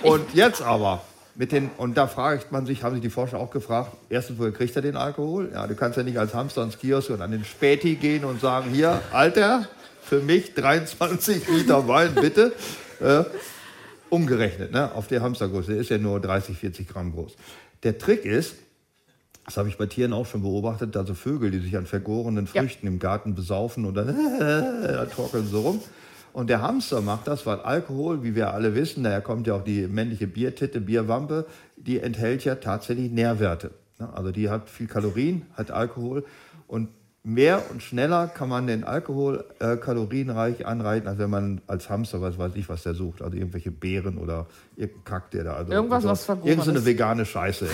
Und 0.09 0.33
jetzt 0.33 0.61
aber, 0.61 1.01
mit 1.35 1.51
den, 1.51 1.69
und 1.77 1.97
da 1.97 2.07
fragt 2.07 2.51
man 2.51 2.65
sich, 2.65 2.83
haben 2.83 2.93
sich 2.93 3.01
die 3.01 3.09
Forscher 3.09 3.39
auch 3.39 3.51
gefragt, 3.51 3.95
erstens, 4.09 4.37
woher 4.37 4.51
kriegt 4.51 4.75
er 4.75 4.81
den 4.81 4.97
Alkohol? 4.97 5.51
Ja, 5.53 5.65
du 5.67 5.75
kannst 5.75 5.97
ja 5.97 6.03
nicht 6.03 6.19
als 6.19 6.33
Hamster 6.33 6.63
ins 6.63 6.77
Kiosk 6.77 7.09
und 7.09 7.21
an 7.21 7.31
den 7.31 7.45
Späti 7.45 7.95
gehen 7.95 8.25
und 8.25 8.41
sagen, 8.41 8.71
hier, 8.71 9.01
Alter, 9.11 9.67
für 10.01 10.19
mich 10.19 10.53
23 10.53 11.47
Liter 11.47 11.87
Wein, 11.87 12.15
bitte. 12.15 12.53
Äh, 13.01 13.23
umgerechnet, 14.11 14.71
ne, 14.71 14.93
auf 14.93 15.07
der 15.07 15.23
Hamstergröße, 15.23 15.71
der 15.71 15.81
ist 15.81 15.89
ja 15.89 15.97
nur 15.97 16.19
30, 16.19 16.55
40 16.55 16.87
Gramm 16.87 17.13
groß. 17.13 17.35
Der 17.81 17.97
Trick 17.97 18.25
ist, 18.25 18.57
Das 19.45 19.57
habe 19.57 19.69
ich 19.69 19.77
bei 19.77 19.87
Tieren 19.87 20.13
auch 20.13 20.27
schon 20.27 20.43
beobachtet. 20.43 20.95
Also 20.95 21.15
Vögel, 21.15 21.49
die 21.49 21.59
sich 21.59 21.75
an 21.75 21.87
vergorenen 21.87 22.45
Früchten 22.45 22.85
ja. 22.85 22.91
im 22.91 22.99
Garten 22.99 23.33
besaufen 23.33 23.85
und 23.85 23.95
dann 23.95 24.09
äh, 24.39 25.07
torkeln 25.07 25.47
so 25.47 25.61
rum. 25.61 25.81
Und 26.33 26.49
der 26.49 26.61
Hamster 26.61 27.01
macht 27.01 27.27
das, 27.27 27.45
weil 27.45 27.59
Alkohol, 27.59 28.23
wie 28.23 28.35
wir 28.35 28.53
alle 28.53 28.73
wissen, 28.75 29.03
daher 29.03 29.21
kommt 29.21 29.47
ja 29.47 29.55
auch 29.55 29.63
die 29.63 29.87
männliche 29.87 30.27
Biertitte, 30.27 30.79
Bierwampe, 30.79 31.45
die 31.75 31.99
enthält 31.99 32.45
ja 32.45 32.55
tatsächlich 32.55 33.11
Nährwerte. 33.11 33.71
Also 34.13 34.31
die 34.31 34.49
hat 34.49 34.69
viel 34.69 34.87
Kalorien, 34.87 35.45
hat 35.55 35.71
Alkohol 35.71 36.23
und 36.67 36.89
mehr 37.23 37.69
und 37.69 37.83
schneller 37.83 38.27
kann 38.27 38.49
man 38.49 38.65
den 38.65 38.83
Alkohol 38.83 39.45
äh, 39.59 39.77
kalorienreich 39.77 40.65
anreichen, 40.65 41.07
als 41.07 41.19
wenn 41.19 41.29
man 41.29 41.61
als 41.67 41.89
Hamster, 41.89 42.21
was 42.21 42.39
weiß 42.39 42.53
ich, 42.55 42.67
was 42.67 42.83
der 42.83 42.95
sucht. 42.95 43.21
Also 43.21 43.37
irgendwelche 43.37 43.69
Beeren 43.69 44.17
oder 44.17 44.47
irgendein 44.75 45.03
Kack, 45.03 45.31
der 45.31 45.43
da. 45.43 45.53
Also, 45.53 45.71
Irgendwas, 45.71 45.97
also, 45.97 46.09
was 46.09 46.25
vergoren 46.25 46.47
Irgendeine 46.47 46.79
ist. 46.79 46.85
vegane 46.85 47.25
Scheiße, 47.25 47.67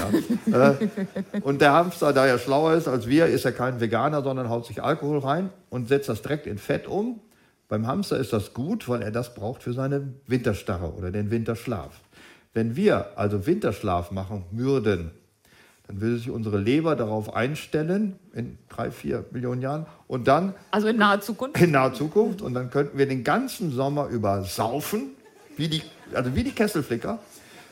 ja. 0.52 0.72
äh, 0.72 1.40
und 1.42 1.62
der 1.62 1.74
Hamster, 1.74 2.12
da 2.12 2.26
er 2.26 2.40
schlauer 2.40 2.74
ist 2.74 2.88
als 2.88 3.08
wir, 3.08 3.28
ist 3.28 3.46
er 3.46 3.54
kein 3.54 3.80
Veganer, 3.80 4.22
sondern 4.22 4.50
haut 4.50 4.66
sich 4.66 4.84
Alkohol 4.84 5.20
rein 5.20 5.50
und 5.70 5.88
setzt 5.88 6.10
das 6.10 6.22
direkt 6.22 6.46
in 6.46 6.58
Fett 6.58 6.88
um. 6.88 7.22
Beim 7.68 7.86
Hamster 7.86 8.18
ist 8.18 8.32
das 8.32 8.54
gut, 8.54 8.88
weil 8.88 9.02
er 9.02 9.12
das 9.12 9.34
braucht 9.34 9.64
für 9.64 9.74
seine 9.74 10.14
Winterstarre 10.26 10.94
oder 10.94 11.12
den 11.12 11.32
Winterschlaf. 11.32 12.00
Wenn 12.54 12.76
wir 12.76 13.18
also 13.18 13.46
Winterschlaf 13.46 14.12
machen 14.12 14.46
würden, 14.52 15.12
dann 15.88 16.02
würde 16.02 16.18
sich 16.18 16.30
unsere 16.30 16.58
Leber 16.58 16.96
darauf 16.96 17.36
einstellen 17.36 18.16
in 18.34 18.58
drei, 18.70 18.92
vier 18.92 19.26
Millionen 19.32 19.62
Jahren 19.62 19.86
und 20.08 20.28
dann 20.28 20.54
Also 20.72 20.88
in 20.88 20.98
naher 20.98 21.22
Zukunft? 21.22 21.60
in 21.62 21.72
naher 21.72 21.94
Zukunft 21.94 22.42
und 22.42 22.54
dann 22.54 22.70
könnten 22.70 22.98
wir 22.98 23.06
den 23.06 23.24
ganzen 23.24 23.72
Sommer 23.72 24.08
über 24.08 24.44
saufen, 24.44 25.12
wie 25.56 25.68
die, 25.68 25.82
also 26.14 26.36
wie 26.36 26.44
die 26.44 26.52
Kesselflicker, 26.52 27.20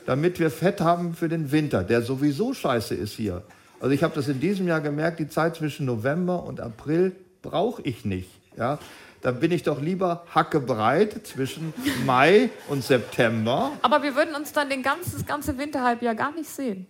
damit 0.06 0.40
wir 0.40 0.52
Fett 0.52 0.82
haben 0.82 1.14
für 1.14 1.30
den 1.30 1.52
Winter, 1.52 1.84
der 1.84 2.02
sowieso 2.02 2.54
scheiße 2.54 2.96
ist 2.96 3.14
hier. 3.14 3.44
Also 3.80 3.94
ich 3.94 4.04
habe 4.04 4.14
das 4.16 4.28
in 4.28 4.40
diesem 4.40 4.68
Jahr 4.68 4.82
gemerkt, 4.82 5.20
die 5.20 5.30
Zeit 5.30 5.56
zwischen 5.56 5.86
November 5.86 6.44
und 6.44 6.60
April 6.60 7.14
brauche 7.42 7.82
ich 7.82 8.06
nicht. 8.06 8.30
Ja? 8.58 8.80
Dann 9.26 9.40
bin 9.40 9.52
ich 9.52 9.64
doch 9.64 9.82
lieber 9.82 10.24
hackebreit 10.36 11.26
zwischen 11.26 11.74
Mai 12.06 12.52
und 12.68 12.84
September. 12.84 13.72
Aber 13.82 14.04
wir 14.04 14.16
würden 14.16 14.36
uns 14.36 14.54
dann 14.54 14.70
den 14.70 14.84
ganzen, 14.84 15.14
das 15.14 15.26
ganze 15.26 15.58
Winterhalbjahr 15.58 16.14
gar 16.14 16.32
nicht 16.32 16.48
sehen. 16.48 16.86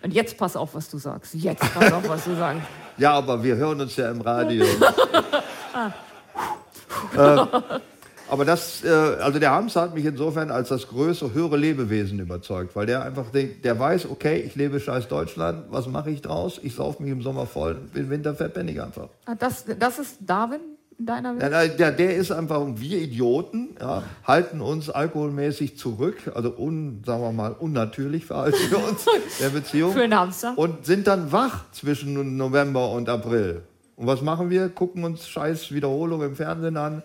Und 0.00 0.14
jetzt 0.14 0.38
pass 0.38 0.54
auf, 0.54 0.76
was 0.76 0.88
du 0.88 0.98
sagst. 0.98 1.34
Jetzt 1.34 1.64
pass 1.74 1.92
auf, 1.92 2.08
was 2.08 2.24
du 2.24 2.36
sagst. 2.36 2.62
Ja, 2.96 3.14
aber 3.14 3.42
wir 3.42 3.56
hören 3.56 3.80
uns 3.80 3.96
ja 3.96 4.10
im 4.10 4.20
Radio. 4.20 4.64
äh, 7.16 7.46
aber 8.28 8.44
das, 8.44 8.84
äh, 8.84 8.88
also 8.88 9.38
der 9.38 9.52
Hamster 9.52 9.80
hat 9.80 9.94
mich 9.94 10.04
insofern 10.04 10.50
als 10.50 10.68
das 10.68 10.86
größere, 10.86 11.32
höhere 11.32 11.56
Lebewesen 11.56 12.20
überzeugt, 12.20 12.76
weil 12.76 12.86
der 12.86 13.02
einfach, 13.02 13.30
denkt, 13.30 13.64
der 13.64 13.78
weiß, 13.78 14.10
okay, 14.10 14.36
ich 14.36 14.54
lebe 14.54 14.78
scheiß 14.78 15.08
Deutschland, 15.08 15.64
was 15.70 15.88
mache 15.88 16.10
ich 16.10 16.20
draus? 16.20 16.60
Ich 16.62 16.74
sauf 16.74 17.00
mich 17.00 17.10
im 17.10 17.22
Sommer 17.22 17.46
voll, 17.46 17.80
im 17.94 18.10
Winter 18.10 18.34
verpenne 18.34 18.70
ich 18.70 18.82
einfach. 18.82 19.08
Ah, 19.24 19.34
Das, 19.34 19.64
das 19.78 19.98
ist 19.98 20.18
Darwin 20.20 20.60
in 21.00 21.06
deiner 21.06 21.38
Welt? 21.38 21.78
Ja, 21.80 21.90
der, 21.90 22.14
ist 22.14 22.30
einfach, 22.30 22.64
wir 22.76 22.98
Idioten 22.98 23.70
ja, 23.80 24.04
halten 24.24 24.60
uns 24.60 24.90
alkoholmäßig 24.90 25.76
zurück, 25.76 26.30
also 26.34 26.56
un, 26.56 27.02
sagen 27.04 27.22
wir 27.22 27.32
mal, 27.32 27.52
unnatürlich 27.52 28.26
verhalten 28.26 28.58
wir 28.70 28.86
uns 28.86 29.06
der 29.40 29.48
Beziehung. 29.48 29.92
Für 29.92 30.02
einen 30.02 30.14
Hamster. 30.14 30.56
Und 30.56 30.86
sind 30.86 31.06
dann 31.06 31.32
wach 31.32 31.64
zwischen 31.72 32.36
November 32.36 32.92
und 32.92 33.08
April. 33.08 33.62
Und 33.96 34.06
was 34.06 34.22
machen 34.22 34.50
wir? 34.50 34.68
Gucken 34.68 35.04
uns 35.04 35.28
scheiß 35.28 35.72
Wiederholungen 35.72 36.28
im 36.28 36.36
Fernsehen 36.36 36.76
an. 36.76 37.02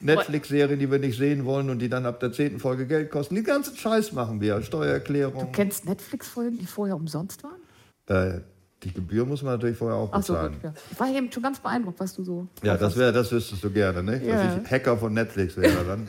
Netflix-Serien, 0.00 0.78
die 0.78 0.90
wir 0.90 0.98
nicht 0.98 1.16
sehen 1.16 1.46
wollen 1.46 1.70
und 1.70 1.78
die 1.78 1.88
dann 1.88 2.04
ab 2.04 2.20
der 2.20 2.30
zehnten 2.30 2.58
Folge 2.58 2.86
Geld 2.86 3.10
kosten. 3.10 3.34
Die 3.34 3.42
ganzen 3.42 3.76
Scheiß 3.76 4.12
machen 4.12 4.40
wir. 4.42 4.60
Steuererklärung. 4.60 5.46
Du 5.46 5.52
kennst 5.52 5.86
Netflix-Folgen, 5.86 6.58
die 6.58 6.66
vorher 6.66 6.96
umsonst 6.96 7.42
waren? 7.42 7.60
Äh, 8.08 8.40
die 8.82 8.92
Gebühr 8.92 9.24
muss 9.24 9.42
man 9.42 9.54
natürlich 9.54 9.76
vorher 9.78 9.96
auch 9.96 10.10
Ach 10.12 10.22
so, 10.22 10.34
bezahlen. 10.34 10.52
gut. 10.54 10.62
Ja. 10.64 10.72
Ich 10.92 11.00
war 11.00 11.08
eben 11.08 11.32
schon 11.32 11.42
ganz 11.42 11.58
beeindruckt, 11.58 11.98
was 11.98 12.14
du 12.14 12.22
so. 12.24 12.46
Ja, 12.62 12.76
das 12.76 12.96
wäre, 12.96 13.12
das 13.12 13.32
wüsstest 13.32 13.64
du 13.64 13.70
gerne, 13.70 14.02
ne? 14.02 14.22
Ja. 14.24 14.42
Dass 14.44 14.62
ich 14.64 14.70
Hacker 14.70 14.96
von 14.98 15.12
Netflix 15.14 15.56
wäre 15.56 15.84
dann. 15.86 16.06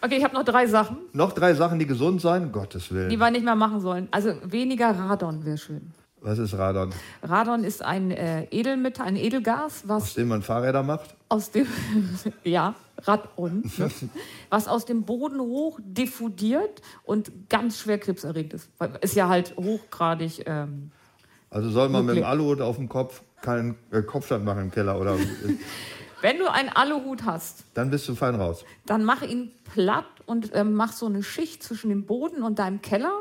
Okay, 0.00 0.18
ich 0.18 0.24
habe 0.24 0.34
noch 0.34 0.44
drei 0.44 0.66
Sachen, 0.66 0.98
Noch 1.12 1.32
drei 1.32 1.54
Sachen, 1.54 1.78
die 1.78 1.86
gesund 1.86 2.20
sein, 2.20 2.52
Gottes 2.52 2.92
Willen. 2.92 3.08
die 3.08 3.16
wir 3.16 3.30
nicht 3.30 3.44
mehr 3.44 3.56
machen 3.56 3.80
sollen. 3.80 4.06
Also 4.10 4.34
weniger 4.44 4.90
Radon 4.90 5.44
wäre 5.44 5.56
schön. 5.58 5.92
Was 6.20 6.38
ist 6.38 6.54
Radon? 6.56 6.90
Radon 7.22 7.64
ist 7.64 7.82
ein 7.82 8.10
äh, 8.10 8.44
Edelmetall, 8.50 9.08
ein 9.08 9.16
Edelgas, 9.16 9.82
Aus 9.82 9.88
was 9.88 10.14
dem 10.14 10.28
man 10.28 10.42
Fahrräder 10.42 10.82
macht? 10.82 11.16
aus 11.28 11.50
dem 11.50 11.66
ja 12.44 12.74
Radon, 13.02 13.62
ne? 13.76 13.90
was 14.50 14.68
aus 14.68 14.84
dem 14.84 15.02
Boden 15.02 15.40
hoch 15.40 15.80
diffundiert 15.82 16.80
und 17.04 17.48
ganz 17.50 17.78
schwer 17.80 17.98
krebserregend 17.98 18.54
ist. 18.54 18.70
Weil 18.78 18.92
Ist 19.00 19.16
ja 19.16 19.28
halt 19.28 19.54
hochgradig. 19.56 20.44
Ähm, 20.46 20.90
Also 21.54 21.70
soll 21.70 21.88
man 21.88 22.04
mit 22.04 22.16
dem 22.16 22.24
Aluhut 22.24 22.60
auf 22.60 22.76
dem 22.76 22.88
Kopf 22.88 23.22
keinen 23.40 23.76
äh, 23.92 24.02
Kopfstand 24.02 24.44
machen 24.44 24.62
im 24.62 24.70
Keller 24.72 25.00
oder 25.00 25.16
wenn 26.20 26.38
du 26.38 26.50
einen 26.50 26.68
Aluhut 26.70 27.24
hast, 27.24 27.64
dann 27.74 27.90
bist 27.90 28.08
du 28.08 28.16
fein 28.16 28.34
raus. 28.34 28.64
dann 28.86 29.04
mach 29.04 29.22
ihn 29.22 29.52
platt 29.72 30.06
und 30.26 30.50
ähm, 30.54 30.74
mach 30.74 30.92
so 30.92 31.06
eine 31.06 31.22
Schicht 31.22 31.62
zwischen 31.62 31.90
dem 31.90 32.06
Boden 32.06 32.42
und 32.42 32.58
deinem 32.58 32.82
Keller 32.82 33.20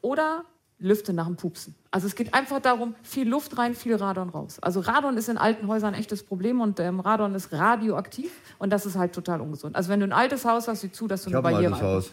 oder 0.00 0.44
lüfte 0.78 1.12
nach 1.12 1.26
dem 1.26 1.34
Pupsen. 1.36 1.74
Also 1.90 2.06
es 2.06 2.14
geht 2.14 2.34
einfach 2.34 2.60
darum, 2.60 2.94
viel 3.02 3.28
Luft 3.28 3.58
rein, 3.58 3.74
viel 3.74 3.96
Radon 3.96 4.28
raus. 4.28 4.58
Also 4.60 4.78
Radon 4.80 5.16
ist 5.16 5.28
in 5.28 5.38
alten 5.38 5.66
Häusern 5.66 5.94
ein 5.94 6.00
echtes 6.00 6.22
Problem 6.22 6.60
und 6.60 6.78
ähm, 6.78 7.00
Radon 7.00 7.34
ist 7.34 7.50
radioaktiv 7.52 8.30
und 8.58 8.70
das 8.70 8.86
ist 8.86 8.96
halt 8.96 9.12
total 9.12 9.40
ungesund. 9.40 9.74
Also 9.74 9.88
wenn 9.88 9.98
du 9.98 10.06
ein 10.06 10.12
altes 10.12 10.44
Haus 10.44 10.68
hast, 10.68 10.82
sieh 10.82 10.92
zu, 10.92 11.08
dass 11.08 11.24
du 11.24 11.30
Ich 11.30 11.36
eine 11.36 11.44
ein 11.48 11.52
Barriere 11.52 11.72
altes 11.74 11.88
Haus. 11.88 12.10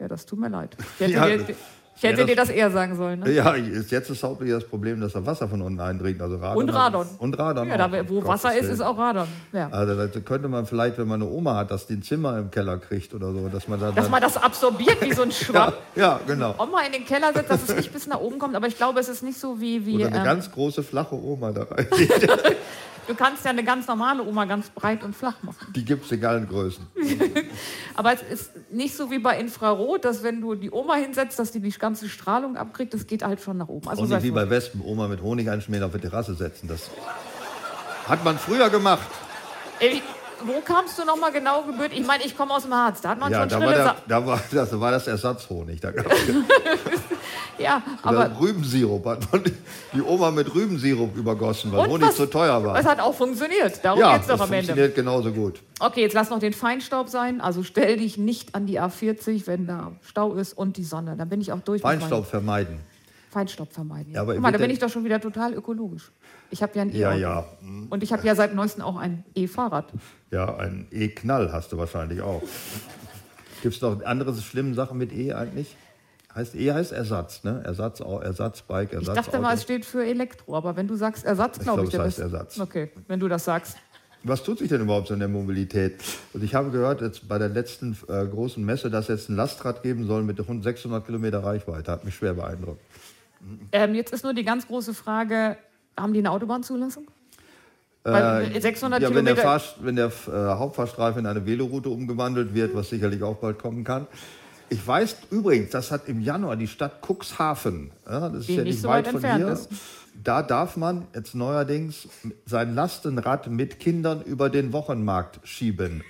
Ja, 0.00 0.08
das 0.08 0.26
tut 0.26 0.38
mir 0.38 0.48
leid. 0.48 0.76
Hätte, 0.98 1.12
Ja, 1.12 1.26
dir, 1.26 1.56
ich 2.02 2.08
hätte 2.08 2.20
ja, 2.22 2.26
das- 2.26 2.26
dir 2.26 2.36
das 2.36 2.48
eher 2.48 2.70
sagen 2.70 2.96
sollen. 2.96 3.20
Ne? 3.20 3.30
Ja, 3.32 3.52
ist 3.52 3.90
jetzt 3.90 4.08
ist 4.08 4.22
hauptsächlich 4.22 4.54
das 4.58 4.64
Problem, 4.68 5.00
dass 5.00 5.12
da 5.12 5.24
Wasser 5.26 5.48
von 5.48 5.60
unten 5.60 5.80
eindringt. 5.80 6.20
Also 6.22 6.36
Radon 6.36 6.62
Und 6.62 6.70
Radon. 6.70 7.06
Und 7.18 7.38
Radon. 7.38 7.68
Ja, 7.68 7.76
da, 7.76 8.08
wo 8.08 8.24
Wasser 8.26 8.56
ist, 8.56 8.68
ist 8.70 8.80
auch 8.80 8.96
Radon. 8.96 9.26
Ja. 9.52 9.68
Also 9.70 9.94
da 9.94 10.20
könnte 10.20 10.48
man 10.48 10.64
vielleicht, 10.64 10.96
wenn 10.98 11.06
man 11.08 11.20
eine 11.22 11.30
Oma 11.30 11.56
hat, 11.56 11.70
dass 11.70 11.86
die 11.86 11.94
ein 11.94 12.02
Zimmer 12.02 12.38
im 12.38 12.50
Keller 12.50 12.78
kriegt 12.78 13.12
oder 13.12 13.32
so, 13.32 13.48
dass 13.48 13.68
man 13.68 13.78
da 13.80 13.90
Dass 13.92 14.08
man 14.08 14.22
das 14.22 14.36
absorbiert 14.36 15.02
wie 15.02 15.12
so 15.12 15.22
ein 15.22 15.28
ja, 15.30 15.34
Schwamm. 15.44 15.72
ja, 15.94 16.20
genau. 16.26 16.54
Oma 16.58 16.80
in 16.86 16.92
den 16.92 17.04
Keller 17.04 17.32
setzt, 17.34 17.50
dass 17.50 17.68
es 17.68 17.76
nicht 17.76 17.92
bis 17.92 18.06
nach 18.06 18.20
oben 18.20 18.38
kommt, 18.38 18.56
aber 18.56 18.66
ich 18.66 18.76
glaube, 18.78 18.98
es 19.00 19.08
ist 19.08 19.22
nicht 19.22 19.38
so 19.38 19.60
wie. 19.60 19.84
wie 19.84 19.96
Oder 19.96 20.06
eine 20.06 20.16
ähm, 20.18 20.24
ganz 20.24 20.50
große 20.50 20.82
flache 20.82 21.14
Oma 21.14 21.52
da 21.52 21.64
rein. 21.64 21.86
du 23.06 23.14
kannst 23.14 23.44
ja 23.44 23.50
eine 23.50 23.64
ganz 23.64 23.86
normale 23.86 24.22
Oma 24.22 24.44
ganz 24.44 24.70
breit 24.70 25.02
und 25.04 25.14
flach 25.14 25.36
machen. 25.42 25.72
Die 25.74 25.84
gibt 25.84 26.04
es 26.06 26.12
in 26.12 26.24
allen 26.24 26.48
Größen. 26.48 26.86
Aber 27.94 28.12
es 28.12 28.22
ist 28.22 28.50
nicht 28.70 28.96
so 28.96 29.10
wie 29.10 29.18
bei 29.18 29.38
Infrarot, 29.38 30.04
dass 30.04 30.22
wenn 30.22 30.40
du 30.40 30.54
die 30.54 30.70
Oma 30.70 30.94
hinsetzt, 30.94 31.38
dass 31.38 31.52
die 31.52 31.60
die 31.60 31.70
ganze 31.70 32.08
Strahlung 32.08 32.56
abkriegt, 32.56 32.94
das 32.94 33.06
geht 33.06 33.22
halt 33.22 33.40
schon 33.40 33.58
nach 33.58 33.68
oben. 33.68 33.88
Also 33.88 34.02
Und 34.02 34.10
nicht 34.10 34.22
wie 34.22 34.30
bei 34.30 34.48
Wespen, 34.48 34.82
Oma 34.84 35.08
mit 35.08 35.22
Honig 35.22 35.48
einschmieren 35.48 35.84
auf 35.84 35.92
die 35.92 35.98
Terrasse 36.00 36.34
setzen. 36.34 36.68
Das 36.68 36.90
hat 38.06 38.24
man 38.24 38.38
früher 38.38 38.70
gemacht. 38.70 39.06
Ey, 39.78 40.02
wo 40.44 40.60
kamst 40.60 40.98
du 40.98 41.04
nochmal 41.04 41.32
genau 41.32 41.62
gebührt? 41.62 41.92
Ich 41.92 42.06
meine, 42.06 42.24
ich 42.24 42.36
komme 42.36 42.54
aus 42.54 42.62
dem 42.62 42.74
Harz, 42.74 43.00
da 43.00 43.10
hat 43.10 43.20
man 43.20 43.30
Ja, 43.30 43.40
schon 43.40 43.60
da 43.60 43.66
war, 43.66 43.74
der, 43.74 43.96
da 44.08 44.26
war, 44.26 44.40
das 44.50 44.80
war 44.80 44.90
das 44.90 45.06
Ersatzhonig. 45.06 45.80
Da 45.80 45.90
gab's 45.90 46.14
Ja, 47.60 47.82
aber 48.02 48.30
Rübensirup 48.40 49.04
hat 49.06 49.32
man 49.32 49.42
die 49.94 50.02
Oma 50.02 50.30
mit 50.30 50.54
Rübensirup 50.54 51.16
übergossen, 51.16 51.72
weil 51.72 51.88
Honig 51.88 52.12
zu 52.12 52.26
teuer 52.26 52.64
war. 52.64 52.78
es 52.78 52.86
hat 52.86 53.00
auch 53.00 53.14
funktioniert. 53.14 53.84
Darum 53.84 54.00
ja, 54.00 54.14
geht's 54.16 54.26
doch 54.28 54.38
das 54.38 54.46
am 54.48 54.52
Ende. 54.52 54.66
funktioniert 54.68 54.94
genauso 54.94 55.32
gut. 55.32 55.60
Okay, 55.78 56.00
jetzt 56.02 56.14
lass 56.14 56.30
noch 56.30 56.38
den 56.38 56.52
Feinstaub 56.52 57.08
sein. 57.08 57.40
Also 57.40 57.62
stell 57.62 57.96
dich 57.98 58.18
nicht 58.18 58.54
an 58.54 58.66
die 58.66 58.80
A40, 58.80 59.46
wenn 59.46 59.66
da 59.66 59.92
Stau 60.02 60.34
ist 60.34 60.52
und 60.54 60.76
die 60.76 60.84
Sonne. 60.84 61.16
Dann 61.16 61.28
bin 61.28 61.40
ich 61.40 61.52
auch 61.52 61.60
durch. 61.60 61.82
Feinstaub 61.82 62.26
vermeiden. 62.26 62.80
Feinstaub 63.30 63.72
vermeiden. 63.72 64.12
Ja, 64.14 64.22
aber 64.22 64.34
Guck 64.34 64.42
mal, 64.42 64.50
da 64.52 64.58
bin 64.58 64.70
ich 64.70 64.78
doch 64.80 64.88
schon 64.90 65.04
wieder 65.04 65.20
total 65.20 65.54
ökologisch. 65.54 66.10
Ich 66.50 66.62
habe 66.64 66.72
ja 66.74 66.82
ein 66.82 66.90
Ja, 66.92 67.10
E-Auto. 67.12 67.20
ja. 67.20 67.44
Und 67.88 68.02
ich 68.02 68.12
habe 68.12 68.26
ja 68.26 68.34
seit 68.34 68.54
neuestem 68.54 68.82
auch 68.82 68.96
ein 68.96 69.24
E-Fahrrad. 69.36 69.86
Ja, 70.32 70.56
ein 70.56 70.88
E-Knall 70.90 71.52
hast 71.52 71.70
du 71.70 71.78
wahrscheinlich 71.78 72.22
auch. 72.22 72.42
Gibt 73.62 73.76
es 73.76 73.80
noch 73.82 74.02
andere 74.04 74.34
schlimme 74.34 74.74
Sachen 74.74 74.98
mit 74.98 75.12
E 75.12 75.32
eigentlich? 75.32 75.76
Heißt 76.34 76.54
E 76.54 76.72
heißt 76.72 76.92
Ersatz, 76.92 77.42
ne? 77.42 77.60
Ersatz, 77.64 78.00
Ersatzbike, 78.00 78.90
Ich 78.92 78.98
Ersatzauto. 78.98 79.26
dachte 79.26 79.38
mal, 79.40 79.54
es 79.54 79.62
steht 79.62 79.84
für 79.84 80.04
Elektro, 80.04 80.56
aber 80.56 80.76
wenn 80.76 80.86
du 80.86 80.94
sagst 80.94 81.24
Ersatz, 81.24 81.56
Ich 81.58 81.62
glaube 81.64 81.82
ich, 81.82 81.88
es 81.88 81.92
dir 81.92 82.02
heißt 82.02 82.18
das. 82.18 82.32
Ersatz. 82.32 82.60
Okay, 82.60 82.90
wenn 83.08 83.18
du 83.18 83.26
das 83.28 83.44
sagst. 83.44 83.76
Was 84.22 84.42
tut 84.42 84.58
sich 84.58 84.68
denn 84.68 84.82
überhaupt 84.82 85.08
so 85.08 85.14
in 85.14 85.20
der 85.20 85.28
Mobilität? 85.30 85.94
Also 86.34 86.44
ich 86.44 86.54
habe 86.54 86.70
gehört, 86.70 87.00
jetzt 87.00 87.26
bei 87.26 87.38
der 87.38 87.48
letzten 87.48 87.96
äh, 88.08 88.26
großen 88.26 88.62
Messe, 88.64 88.90
dass 88.90 89.08
es 89.08 89.20
jetzt 89.20 89.28
ein 89.30 89.36
Lastrad 89.36 89.82
geben 89.82 90.06
soll 90.06 90.22
mit 90.22 90.46
rund 90.46 90.62
600 90.62 91.04
Kilometer 91.06 91.42
Reichweite. 91.42 91.90
Hat 91.90 92.04
mich 92.04 92.14
schwer 92.14 92.34
beeindruckt. 92.34 92.80
Ähm, 93.72 93.94
jetzt 93.94 94.12
ist 94.12 94.22
nur 94.22 94.34
die 94.34 94.44
ganz 94.44 94.66
große 94.66 94.92
Frage, 94.94 95.56
haben 95.98 96.12
die 96.12 96.18
eine 96.18 96.30
Autobahnzulassung? 96.30 97.06
Weil 98.02 98.60
600 98.60 99.00
Äh, 99.00 99.04
ja, 99.04 99.14
wenn 99.14 99.24
der, 99.24 99.34
Kilometer... 99.34 99.58
Fahr 99.58 99.62
wenn 99.80 99.96
der 99.96 100.06
äh, 100.06 100.30
Hauptfahrstreifen 100.58 101.20
in 101.20 101.26
eine 101.26 101.44
Veloroute 101.44 101.88
umgewandelt 101.88 102.54
wird, 102.54 102.74
was 102.74 102.90
sicherlich 102.90 103.22
auch 103.22 103.36
bald 103.36 103.58
kommen 103.58 103.84
kann. 103.84 104.06
Ich 104.72 104.86
weiß 104.86 105.16
übrigens, 105.30 105.70
das 105.70 105.90
hat 105.90 106.08
im 106.08 106.20
Januar 106.20 106.56
die 106.56 106.68
Stadt 106.68 107.00
Cuxhaven, 107.06 107.90
ja, 108.08 108.28
das 108.28 108.40
ist 108.40 108.48
Die 108.48 108.54
ja 108.54 108.62
nicht 108.62 108.72
nicht 108.74 108.82
so 108.82 108.88
weit 108.88 109.04
weit 109.06 109.12
von 109.12 109.14
entfernt 109.24 109.44
hier, 109.44 109.52
ist. 109.52 109.68
da 110.22 110.42
darf 110.42 110.76
man 110.76 111.06
jetzt 111.14 111.34
neuerdings 111.34 112.06
sein 112.46 112.74
Lastenrad 112.76 113.48
mit 113.48 113.80
Kindern 113.80 114.22
über 114.22 114.48
den 114.48 114.72
Wochenmarkt 114.72 115.40
schieben. 115.46 116.04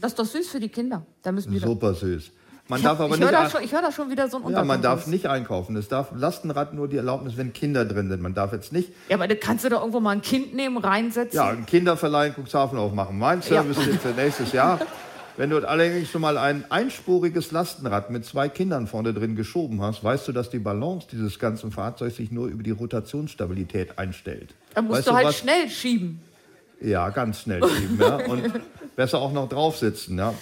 Das 0.00 0.12
ist 0.12 0.18
doch 0.18 0.24
süß 0.24 0.48
für 0.48 0.60
die 0.60 0.68
Kinder. 0.70 1.04
Da 1.22 1.30
müssen 1.32 1.52
doch- 1.58 1.66
Super 1.66 1.92
süß. 1.94 2.30
Man 2.70 2.80
Ich, 2.80 2.84
darf 2.84 3.00
aber 3.00 3.14
ich 3.14 3.20
nicht. 3.20 3.30
höre 3.30 3.48
schon- 3.50 3.62
ich 3.62 3.72
hör 3.72 3.80
da 3.82 3.90
schon 3.90 4.10
wieder 4.10 4.28
so 4.28 4.36
ein 4.44 4.52
ja, 4.52 4.62
man 4.62 4.82
darf 4.82 5.06
nicht 5.06 5.26
einkaufen. 5.26 5.74
Es 5.76 5.88
darf 5.88 6.08
Lastenrad 6.14 6.74
nur 6.74 6.86
die 6.86 6.98
Erlaubnis, 6.98 7.36
wenn 7.38 7.54
Kinder 7.54 7.84
drin 7.86 8.08
sind. 8.10 8.20
Man 8.20 8.34
darf 8.34 8.52
jetzt 8.52 8.72
nicht 8.74 8.92
Ja, 9.08 9.16
aber 9.16 9.26
da 9.26 9.34
kannst 9.34 9.64
du 9.64 9.70
doch 9.70 9.80
irgendwo 9.80 10.00
mal 10.00 10.10
ein 10.12 10.20
Kind 10.22 10.54
nehmen, 10.54 10.76
reinsetzen. 10.76 11.34
ja, 11.36 11.48
einen 11.48 11.64
Kinderverleih 11.66 12.28
in 12.28 12.34
Cuxhaven 12.34 12.78
aufmachen. 12.78 13.18
Mein 13.18 13.40
Service 13.42 13.78
ist 13.78 14.00
für 14.00 14.10
nächstes 14.10 14.52
Jahr. 14.52 14.80
Wenn 15.38 15.50
du 15.50 15.66
allerdings 15.66 16.10
schon 16.10 16.20
mal 16.20 16.36
ein 16.36 16.64
einspuriges 16.68 17.52
Lastenrad 17.52 18.10
mit 18.10 18.24
zwei 18.24 18.48
Kindern 18.48 18.88
vorne 18.88 19.14
drin 19.14 19.36
geschoben 19.36 19.80
hast, 19.80 20.02
weißt 20.02 20.26
du, 20.28 20.32
dass 20.32 20.50
die 20.50 20.58
Balance 20.58 21.06
dieses 21.10 21.38
ganzen 21.38 21.70
Fahrzeugs 21.70 22.16
sich 22.16 22.32
nur 22.32 22.48
über 22.48 22.62
die 22.64 22.72
Rotationsstabilität 22.72 23.98
einstellt. 23.98 24.54
Da 24.74 24.82
musst 24.82 24.98
weißt 24.98 25.08
du 25.08 25.12
halt 25.14 25.26
was? 25.28 25.36
schnell 25.38 25.68
schieben. 25.70 26.20
Ja, 26.80 27.08
ganz 27.10 27.40
schnell 27.42 27.62
schieben. 27.68 27.98
ja. 28.00 28.16
Und 28.26 28.52
besser 28.96 29.18
auch 29.20 29.32
noch 29.32 29.48
drauf 29.48 29.78
sitzen. 29.78 30.18
Ja. 30.18 30.34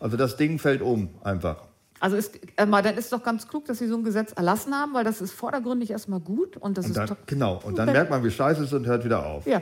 Also 0.00 0.16
das 0.16 0.36
Ding 0.36 0.58
fällt 0.58 0.80
um 0.82 1.10
einfach. 1.22 1.58
Also 2.00 2.16
ist, 2.16 2.38
äh, 2.56 2.64
mal, 2.64 2.82
dann 2.82 2.96
ist 2.96 3.12
doch 3.12 3.22
ganz 3.22 3.48
klug, 3.48 3.66
dass 3.66 3.78
sie 3.78 3.86
so 3.88 3.96
ein 3.96 4.04
Gesetz 4.04 4.32
erlassen 4.32 4.72
haben, 4.74 4.94
weil 4.94 5.04
das 5.04 5.20
ist 5.20 5.32
vordergründig 5.32 5.90
erstmal 5.90 6.20
gut 6.20 6.56
und 6.56 6.78
das 6.78 6.86
Und 6.86 6.90
ist 6.92 6.96
dann, 6.96 7.06
doch, 7.08 7.16
genau. 7.26 7.60
Und 7.64 7.76
dann 7.78 7.92
merkt 7.92 8.10
man, 8.10 8.24
wie 8.24 8.30
scheiße 8.30 8.60
es 8.62 8.68
ist 8.68 8.72
und 8.72 8.86
hört 8.86 9.04
wieder 9.04 9.26
auf. 9.26 9.46
ja. 9.46 9.60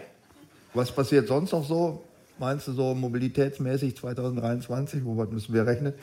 Was 0.75 0.93
passiert 0.93 1.27
sonst 1.27 1.53
noch 1.53 1.67
so? 1.67 2.03
Meinst 2.39 2.69
du 2.69 2.73
so 2.73 2.95
mobilitätsmäßig 2.95 3.97
2023? 3.97 5.05
Womit 5.05 5.33
müssen 5.33 5.55
wir 5.55 5.67
rechnen? 5.67 5.95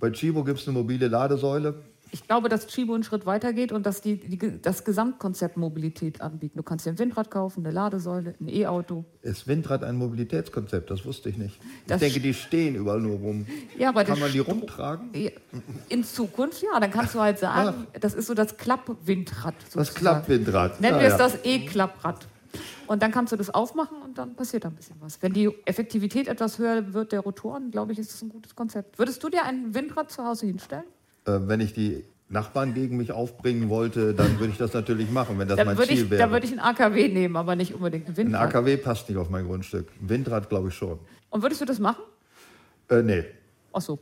Bei 0.00 0.10
Chibo 0.10 0.44
gibt 0.44 0.60
es 0.60 0.68
eine 0.68 0.78
mobile 0.78 1.08
Ladesäule. 1.08 1.74
Ich 2.10 2.26
glaube, 2.26 2.48
dass 2.48 2.66
Chibo 2.68 2.94
einen 2.94 3.02
Schritt 3.04 3.26
weiter 3.26 3.52
geht 3.52 3.70
und 3.70 3.84
dass 3.84 4.00
die, 4.00 4.16
die 4.16 4.62
das 4.62 4.84
Gesamtkonzept 4.84 5.58
Mobilität 5.58 6.22
anbieten. 6.22 6.56
Du 6.56 6.62
kannst 6.62 6.86
dir 6.86 6.90
ein 6.90 6.98
Windrad 6.98 7.30
kaufen, 7.30 7.66
eine 7.66 7.74
Ladesäule, 7.74 8.34
ein 8.40 8.48
E-Auto. 8.48 9.04
Ist 9.20 9.46
Windrad 9.46 9.84
ein 9.84 9.96
Mobilitätskonzept? 9.96 10.90
Das 10.90 11.04
wusste 11.04 11.28
ich 11.28 11.36
nicht. 11.36 11.60
Das 11.86 12.00
ich 12.00 12.12
denke, 12.14 12.26
die 12.26 12.32
stehen 12.32 12.76
überall 12.76 13.00
nur 13.00 13.16
rum. 13.18 13.44
Ja, 13.76 13.90
aber 13.90 14.04
Kann 14.04 14.14
das 14.14 14.20
man 14.20 14.32
die 14.32 14.38
rumtragen? 14.38 15.10
In 15.90 16.02
Zukunft, 16.04 16.62
ja, 16.62 16.80
dann 16.80 16.90
kannst 16.90 17.14
du 17.14 17.20
halt 17.20 17.40
sagen, 17.40 17.86
das 18.00 18.14
ist 18.14 18.26
so 18.28 18.32
das 18.32 18.56
Klappwindrad. 18.56 19.54
Das 19.64 19.72
sozusagen. 19.72 19.98
Klappwindrad. 19.98 20.80
Nennen 20.80 20.96
Ah, 20.96 21.00
wir 21.00 21.06
es 21.08 21.12
ja. 21.12 21.18
das 21.18 21.38
E-Klapprad. 21.44 22.26
Und 22.88 23.02
dann 23.02 23.12
kannst 23.12 23.32
du 23.32 23.36
das 23.36 23.50
aufmachen 23.50 24.00
und 24.02 24.16
dann 24.18 24.34
passiert 24.34 24.64
da 24.64 24.68
ein 24.68 24.74
bisschen 24.74 24.96
was. 25.00 25.20
Wenn 25.22 25.32
die 25.34 25.50
Effektivität 25.66 26.26
etwas 26.26 26.58
höher 26.58 26.94
wird 26.94 27.12
der 27.12 27.20
Rotoren, 27.20 27.70
glaube 27.70 27.92
ich, 27.92 27.98
ist 27.98 28.12
das 28.12 28.22
ein 28.22 28.30
gutes 28.30 28.56
Konzept. 28.56 28.98
Würdest 28.98 29.22
du 29.22 29.28
dir 29.28 29.44
ein 29.44 29.74
Windrad 29.74 30.10
zu 30.10 30.24
Hause 30.24 30.46
hinstellen? 30.46 30.84
Äh, 31.26 31.38
wenn 31.42 31.60
ich 31.60 31.74
die 31.74 32.02
Nachbarn 32.30 32.72
gegen 32.74 32.96
mich 32.96 33.12
aufbringen 33.12 33.68
wollte, 33.68 34.14
dann 34.14 34.38
würde 34.40 34.52
ich 34.52 34.58
das 34.58 34.72
natürlich 34.72 35.10
machen, 35.10 35.38
wenn 35.38 35.48
das 35.48 35.56
Dann 35.58 35.66
mein 35.66 35.78
würde 35.78 35.92
Ziel 35.94 36.04
ich, 36.04 36.10
wäre. 36.10 36.22
da 36.22 36.30
würde 36.30 36.46
ich 36.46 36.52
ein 36.52 36.60
AKW 36.60 37.08
nehmen, 37.08 37.36
aber 37.36 37.56
nicht 37.56 37.74
unbedingt 37.74 38.06
ein 38.06 38.12
Ein 38.12 38.16
Windrad. 38.16 38.54
AKW 38.54 38.76
passt 38.78 39.08
nicht 39.08 39.18
auf 39.18 39.28
mein 39.30 39.46
Grundstück. 39.46 39.88
Ein 40.00 40.08
Windrad 40.08 40.48
glaube 40.48 40.68
ich 40.68 40.74
schon. 40.74 40.98
Und 41.30 41.42
würdest 41.42 41.60
du 41.60 41.64
das 41.66 41.78
machen? 41.78 42.02
Äh, 42.90 43.02
nee. 43.02 43.24
Ach 43.72 43.80
so. 43.82 43.98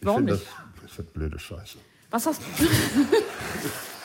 Ich 0.00 0.06
Warum 0.06 0.20
finde 0.20 0.32
nicht? 0.34 0.46
Das, 0.46 0.82
das 0.88 0.98
wird 0.98 1.12
blöde 1.12 1.38
Scheiße. 1.38 1.76
Was 2.10 2.26
hast 2.26 2.40
du? 2.40 2.64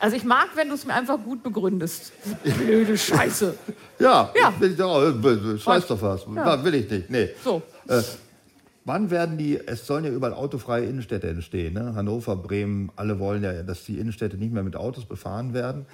Also 0.00 0.16
ich 0.16 0.24
mag, 0.24 0.48
wenn 0.54 0.68
du 0.68 0.74
es 0.74 0.86
mir 0.86 0.94
einfach 0.94 1.18
gut 1.22 1.42
begründest. 1.42 2.12
Blöde 2.58 2.96
Scheiße. 2.96 3.54
Ja, 3.98 4.32
Ja. 4.34 4.52
Will 4.58 4.70
ich 4.70 4.78
doch, 4.78 5.58
scheiß 5.58 5.86
doch 5.86 6.00
was. 6.00 6.24
Ja. 6.34 6.64
Will 6.64 6.74
ich 6.74 6.90
nicht. 6.90 7.10
Nee. 7.10 7.28
So. 7.44 7.60
Äh, 7.86 8.00
wann 8.86 9.10
werden 9.10 9.36
die, 9.36 9.58
es 9.58 9.86
sollen 9.86 10.04
ja 10.06 10.10
überall 10.10 10.32
autofreie 10.32 10.86
Innenstädte 10.86 11.28
entstehen. 11.28 11.74
Ne? 11.74 11.94
Hannover, 11.94 12.34
Bremen, 12.36 12.90
alle 12.96 13.18
wollen 13.18 13.44
ja, 13.44 13.62
dass 13.62 13.84
die 13.84 13.98
Innenstädte 13.98 14.38
nicht 14.38 14.54
mehr 14.54 14.62
mit 14.62 14.74
Autos 14.74 15.04
befahren 15.04 15.52
werden. 15.52 15.84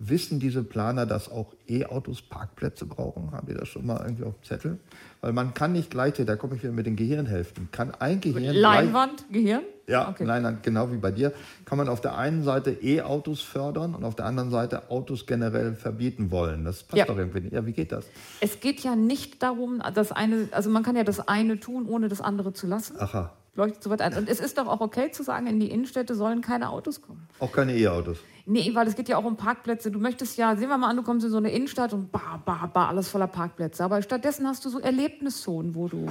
Wissen 0.00 0.40
diese 0.40 0.64
Planer, 0.64 1.06
dass 1.06 1.30
auch 1.30 1.54
E-Autos 1.68 2.20
Parkplätze 2.20 2.84
brauchen? 2.84 3.30
Haben 3.32 3.46
die 3.46 3.54
das 3.54 3.68
schon 3.68 3.86
mal 3.86 4.00
irgendwie 4.02 4.24
auf 4.24 4.34
dem 4.34 4.42
Zettel? 4.42 4.78
Weil 5.20 5.32
man 5.32 5.54
kann 5.54 5.72
nicht 5.72 5.90
gleichzeitig, 5.90 6.26
da 6.26 6.36
komme 6.36 6.56
ich 6.56 6.62
wieder 6.62 6.72
mit 6.72 6.84
den 6.86 6.96
Gehirnhälften, 6.96 7.68
kann 7.70 7.92
ein 8.00 8.20
Gehirn 8.20 8.42
gleich- 8.42 8.56
Leinwand, 8.56 9.24
Gehirn? 9.32 9.62
ja, 9.86 10.08
Okay. 10.10 10.24
nein, 10.24 10.58
genau 10.62 10.90
wie 10.92 10.96
bei 10.96 11.12
dir, 11.12 11.32
kann 11.64 11.78
man 11.78 11.88
auf 11.88 12.00
der 12.00 12.18
einen 12.18 12.42
Seite 12.42 12.72
E-Autos 12.72 13.40
fördern 13.40 13.94
und 13.94 14.04
auf 14.04 14.16
der 14.16 14.26
anderen 14.26 14.50
Seite 14.50 14.90
Autos 14.90 15.26
generell 15.26 15.74
verbieten 15.76 16.30
wollen. 16.32 16.64
Das 16.64 16.82
passt 16.82 16.98
Ja. 16.98 17.04
doch 17.06 17.16
irgendwie 17.16 17.40
nicht. 17.40 17.52
Ja, 17.52 17.64
wie 17.64 17.72
geht 17.72 17.92
das? 17.92 18.04
Es 18.40 18.58
geht 18.60 18.80
ja 18.80 18.96
nicht 18.96 19.42
darum, 19.42 19.80
das 19.94 20.10
eine, 20.12 20.48
also 20.50 20.70
man 20.70 20.82
kann 20.82 20.96
ja 20.96 21.04
das 21.04 21.26
eine 21.28 21.60
tun, 21.60 21.86
ohne 21.86 22.08
das 22.08 22.20
andere 22.20 22.52
zu 22.52 22.66
lassen. 22.66 22.96
Aha, 22.98 23.32
Leuchtet 23.56 23.82
soweit 23.82 24.00
ein. 24.00 24.14
Und 24.14 24.28
es 24.28 24.40
ist 24.40 24.58
doch 24.58 24.66
auch 24.66 24.80
okay 24.80 25.10
zu 25.10 25.22
sagen, 25.22 25.46
in 25.46 25.60
die 25.60 25.70
Innenstädte 25.70 26.14
sollen 26.14 26.40
keine 26.40 26.70
Autos 26.70 27.00
kommen. 27.00 27.26
auch 27.38 27.52
keine 27.52 27.76
E-Autos. 27.76 28.18
Nee, 28.46 28.74
weil 28.74 28.86
es 28.86 28.94
geht 28.96 29.08
ja 29.08 29.16
auch 29.16 29.24
um 29.24 29.36
Parkplätze. 29.36 29.90
Du 29.90 29.98
möchtest 29.98 30.36
ja, 30.36 30.54
sehen 30.56 30.68
wir 30.68 30.76
mal 30.76 30.90
an, 30.90 30.96
du 30.96 31.02
kommst 31.02 31.24
in 31.24 31.30
so 31.30 31.38
eine 31.38 31.50
Innenstadt 31.50 31.92
und 31.94 32.12
bah, 32.12 32.42
bah, 32.44 32.68
bah, 32.72 32.88
alles 32.88 33.08
voller 33.08 33.26
Parkplätze. 33.26 33.82
Aber 33.82 34.02
stattdessen 34.02 34.46
hast 34.46 34.64
du 34.64 34.68
so 34.68 34.80
Erlebniszonen, 34.80 35.74
wo 35.74 35.88
du 35.88 36.06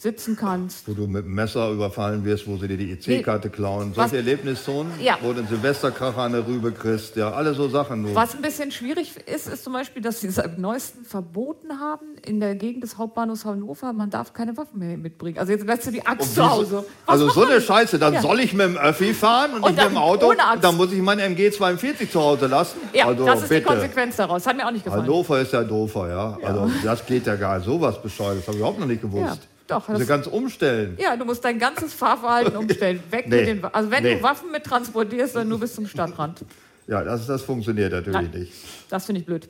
sitzen 0.00 0.34
kannst. 0.34 0.88
Wo 0.88 0.94
du 0.94 1.06
mit 1.06 1.26
dem 1.26 1.34
Messer 1.34 1.70
überfallen 1.70 2.24
wirst, 2.24 2.46
wo 2.48 2.56
sie 2.56 2.68
dir 2.68 2.78
die 2.78 2.92
EC-Karte 2.92 3.50
klauen. 3.50 3.90
Was- 3.94 4.10
Solche 4.10 4.16
Erlebniszonen, 4.16 4.92
Ja. 4.98 5.18
wo 5.20 5.32
du 5.34 5.40
einen 5.40 5.48
Silvesterkracher 5.48 6.16
an 6.22 6.32
der 6.32 6.46
Rübe 6.46 6.72
kriegst. 6.72 7.16
Ja, 7.16 7.32
alle 7.32 7.52
so 7.52 7.68
Sachen. 7.68 8.00
Nur. 8.02 8.14
Was 8.14 8.34
ein 8.34 8.40
bisschen 8.40 8.70
schwierig 8.72 9.12
ist, 9.26 9.46
ist 9.46 9.62
zum 9.62 9.74
Beispiel, 9.74 10.00
dass 10.00 10.20
sie 10.22 10.30
seit 10.30 10.58
neuesten 10.58 11.04
verboten 11.04 11.78
haben 11.80 12.06
in 12.24 12.40
der 12.40 12.54
Gegend 12.54 12.82
des 12.82 12.96
Hauptbahnhofs 12.96 13.44
Hannover, 13.44 13.92
man 13.92 14.08
darf 14.08 14.32
keine 14.32 14.56
Waffen 14.56 14.78
mehr 14.78 14.96
mitbringen. 14.96 15.36
Also 15.38 15.52
jetzt 15.52 15.66
lässt 15.66 15.86
du 15.86 15.90
die 15.90 16.06
Axt 16.06 16.34
zu 16.34 16.48
Hause. 16.50 16.84
Was 17.04 17.12
Also 17.20 17.28
so 17.28 17.44
eine 17.46 17.60
Scheiße, 17.60 17.98
dann 17.98 18.14
Ja. 18.14 18.22
soll 18.22 18.40
ich 18.40 18.54
mit 18.54 18.64
dem 18.66 18.78
Öffi 18.78 19.12
fahren 19.12 19.50
und, 19.52 19.62
Und 19.64 19.74
nicht 19.74 19.84
mit 19.84 19.92
dem 19.92 19.98
Auto. 19.98 20.32
Dann 20.62 20.76
muss 20.78 20.92
ich 20.92 21.02
mein 21.02 21.18
MG42 21.20 22.10
zu 22.10 22.20
Hause 22.22 22.46
lassen. 22.46 22.78
Ja, 22.94 23.06
also, 23.08 23.26
das 23.26 23.42
ist 23.42 23.48
bitte. 23.50 23.60
die 23.60 23.66
Konsequenz 23.66 24.16
daraus. 24.16 24.46
Hat 24.46 24.56
mir 24.56 24.66
auch 24.66 24.70
nicht 24.72 24.84
gefallen. 24.84 25.02
Hannover 25.02 25.40
ist 25.40 25.52
ja 25.52 25.62
doofer, 25.62 26.08
ja. 26.08 26.38
Also 26.42 26.70
das 26.82 27.04
geht 27.04 27.26
ja 27.26 27.36
gar 27.36 27.58
nicht. 27.58 27.66
Sowas 27.66 28.00
Bescheuertes 28.00 28.44
habe 28.46 28.52
ich 28.56 28.60
überhaupt 28.60 28.80
noch 28.80 28.86
nicht 28.86 29.02
gewusst. 29.02 29.40
Doch, 29.70 29.88
Also 29.88 30.04
ganz 30.04 30.26
umstellen. 30.26 30.96
Ja, 31.00 31.16
du 31.16 31.24
musst 31.24 31.44
dein 31.44 31.58
ganzes 31.58 31.94
Fahrverhalten 31.94 32.56
umstellen. 32.56 33.00
Weg 33.10 33.28
Nee. 33.28 33.36
mit 33.36 33.46
den 33.46 33.64
Also 33.64 33.90
wenn 33.90 34.02
Nee. 34.02 34.16
du 34.16 34.22
Waffen 34.22 34.50
mit 34.50 34.64
transportierst, 34.64 35.36
dann 35.36 35.48
nur 35.48 35.60
bis 35.60 35.74
zum 35.74 35.86
Stadtrand. 35.86 36.44
Ja, 36.86 37.04
das, 37.04 37.26
das 37.26 37.42
funktioniert 37.42 37.92
natürlich 37.92 38.20
Nein. 38.20 38.40
nicht. 38.40 38.52
Das 38.88 39.06
finde 39.06 39.20
ich 39.20 39.26
blöd. 39.26 39.48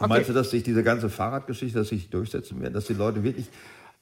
Und 0.00 0.08
Meinst 0.08 0.30
du, 0.30 0.32
dass 0.32 0.50
sich 0.50 0.62
diese 0.62 0.82
ganze 0.82 1.10
Fahrradgeschichte, 1.10 1.78
dass 1.78 1.88
sich 1.88 2.08
durchsetzen 2.08 2.60
wird, 2.62 2.74
dass 2.74 2.86
die 2.86 2.94
Leute 2.94 3.22
wirklich, 3.22 3.46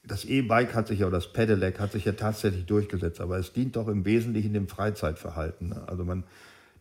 das 0.06 0.24
E-Bike 0.24 0.74
hat 0.74 0.86
sich 0.86 1.00
ja, 1.00 1.06
oder 1.08 1.16
das 1.16 1.32
Pedelec 1.32 1.80
hat 1.80 1.90
sich 1.92 2.04
ja 2.04 2.12
tatsächlich 2.12 2.66
durchgesetzt, 2.66 3.20
aber 3.20 3.36
es 3.38 3.52
dient 3.52 3.74
doch 3.74 3.88
im 3.88 4.04
Wesentlichen 4.04 4.52
dem 4.54 4.68
Freizeitverhalten. 4.68 5.70
Ne? 5.70 5.82
Also 5.88 6.04
man, 6.04 6.22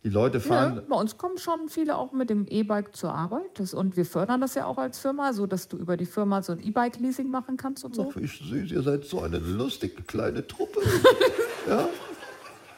die 0.04 0.10
Leute 0.10 0.38
Ja, 0.38 0.44
fahren, 0.44 0.82
bei 0.88 0.96
uns 0.96 1.16
kommen 1.18 1.38
schon 1.38 1.68
viele 1.68 1.96
auch 1.96 2.12
mit 2.12 2.30
dem 2.30 2.46
E-Bike 2.46 2.94
zur 2.94 3.12
Arbeit. 3.12 3.42
Das, 3.54 3.74
und 3.74 3.96
wir 3.96 4.04
fördern 4.06 4.40
das 4.40 4.54
ja 4.54 4.66
auch 4.66 4.78
als 4.78 4.98
Firma, 4.98 5.32
so 5.32 5.46
dass 5.46 5.68
du 5.68 5.76
über 5.76 5.96
die 5.96 6.06
Firma 6.06 6.40
so 6.42 6.52
ein 6.52 6.60
E-Bike-Leasing 6.60 7.30
machen 7.30 7.56
kannst 7.56 7.84
und 7.84 7.94
so. 7.96 8.10
Ach, 8.12 8.16
ich 8.20 8.38
süß, 8.38 8.70
ihr 8.70 8.82
seid 8.82 9.04
so 9.04 9.20
eine 9.22 9.38
lustige 9.38 10.02
kleine 10.02 10.46
Truppe. 10.46 10.80
ja? 11.68 11.88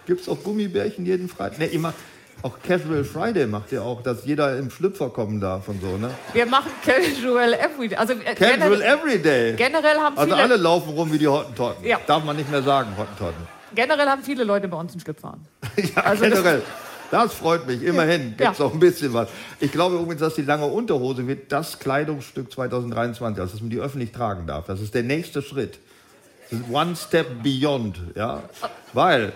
Gibt 0.06 0.22
es 0.22 0.28
auch 0.28 0.42
Gummibärchen 0.42 1.04
jeden 1.06 1.28
Freitag? 1.28 1.58
Ne, 1.58 1.66
ihr 1.66 1.78
macht, 1.78 1.94
auch 2.42 2.58
Casual 2.62 3.04
Friday 3.04 3.46
macht 3.46 3.70
ihr 3.70 3.82
auch, 3.82 4.02
dass 4.02 4.24
jeder 4.24 4.56
im 4.56 4.70
Schlüpfer 4.70 5.10
kommen 5.10 5.40
darf 5.40 5.68
und 5.68 5.82
so, 5.82 5.98
ne? 5.98 6.10
Wir 6.32 6.46
machen 6.46 6.70
Casual 6.82 7.52
Everyday. 7.52 7.96
Also 7.98 8.14
Casual 8.14 8.34
generell, 8.58 8.80
Everyday. 8.82 9.56
generell 9.56 9.98
haben 9.98 10.16
Also 10.16 10.32
viele, 10.32 10.42
alle 10.42 10.56
laufen 10.56 10.94
rum 10.94 11.12
wie 11.12 11.18
die 11.18 11.28
Hottentotten. 11.28 11.84
Ja. 11.86 11.98
Darf 12.06 12.24
man 12.24 12.36
nicht 12.36 12.50
mehr 12.50 12.62
sagen, 12.62 12.96
Hottentotten. 12.96 13.46
generell 13.74 14.06
haben 14.08 14.22
viele 14.22 14.44
Leute 14.44 14.68
bei 14.68 14.78
uns 14.78 14.92
einen 14.92 15.00
Schlüpfer 15.00 15.34
an. 15.34 15.40
Ja, 15.94 16.02
Also 16.02 16.24
generell. 16.24 16.60
Das, 16.60 16.89
freut 17.32 17.66
mich. 17.66 17.82
Immerhin 17.82 18.36
gibt 18.36 18.52
es 18.52 18.58
Ja. 18.58 18.64
auch 18.64 18.72
ein 18.72 18.80
bisschen 18.80 19.12
was. 19.12 19.28
Ich 19.58 19.72
glaube 19.72 19.96
übrigens, 19.96 20.20
dass 20.20 20.34
die 20.34 20.42
lange 20.42 20.66
Unterhose 20.66 21.26
wird 21.26 21.50
das 21.52 21.78
Kleidungsstück 21.78 22.52
2023, 22.52 23.40
also 23.40 23.52
dass 23.52 23.60
man 23.60 23.70
die 23.70 23.78
öffentlich 23.80 24.12
tragen 24.12 24.46
darf. 24.46 24.66
Das 24.66 24.80
ist 24.80 24.94
der 24.94 25.02
nächste 25.02 25.42
Schritt. 25.42 25.78
Das 26.50 26.60
One 26.70 26.96
Step 26.96 27.42
Beyond, 27.42 28.00
ja. 28.16 28.42
Weil, 28.92 29.32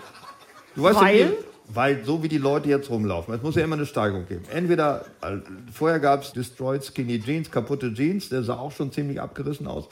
du 0.75 0.83
weißt 0.83 0.99
Weil? 1.01 1.19
Ja, 1.19 1.27
weil 1.67 2.03
so 2.05 2.21
wie 2.21 2.27
die 2.27 2.37
Leute 2.37 2.69
jetzt 2.69 2.89
rumlaufen, 2.89 3.33
es 3.33 3.41
muss 3.41 3.55
ja 3.55 3.63
immer 3.63 3.75
eine 3.75 3.85
Steigerung 3.85 4.27
geben. 4.27 4.43
Entweder, 4.53 5.05
äh, 5.21 5.37
vorher 5.73 5.99
gab 5.99 6.21
es 6.23 6.31
Destroyed 6.33 6.83
Skinny 6.83 7.19
Jeans, 7.19 7.49
kaputte 7.49 7.93
Jeans, 7.93 8.29
der 8.29 8.43
sah 8.43 8.57
auch 8.57 8.71
schon 8.71 8.91
ziemlich 8.91 9.19
abgerissen 9.19 9.65
aus. 9.65 9.85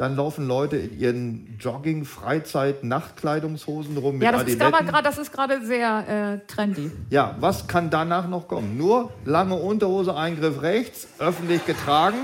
Dann 0.00 0.16
laufen 0.16 0.48
Leute 0.48 0.78
in 0.78 0.98
ihren 0.98 1.56
Jogging, 1.60 2.06
Freizeit, 2.06 2.82
Nachtkleidungshosen 2.84 3.98
rum 3.98 4.14
mit 4.14 4.22
Ja, 4.22 4.32
das 4.32 4.44
ist 4.44 4.58
Adiletten. 4.58 5.04
das 5.04 5.18
ist 5.18 5.30
gerade 5.30 5.62
sehr 5.66 6.40
äh, 6.40 6.46
trendy. 6.50 6.90
Ja, 7.10 7.36
was 7.38 7.66
kann 7.66 7.90
danach 7.90 8.26
noch 8.26 8.48
kommen? 8.48 8.78
Nur 8.78 9.12
lange 9.26 9.56
Unterhose, 9.56 10.16
Eingriff 10.16 10.62
rechts, 10.62 11.06
öffentlich 11.18 11.66
getragen, 11.66 12.16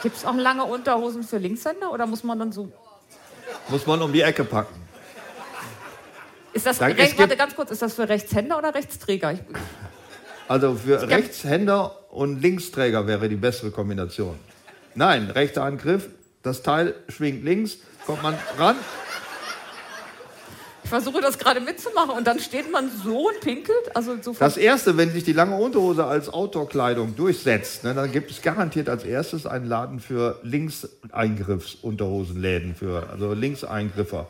Gibt 0.00 0.16
es 0.16 0.24
auch 0.24 0.36
lange 0.36 0.62
Unterhosen 0.64 1.24
für 1.24 1.38
Linkshänder 1.38 1.90
oder 1.92 2.06
muss 2.06 2.22
man 2.22 2.38
dann 2.38 2.52
so. 2.52 2.70
muss 3.68 3.84
man 3.84 4.00
um 4.00 4.12
die 4.12 4.20
Ecke 4.20 4.44
packen. 4.44 4.76
Ist 6.52 6.66
das, 6.66 6.78
Dann- 6.78 6.92
recht, 6.92 7.18
warte 7.18 7.36
ganz 7.36 7.56
kurz, 7.56 7.72
ist 7.72 7.82
das 7.82 7.94
für 7.94 8.08
Rechtshänder 8.08 8.56
oder 8.58 8.72
Rechtsträger? 8.76 9.32
Ich, 9.32 9.40
Also 10.46 10.76
für 10.76 11.02
Rechtshänder 11.08 11.96
und 12.12 12.40
Linksträger 12.40 13.08
wäre 13.08 13.28
die 13.28 13.34
bessere 13.34 13.72
Kombination. 13.72 14.38
Nein, 14.94 15.30
rechter 15.30 15.64
Angriff, 15.64 16.08
das 16.42 16.62
Teil 16.62 16.94
schwingt 17.08 17.44
links, 17.44 17.78
kommt 18.06 18.22
man 18.22 18.34
ran. 18.56 18.76
ich 20.84 20.90
versuche 20.90 21.20
das 21.20 21.38
gerade 21.38 21.60
mitzumachen 21.60 22.10
und 22.10 22.26
dann 22.26 22.40
steht 22.40 22.72
man 22.72 22.90
so 22.90 23.28
und 23.28 23.40
pinkelt. 23.40 23.94
Also 23.94 24.16
so 24.22 24.34
Das 24.38 24.56
erste, 24.56 24.96
wenn 24.96 25.12
sich 25.12 25.24
die 25.24 25.34
lange 25.34 25.56
Unterhose 25.56 26.06
als 26.06 26.28
Outdoor-Kleidung 26.28 27.16
durchsetzt, 27.16 27.84
ne, 27.84 27.92
dann 27.94 28.10
gibt 28.12 28.30
es 28.30 28.40
garantiert 28.40 28.88
als 28.88 29.04
erstes 29.04 29.44
einen 29.46 29.66
Laden 29.66 30.00
für 30.00 30.40
Linkseingriffsunterhosenläden, 30.42 32.74
für 32.74 33.10
also 33.10 33.34
Linkseingriffer. 33.34 34.26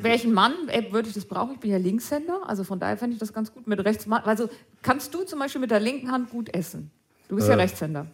Welchen 0.00 0.32
Mann 0.32 0.54
äh, 0.68 0.90
würde 0.90 1.08
ich 1.08 1.14
das 1.14 1.26
brauchen? 1.26 1.54
Ich 1.54 1.60
bin 1.60 1.70
ja 1.70 1.76
Linkshänder, 1.76 2.40
also 2.46 2.64
von 2.64 2.80
daher 2.80 2.96
fände 2.96 3.14
ich 3.14 3.20
das 3.20 3.32
ganz 3.32 3.52
gut 3.52 3.66
mit 3.66 3.84
rechts. 3.84 4.06
Also 4.10 4.48
kannst 4.80 5.12
du 5.14 5.24
zum 5.24 5.38
Beispiel 5.38 5.60
mit 5.60 5.70
der 5.70 5.80
linken 5.80 6.10
Hand 6.10 6.30
gut 6.30 6.54
essen? 6.54 6.90
Du 7.28 7.36
bist 7.36 7.48
ja 7.48 7.54
Rechtshänder. 7.54 8.06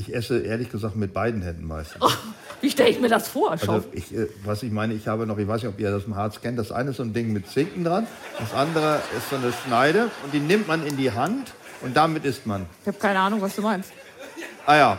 Ich 0.00 0.14
esse 0.14 0.40
ehrlich 0.40 0.70
gesagt 0.70 0.96
mit 0.96 1.12
beiden 1.12 1.42
Händen 1.42 1.66
meistens. 1.66 2.02
Wie 2.62 2.70
stelle 2.70 2.88
ich 2.88 3.00
mir 3.00 3.10
das 3.10 3.28
vor? 3.28 3.54
Schau. 3.62 3.72
Also 3.74 3.86
ich, 3.92 4.14
äh, 4.14 4.28
was 4.44 4.62
ich 4.62 4.72
meine, 4.72 4.94
ich 4.94 5.06
habe 5.08 5.26
noch, 5.26 5.36
ich 5.36 5.46
weiß 5.46 5.62
nicht, 5.62 5.72
ob 5.74 5.78
ihr 5.78 5.90
das 5.90 6.04
im 6.04 6.16
Harz 6.16 6.40
kennt, 6.40 6.58
das 6.58 6.72
eine 6.72 6.90
ist 6.90 6.96
so 6.96 7.02
ein 7.02 7.12
Ding 7.12 7.32
mit 7.34 7.46
Zinken 7.48 7.84
dran, 7.84 8.06
das 8.38 8.54
andere 8.54 9.00
ist 9.16 9.28
so 9.28 9.36
eine 9.36 9.52
Schneide 9.52 10.04
und 10.24 10.32
die 10.32 10.40
nimmt 10.40 10.68
man 10.68 10.86
in 10.86 10.96
die 10.96 11.12
Hand 11.12 11.52
und 11.82 11.94
damit 11.94 12.24
isst 12.24 12.46
man. 12.46 12.64
ich 12.80 12.88
habe 12.88 12.96
keine 12.98 13.18
Ahnung, 13.20 13.42
was 13.42 13.56
du 13.56 13.62
meinst. 13.62 13.92
Ah 14.64 14.76
ja. 14.76 14.98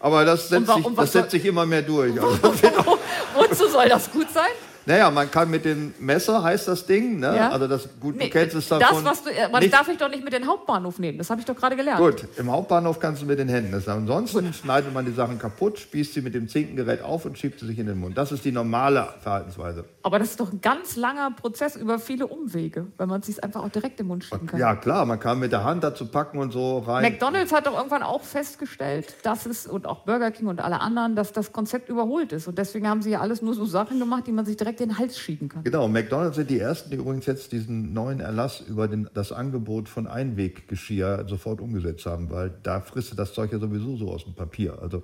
Aber 0.00 0.24
das 0.24 0.48
setzt, 0.48 0.66
warum- 0.68 0.82
sich, 0.84 0.94
das 0.96 1.12
setzt 1.12 1.30
sich 1.30 1.44
immer 1.44 1.64
mehr 1.64 1.82
durch. 1.82 2.12
Also, 2.20 2.98
Wozu 3.36 3.68
soll 3.68 3.88
das 3.88 4.10
gut 4.10 4.26
sein? 4.32 4.50
Naja, 4.86 5.10
man 5.10 5.30
kann 5.30 5.50
mit 5.50 5.64
dem 5.64 5.94
Messer, 5.98 6.42
heißt 6.42 6.68
das 6.68 6.86
Ding, 6.86 7.18
ne? 7.18 7.34
Ja. 7.36 7.50
also 7.50 7.66
das, 7.66 7.88
gut, 8.00 8.16
Nee, 8.16 8.24
du 8.26 8.30
kennst 8.30 8.54
es 8.54 8.68
das, 8.68 8.78
davon. 8.78 9.04
was 9.04 9.24
du, 9.24 9.30
aber 9.44 9.60
das 9.60 9.70
darf 9.70 9.88
ich 9.88 9.98
doch 9.98 10.08
nicht 10.08 10.22
mit 10.24 10.32
den 10.32 10.46
Hauptbahnhof 10.46 10.98
nehmen. 10.98 11.18
Das 11.18 11.28
habe 11.28 11.40
ich 11.40 11.46
doch 11.46 11.56
gerade 11.56 11.74
gelernt. 11.76 11.98
Gut, 11.98 12.24
im 12.36 12.50
Hauptbahnhof 12.50 13.00
kannst 13.00 13.22
du 13.22 13.26
mit 13.26 13.38
den 13.38 13.48
Händen 13.48 13.74
essen. 13.74 13.90
Ansonsten 13.90 14.52
schneidet 14.52 14.94
man 14.94 15.04
die 15.04 15.12
Sachen 15.12 15.38
kaputt, 15.38 15.78
spießt 15.78 16.14
sie 16.14 16.22
mit 16.22 16.34
dem 16.34 16.48
Zinkengerät 16.48 17.02
auf 17.02 17.24
und 17.24 17.36
schiebt 17.36 17.58
sie 17.58 17.66
sich 17.66 17.78
in 17.78 17.86
den 17.86 17.98
Mund. 17.98 18.16
Das 18.16 18.30
ist 18.30 18.44
die 18.44 18.52
normale 18.52 19.08
Verhaltensweise. 19.20 19.84
Aber 20.04 20.20
das 20.20 20.30
ist 20.30 20.40
doch 20.40 20.52
ein 20.52 20.60
ganz 20.60 20.94
langer 20.94 21.32
Prozess 21.32 21.74
über 21.74 21.98
viele 21.98 22.28
Umwege, 22.28 22.86
wenn 22.96 23.08
man 23.08 23.20
es 23.20 23.26
sich 23.26 23.42
einfach 23.42 23.64
auch 23.64 23.70
direkt 23.70 23.98
im 23.98 24.06
Mund 24.06 24.22
schieben 24.24 24.46
kann. 24.46 24.60
Ja, 24.60 24.76
klar, 24.76 25.04
man 25.04 25.18
kann 25.18 25.40
mit 25.40 25.50
der 25.50 25.64
Hand 25.64 25.82
dazu 25.82 26.06
packen 26.06 26.38
und 26.38 26.52
so 26.52 26.78
rein. 26.78 27.02
McDonalds 27.02 27.52
hat 27.52 27.66
doch 27.66 27.76
irgendwann 27.76 28.04
auch 28.04 28.22
festgestellt, 28.22 29.16
dass 29.24 29.46
es, 29.46 29.66
und 29.66 29.86
auch 29.86 30.04
Burger 30.04 30.30
King 30.30 30.46
und 30.46 30.60
alle 30.60 30.80
anderen, 30.80 31.16
dass 31.16 31.32
das 31.32 31.52
Konzept 31.52 31.88
überholt 31.88 32.32
ist. 32.32 32.46
Und 32.46 32.56
deswegen 32.58 32.88
haben 32.88 33.02
sie 33.02 33.10
ja 33.10 33.20
alles 33.20 33.42
nur 33.42 33.54
so 33.54 33.64
Sachen 33.64 33.98
gemacht, 33.98 34.28
die 34.28 34.32
man 34.32 34.46
sich 34.46 34.56
direkt 34.56 34.75
in 34.80 34.88
den 34.90 34.98
Hals 34.98 35.18
schieben 35.18 35.48
kann. 35.48 35.64
Genau, 35.64 35.88
McDonalds 35.88 36.36
sind 36.36 36.50
die 36.50 36.58
ersten, 36.58 36.90
die 36.90 36.96
übrigens 36.96 37.26
jetzt 37.26 37.52
diesen 37.52 37.92
neuen 37.92 38.20
Erlass 38.20 38.60
über 38.60 38.88
den, 38.88 39.08
das 39.14 39.32
Angebot 39.32 39.88
von 39.88 40.06
Einweggeschirr 40.06 41.26
sofort 41.28 41.60
umgesetzt 41.60 42.06
haben, 42.06 42.30
weil 42.30 42.52
da 42.62 42.80
frisst 42.80 43.12
du 43.12 43.16
das 43.16 43.32
Zeug 43.34 43.52
ja 43.52 43.58
sowieso 43.58 43.96
so 43.96 44.10
aus 44.10 44.24
dem 44.24 44.34
Papier. 44.34 44.78
Also 44.80 45.02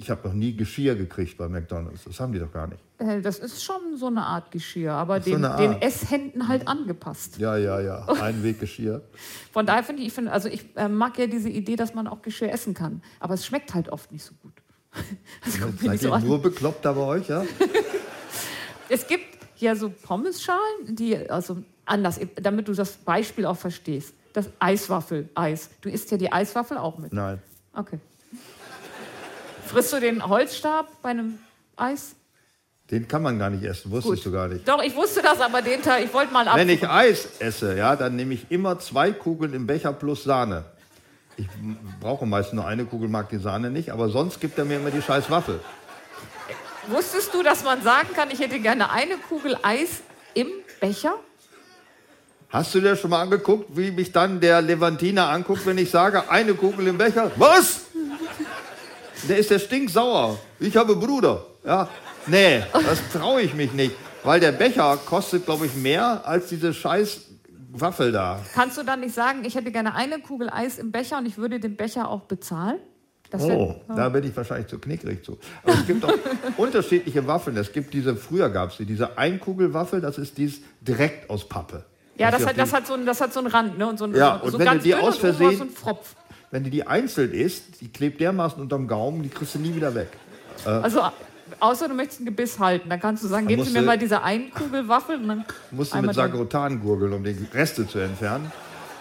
ich 0.00 0.10
habe 0.10 0.28
noch 0.28 0.34
nie 0.34 0.54
Geschirr 0.54 0.94
gekriegt 0.94 1.36
bei 1.38 1.48
McDonalds. 1.48 2.04
Das 2.04 2.20
haben 2.20 2.32
die 2.32 2.38
doch 2.38 2.52
gar 2.52 2.68
nicht. 2.68 2.80
Äh, 2.98 3.20
Das 3.20 3.40
ist 3.40 3.64
schon 3.64 3.96
so 3.96 4.06
eine 4.06 4.22
Art 4.22 4.52
Geschirr, 4.52 4.92
aber 4.92 5.20
so 5.20 5.30
den. 5.32 5.42
Esshänden 5.82 6.46
halt 6.46 6.68
angepasst. 6.68 7.38
Ja, 7.38 7.56
ja, 7.56 7.80
ja. 7.80 8.04
Einweggeschirr. 8.22 9.02
Von 9.52 9.66
daher 9.66 9.82
finde 9.82 10.02
ich, 10.02 10.08
ich 10.08 10.14
finde, 10.14 10.30
also 10.30 10.48
ich 10.48 10.64
äh, 10.76 10.88
mag 10.88 11.18
ja 11.18 11.26
diese 11.26 11.48
Idee, 11.48 11.74
dass 11.74 11.94
man 11.94 12.06
auch 12.06 12.22
Geschirr 12.22 12.52
essen 12.52 12.74
kann. 12.74 13.02
Aber 13.18 13.34
es 13.34 13.44
schmeckt 13.44 13.74
halt 13.74 13.88
oft 13.88 14.12
nicht 14.12 14.24
so 14.24 14.34
gut. 14.40 14.52
Das 15.44 15.60
kommt 15.60 15.82
mir 15.82 15.88
Seid 15.88 16.00
so 16.00 16.08
ihr 16.08 16.14
an. 16.14 16.24
nur 16.26 16.40
bekloppt 16.42 16.84
da 16.84 16.92
bei 16.92 17.00
euch, 17.02 17.28
ja? 17.28 17.44
Es 18.88 19.06
gibt 19.06 19.38
ja 19.58 19.74
so 19.74 19.90
Pommesschalen, 19.90 20.60
die, 20.88 21.16
also 21.30 21.58
anders, 21.84 22.20
damit 22.36 22.68
du 22.68 22.74
das 22.74 22.92
Beispiel 22.92 23.46
auch 23.46 23.56
verstehst. 23.56 24.14
Das 24.32 24.48
Eiswaffel, 24.58 25.28
Eis. 25.34 25.70
Du 25.80 25.88
isst 25.88 26.10
ja 26.10 26.16
die 26.16 26.30
Eiswaffel 26.30 26.78
auch 26.78 26.98
mit. 26.98 27.12
Nein. 27.12 27.42
Okay. 27.74 27.98
Frisst 29.66 29.92
du 29.92 30.00
den 30.00 30.26
Holzstab 30.26 30.86
bei 31.02 31.10
einem 31.10 31.38
Eis? 31.76 32.14
Den 32.90 33.06
kann 33.06 33.22
man 33.22 33.38
gar 33.38 33.50
nicht 33.50 33.64
essen, 33.64 33.90
wusstest 33.90 34.24
du 34.24 34.32
gar 34.32 34.48
nicht. 34.48 34.66
Doch, 34.66 34.82
ich 34.82 34.96
wusste 34.96 35.20
das, 35.20 35.40
aber 35.40 35.60
den 35.60 35.82
Teil, 35.82 36.04
ich 36.04 36.14
wollte 36.14 36.32
mal 36.32 36.48
ab. 36.48 36.56
Wenn 36.56 36.70
ich 36.70 36.88
Eis 36.88 37.28
esse, 37.38 37.76
ja, 37.76 37.96
dann 37.96 38.16
nehme 38.16 38.32
ich 38.32 38.50
immer 38.50 38.78
zwei 38.78 39.12
Kugeln 39.12 39.52
im 39.52 39.66
Becher 39.66 39.92
plus 39.92 40.24
Sahne. 40.24 40.64
Ich 41.36 41.46
brauche 42.00 42.26
meist 42.26 42.54
nur 42.54 42.66
eine 42.66 42.86
Kugel, 42.86 43.08
mag 43.08 43.28
die 43.28 43.38
Sahne 43.38 43.70
nicht, 43.70 43.92
aber 43.92 44.08
sonst 44.08 44.40
gibt 44.40 44.58
er 44.58 44.64
mir 44.64 44.78
immer 44.78 44.90
die 44.90 45.02
scheiß 45.02 45.30
Waffel. 45.30 45.60
Wusstest 46.90 47.34
du, 47.34 47.42
dass 47.42 47.64
man 47.64 47.82
sagen 47.82 48.08
kann, 48.14 48.30
ich 48.30 48.40
hätte 48.40 48.58
gerne 48.60 48.90
eine 48.90 49.16
Kugel 49.16 49.56
Eis 49.62 50.00
im 50.34 50.48
Becher? 50.80 51.14
Hast 52.50 52.74
du 52.74 52.80
dir 52.80 52.96
schon 52.96 53.10
mal 53.10 53.20
angeguckt, 53.20 53.76
wie 53.76 53.90
mich 53.90 54.10
dann 54.10 54.40
der 54.40 54.62
Levantiner 54.62 55.28
anguckt, 55.28 55.66
wenn 55.66 55.76
ich 55.76 55.90
sage, 55.90 56.30
eine 56.30 56.54
Kugel 56.54 56.86
im 56.86 56.96
Becher? 56.96 57.30
Was? 57.36 57.82
Der 59.28 59.36
ist 59.36 59.50
der 59.50 59.58
stinksauer. 59.58 60.38
Ich 60.58 60.74
habe 60.76 60.96
Bruder. 60.96 61.44
Ja, 61.62 61.88
nee, 62.26 62.62
das 62.72 63.00
traue 63.12 63.42
ich 63.42 63.52
mich 63.52 63.72
nicht. 63.74 63.94
Weil 64.24 64.40
der 64.40 64.52
Becher 64.52 64.98
kostet, 65.04 65.44
glaube 65.44 65.66
ich, 65.66 65.74
mehr 65.74 66.26
als 66.26 66.48
diese 66.48 66.72
scheiß 66.72 67.20
Waffel 67.72 68.12
da. 68.12 68.40
Kannst 68.54 68.78
du 68.78 68.82
dann 68.82 69.00
nicht 69.00 69.14
sagen, 69.14 69.44
ich 69.44 69.54
hätte 69.54 69.70
gerne 69.70 69.94
eine 69.94 70.18
Kugel 70.20 70.48
Eis 70.48 70.78
im 70.78 70.90
Becher 70.90 71.18
und 71.18 71.26
ich 71.26 71.36
würde 71.36 71.60
den 71.60 71.76
Becher 71.76 72.08
auch 72.08 72.22
bezahlen? 72.22 72.78
Das 73.30 73.42
Oh, 73.42 73.76
da 73.94 74.08
bin 74.08 74.24
ich 74.24 74.34
wahrscheinlich 74.36 74.68
zu 74.68 74.78
knickrig 74.78 75.22
zu. 75.24 75.38
Aber 75.62 75.74
es 75.74 75.86
gibt 75.86 76.04
auch 76.04 76.12
unterschiedliche 76.56 77.26
Waffeln. 77.26 77.56
Es 77.58 77.72
gibt 77.72 77.92
diese, 77.92 78.16
früher 78.16 78.48
gab 78.48 78.70
es 78.70 78.78
die, 78.78 78.86
diese 78.86 79.18
Einkugelwaffel, 79.18 80.00
das 80.00 80.16
ist 80.18 80.38
dies 80.38 80.60
direkt 80.80 81.28
aus 81.28 81.46
Pappe. 81.48 81.84
Ja, 82.16 82.30
das 82.30 82.40
ist 82.40 82.46
hat, 82.48 82.56
ja 82.56 82.64
das, 82.64 82.72
hat 82.72 82.86
so 82.86 82.94
ein, 82.94 83.04
das 83.06 83.20
hat 83.20 83.32
so 83.32 83.40
einen 83.40 83.48
Rand, 83.48 83.78
ne? 83.78 83.86
Und 83.88 83.98
so, 83.98 84.06
ein, 84.06 84.14
Ja, 84.14 84.36
und 84.36 84.50
so 84.52 84.58
wenn 84.58 84.64
du 84.66 84.72
ganz 84.72 84.82
die 84.82 84.90
dünn 84.92 85.00
aus 85.00 85.18
Versehen- 85.18 85.68
so. 85.84 85.98
Wenn 86.50 86.64
du 86.64 86.70
die 86.70 86.86
einzeln 86.86 87.32
isst, 87.32 87.80
die 87.82 87.88
klebt 87.92 88.20
dermaßen 88.22 88.60
unterm 88.62 88.88
Gaumen, 88.88 89.22
die 89.22 89.28
kriegst 89.28 89.54
du 89.54 89.58
nie 89.58 89.74
wieder 89.74 89.94
weg. 89.94 90.08
Also, 90.64 91.02
außer 91.60 91.88
du 91.88 91.94
möchtest 91.94 92.22
ein 92.22 92.24
Gebiss 92.24 92.58
halten. 92.58 92.88
Dann 92.88 92.98
kannst 93.00 93.22
du 93.22 93.28
sagen, 93.28 93.46
geben 93.46 93.62
Sie 93.64 93.72
mir 93.72 93.80
du- 93.80 93.84
mal 93.86 93.98
diese 93.98 94.22
Einkugelwaffel. 94.22 95.16
Und 95.16 95.28
dann 95.28 95.44
Musst 95.70 95.92
du 95.94 96.00
mit 96.00 96.14
Sagrotan 96.14 96.80
gurgeln, 96.80 97.12
um 97.12 97.22
die 97.22 97.36
Reste 97.52 97.86
zu 97.86 97.98
entfernen. 97.98 98.50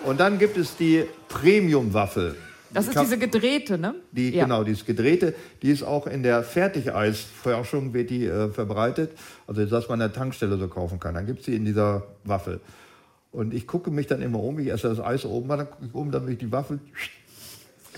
Und 0.03 0.19
dann 0.19 0.38
gibt 0.38 0.57
es 0.57 0.75
die 0.75 1.05
Premium-Waffel. 1.30 2.36
Das 2.74 2.88
ist 2.88 2.99
diese 2.99 3.18
gedrehte, 3.18 3.78
ne? 3.78 3.95
Die, 4.11 4.32
ja. 4.32 4.43
Genau, 4.43 4.63
die 4.63 4.72
ist 4.72 4.86
gedrehte. 4.86 5.34
Die 5.61 5.72
ist 5.72 5.84
auch 5.84 6.07
in 6.07 6.24
der 6.24 6.43
Fertigeisforschung 6.43 7.93
wird 7.93 8.09
die 8.09 8.26
äh, 8.26 8.49
verbreitet. 8.49 9.11
Also, 9.45 9.65
dass 9.65 9.88
man 9.88 10.01
an 10.01 10.11
der 10.11 10.13
Tankstelle 10.18 10.57
so 10.57 10.68
kaufen 10.68 10.99
kann. 10.99 11.15
Dann 11.15 11.26
gibt 11.26 11.39
es 11.39 11.45
die 11.45 11.55
in 11.55 11.65
dieser 11.65 12.03
Waffel. 12.24 12.59
Und 13.32 13.53
ich 13.53 13.68
gucke 13.68 13.91
mich 13.91 14.07
dann 14.07 14.22
immer 14.22 14.41
um. 14.41 14.59
Ich 14.59 14.68
esse 14.68 14.89
das 14.89 14.99
Eis 14.99 15.26
oben, 15.26 15.47
dann 15.49 15.70
gucke 15.70 15.86
ich 15.86 15.93
um, 15.93 16.11
dann 16.11 16.26
will 16.26 16.34
ich 16.34 16.39
die 16.39 16.51
Waffel. 16.51 16.80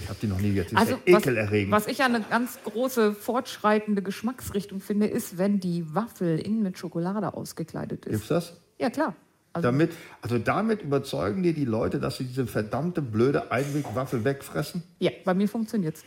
Ich 0.02 0.08
habe 0.08 0.20
die 0.22 0.28
noch 0.28 0.40
nie 0.40 0.52
jetzt. 0.52 0.76
Also, 0.76 0.94
ja 1.06 1.16
was, 1.16 1.24
ekelerregend. 1.24 1.72
was 1.72 1.88
ich 1.88 2.02
eine 2.02 2.22
ganz 2.22 2.60
große 2.64 3.14
fortschreitende 3.14 4.02
Geschmacksrichtung 4.02 4.80
finde, 4.80 5.08
ist, 5.08 5.38
wenn 5.38 5.60
die 5.60 5.94
Waffel 5.94 6.40
innen 6.40 6.64
mit 6.64 6.78
Schokolade 6.78 7.34
ausgekleidet 7.34 8.06
ist. 8.06 8.12
Gibt's 8.12 8.28
das? 8.28 8.54
Ja, 8.80 8.90
klar. 8.90 9.16
Also, 9.54 9.68
Damit, 9.68 9.92
also 10.22 10.38
damit 10.38 10.84
überzeugen 10.84 11.42
dir 11.42 11.54
die 11.54 11.66
Leute, 11.66 12.00
dass 12.00 12.18
sie 12.18 12.26
diese 12.26 12.46
verdammte 12.46 13.02
blöde 13.02 13.52
Einwegwaffel 13.52 14.24
wegfressen? 14.24 14.84
ja, 15.00 15.12
bei 15.26 15.34
mir 15.34 15.48
funktioniert's. 15.48 16.04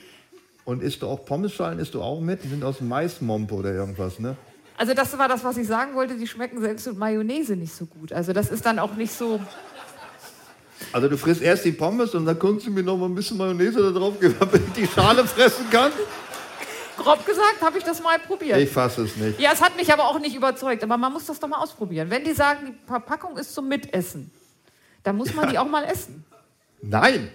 Und 0.65 0.81
isst 0.81 1.03
du 1.03 1.09
auch 1.09 1.25
Pommesschalen, 1.25 1.81
isst 1.81 1.95
du 1.95 2.03
auch 2.03 2.21
mit? 2.21 2.45
Die 2.45 2.49
sind 2.49 2.63
aus 2.63 2.81
Maismompe 2.81 3.53
oder 3.55 3.73
irgendwas, 3.73 4.21
ne? 4.21 4.37
Also 4.79 4.95
das 4.95 5.17
war 5.19 5.29
das, 5.29 5.43
was 5.43 5.57
ich 5.57 5.67
sagen 5.67 5.95
wollte. 5.95 6.17
Die 6.17 6.27
schmecken 6.27 6.61
selbst 6.61 6.87
mit 6.87 6.99
Mayonnaise 6.99 7.57
nicht 7.57 7.75
so 7.75 7.85
gut. 7.87 8.13
Also 8.13 8.33
das 8.33 8.51
ist 8.51 8.65
dann 8.65 8.79
auch 8.79 8.95
nicht 8.95 9.13
so. 9.13 9.41
Also 10.93 11.09
du 11.09 11.17
frisst 11.17 11.43
erst 11.43 11.65
die 11.65 11.73
Pommes 11.73 12.15
und 12.15 12.27
dann 12.27 12.39
kannst 12.39 12.67
du 12.67 12.71
mir 12.71 12.83
noch 12.83 12.97
mal 12.97 13.07
ein 13.07 13.15
bisschen 13.15 13.39
Mayonnaise 13.39 13.83
da 13.83 13.91
drauf 13.91 14.19
geben, 14.21 14.35
damit 14.39 14.63
ich 14.69 14.83
die 14.83 14.87
Schale 14.87 15.25
fressen 15.25 15.69
kann? 15.71 15.91
Grob 17.03 17.27
gesagt, 17.27 17.61
habe 17.61 17.79
ich 17.79 17.85
das 17.85 18.03
mal 18.03 18.19
probiert. 18.19 18.59
Ich 18.59 18.71
fasse 18.71 19.03
es 19.03 19.17
nicht. 19.17 19.41
Ja, 19.41 19.53
es 19.53 19.61
hat 19.61 19.77
mich 19.77 19.93
aber 19.93 20.05
auch 20.05 20.19
nicht 20.19 20.35
überzeugt. 20.37 20.83
Aber 20.83 20.97
man 20.97 21.13
muss 21.13 21.27
das 21.27 21.41
doch 21.41 21.49
mal 21.49 21.59
ausprobieren. 21.59 22.11
Wenn 22.11 22.25
die 22.25 22.33
sagen, 22.33 22.67
die 22.67 22.87
Verpackung 22.87 23.37
ist 23.37 23.55
zum 23.55 23.69
Mitessen, 23.69 24.31
dann 25.03 25.17
muss 25.17 25.35
man 25.35 25.51
die 25.51 25.59
auch 25.59 25.69
mal 25.69 25.85
essen. 25.85 26.25
Nein! 26.81 27.29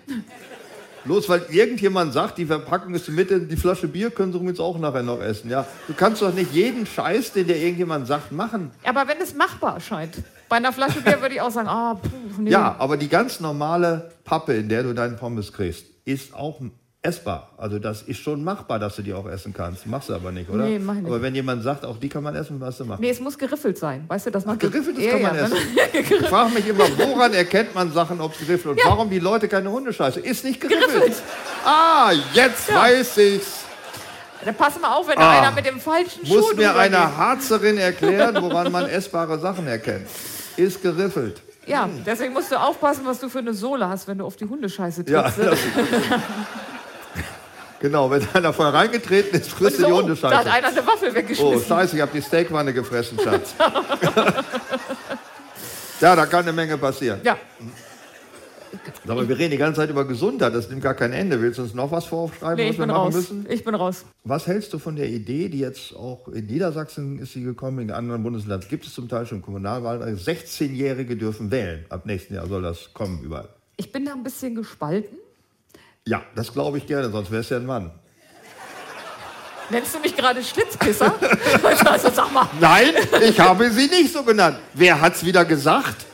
Bloß 1.05 1.29
weil 1.29 1.45
irgendjemand 1.49 2.11
sagt, 2.11 2.37
die 2.37 2.45
Verpackung 2.45 2.93
ist 2.93 3.07
mit, 3.07 3.29
die 3.29 3.55
Flasche 3.55 3.87
Bier 3.87 4.11
können 4.11 4.33
sie 4.33 4.39
übrigens 4.39 4.59
auch 4.59 4.77
nachher 4.77 5.03
noch 5.03 5.21
essen. 5.21 5.49
Ja? 5.49 5.65
Du 5.87 5.93
kannst 5.93 6.21
doch 6.21 6.33
nicht 6.33 6.51
jeden 6.51 6.85
Scheiß, 6.85 7.31
den 7.31 7.47
dir 7.47 7.55
irgendjemand 7.55 8.07
sagt, 8.07 8.33
machen. 8.33 8.71
Aber 8.83 9.07
wenn 9.07 9.17
es 9.21 9.33
machbar 9.33 9.75
erscheint, 9.75 10.15
bei 10.49 10.57
einer 10.57 10.73
Flasche 10.73 11.01
Bier 11.01 11.21
würde 11.21 11.35
ich 11.35 11.41
auch 11.41 11.51
sagen, 11.51 11.69
ah, 11.69 11.93
puh, 11.95 12.41
nee. 12.41 12.51
Ja, 12.51 12.75
aber 12.77 12.97
die 12.97 13.07
ganz 13.07 13.39
normale 13.39 14.11
Pappe, 14.25 14.53
in 14.55 14.67
der 14.67 14.83
du 14.83 14.93
deinen 14.93 15.15
Pommes 15.15 15.53
kriegst, 15.53 15.85
ist 16.03 16.33
auch 16.33 16.59
essbar. 17.07 17.49
Also 17.57 17.79
das 17.79 18.01
ist 18.03 18.19
schon 18.19 18.43
machbar, 18.43 18.79
dass 18.79 18.95
du 18.97 19.01
die 19.01 19.13
auch 19.13 19.25
essen 19.27 19.53
kannst. 19.53 19.85
Machst 19.87 20.09
du 20.09 20.13
aber 20.15 20.31
nicht, 20.31 20.49
oder? 20.49 20.65
Nee, 20.65 20.79
mach 20.79 20.93
ich 20.95 20.99
nicht. 21.01 21.07
Aber 21.09 21.21
wenn 21.21 21.33
jemand 21.35 21.63
sagt, 21.63 21.85
auch 21.85 21.97
die 21.97 22.09
kann 22.09 22.23
man 22.23 22.35
essen, 22.35 22.59
was 22.59 22.77
du 22.77 22.85
machst. 22.85 23.01
Nee, 23.01 23.09
es 23.09 23.19
muss 23.19 23.37
geriffelt 23.37 23.77
sein. 23.77 24.03
Weißt 24.07 24.25
du, 24.27 24.31
das 24.31 24.45
macht 24.45 24.59
Geriffeltes 24.59 25.03
Ja, 25.03 25.11
kann 25.13 25.21
man 25.21 25.35
ja, 25.35 25.41
essen. 25.45 25.57
Ich 25.93 26.27
frage 26.27 26.51
mich 26.53 26.67
immer, 26.67 26.85
woran 26.97 27.33
erkennt 27.33 27.73
man 27.73 27.91
Sachen, 27.91 28.19
ob 28.21 28.33
es 28.33 28.39
geriffelt 28.39 28.77
und 28.77 28.85
warum 28.85 29.09
die 29.09 29.19
Leute 29.19 29.47
keine 29.47 29.71
Hundescheiße? 29.71 30.19
Ist 30.19 30.43
nicht 30.43 30.59
geriffelt. 30.61 30.89
Geriffelt. 30.91 31.21
Ah, 31.65 32.11
jetzt 32.33 32.73
weiß 32.73 33.17
ich's. 33.17 33.59
Dann 34.45 34.53
pass 34.55 34.79
mal 34.79 34.93
auf, 34.93 35.07
wenn 35.07 35.17
Ah. 35.17 35.39
einer 35.41 35.51
mit 35.51 35.65
dem 35.65 35.79
falschen 35.79 36.25
Schuh 36.25 36.35
Muss 36.35 36.55
mir 36.55 36.75
eine 36.75 36.95
geht. 36.97 37.17
Harzerin 37.17 37.77
erklären, 37.77 38.37
woran 38.41 38.71
man 38.71 38.85
essbare 38.87 39.39
Sachen 39.39 39.65
erkennt. 39.67 40.07
Ist 40.57 40.81
geriffelt. 40.81 41.41
Ja, 41.65 41.89
deswegen 42.05 42.31
musst 42.33 42.49
du 42.51 42.55
aufpassen, 42.55 43.01
was 43.05 43.19
du 43.19 43.27
für 43.27 43.39
eine 43.39 43.53
Sohle 43.53 43.89
hast, 43.89 44.07
wenn 44.07 44.19
du 44.19 44.25
auf 44.25 44.37
die 44.37 44.45
Hundescheiße 44.45 45.03
Ja, 45.07 45.23
trittst. 45.23 45.37
ne? 45.75 46.21
Genau, 47.79 48.09
wenn 48.09 48.27
einer 48.33 48.53
vorher 48.53 48.73
reingetreten 48.73 49.39
ist, 49.39 49.49
frisst 49.51 49.79
du 49.79 49.85
die 49.85 49.91
so, 50.15 50.27
da 50.27 50.39
hat 50.39 50.47
einer 50.47 50.67
eine 50.67 50.85
Waffel 50.87 51.09
Oh, 51.11 51.15
weggeschmissen. 51.15 51.67
scheiße, 51.67 51.95
ich 51.95 52.01
habe 52.01 52.11
die 52.13 52.21
Steakwanne 52.21 52.73
gefressen, 52.73 53.17
Schatz. 53.23 53.53
ja, 56.01 56.15
da 56.15 56.25
kann 56.25 56.43
eine 56.43 56.53
Menge 56.53 56.77
passieren. 56.77 57.19
ja, 57.23 57.37
Aber 59.07 59.27
wir 59.27 59.37
reden 59.37 59.51
die 59.51 59.57
ganze 59.57 59.81
Zeit 59.81 59.89
über 59.89 60.05
Gesundheit, 60.05 60.53
das 60.53 60.69
nimmt 60.69 60.81
gar 60.81 60.93
kein 60.93 61.13
Ende. 61.13 61.41
Willst 61.41 61.59
du 61.59 61.63
uns 61.63 61.73
noch 61.73 61.91
was 61.91 62.05
vorschreiben, 62.05 62.55
Nee, 62.57 62.67
was 62.69 62.73
ich 62.73 62.77
wir 62.79 62.85
bin 62.85 62.93
machen 62.93 63.03
raus. 63.05 63.13
müssen? 63.15 63.45
Ich 63.49 63.63
bin 63.63 63.75
raus. 63.75 64.05
Was 64.23 64.47
hältst 64.47 64.73
du 64.73 64.79
von 64.79 64.95
der 64.95 65.07
Idee, 65.09 65.49
die 65.49 65.59
jetzt 65.59 65.95
auch 65.95 66.27
in 66.29 66.45
Niedersachsen 66.47 67.19
ist 67.19 67.33
sie 67.33 67.43
gekommen, 67.43 67.79
in 67.79 67.91
anderen 67.91 68.23
Bundesländern 68.23 68.67
gibt 68.69 68.85
es 68.85 68.93
zum 68.93 69.07
Teil 69.07 69.25
schon 69.25 69.41
Kommunalwahlen, 69.41 70.01
also 70.01 70.31
16-Jährige 70.31 71.15
dürfen 71.15 71.51
wählen. 71.51 71.85
Ab 71.89 72.05
nächsten 72.05 72.35
Jahr 72.35 72.47
soll 72.47 72.61
das 72.61 72.93
kommen 72.93 73.21
überall. 73.23 73.49
Ich 73.77 73.91
bin 73.91 74.05
da 74.05 74.13
ein 74.13 74.23
bisschen 74.23 74.55
gespalten. 74.55 75.17
Ja, 76.07 76.23
das 76.35 76.53
glaube 76.53 76.77
ich 76.77 76.87
gerne, 76.87 77.09
sonst 77.11 77.29
wär's 77.29 77.49
ja 77.49 77.57
ein 77.57 77.65
Mann. 77.65 77.91
Nennst 79.69 79.93
du 79.93 79.99
mich 79.99 80.15
gerade 80.15 80.41
Schlitzkisser? 80.41 81.13
also 81.85 82.09
sag 82.09 82.31
mal. 82.31 82.47
Nein, 82.61 82.93
ich 83.21 83.37
habe 83.37 83.69
sie 83.69 83.87
nicht 83.87 84.13
so 84.13 84.23
genannt. 84.23 84.57
Wer 84.73 85.01
hat's 85.01 85.25
wieder 85.25 85.43
gesagt? 85.43 86.05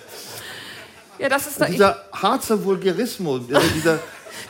Ja, 1.20 1.30
das 1.30 1.46
ist 1.46 1.62
da. 1.62 1.66
Ich, 1.66 1.74
Dieser 1.74 2.06
Harzer 2.12 2.64
Vulgarismus, 2.64 3.42
dieser 3.48 4.00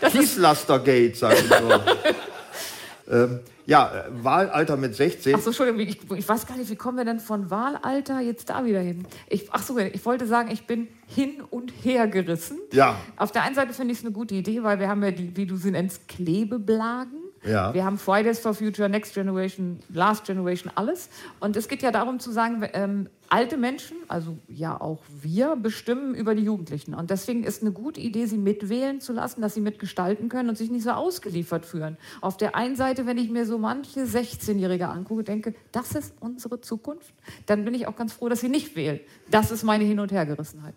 Kieslastergate, 0.09 1.17
sag 1.17 1.33
ich 1.33 1.49
so. 1.49 3.11
ähm, 3.13 3.39
ja, 3.65 3.91
äh, 3.91 4.23
Wahlalter 4.23 4.77
mit 4.77 4.95
16. 4.95 5.35
ach 5.35 5.39
so, 5.39 5.49
Entschuldigung, 5.49 5.81
ich, 5.81 5.99
ich 6.17 6.27
weiß 6.27 6.47
gar 6.47 6.57
nicht, 6.57 6.69
wie 6.69 6.75
kommen 6.75 6.97
wir 6.97 7.05
denn 7.05 7.19
von 7.19 7.49
Wahlalter 7.49 8.19
jetzt 8.19 8.49
da 8.49 8.65
wieder 8.65 8.81
hin? 8.81 9.05
Ich, 9.29 9.47
ach 9.51 9.63
so, 9.63 9.77
ich 9.77 10.05
wollte 10.05 10.27
sagen, 10.27 10.51
ich 10.51 10.67
bin 10.67 10.87
hin 11.07 11.41
und 11.49 11.71
her 11.83 12.07
gerissen. 12.07 12.59
Ja. 12.71 12.95
Auf 13.17 13.31
der 13.31 13.43
einen 13.43 13.55
Seite 13.55 13.73
finde 13.73 13.93
ich 13.93 13.99
es 13.99 14.05
eine 14.05 14.13
gute 14.13 14.35
Idee, 14.35 14.63
weil 14.63 14.79
wir 14.79 14.89
haben 14.89 15.03
ja 15.03 15.11
die, 15.11 15.35
wie 15.35 15.45
du 15.45 15.55
sie 15.55 15.71
nennst, 15.71 16.07
Klebeblagen. 16.07 17.22
Ja. 17.45 17.73
Wir 17.73 17.83
haben 17.83 17.97
Fridays 17.97 18.39
for 18.39 18.53
Future, 18.53 18.87
Next 18.89 19.13
Generation, 19.13 19.79
Last 19.93 20.25
Generation, 20.25 20.71
alles. 20.75 21.09
Und 21.39 21.55
es 21.55 21.67
geht 21.67 21.81
ja 21.81 21.91
darum 21.91 22.19
zu 22.19 22.31
sagen, 22.31 22.67
ähm, 22.73 23.09
alte 23.29 23.57
Menschen, 23.57 23.97
also 24.07 24.37
ja 24.47 24.79
auch 24.79 24.99
wir, 25.21 25.55
bestimmen 25.55 26.15
über 26.15 26.35
die 26.35 26.43
Jugendlichen. 26.43 26.93
Und 26.93 27.09
deswegen 27.09 27.43
ist 27.43 27.61
eine 27.61 27.71
gute 27.71 27.99
Idee, 27.99 28.25
sie 28.27 28.37
mitwählen 28.37 29.01
zu 29.01 29.11
lassen, 29.11 29.41
dass 29.41 29.55
sie 29.55 29.61
mitgestalten 29.61 30.29
können 30.29 30.49
und 30.49 30.57
sich 30.57 30.69
nicht 30.69 30.83
so 30.83 30.91
ausgeliefert 30.91 31.65
fühlen. 31.65 31.97
Auf 32.21 32.37
der 32.37 32.55
einen 32.55 32.75
Seite, 32.75 33.05
wenn 33.05 33.17
ich 33.17 33.29
mir 33.29 33.45
so 33.45 33.57
manche 33.57 34.01
16-Jährige 34.01 34.87
angucke, 34.87 35.23
denke, 35.23 35.53
das 35.71 35.95
ist 35.95 36.13
unsere 36.19 36.61
Zukunft, 36.61 37.13
dann 37.45 37.65
bin 37.65 37.73
ich 37.73 37.87
auch 37.87 37.95
ganz 37.95 38.13
froh, 38.13 38.29
dass 38.29 38.39
sie 38.39 38.49
nicht 38.49 38.75
wählen. 38.75 38.99
Das 39.29 39.51
ist 39.51 39.63
meine 39.63 39.83
Hin- 39.83 39.99
und 39.99 40.11
Hergerissenheit. 40.11 40.75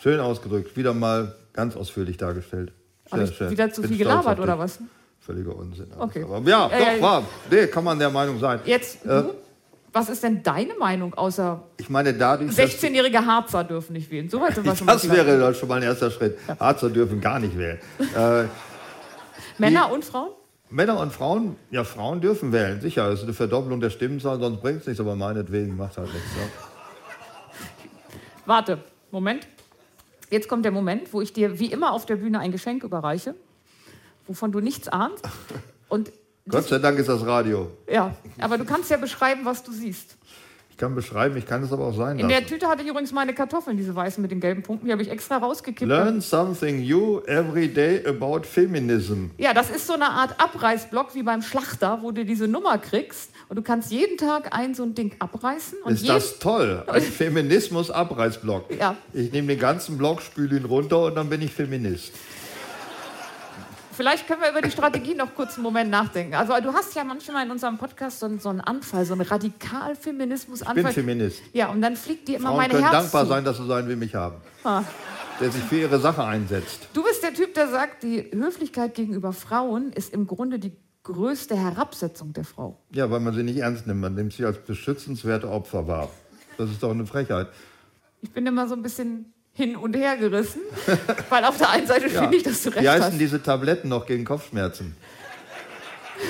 Schön 0.00 0.20
ausgedrückt, 0.20 0.76
wieder 0.76 0.94
mal 0.94 1.34
ganz 1.52 1.76
ausführlich 1.76 2.16
dargestellt. 2.16 2.72
Habe 3.10 3.24
ich 3.24 3.50
wieder 3.50 3.70
zu 3.72 3.82
viel 3.82 3.98
gelabert 3.98 4.38
oder 4.38 4.58
was? 4.58 4.78
Völliger 5.28 5.54
Unsinn. 5.54 5.86
alles. 5.92 6.02
Okay. 6.10 6.24
Aber 6.24 6.38
ja, 6.48 6.70
Ja, 6.70 6.94
doch, 6.96 7.02
war. 7.02 7.22
Nee, 7.50 7.66
kann 7.66 7.84
man 7.84 7.98
der 7.98 8.08
Meinung 8.08 8.38
sein. 8.38 8.60
Jetzt, 8.64 9.04
Äh, 9.04 9.08
du? 9.08 9.34
was 9.92 10.08
ist 10.08 10.22
denn 10.22 10.42
deine 10.42 10.74
Meinung 10.74 11.12
außer 11.12 11.62
Ich 11.76 11.90
meine, 11.90 12.14
dadurch, 12.14 12.56
dass 12.56 12.58
16-jährige 12.82 13.26
Harzer 13.26 13.62
dürfen 13.64 13.92
nicht 13.92 14.10
wählen? 14.10 14.30
So 14.30 14.40
weit 14.40 14.54
sind 14.54 14.64
wir 14.64 14.74
schon 14.76 14.86
das 14.86 15.06
wäre 15.10 15.38
dann 15.38 15.54
schon 15.54 15.68
mal 15.68 15.76
ein 15.76 15.82
erster 15.82 16.10
Schritt. 16.10 16.38
Harzer 16.58 16.88
dürfen 16.88 17.20
gar 17.20 17.38
nicht 17.40 17.58
wählen. 17.58 17.78
Äh, 18.16 18.44
Männer 19.58 19.92
und 19.92 20.02
Frauen? 20.04 20.30
Männer 20.70 20.98
und 20.98 21.12
Frauen, 21.12 21.56
ja, 21.70 21.84
Frauen 21.84 22.20
dürfen 22.22 22.50
wählen, 22.52 22.80
sicher. 22.80 23.08
Das 23.10 23.18
ist 23.20 23.24
eine 23.24 23.34
Verdoppelung 23.34 23.80
der 23.80 23.90
Stimmenzahl, 23.90 24.38
sonst 24.40 24.62
bringt 24.62 24.80
es 24.80 24.86
nichts, 24.86 25.00
aber 25.00 25.14
meinetwegen 25.14 25.76
macht 25.76 25.96
halt 25.98 26.12
nichts. 26.12 26.28
Ja. 26.36 27.58
Warte, 28.46 28.78
Moment. 29.10 29.46
Jetzt 30.30 30.48
kommt 30.48 30.64
der 30.64 30.72
Moment, 30.72 31.12
wo 31.12 31.20
ich 31.22 31.32
dir 31.32 31.58
wie 31.58 31.66
immer 31.72 31.92
auf 31.92 32.04
der 32.06 32.16
Bühne 32.16 32.38
ein 32.40 32.52
Geschenk 32.52 32.82
überreiche, 32.82 33.34
wovon 34.28 34.52
du 34.52 34.60
nichts 34.60 34.86
ahnst. 34.88 35.24
Und 35.88 36.12
Gott 36.48 36.64
sei 36.68 36.78
Dank 36.78 36.98
ist 36.98 37.08
das 37.08 37.26
Radio. 37.26 37.70
ja, 37.90 38.14
aber 38.38 38.56
du 38.56 38.64
kannst 38.64 38.90
ja 38.90 38.96
beschreiben, 38.96 39.40
was 39.44 39.64
du 39.64 39.72
siehst. 39.72 40.16
Ich 40.70 40.80
kann 40.80 40.94
beschreiben, 40.94 41.36
ich 41.36 41.44
kann 41.44 41.64
es 41.64 41.72
aber 41.72 41.86
auch 41.86 41.96
sein 41.96 42.20
In 42.20 42.28
der 42.28 42.38
lassen. 42.40 42.52
Tüte 42.52 42.68
hatte 42.68 42.82
ich 42.84 42.88
übrigens 42.88 43.10
meine 43.10 43.34
Kartoffeln, 43.34 43.76
diese 43.76 43.96
weißen 43.96 44.22
mit 44.22 44.30
den 44.30 44.38
gelben 44.38 44.62
Punkten, 44.62 44.86
die 44.86 44.92
habe 44.92 45.02
ich 45.02 45.10
extra 45.10 45.38
rausgekippt. 45.38 45.88
Learn 45.88 46.20
something 46.20 46.86
new 46.86 47.18
every 47.26 47.66
day 47.66 48.06
about 48.06 48.42
feminism. 48.44 49.26
Ja, 49.38 49.52
das 49.52 49.70
ist 49.70 49.88
so 49.88 49.94
eine 49.94 50.08
Art 50.08 50.40
Abreißblock 50.40 51.16
wie 51.16 51.24
beim 51.24 51.42
Schlachter, 51.42 51.98
wo 52.02 52.12
du 52.12 52.24
diese 52.24 52.46
Nummer 52.46 52.78
kriegst 52.78 53.30
und 53.48 53.56
du 53.56 53.62
kannst 53.62 53.90
jeden 53.90 54.18
Tag 54.18 54.56
ein 54.56 54.76
so 54.76 54.84
ein 54.84 54.94
Ding 54.94 55.16
abreißen. 55.18 55.78
Und 55.82 55.94
Ist 55.94 56.08
das 56.08 56.38
toll? 56.38 56.84
Ein 56.86 57.02
Feminismus-Abreißblock. 57.82 58.72
Ja. 58.78 58.96
Ich 59.12 59.32
nehme 59.32 59.48
den 59.48 59.58
ganzen 59.58 59.98
Block, 59.98 60.22
spüle 60.22 60.56
ihn 60.56 60.64
runter 60.64 61.06
und 61.06 61.16
dann 61.16 61.28
bin 61.28 61.42
ich 61.42 61.52
Feminist. 61.52 62.12
Vielleicht 63.98 64.28
können 64.28 64.40
wir 64.40 64.50
über 64.50 64.62
die 64.62 64.70
Strategie 64.70 65.16
noch 65.16 65.34
kurz 65.34 65.54
einen 65.54 65.64
Moment 65.64 65.90
nachdenken. 65.90 66.32
Also 66.34 66.52
du 66.62 66.72
hast 66.72 66.94
ja 66.94 67.02
manchmal 67.02 67.44
in 67.44 67.50
unserem 67.50 67.78
Podcast 67.78 68.20
so 68.20 68.26
einen, 68.26 68.38
so 68.38 68.48
einen 68.48 68.60
Anfall, 68.60 69.04
so 69.04 69.14
einen 69.14 69.22
Ich 69.22 69.28
bin 69.28 69.36
Radikal-Feminismus-Anfall. 69.36 70.92
Feminist. 70.92 71.42
ja, 71.52 71.68
und 71.68 71.82
dann 71.82 71.96
fliegt 71.96 72.28
dir 72.28 72.36
immer 72.36 72.50
Frauen 72.50 72.56
meine 72.58 72.74
können 72.74 72.84
Herz 72.84 72.92
dankbar 72.92 73.24
zu. 73.24 73.28
sein, 73.30 73.44
dass 73.44 73.56
sie 73.56 73.66
so 73.66 73.72
einen 73.72 73.88
wie 73.88 73.96
mich 73.96 74.14
haben. 74.14 74.36
Ah. 74.62 74.84
Der 75.40 75.50
sich 75.50 75.64
für 75.64 75.80
ihre 75.80 75.98
Sache 75.98 76.22
einsetzt. 76.22 76.86
Du 76.92 77.02
bist 77.02 77.24
der 77.24 77.34
Typ, 77.34 77.54
der 77.54 77.66
sagt, 77.66 78.04
die 78.04 78.30
Höflichkeit 78.32 78.94
gegenüber 78.94 79.32
Frauen 79.32 79.90
ist 79.92 80.14
im 80.14 80.28
Grunde 80.28 80.60
die 80.60 80.76
größte 81.02 81.56
Herabsetzung 81.56 82.32
der 82.32 82.44
Frau. 82.44 82.78
Ja, 82.92 83.10
weil 83.10 83.18
man 83.18 83.34
sie 83.34 83.42
nicht 83.42 83.58
ernst 83.58 83.88
nimmt. 83.88 84.00
Man 84.00 84.14
nimmt 84.14 84.32
sie 84.32 84.44
als 84.44 84.58
beschützenswerte 84.58 85.50
Opfer 85.50 85.88
wahr. 85.88 86.08
Das 86.56 86.70
ist 86.70 86.84
doch 86.84 86.92
eine 86.92 87.04
Frechheit. 87.04 87.48
Ich 88.20 88.30
bin 88.30 88.46
immer 88.46 88.68
so 88.68 88.76
ein 88.76 88.82
bisschen 88.82 89.34
hin 89.58 89.76
und 89.76 89.94
her 89.94 90.16
gerissen, 90.16 90.62
weil 91.28 91.44
auf 91.44 91.58
der 91.58 91.68
einen 91.70 91.86
Seite 91.86 92.06
Ja. 92.08 92.22
finde 92.22 92.36
ich, 92.38 92.42
dass 92.44 92.62
du 92.62 92.70
recht 92.70 92.82
Wie 92.82 92.88
heißen 92.88 93.12
hast. 93.12 93.18
diese 93.20 93.42
Tabletten 93.42 93.88
noch 93.90 94.06
gegen 94.06 94.24
Kopfschmerzen? 94.24 94.96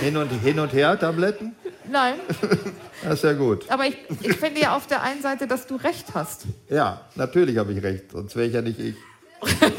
Hin 0.01 0.16
und, 0.16 0.29
hin 0.31 0.59
und 0.59 0.72
her 0.72 0.99
Tabletten? 0.99 1.55
Nein, 1.91 2.14
Das 3.05 3.14
ist 3.14 3.24
ja 3.24 3.33
gut. 3.35 3.64
aber 3.70 3.87
ich, 3.87 3.97
ich 4.22 4.37
finde 4.37 4.61
ja 4.61 4.74
auf 4.76 4.87
der 4.89 5.03
einen 5.03 5.22
Seite, 5.22 5.47
dass 5.47 5.66
du 5.68 5.76
recht 5.76 6.07
hast. 6.14 6.47
Ja, 6.68 7.03
natürlich 7.14 7.57
habe 7.59 7.72
ich 7.72 7.83
recht. 7.83 8.11
Sonst 8.12 8.35
wäre 8.35 8.47
ich 8.49 8.55
ja 8.55 8.61
nicht 8.62 8.81
ich. 8.81 8.97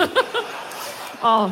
Oh. 1.22 1.50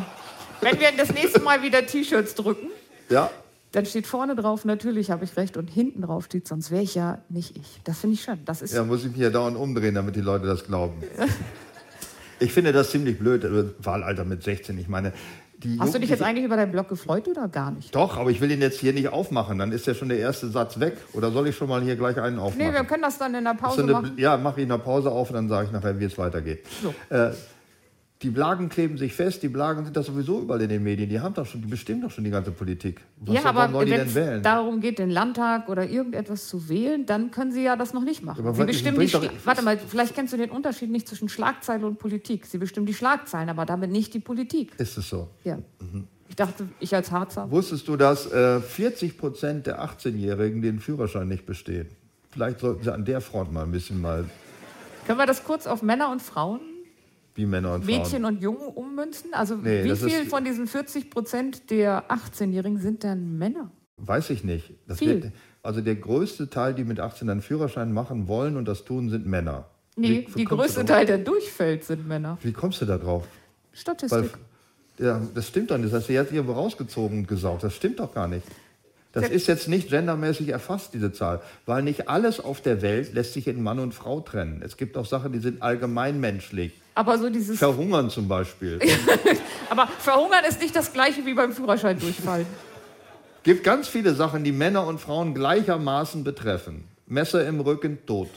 Wenn 0.62 0.80
wir 0.80 0.88
das 0.96 1.12
nächste 1.12 1.40
Mal 1.40 1.60
wieder 1.62 1.84
T-Shirts 1.86 2.34
drücken, 2.34 2.68
Ja, 3.10 3.30
dann 3.72 3.84
steht 3.84 4.06
vorne 4.06 4.34
drauf, 4.34 4.64
natürlich 4.64 5.10
habe 5.10 5.24
ich 5.26 5.36
recht, 5.36 5.58
und 5.58 5.68
hinten 5.68 6.00
drauf 6.00 6.24
steht, 6.24 6.48
sonst 6.48 6.70
wäre 6.70 6.82
ich 6.82 6.94
ja 6.94 7.18
nicht 7.28 7.54
ich. 7.54 7.80
Das 7.84 7.98
finde 7.98 8.14
ich 8.14 8.22
schön. 8.22 8.38
Das 8.46 8.62
ist 8.62 8.72
ja, 8.72 8.82
muss 8.82 9.04
ich 9.04 9.10
mich 9.10 9.18
ja 9.20 9.28
dauernd 9.28 9.58
umdrehen, 9.58 9.94
damit 9.94 10.16
die 10.16 10.22
Leute 10.22 10.46
das 10.46 10.64
glauben. 10.64 11.02
Ich 12.40 12.52
finde 12.52 12.72
das 12.72 12.90
ziemlich 12.90 13.18
blöd, 13.18 13.44
äh, 13.44 13.64
Wahlalter 13.84 14.24
mit 14.24 14.42
16. 14.42 14.78
Ich 14.78 14.88
meine, 14.88 15.12
die 15.58 15.76
Hast 15.80 15.92
du 15.92 15.98
dich 15.98 16.08
jetzt 16.08 16.22
eigentlich 16.22 16.44
über 16.44 16.56
deinen 16.56 16.70
Blog 16.70 16.88
gefreut 16.88 17.26
oder 17.26 17.48
gar 17.48 17.72
nicht? 17.72 17.92
Doch, 17.92 18.16
aber 18.16 18.30
ich 18.30 18.40
will 18.40 18.50
ihn 18.50 18.60
jetzt 18.60 18.78
hier 18.78 18.92
nicht 18.92 19.08
aufmachen. 19.08 19.58
Dann 19.58 19.72
ist 19.72 19.88
ja 19.88 19.94
schon 19.94 20.08
der 20.08 20.18
erste 20.18 20.48
Satz 20.48 20.78
weg. 20.78 20.96
Oder 21.14 21.32
soll 21.32 21.48
ich 21.48 21.56
schon 21.56 21.68
mal 21.68 21.82
hier 21.82 21.96
gleich 21.96 22.16
einen 22.20 22.38
aufmachen? 22.38 22.70
Nee, 22.70 22.72
wir 22.72 22.84
können 22.84 23.02
das 23.02 23.18
dann 23.18 23.34
in 23.34 23.42
der 23.42 23.54
Pause 23.54 23.82
eine, 23.82 23.92
machen. 23.92 24.12
ja, 24.16 24.36
mache 24.36 24.60
ich 24.60 24.62
in 24.62 24.68
der 24.68 24.78
Pause 24.78 25.10
auf 25.10 25.30
und 25.30 25.34
dann 25.34 25.48
sage 25.48 25.66
ich 25.66 25.72
nachher, 25.72 25.98
wie 25.98 26.04
es 26.04 26.16
weitergeht. 26.16 26.64
So. 26.80 26.94
Äh, 27.14 27.30
die 28.22 28.30
Blagen 28.30 28.68
kleben 28.68 28.98
sich 28.98 29.14
fest, 29.14 29.44
die 29.44 29.48
Blagen 29.48 29.84
sind 29.84 29.96
das 29.96 30.06
sowieso 30.06 30.40
überall 30.40 30.60
in 30.62 30.68
den 30.68 30.82
Medien. 30.82 31.08
Die 31.08 31.20
haben 31.20 31.34
doch 31.34 31.46
schon, 31.46 31.62
die 31.62 31.68
bestimmen 31.68 32.02
doch 32.02 32.10
schon 32.10 32.24
die 32.24 32.30
ganze 32.30 32.50
Politik. 32.50 33.00
Was 33.20 33.36
Ja, 33.36 33.44
aber 33.44 33.72
wenn 33.72 33.88
denn 33.88 34.08
es 34.08 34.14
wählen? 34.14 34.42
darum 34.42 34.80
geht, 34.80 34.98
den 34.98 35.10
Landtag 35.10 35.68
oder 35.68 35.88
irgendetwas 35.88 36.48
zu 36.48 36.68
wählen, 36.68 37.06
dann 37.06 37.30
können 37.30 37.52
Sie 37.52 37.62
ja 37.62 37.76
das 37.76 37.94
noch 37.94 38.02
nicht 38.02 38.24
machen. 38.24 38.40
Aber 38.44 38.54
Sie 38.54 38.64
bestimmen 38.64 38.98
die 38.98 39.12
Warte 39.44 39.62
mal, 39.62 39.78
vielleicht 39.78 40.16
kennst 40.16 40.32
du 40.32 40.36
den 40.36 40.50
Unterschied 40.50 40.90
nicht 40.90 41.06
zwischen 41.06 41.28
Schlagzeile 41.28 41.86
und 41.86 42.00
Politik. 42.00 42.46
Sie 42.46 42.58
bestimmen 42.58 42.86
die 42.86 42.94
Schlagzeilen, 42.94 43.48
aber 43.50 43.64
damit 43.66 43.92
nicht 43.92 44.12
die 44.14 44.20
Politik. 44.20 44.72
Ist 44.78 44.98
es 44.98 45.08
so? 45.08 45.28
Ja. 45.44 45.56
Mhm. 45.80 46.08
Ich 46.28 46.34
dachte, 46.36 46.68
ich 46.80 46.94
als 46.94 47.12
Harzer. 47.12 47.48
Wusstest 47.50 47.86
du, 47.86 47.96
dass 47.96 48.30
äh, 48.32 48.60
40 48.60 49.16
Prozent 49.16 49.66
der 49.66 49.80
18-Jährigen 49.82 50.60
den 50.60 50.80
Führerschein 50.80 51.28
nicht 51.28 51.46
bestehen? 51.46 51.88
Vielleicht 52.30 52.58
sollten 52.60 52.82
sie 52.82 52.92
an 52.92 53.04
der 53.04 53.20
Front 53.20 53.52
mal 53.52 53.62
ein 53.62 53.70
bisschen 53.70 54.00
mal 54.00 54.24
Können 55.06 55.18
wir 55.18 55.26
das 55.26 55.44
kurz 55.44 55.66
auf 55.66 55.82
Männer 55.82 56.10
und 56.10 56.20
Frauen, 56.20 56.60
wie 57.38 57.46
Männer 57.46 57.74
und 57.74 57.86
Mädchen 57.86 58.22
Frauen. 58.22 58.24
und 58.36 58.42
Jungen 58.42 58.66
ummünzen? 58.74 59.32
Also 59.32 59.54
Nee, 59.56 59.84
wie 59.84 59.94
viel 59.94 60.24
von 60.26 60.44
diesen 60.44 60.66
40 60.66 61.08
Prozent 61.08 61.70
der 61.70 62.10
18-Jährigen 62.10 62.78
sind 62.78 63.04
dann 63.04 63.38
Männer? 63.38 63.70
Weiß 63.96 64.30
ich 64.30 64.42
nicht. 64.42 64.72
Das 64.88 64.98
Viel. 64.98 65.22
wird, 65.22 65.32
also 65.62 65.80
der 65.80 65.94
größte 65.94 66.50
Teil, 66.50 66.74
die 66.74 66.82
mit 66.84 66.98
18 66.98 67.30
einen 67.30 67.40
Führerschein 67.40 67.92
machen 67.92 68.26
wollen 68.26 68.56
und 68.56 68.66
das 68.66 68.84
tun, 68.84 69.08
sind 69.08 69.24
Männer. 69.26 69.66
Nee, 69.96 70.08
Wie- 70.08 70.24
die 70.32 70.34
wie 70.36 70.44
größte? 70.44 70.84
Teil, 70.84 71.06
der 71.06 71.18
durchfällt, 71.18 71.84
sind 71.84 72.06
Männer. 72.08 72.38
Wie 72.42 72.52
kommst 72.52 72.80
du 72.80 72.86
da 72.86 72.98
drauf? 72.98 73.24
Statistik. 73.72 74.32
Weil, 74.98 75.06
ja, 75.06 75.20
das 75.34 75.46
stimmt 75.46 75.70
doch 75.70 75.78
nicht. 75.78 75.92
Das 75.92 76.00
hast 76.00 76.08
du 76.08 76.12
jetzt 76.14 76.32
irgendwo 76.32 76.54
rausgezogen 76.54 77.18
und 77.20 77.28
gesaugt. 77.28 77.62
Das 77.62 77.74
stimmt 77.74 78.00
doch 78.00 78.12
gar 78.12 78.26
nicht. 78.26 78.44
Das 79.12 79.28
ist 79.30 79.46
jetzt 79.46 79.68
nicht 79.68 79.88
gendermäßig 79.88 80.48
erfasst, 80.50 80.92
diese 80.92 81.12
Zahl. 81.12 81.40
Weil 81.66 81.82
nicht 81.82 82.08
alles 82.08 82.40
auf 82.40 82.60
der 82.60 82.82
Welt 82.82 83.14
lässt 83.14 83.32
sich 83.32 83.48
in 83.48 83.62
Mann 83.62 83.78
und 83.78 83.94
Frau 83.94 84.20
trennen. 84.20 84.62
Es 84.64 84.76
gibt 84.76 84.96
auch 84.96 85.06
Sachen, 85.06 85.32
die 85.32 85.38
sind 85.38 85.62
allgemeinmenschlich. 85.62 86.72
aber 86.94 87.18
so 87.18 87.30
dieses. 87.30 87.58
Verhungern 87.58 88.10
zum 88.10 88.28
Beispiel. 88.28 88.78
Aber 89.70 89.86
verhungern 89.86 90.44
ist 90.48 90.62
nicht 90.62 90.74
das 90.74 90.92
gleiche 90.92 91.26
wie 91.26 91.34
beim 91.34 91.52
Führerschein 91.52 91.98
durchfallen. 91.98 92.46
gibt 93.48 93.64
ganz 93.64 93.88
viele 93.88 94.14
Sachen, 94.14 94.44
die 94.44 94.52
Männer 94.52 94.86
und 94.86 95.00
Frauen 95.00 95.32
gleichermaßen 95.32 96.22
betreffen. 96.22 96.84
Messer 97.06 97.46
im 97.46 97.60
Rücken, 97.60 97.98
tot. 98.04 98.28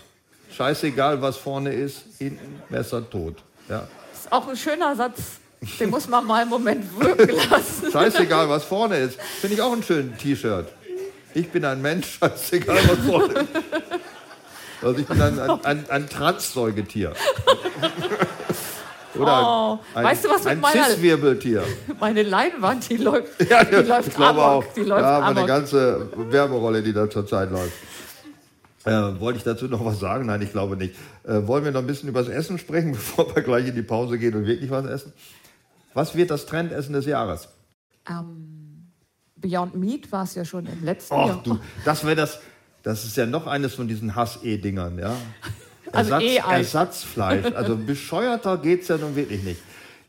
Scheißegal, 0.55 1.21
was 1.21 1.35
vorne 1.35 1.73
ist, 1.73 2.03
hinten, 2.17 2.61
Messer, 2.69 3.09
tot. 3.09 3.43
Ja. 3.67 3.89
ist 4.13 4.31
auch 4.31 4.47
ein 4.47 4.55
schöner 4.55 4.95
Satz. 4.95 5.40
Den 5.79 5.91
muss 5.91 6.07
man 6.07 6.25
mal 6.25 6.41
einen 6.41 6.49
Moment 6.49 6.85
wirken 6.99 7.35
lassen. 7.49 7.91
Scheißegal, 7.91 8.49
was 8.49 8.63
vorne 8.63 8.97
ist. 8.97 9.19
Finde 9.39 9.55
ich 9.55 9.61
auch 9.61 9.71
ein 9.73 9.83
schönes 9.83 10.17
T-Shirt. 10.19 10.67
Ich 11.35 11.49
bin 11.49 11.63
ein 11.65 11.79
Mensch, 11.81 12.17
scheißegal, 12.19 12.77
was 12.87 12.97
vorne 13.05 13.33
ist. 13.33 13.47
Also 14.81 14.99
ich 14.99 15.05
bin 15.05 15.21
ein, 15.21 15.39
ein, 15.39 15.63
ein, 15.65 15.85
ein 15.89 16.09
Trans-Säugetier. 16.09 17.13
Oder 19.13 19.41
Oh, 19.45 19.79
ein, 19.93 20.03
weißt 20.05 20.25
du, 20.25 20.29
was 20.29 20.39
mit 20.45 20.53
ein 20.53 20.59
meiner- 20.61 20.85
Cis-Wirbeltier. 20.85 21.63
Meine 21.99 22.23
Leinwand, 22.23 22.89
die 22.89 22.97
läuft, 22.97 23.27
Ja, 23.49 23.63
die 23.63 23.75
läuft 23.75 24.07
ich 24.07 24.15
glaube 24.15 24.41
amok. 24.41 24.65
auch. 24.65 24.73
Die 24.73 24.81
läuft 24.81 25.01
ja, 25.03 25.17
aber 25.17 25.25
eine 25.27 25.35
amok. 25.41 25.47
ganze 25.47 26.09
Werberolle, 26.15 26.81
die 26.81 26.93
da 26.93 27.07
zurzeit 27.09 27.51
läuft. 27.51 27.73
Äh, 28.85 29.19
wollte 29.19 29.37
ich 29.37 29.43
dazu 29.43 29.65
noch 29.65 29.85
was 29.85 29.99
sagen? 29.99 30.25
Nein, 30.25 30.41
ich 30.41 30.51
glaube 30.53 30.75
nicht. 30.75 30.95
Äh, 31.23 31.45
wollen 31.45 31.63
wir 31.65 31.71
noch 31.71 31.81
ein 31.81 31.87
bisschen 31.87 32.09
über 32.09 32.23
das 32.23 32.29
Essen 32.33 32.57
sprechen, 32.57 32.91
bevor 32.93 33.35
wir 33.35 33.43
gleich 33.43 33.67
in 33.67 33.75
die 33.75 33.83
Pause 33.83 34.17
gehen 34.17 34.33
und 34.33 34.47
wirklich 34.47 34.71
was 34.71 34.85
essen? 34.87 35.13
Was 35.93 36.15
wird 36.15 36.31
das 36.31 36.45
Trendessen 36.45 36.93
des 36.93 37.05
Jahres? 37.05 37.49
Ähm, 38.09 38.91
Beyond 39.35 39.75
Meat 39.75 40.11
war 40.11 40.23
es 40.23 40.35
ja 40.35 40.45
schon 40.45 40.65
im 40.65 40.83
letzten 40.83 41.13
Och, 41.15 41.27
Jahr. 41.27 41.41
du, 41.43 41.59
das 41.85 42.03
wäre 42.03 42.15
das. 42.15 42.39
Das 42.83 43.05
ist 43.05 43.15
ja 43.15 43.25
noch 43.27 43.45
eines 43.45 43.75
von 43.75 43.87
diesen 43.87 44.15
Hass-E-Dingern, 44.15 44.97
ja. 44.97 45.15
Also 45.93 46.13
Ersatz, 46.13 46.23
E-Ei. 46.23 46.57
Ersatzfleisch. 46.57 47.45
Also 47.55 47.75
bescheuerter 47.75 48.57
geht 48.57 48.83
es 48.83 48.87
ja 48.87 48.97
nun 48.97 49.15
wirklich 49.15 49.43
nicht. 49.43 49.61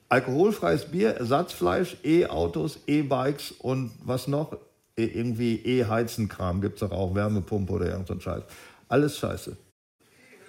Alkoholfreies 0.09 0.85
Bier, 0.87 1.11
Ersatzfleisch, 1.17 1.97
E-Autos, 2.05 2.79
E-Bikes 2.87 3.51
und 3.59 3.91
was 4.05 4.29
noch? 4.29 4.57
E 4.97 5.05
irgendwie 5.07 5.57
E-Heizenkram 5.57 6.61
gibt 6.61 6.75
es 6.75 6.89
doch 6.89 6.93
auch, 6.97 7.15
Wärmepumpe 7.15 7.73
oder 7.73 7.87
irgend 7.87 8.07
so 8.07 8.15
ein 8.15 8.21
Scheiß. 8.21 8.43
Alles 8.89 9.19
scheiße. 9.19 9.57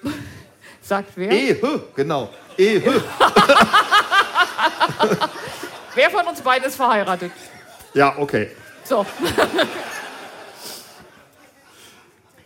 Sagt 0.81 1.13
wer? 1.15 1.31
E, 1.31 1.55
genau. 1.95 2.29
E. 2.57 2.81
Wer 5.95 6.09
von 6.09 6.25
uns 6.27 6.41
beiden 6.41 6.67
ist 6.67 6.75
verheiratet? 6.75 7.31
Ja, 7.93 8.15
okay. 8.17 8.49
So. 8.83 9.05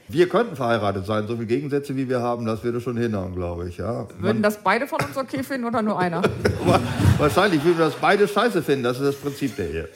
Wir 0.10 0.30
könnten 0.30 0.56
verheiratet 0.56 1.06
sein. 1.06 1.28
So 1.28 1.36
viele 1.36 1.48
Gegensätze, 1.48 1.94
wie 1.98 2.08
wir 2.08 2.22
haben, 2.22 2.46
das 2.46 2.64
würde 2.64 2.80
schon 2.80 2.96
hinhauen, 2.96 3.36
glaube 3.36 3.68
ich. 3.68 3.76
Ja. 3.78 4.08
Würden 4.20 4.42
das 4.42 4.58
beide 4.64 4.88
von 4.88 5.00
uns 5.02 5.18
okay 5.18 5.44
finden 5.44 5.68
oder 5.68 5.82
nur 5.82 6.00
einer? 6.00 6.22
Wa- 6.66 6.80
Wahrscheinlich 7.18 7.62
würden 7.66 7.78
wir 7.78 7.86
das 7.86 7.96
beide 7.96 8.26
scheiße 8.26 8.64
finden. 8.64 8.84
Das 8.86 9.00
ist 9.02 9.06
das 9.06 9.16
Prinzip 9.18 9.58
der 9.58 9.70
Ehe. 9.70 9.90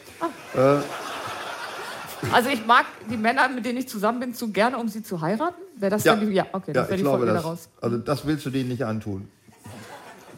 Also 2.34 2.50
ich 2.50 2.66
mag 2.66 2.88
die 3.10 3.16
Männer, 3.16 3.48
mit 3.48 3.66
denen 3.66 3.78
ich 3.78 3.88
zusammen 3.88 4.20
bin, 4.20 4.34
zu 4.34 4.52
gerne, 4.52 4.78
um 4.78 4.90
sie 4.90 5.02
zu 5.02 5.22
heiraten. 5.22 5.62
Wäre 5.78 5.92
das 5.92 6.04
Ja. 6.04 6.14
dann 6.16 6.28
die... 6.30 6.34
Ja, 6.36 6.46
okay, 6.52 6.74
das 6.74 6.84
Ja, 6.84 6.90
wäre 6.90 6.98
die 6.98 7.04
glaube, 7.04 7.18
Folge 7.20 7.34
das, 7.34 7.44
daraus. 7.44 7.70
also 7.80 7.98
das 7.98 8.26
willst 8.28 8.46
du 8.46 8.50
denen 8.50 8.68
nicht 8.70 8.84
antun. 8.84 9.30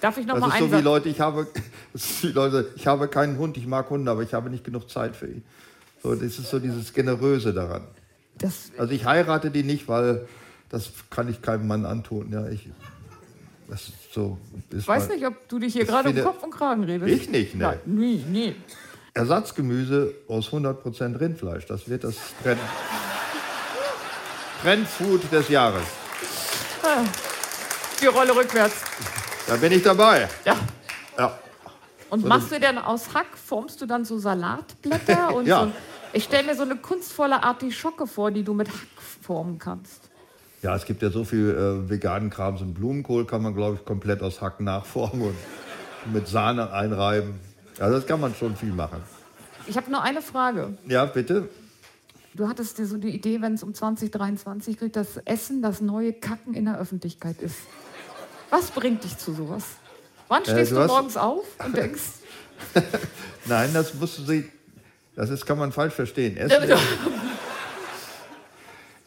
Darf 0.04 0.18
ich 0.18 0.26
noch 0.28 0.34
Das 0.38 0.41
mal 0.49 0.54
ist 0.54 0.60
so 0.60 0.78
wie 0.78 0.82
Leute, 0.82 1.08
ich 1.08 1.22
habe, 1.22 1.47
Leute, 2.24 2.70
ich 2.76 2.88
habe 2.88 3.08
keinen 3.08 3.38
Hund, 3.38 3.56
ich 3.56 3.66
mag 3.66 3.89
Hunde, 3.89 4.12
aber 4.12 4.22
ich 4.22 4.34
habe 4.34 4.49
nicht 4.49 4.66
genug 4.66 4.89
Zeit 4.89 5.16
für 5.16 5.28
ihn. 5.28 5.45
So, 6.04 6.14
das 6.14 6.38
ist 6.39 6.49
so 6.49 6.60
dieses 6.60 6.91
Generöse 6.91 7.54
daran. 7.54 7.88
Das, 8.38 8.72
Also 8.78 8.91
ich 8.91 9.06
heirate 9.06 9.49
die 9.49 9.64
nicht, 9.64 9.88
weil 9.88 10.28
das 10.68 10.89
kann 11.10 11.30
ich 11.30 11.41
keinem 11.41 11.68
Mann 11.68 11.86
antun. 11.86 12.34
Ja, 12.34 12.49
ich, 12.49 12.68
das 13.70 13.93
so, 14.12 14.38
ich 14.78 14.86
weiß 14.86 15.08
mal- 15.08 15.16
nicht, 15.16 15.26
ob 15.26 15.47
du 15.47 15.60
dich 15.60 15.72
hier 15.72 15.86
gerade 15.86 16.10
um 16.10 16.22
Kopf 16.22 16.43
und 16.43 16.51
Kragen 16.51 16.84
redest. 16.84 17.10
Ich 17.10 17.30
nicht, 17.30 17.56
ne. 17.56 17.64
Nein, 17.64 17.80
nie, 17.86 18.18
nie. 18.18 18.56
Ersatzgemüse 19.14 20.14
aus 20.28 20.49
100% 20.49 21.18
Rindfleisch. 21.18 21.66
Das 21.68 21.88
wird 21.88 22.04
das 22.04 22.16
Trend, 22.43 22.60
Trendfood 24.62 25.32
des 25.32 25.47
Jahres. 25.47 25.84
Die 28.01 28.08
Rolle 28.08 28.36
rückwärts. 28.36 28.76
Da 29.48 29.56
bin 29.58 29.72
ich 29.72 29.84
dabei. 29.84 30.28
Ja. 30.46 30.56
Ja. 31.18 31.39
Und 32.10 32.26
machst 32.26 32.52
du 32.52 32.60
denn 32.60 32.78
aus 32.78 33.14
Hack, 33.14 33.38
formst 33.38 33.82
du 33.82 33.86
dann 33.86 34.06
so 34.06 34.18
Salatblätter? 34.20 35.34
Und 35.36 35.48
Ja. 35.48 35.64
so, 35.66 35.72
ich 36.14 36.24
stelle 36.26 36.44
mir 36.48 36.56
so 36.56 36.64
eine 36.64 36.76
kunstvolle 36.76 37.41
Artischocke 37.44 38.08
vor, 38.08 38.32
die 38.32 38.44
du 38.44 38.54
mit 38.54 38.70
Hack 38.70 39.02
formen 39.22 39.58
kannst. 39.58 40.10
Ja, 40.62 40.76
es 40.76 40.86
gibt 40.86 41.02
ja 41.02 41.10
so 41.10 41.24
viel 41.26 41.50
äh, 41.50 41.89
veganen 41.89 42.30
Krams 42.30 42.62
und 42.62 42.74
Blumenkohl 42.76 43.26
kann 43.26 43.41
man, 43.41 43.54
glaube 43.54 43.78
ich, 43.80 43.86
komplett 43.86 44.22
aus 44.22 44.39
Hack 44.41 44.62
nachformen 44.62 45.22
und 46.04 46.14
mit 46.14 46.28
Sahne 46.28 46.72
einreiben. 46.72 47.39
Also 47.80 47.96
das 47.98 48.06
kann 48.08 48.22
man 48.22 48.34
schon 48.36 48.56
viel 48.56 48.72
machen. 48.72 49.02
Ich 49.68 49.76
habe 49.76 49.89
nur 49.91 50.02
eine 50.04 50.22
Frage. 50.22 50.78
Ja, 50.88 51.06
bitte. 51.06 51.50
Du 52.36 52.48
hattest 52.48 52.78
dir 52.78 52.86
so 52.86 52.98
die 52.98 53.10
Idee, 53.10 53.41
wenn 53.41 53.56
es 53.56 53.64
um 53.64 53.74
2023 53.74 54.80
geht, 54.80 54.96
dass 54.96 55.18
Essen 55.26 55.62
das 55.62 55.82
neue 55.82 56.14
Kacken 56.14 56.54
in 56.54 56.66
der 56.66 56.80
Öffentlichkeit 56.80 57.41
ist. 57.41 57.58
Was 58.54 58.70
bringt 58.70 59.04
dich 59.04 59.18
zu 59.18 59.34
sowas? 59.34 59.64
Wann 60.28 60.43
stehst 60.45 60.70
du 60.72 60.76
du 60.76 60.82
hast- 60.82 60.88
morgens 60.89 61.18
auf 61.18 61.43
und 61.66 61.76
denkst, 61.84 62.01
Nein, 63.45 63.72
das 63.74 63.95
musst 63.95 64.20
du 64.20 64.22
sie. 64.24 64.47
Das 65.16 65.32
ist, 65.32 65.43
kann 65.47 65.58
man 65.58 65.72
falsch 65.72 65.95
verstehen. 65.95 66.38
Essen, 66.38 66.72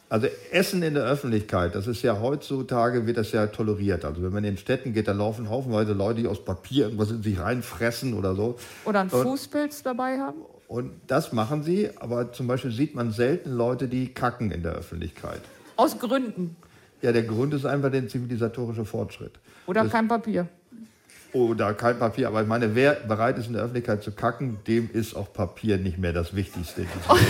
also 0.08 0.26
Essen 0.50 0.82
in 0.82 0.94
der 0.94 1.04
Öffentlichkeit, 1.04 1.74
das 1.76 1.86
ist 1.86 2.02
ja 2.02 2.20
heutzutage 2.20 3.06
wird 3.06 3.16
das 3.18 3.30
ja 3.32 3.46
toleriert. 3.46 4.04
Also 4.04 4.22
wenn 4.22 4.32
man 4.32 4.42
in 4.44 4.56
Städten 4.56 4.92
geht, 4.92 5.06
da 5.08 5.12
laufen 5.12 5.48
haufenweise 5.48 5.92
Leute, 5.92 6.22
die 6.22 6.28
aus 6.28 6.44
Papier 6.44 6.84
irgendwas 6.86 7.10
in 7.10 7.22
sich 7.22 7.38
reinfressen 7.38 8.14
oder 8.14 8.34
so. 8.34 8.56
oder 8.84 9.00
einen 9.00 9.10
Und- 9.10 9.22
Fußpilz 9.22 9.82
dabei 9.84 10.18
haben? 10.18 10.38
Und 10.68 10.90
das 11.06 11.32
machen 11.32 11.62
sie, 11.62 11.90
aber 12.00 12.32
zum 12.32 12.48
Beispiel 12.48 12.72
sieht 12.72 12.96
man 12.96 13.12
selten 13.12 13.52
Leute, 13.52 13.86
die 13.86 14.12
kacken 14.12 14.50
in 14.50 14.64
der 14.64 14.72
Öffentlichkeit. 14.72 15.40
Aus 15.76 15.96
Gründen. 16.00 16.56
Ja, 17.02 17.12
der 17.12 17.22
Grund 17.24 17.52
ist 17.54 17.64
einfach 17.66 17.90
der 17.90 18.08
zivilisatorische 18.08 18.84
Fortschritt. 18.84 19.32
Oder 19.66 19.84
Das- 19.84 19.92
kein 19.92 20.08
Papier. 20.08 20.48
Oder 21.32 21.74
kein 21.74 21.98
Papier. 21.98 22.28
Aber 22.28 22.40
ich 22.40 22.48
meine, 22.48 22.74
wer 22.74 22.94
bereit 22.94 23.36
ist, 23.36 23.48
in 23.48 23.52
der 23.52 23.62
Öffentlichkeit 23.62 24.02
zu 24.02 24.12
kacken, 24.12 24.58
dem 24.66 24.88
ist 24.92 25.14
auch 25.14 25.30
Papier 25.32 25.76
nicht 25.76 25.98
mehr 25.98 26.12
das 26.14 26.34
Wichtigste. 26.34 26.82
in 26.82 26.88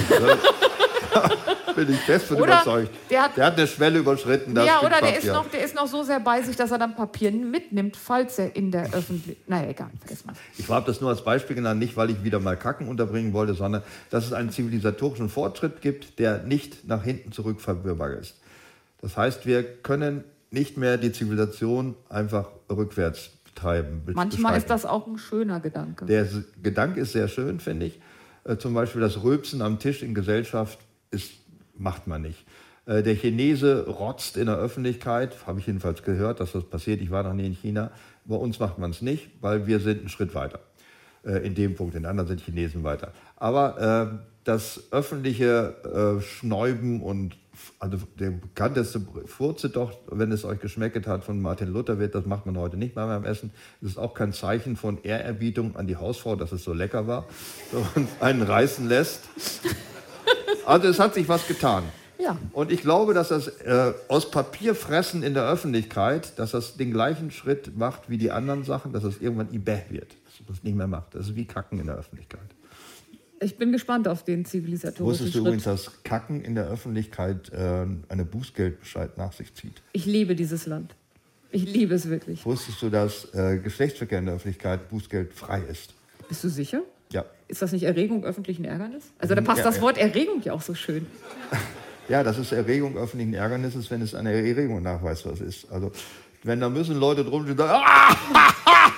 diesem 0.08 0.26
Leben. 0.26 0.38
Bin 1.74 1.90
ich 1.92 2.00
fest 2.00 2.26
von 2.26 2.36
Oder 2.38 2.54
überzeugt. 2.62 2.90
der 3.10 3.22
hat- 3.24 3.38
eine 3.58 3.66
Schwelle 3.66 3.98
überschritten. 3.98 4.54
Das 4.54 4.64
ja, 4.66 4.80
oder 4.80 4.98
der 5.00 5.18
ist, 5.18 5.26
noch, 5.26 5.46
der 5.50 5.62
ist 5.62 5.74
noch 5.74 5.86
so 5.86 6.02
sehr 6.04 6.20
bei 6.20 6.40
sich, 6.40 6.56
dass 6.56 6.70
er 6.70 6.78
dann 6.78 6.94
Papier 6.96 7.30
mitnimmt, 7.32 7.96
falls 7.98 8.38
er 8.38 8.54
in 8.56 8.70
der 8.70 8.84
Öffentlichkeit. 8.94 9.46
Naja, 9.48 9.68
egal, 9.68 9.90
vergiss 10.00 10.24
mal. 10.24 10.34
Ich 10.56 10.66
habe 10.70 10.86
das 10.86 11.00
nur 11.02 11.10
als 11.10 11.22
Beispiel 11.22 11.54
genannt, 11.56 11.78
nicht 11.80 11.94
weil 11.96 12.08
ich 12.10 12.24
wieder 12.24 12.40
mal 12.40 12.56
Kacken 12.56 12.88
unterbringen 12.88 13.34
wollte, 13.34 13.52
sondern 13.54 13.82
dass 14.08 14.24
es 14.24 14.32
einen 14.32 14.50
zivilisatorischen 14.50 15.28
Fortschritt 15.28 15.82
gibt, 15.82 16.18
der 16.18 16.38
nicht 16.44 16.86
nach 16.88 17.02
hinten 17.04 17.32
zurück 17.32 17.60
verwirrbar 17.60 18.10
ist. 18.12 18.36
Das 19.00 19.16
heißt, 19.16 19.46
wir 19.46 19.62
können 19.62 20.24
nicht 20.50 20.76
mehr 20.76 20.96
die 20.98 21.12
Zivilisation 21.12 21.94
einfach 22.08 22.48
rückwärts 22.70 23.30
treiben. 23.54 24.02
be- 24.04 24.12
Manchmal 24.12 24.56
ist 24.56 24.70
das 24.70 24.84
auch 24.84 25.06
ein 25.06 25.18
schöner 25.18 25.60
Gedanke. 25.60 26.06
Der 26.06 26.26
Gedanke 26.62 27.00
ist 27.00 27.12
sehr 27.12 27.28
schön, 27.28 27.60
finde 27.60 27.86
ich. 27.86 28.00
Äh, 28.44 28.56
zum 28.56 28.74
Beispiel 28.74 29.00
das 29.00 29.22
Rülpsen 29.22 29.60
am 29.62 29.78
Tisch 29.78 30.02
in 30.02 30.14
Gesellschaft 30.14 30.78
ist, 31.10 31.32
macht 31.76 32.06
man 32.06 32.22
nicht. 32.22 32.44
Äh, 32.86 33.02
der 33.02 33.14
Chinese 33.16 33.86
rotzt 33.86 34.36
in 34.36 34.46
der 34.46 34.56
Öffentlichkeit, 34.56 35.46
habe 35.46 35.58
ich 35.60 35.66
jedenfalls 35.66 36.02
gehört, 36.02 36.40
dass 36.40 36.52
das 36.52 36.64
passiert. 36.64 37.00
Ich 37.00 37.10
war 37.10 37.22
noch 37.22 37.34
nie 37.34 37.46
in 37.46 37.54
China. 37.54 37.90
Bei 38.24 38.36
uns 38.36 38.58
macht 38.60 38.78
man 38.78 38.90
es 38.90 39.02
nicht, 39.02 39.28
weil 39.40 39.66
wir 39.66 39.80
sind 39.80 40.00
einen 40.00 40.08
Schritt 40.08 40.34
weiter. 40.34 40.60
Äh, 41.24 41.46
in 41.46 41.54
dem 41.54 41.74
Punkt, 41.74 41.94
in 41.96 42.06
anderen 42.06 42.28
sind 42.28 42.40
Chinesen 42.40 42.84
weiter. 42.84 43.12
Aber 43.36 44.20
äh, 44.20 44.26
das 44.44 44.84
öffentliche 44.92 46.20
Schnäuben 46.20 47.02
und 47.02 47.36
also 47.92 48.06
der 48.18 48.30
bekannteste 48.30 49.00
Furze 49.26 49.70
doch, 49.70 49.92
wenn 50.10 50.32
es 50.32 50.44
euch 50.44 50.60
geschmeckt 50.60 51.06
hat, 51.06 51.24
von 51.24 51.40
Martin 51.40 51.68
Luther 51.68 51.98
wird, 51.98 52.14
das 52.14 52.26
macht 52.26 52.46
man 52.46 52.56
heute 52.58 52.76
nicht 52.76 52.96
mehr 52.96 53.06
beim 53.06 53.24
Essen. 53.24 53.50
Das 53.80 53.92
ist 53.92 53.98
auch 53.98 54.14
kein 54.14 54.32
Zeichen 54.32 54.76
von 54.76 55.02
Ehrerbietung 55.02 55.76
an 55.76 55.86
die 55.86 55.96
Hausfrau, 55.96 56.36
dass 56.36 56.52
es 56.52 56.64
so 56.64 56.72
lecker 56.72 57.06
war 57.06 57.26
und 57.94 58.08
einen 58.20 58.42
reißen 58.42 58.88
lässt. 58.88 59.24
Also 60.64 60.88
es 60.88 60.98
hat 60.98 61.14
sich 61.14 61.28
was 61.28 61.46
getan. 61.46 61.84
Ja. 62.18 62.36
Und 62.52 62.72
ich 62.72 62.80
glaube, 62.80 63.14
dass 63.14 63.28
das 63.28 63.46
äh, 63.46 63.92
aus 64.08 64.30
Papier 64.30 64.74
fressen 64.74 65.22
in 65.22 65.34
der 65.34 65.48
Öffentlichkeit, 65.48 66.38
dass 66.38 66.52
das 66.52 66.76
den 66.76 66.90
gleichen 66.90 67.30
Schritt 67.30 67.76
macht 67.76 68.08
wie 68.08 68.18
die 68.18 68.30
anderen 68.30 68.64
Sachen, 68.64 68.92
dass 68.92 69.02
das 69.02 69.18
irgendwann 69.18 69.52
ibäh 69.52 69.82
wird. 69.90 70.16
Dass 70.24 70.40
man 70.40 70.48
das 70.48 70.62
nicht 70.64 70.76
mehr 70.76 70.88
macht. 70.88 71.14
Das 71.14 71.28
ist 71.28 71.36
wie 71.36 71.44
Kacken 71.44 71.78
in 71.78 71.86
der 71.86 71.96
Öffentlichkeit. 71.96 72.55
Ich 73.40 73.58
bin 73.58 73.70
gespannt 73.72 74.08
auf 74.08 74.24
den 74.24 74.44
zivilisatorischen 74.44 75.06
Wusstest 75.06 75.28
du 75.28 75.38
Schritt. 75.38 75.40
übrigens, 75.46 75.64
dass 75.64 76.02
Kacken 76.04 76.40
in 76.42 76.54
der 76.54 76.68
Öffentlichkeit 76.68 77.50
äh, 77.52 77.84
eine 78.08 78.24
Bußgeldbescheid 78.24 79.18
nach 79.18 79.32
sich 79.32 79.52
zieht? 79.54 79.82
Ich 79.92 80.06
liebe 80.06 80.34
dieses 80.34 80.66
Land. 80.66 80.94
Ich 81.50 81.64
liebe 81.64 81.94
es 81.94 82.08
wirklich. 82.08 82.44
Wusstest 82.46 82.80
du, 82.82 82.90
dass 82.90 83.32
äh, 83.34 83.58
Geschlechtsverkehr 83.58 84.18
in 84.20 84.26
der 84.26 84.34
Öffentlichkeit 84.36 84.88
bußgeldfrei 84.88 85.60
ist? 85.70 85.94
Bist 86.28 86.42
du 86.44 86.48
sicher? 86.48 86.82
Ja. 87.12 87.24
Ist 87.48 87.62
das 87.62 87.72
nicht 87.72 87.84
Erregung 87.84 88.24
öffentlichen 88.24 88.64
Ärgernis? 88.64 89.04
Also 89.18 89.34
da 89.34 89.40
passt 89.42 89.58
Ja, 89.58 89.64
das. 89.64 89.80
Wort 89.80 89.96
Erregung 89.98 90.42
ja 90.42 90.52
auch 90.52 90.62
so 90.62 90.74
schön. 90.74 91.06
Ja, 92.08 92.22
das 92.22 92.38
ist 92.38 92.52
Erregung 92.52 92.96
öffentlichen 92.96 93.34
Ärgernisses, 93.34 93.90
wenn 93.90 94.00
es 94.00 94.14
eine 94.14 94.30
Erregung 94.32 94.80
nachweist, 94.80 95.26
was 95.26 95.40
ist. 95.40 95.68
Also, 95.72 95.90
wenn 96.44 96.60
da 96.60 96.68
müssen 96.68 96.94
Leute 97.00 97.24
drum 97.24 97.42
stehen, 97.42 97.56
sagen, 97.56 97.82
ah! 97.84 98.92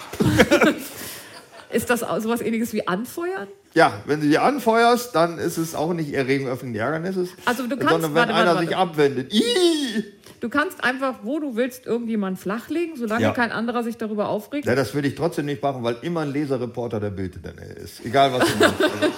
Ist 1.71 1.91
das 1.91 2.01
sowas 2.01 2.41
ähnliches 2.41 2.73
wie 2.73 2.87
anfeuern? 2.89 3.49
Ja, 3.75 3.93
wenn 4.07 4.21
du 4.21 4.27
die 4.29 4.39
anfeuerst, 4.39 5.15
dann 5.15 5.39
ist 5.39 5.59
es 5.59 5.75
auch 5.75 5.93
nicht 5.93 6.13
Erregung 6.15 6.49
öffentlichen 6.49 6.83
Ärgernisses, 6.83 7.29
Also 7.45 7.67
du 7.67 7.77
kannst- 7.77 7.91
sondern 7.93 8.11
wenn 8.15 8.21
warte, 8.23 8.35
einer 8.35 8.47
warte, 8.55 8.61
sich 8.67 8.71
warte. 8.77 8.91
abwendet. 8.91 9.33
Ih! 9.35 10.05
Du 10.41 10.49
kannst 10.49 10.83
einfach, 10.85 11.17
wo 11.25 11.41
du 11.41 11.57
willst, 11.57 11.85
irgendjemand 11.85 12.39
flachlegen, 12.39 12.97
solange 12.97 13.23
Ja. 13.25 13.33
kein 13.33 13.51
anderer 13.53 13.83
sich 13.83 13.97
darüber 13.97 14.29
aufregt. 14.29 14.67
Ja, 14.67 14.75
das 14.75 14.95
würde 14.95 15.09
ich 15.09 15.15
trotzdem 15.17 15.47
nicht 15.47 15.63
machen, 15.63 15.83
weil 15.83 15.97
immer 16.03 16.21
ein 16.21 16.33
Leserreporter 16.33 17.01
der 17.01 17.11
Bild 17.11 17.37
in 17.37 17.43
der 17.43 17.55
Nähe 17.55 17.73
ist. 17.75 18.05
Egal 18.05 18.33
was 18.33 18.49
du 18.51 18.59
machst. 18.59 18.83
Also, 18.83 18.95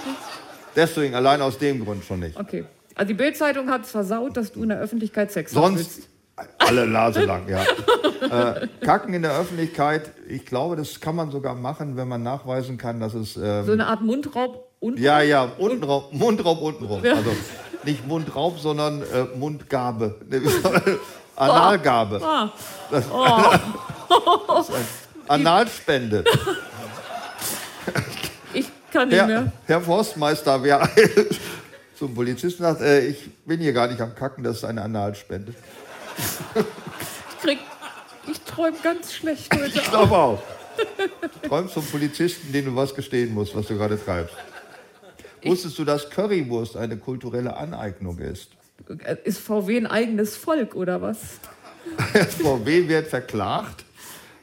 deswegen, 0.77 1.15
allein 1.15 1.41
aus 1.43 1.59
dem 1.59 1.85
Grund 1.85 2.05
schon 2.05 2.21
nicht. 2.21 2.37
Okay. 2.39 2.65
Also 2.95 3.09
die 3.09 3.15
Bildzeitung 3.15 3.71
hat 3.71 3.85
es 3.85 3.91
versaut, 3.91 4.37
dass 4.37 4.53
du 4.53 4.63
in 4.63 4.71
der 4.71 4.81
Öffentlichkeit 4.81 5.31
Sex 5.31 5.55
haben 5.55 5.77
Sonst 5.77 5.79
willst. 5.97 6.09
Alle 6.59 6.87
Nase 6.87 7.25
lang, 7.25 7.49
ja. 7.49 7.63
äh, 7.63 8.69
Kacken 8.81 9.15
in 9.15 9.23
der 9.23 9.37
Öffentlichkeit, 9.37 10.13
ich 10.29 10.47
glaube, 10.47 10.77
das 10.77 11.01
kann 11.01 11.17
man 11.17 11.31
sogar 11.31 11.55
machen, 11.55 11.97
wenn 11.97 12.09
man 12.09 12.23
nachweisen 12.23 12.79
kann, 12.79 13.01
dass 13.01 13.15
es. 13.15 13.37
Ähm, 13.37 13.65
so 13.67 13.73
eine 13.73 13.87
Art 13.87 14.03
Mundraub 14.03 14.71
unten. 14.81 15.03
Ja, 15.03 15.21
ja, 15.21 15.51
untenraub, 15.59 16.13
Mundraub 16.13 16.61
untenrum. 16.61 17.05
Ja. 17.05 17.15
Also 17.15 17.31
nicht 17.85 18.07
Mundraub, 18.07 18.59
sondern 18.59 19.03
äh, 19.03 19.37
Mundgabe. 19.37 20.17
Analgabe. 21.37 22.21
Oh. 22.23 22.49
Das, 22.91 23.05
oh. 23.11 24.47
das 24.49 24.71
Analspende. 25.29 26.25
Ich 28.53 28.67
kann 28.93 29.09
nicht 29.09 29.19
Herr, 29.19 29.27
mehr. 29.27 29.53
Herr 29.67 29.81
Forstmeister, 29.81 30.61
wer 30.65 30.89
zum 31.97 32.13
Polizisten 32.13 32.65
sagt, 32.65 32.81
äh, 32.81 33.07
ich 33.07 33.31
bin 33.45 33.61
hier 33.61 33.73
gar 33.73 33.87
nicht 33.87 34.01
am 34.01 34.15
Kacken, 34.15 34.43
das 34.43 34.57
ist 34.57 34.65
eine 34.65 34.83
Analspende. 34.83 35.55
Ich, 36.55 37.39
krieg, 37.43 37.59
ich 38.31 38.41
träume 38.41 38.77
ganz 38.83 39.15
schlecht 39.15 39.55
heute. 39.55 39.79
Ich 39.79 39.91
glaube 39.91 40.17
auch. 40.17 40.43
Du 41.43 41.49
träumst 41.49 41.75
vom 41.75 41.85
Polizisten, 41.85 42.53
den 42.53 42.67
du 42.67 42.77
was 42.77 42.95
gestehen 42.95 43.35
musst, 43.35 43.55
was 43.55 43.67
du 43.67 43.77
gerade 43.77 44.03
treibst. 44.03 44.35
Wusstest 45.43 45.79
du, 45.79 45.85
dass 45.85 46.11
Currywurst 46.11 46.77
eine 46.77 46.97
kulturelle 46.97 47.57
Aneignung 47.57 48.19
ist? 48.19 48.51
Ist 49.25 49.39
VW 49.39 49.79
ein 49.79 49.87
eigenes 49.87 50.37
Volk 50.37 50.75
oder 50.75 51.01
was? 51.01 51.19
VW 52.43 52.89
wird 52.89 53.09
verklagt, 53.09 53.85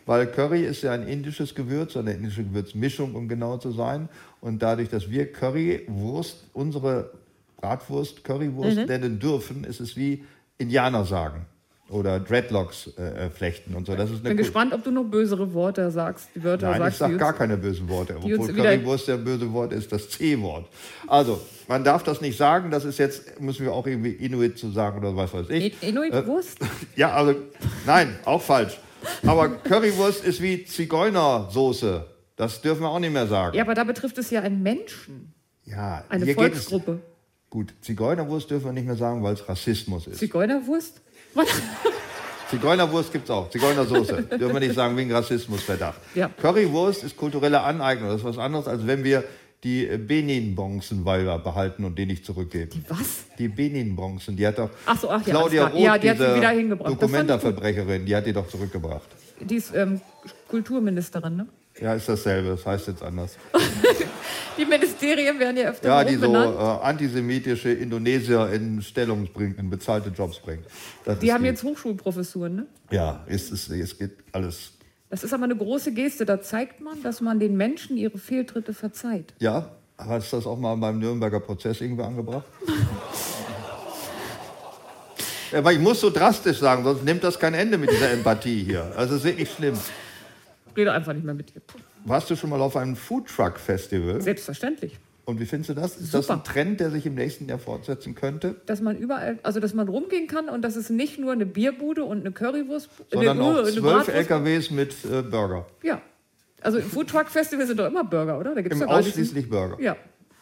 weil 0.06 0.28
Curry 0.28 0.64
ist 0.64 0.84
ja 0.84 0.92
ein 0.92 1.08
indisches 1.08 1.54
Gewürz, 1.54 1.96
eine 1.98 2.14
indische 2.14 2.44
Gewürzmischung, 2.44 3.16
um 3.16 3.28
genau 3.28 3.58
zu 3.58 3.72
sein. 3.72 4.10
Und 4.42 4.62
dadurch, 4.62 4.90
dass 4.90 5.10
wir 5.10 5.32
Currywurst, 5.32 6.46
unsere 6.54 7.12
Bratwurst, 7.58 8.24
Currywurst 8.24 8.78
mhm. 8.78 8.86
nennen 8.86 9.20
dürfen, 9.20 9.64
ist 9.64 9.80
es 9.80 9.96
wie 9.96 10.24
Indianer 10.58 11.06
sagen 11.06 11.46
oder 11.90 12.20
Dreadlocks 12.20 12.92
äh, 12.98 13.26
äh, 13.26 13.30
flechten 13.30 13.74
und 13.74 13.88
so. 13.88 13.96
Das 13.96 14.10
ist 14.10 14.18
Ich 14.18 14.24
bin 14.24 14.38
gespannt, 14.38 14.74
ob 14.74 14.84
du 14.84 14.92
noch 14.92 15.06
bösere 15.06 15.54
Worte 15.54 15.90
sagst. 15.92 16.30
Die 16.36 16.44
Wörter 16.44 16.72
Nein, 16.72 16.80
sagst, 16.80 16.94
ich 16.96 17.00
sage 17.00 17.18
gar 17.18 17.34
keine 17.34 17.58
bösen 17.58 17.88
Worte. 17.88 18.18
Obwohl 18.18 18.54
Currywurst 18.54 19.08
der 19.08 19.18
böse 19.18 19.52
Wort 19.54 19.72
ist, 19.72 19.92
das 19.92 20.10
C-Wort. 20.10 20.66
Also, 21.08 21.40
man 21.68 21.84
darf 21.84 22.04
das 22.04 22.20
nicht 22.20 22.38
sagen. 22.38 22.72
Das 22.72 22.84
ist 22.84 22.98
jetzt, 22.98 23.40
müssen 23.40 23.66
wir 23.66 23.74
auch 23.74 23.88
irgendwie 23.88 24.12
Inuit 24.12 24.58
zu 24.58 24.70
sagen 24.72 25.00
oder 25.00 25.16
was 25.16 25.34
weiß 25.34 25.50
ich. 25.50 25.82
Inuit-Wurst? 25.82 26.62
Äh, 26.62 26.66
ja, 26.98 27.14
also, 27.14 27.36
nein, 27.86 28.18
auch 28.26 28.42
falsch. 28.42 28.78
Aber 29.26 29.50
Currywurst 29.50 30.26
ist 30.26 30.42
wie 30.42 30.66
Zigeunersoße. 30.66 32.06
Das 32.36 32.62
dürfen 32.62 32.82
wir 32.82 32.90
auch 32.90 33.00
nicht 33.00 33.14
mehr 33.14 33.28
sagen. 33.28 33.56
Ja, 33.56 33.64
aber 33.64 33.74
da 33.74 33.84
betrifft 33.84 34.18
es 34.18 34.30
ja 34.30 34.42
einen 34.42 34.62
Menschen. 34.62 35.34
Ja, 35.64 36.04
eine 36.10 36.34
Volksgruppe. 36.34 37.00
Gut, 37.50 37.74
Zigeunerwurst 37.82 38.52
dürfen 38.52 38.66
wir 38.66 38.74
nicht 38.74 38.86
mehr 38.86 38.98
sagen, 38.98 39.24
weil 39.24 39.34
es 39.34 39.48
Rassismus 39.48 40.06
ist. 40.08 40.20
Zigeunerwurst? 40.20 41.02
Zigeunerwurst 42.50 43.12
gibt 43.12 43.26
es 43.26 43.30
auch. 43.32 43.50
Zigeunersoße. 43.50 44.24
Dürfen 44.24 44.54
wir 44.54 44.60
nicht 44.60 44.76
sagen 44.76 44.96
wegen 44.96 45.12
Rassismusverdacht. 45.12 46.00
Ja. 46.16 46.30
Currywurst 46.30 47.04
ist 47.04 47.18
kulturelle 47.18 47.62
Aneignung. 47.62 48.10
Das 48.10 48.20
ist 48.20 48.26
was 48.26 48.38
anderes, 48.38 48.68
als 48.68 48.88
wenn 48.88 49.04
wir 49.04 49.24
die 49.64 49.86
Benin-Bronzenweiber 49.86 51.40
behalten 51.40 51.84
und 51.84 51.98
die 51.98 52.06
nicht 52.06 52.26
zurückgeben. 52.26 52.72
Die 52.74 52.90
was? 52.90 53.26
Die 53.38 53.48
Benin-Bronzen. 53.48 54.38
Die 54.38 54.46
hat 54.46 54.60
doch 54.60 54.70
ach 54.86 55.00
so, 55.00 55.10
ach 55.10 55.26
ja, 55.26 55.34
Claudia 55.34 55.68
Roth, 55.68 55.82
ja, 55.82 55.98
die 55.98 56.10
diese 56.10 56.36
wieder 56.36 56.50
hingebracht. 56.50 56.92
Dokumentarverbrecherin, 56.92 58.06
die 58.06 58.16
hat 58.16 58.26
die 58.26 58.34
doch 58.34 58.48
zurückgebracht. 58.48 59.08
Die 59.40 59.56
ist 59.56 59.74
ähm, 59.76 60.00
Kulturministerin, 60.48 61.36
ne? 61.36 61.48
Ja, 61.82 61.96
ist 61.96 62.08
dasselbe. 62.08 62.50
Das 62.50 62.66
heißt 62.66 62.88
jetzt 62.88 63.04
anders. 63.04 63.38
die 64.58 64.66
Ministerien 64.66 65.40
werden 65.40 65.58
ja 65.58 65.70
öfter 65.70 65.88
Ja, 65.88 66.04
die 66.04 66.16
so 66.16 66.34
äh, 66.34 66.38
antisemitische 66.82 67.70
Indonesier 67.72 68.50
in 68.52 68.82
Stellung 68.82 69.28
bringt, 69.34 69.60
in 69.60 69.70
bezahlte 69.70 70.10
Jobs 70.10 70.40
bringt. 70.40 70.66
Das 71.06 71.20
die 71.20 71.32
haben 71.32 71.44
die. 71.44 71.50
jetzt 71.50 71.64
Hochschulprofessuren, 71.64 72.56
ne? 72.56 72.66
Ja, 72.92 73.24
es, 73.28 73.52
ist, 73.52 73.70
es 73.70 73.98
geht 73.98 74.18
alles. 74.32 74.72
Das 75.10 75.24
ist 75.24 75.34
aber 75.34 75.46
eine 75.46 75.56
große 75.56 75.94
Geste. 75.94 76.26
Da 76.26 76.42
zeigt 76.42 76.82
man, 76.82 77.02
dass 77.04 77.22
man 77.22 77.40
den 77.40 77.56
Menschen 77.56 77.96
ihre 77.98 78.18
Fehltritte 78.18 78.74
verzeiht. 78.74 79.34
Ja, 79.40 79.72
hast 79.98 80.34
du 80.34 80.38
das 80.38 80.46
auch 80.46 80.58
mal 80.58 80.76
beim 80.76 81.00
Nürnberger 81.00 81.40
Prozess 81.40 81.80
irgendwie 81.82 82.04
angebracht? 82.04 82.46
Aber 85.54 85.72
ich 85.72 85.80
muss 85.80 86.02
so 86.02 86.10
drastisch 86.10 86.60
sagen, 86.60 86.84
sonst 86.84 87.06
nimmt 87.06 87.24
das 87.24 87.40
kein 87.40 87.54
Ende 87.54 87.78
mit 87.78 87.90
dieser 87.90 88.12
Empathie 88.12 88.66
hier. 88.66 88.92
Also 88.98 89.16
es 89.16 89.22
ist 89.22 89.28
wirklich 89.28 89.50
schlimm 89.50 89.78
rede 90.78 90.94
einfach 90.94 91.14
nicht 91.14 91.26
mehr 91.26 91.34
mit 91.34 91.54
dir. 91.54 91.62
Warst 92.06 92.30
du 92.30 92.36
schon 92.36 92.50
mal 92.50 92.62
auf 92.62 92.76
einem 92.78 92.96
Foodtruck-Festival? 92.96 94.22
Selbstverständlich. 94.22 95.00
Und 95.26 95.42
wie 95.42 95.46
findest 95.46 95.72
du 95.72 95.74
das? 95.74 95.98
Ist 95.98 96.12
Super. 96.12 96.18
das 96.20 96.30
ein 96.30 96.44
Trend, 96.46 96.80
der 96.80 96.90
sich 96.90 97.06
im 97.06 97.16
nächsten 97.16 97.50
Jahr 97.50 97.60
fortsetzen 97.60 98.16
könnte? 98.16 98.56
Dass 98.66 98.80
man 98.80 98.98
überall, 98.98 99.40
also 99.44 99.60
dass 99.60 99.74
man 99.74 99.90
rumgehen 99.90 100.28
kann 100.28 100.48
und 100.48 100.62
dass 100.62 100.78
es 100.78 100.90
nicht 100.90 101.20
nur 101.20 101.34
eine 101.34 101.46
Bierbude 101.46 102.06
und 102.06 102.22
eine 102.22 102.32
Currywurst, 102.32 102.90
sondern 103.12 103.42
eine, 103.42 103.60
auch 103.60 103.70
zwölf 103.70 104.08
LKWs 104.08 104.72
mit 104.72 104.94
äh, 105.04 105.22
Burger. 105.24 105.66
Ja. 105.84 106.02
Also 106.62 106.78
im 106.78 106.90
Foodtruck 106.90 107.28
Festival 107.28 107.68
sind 107.68 107.78
doch 107.78 107.88
immer 107.88 108.06
Burger, 108.06 108.40
oder? 108.40 108.56
Da 108.56 108.62
gibt's 108.62 108.80
Im 108.80 108.88
ausschließlich 108.88 109.50
Burger. 109.50 109.78
Ja. 109.82 109.98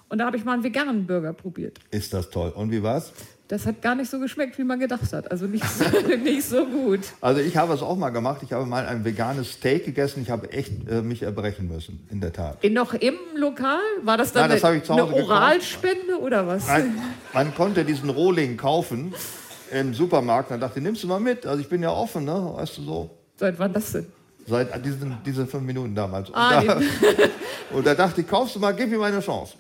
Und 0.07 0.19
da 0.19 0.27
habe 0.27 0.37
ich 0.37 0.45
mal 0.45 0.53
einen 0.53 0.63
veganen 0.63 1.07
Burger 1.07 1.33
probiert. 1.33 1.79
Ist 1.89 2.13
das 2.13 2.29
toll. 2.29 2.51
Und 2.55 2.71
wie 2.71 2.83
war's? 2.83 3.11
Das 3.47 3.67
hat 3.67 3.83
gar 3.83 3.93
nicht 3.93 4.09
so 4.09 4.19
geschmeckt, 4.19 4.57
wie 4.57 4.63
man 4.63 4.79
gedacht 4.79 5.13
hat. 5.13 5.29
Also 5.29 5.45
nicht 5.45 5.63
so, 5.69 5.85
nicht 6.23 6.43
so 6.43 6.65
gut. 6.65 7.01
Also 7.21 7.41
ich 7.41 7.55
habe 7.57 7.73
es 7.73 7.83
auch 7.83 7.95
mal 7.95 8.09
gemacht. 8.09 8.41
Ich 8.41 8.51
habe 8.51 8.65
mal 8.65 8.87
ein 8.87 9.05
veganes 9.05 9.51
Steak 9.53 9.85
gegessen. 9.85 10.23
Ich 10.23 10.31
habe 10.31 10.51
echt 10.51 10.89
äh, 10.89 11.03
mich 11.03 11.21
erbrechen 11.21 11.67
müssen, 11.67 12.07
in 12.09 12.21
der 12.21 12.33
Tat. 12.33 12.63
In, 12.63 12.73
noch 12.73 12.95
im 12.95 13.13
Lokal? 13.35 13.77
War 14.01 14.17
das 14.17 14.33
dann 14.33 14.49
Nein, 14.49 14.59
das 14.59 14.63
eine, 14.63 14.81
eine 14.81 15.13
Oralspende 15.13 16.05
gekauft. 16.07 16.23
oder 16.23 16.47
was? 16.47 16.67
Nein, 16.67 16.99
man 17.33 17.53
konnte 17.53 17.85
diesen 17.85 18.09
Rohling 18.09 18.57
kaufen 18.57 19.13
im 19.71 19.93
Supermarkt. 19.93 20.49
Dann 20.49 20.59
dachte 20.59 20.79
ich, 20.79 20.83
nimmst 20.83 21.03
du 21.03 21.07
mal 21.07 21.19
mit. 21.19 21.45
Also 21.45 21.61
ich 21.61 21.69
bin 21.69 21.83
ja 21.83 21.91
offen, 21.91 22.25
ne? 22.25 22.51
weißt 22.55 22.79
du 22.79 22.81
so. 22.81 23.09
Seit 23.37 23.59
wann 23.59 23.73
das 23.73 23.91
denn? 23.91 24.07
Seit 24.47 24.83
diesen, 24.83 25.17
diesen 25.23 25.47
fünf 25.47 25.63
Minuten 25.63 25.93
damals. 25.93 26.29
Und, 26.29 26.35
ah, 26.35 26.63
da, 26.63 26.81
und 27.71 27.85
da 27.85 27.93
dachte 27.93 28.21
ich, 28.21 28.27
kaufst 28.27 28.55
du 28.55 28.59
mal, 28.59 28.73
gib 28.73 28.89
mir 28.89 28.97
meine 28.97 29.19
Chance. 29.19 29.53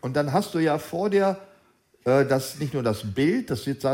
Und 0.00 0.16
dann 0.16 0.32
hast 0.32 0.54
du 0.54 0.58
ja 0.58 0.78
vor 0.78 1.10
dir 1.10 1.36
äh, 2.06 2.24
das 2.24 2.58
nicht 2.58 2.72
nur 2.72 2.82
das 2.82 3.02
Bild, 3.02 3.50
das 3.50 3.64
sieht 3.64 3.84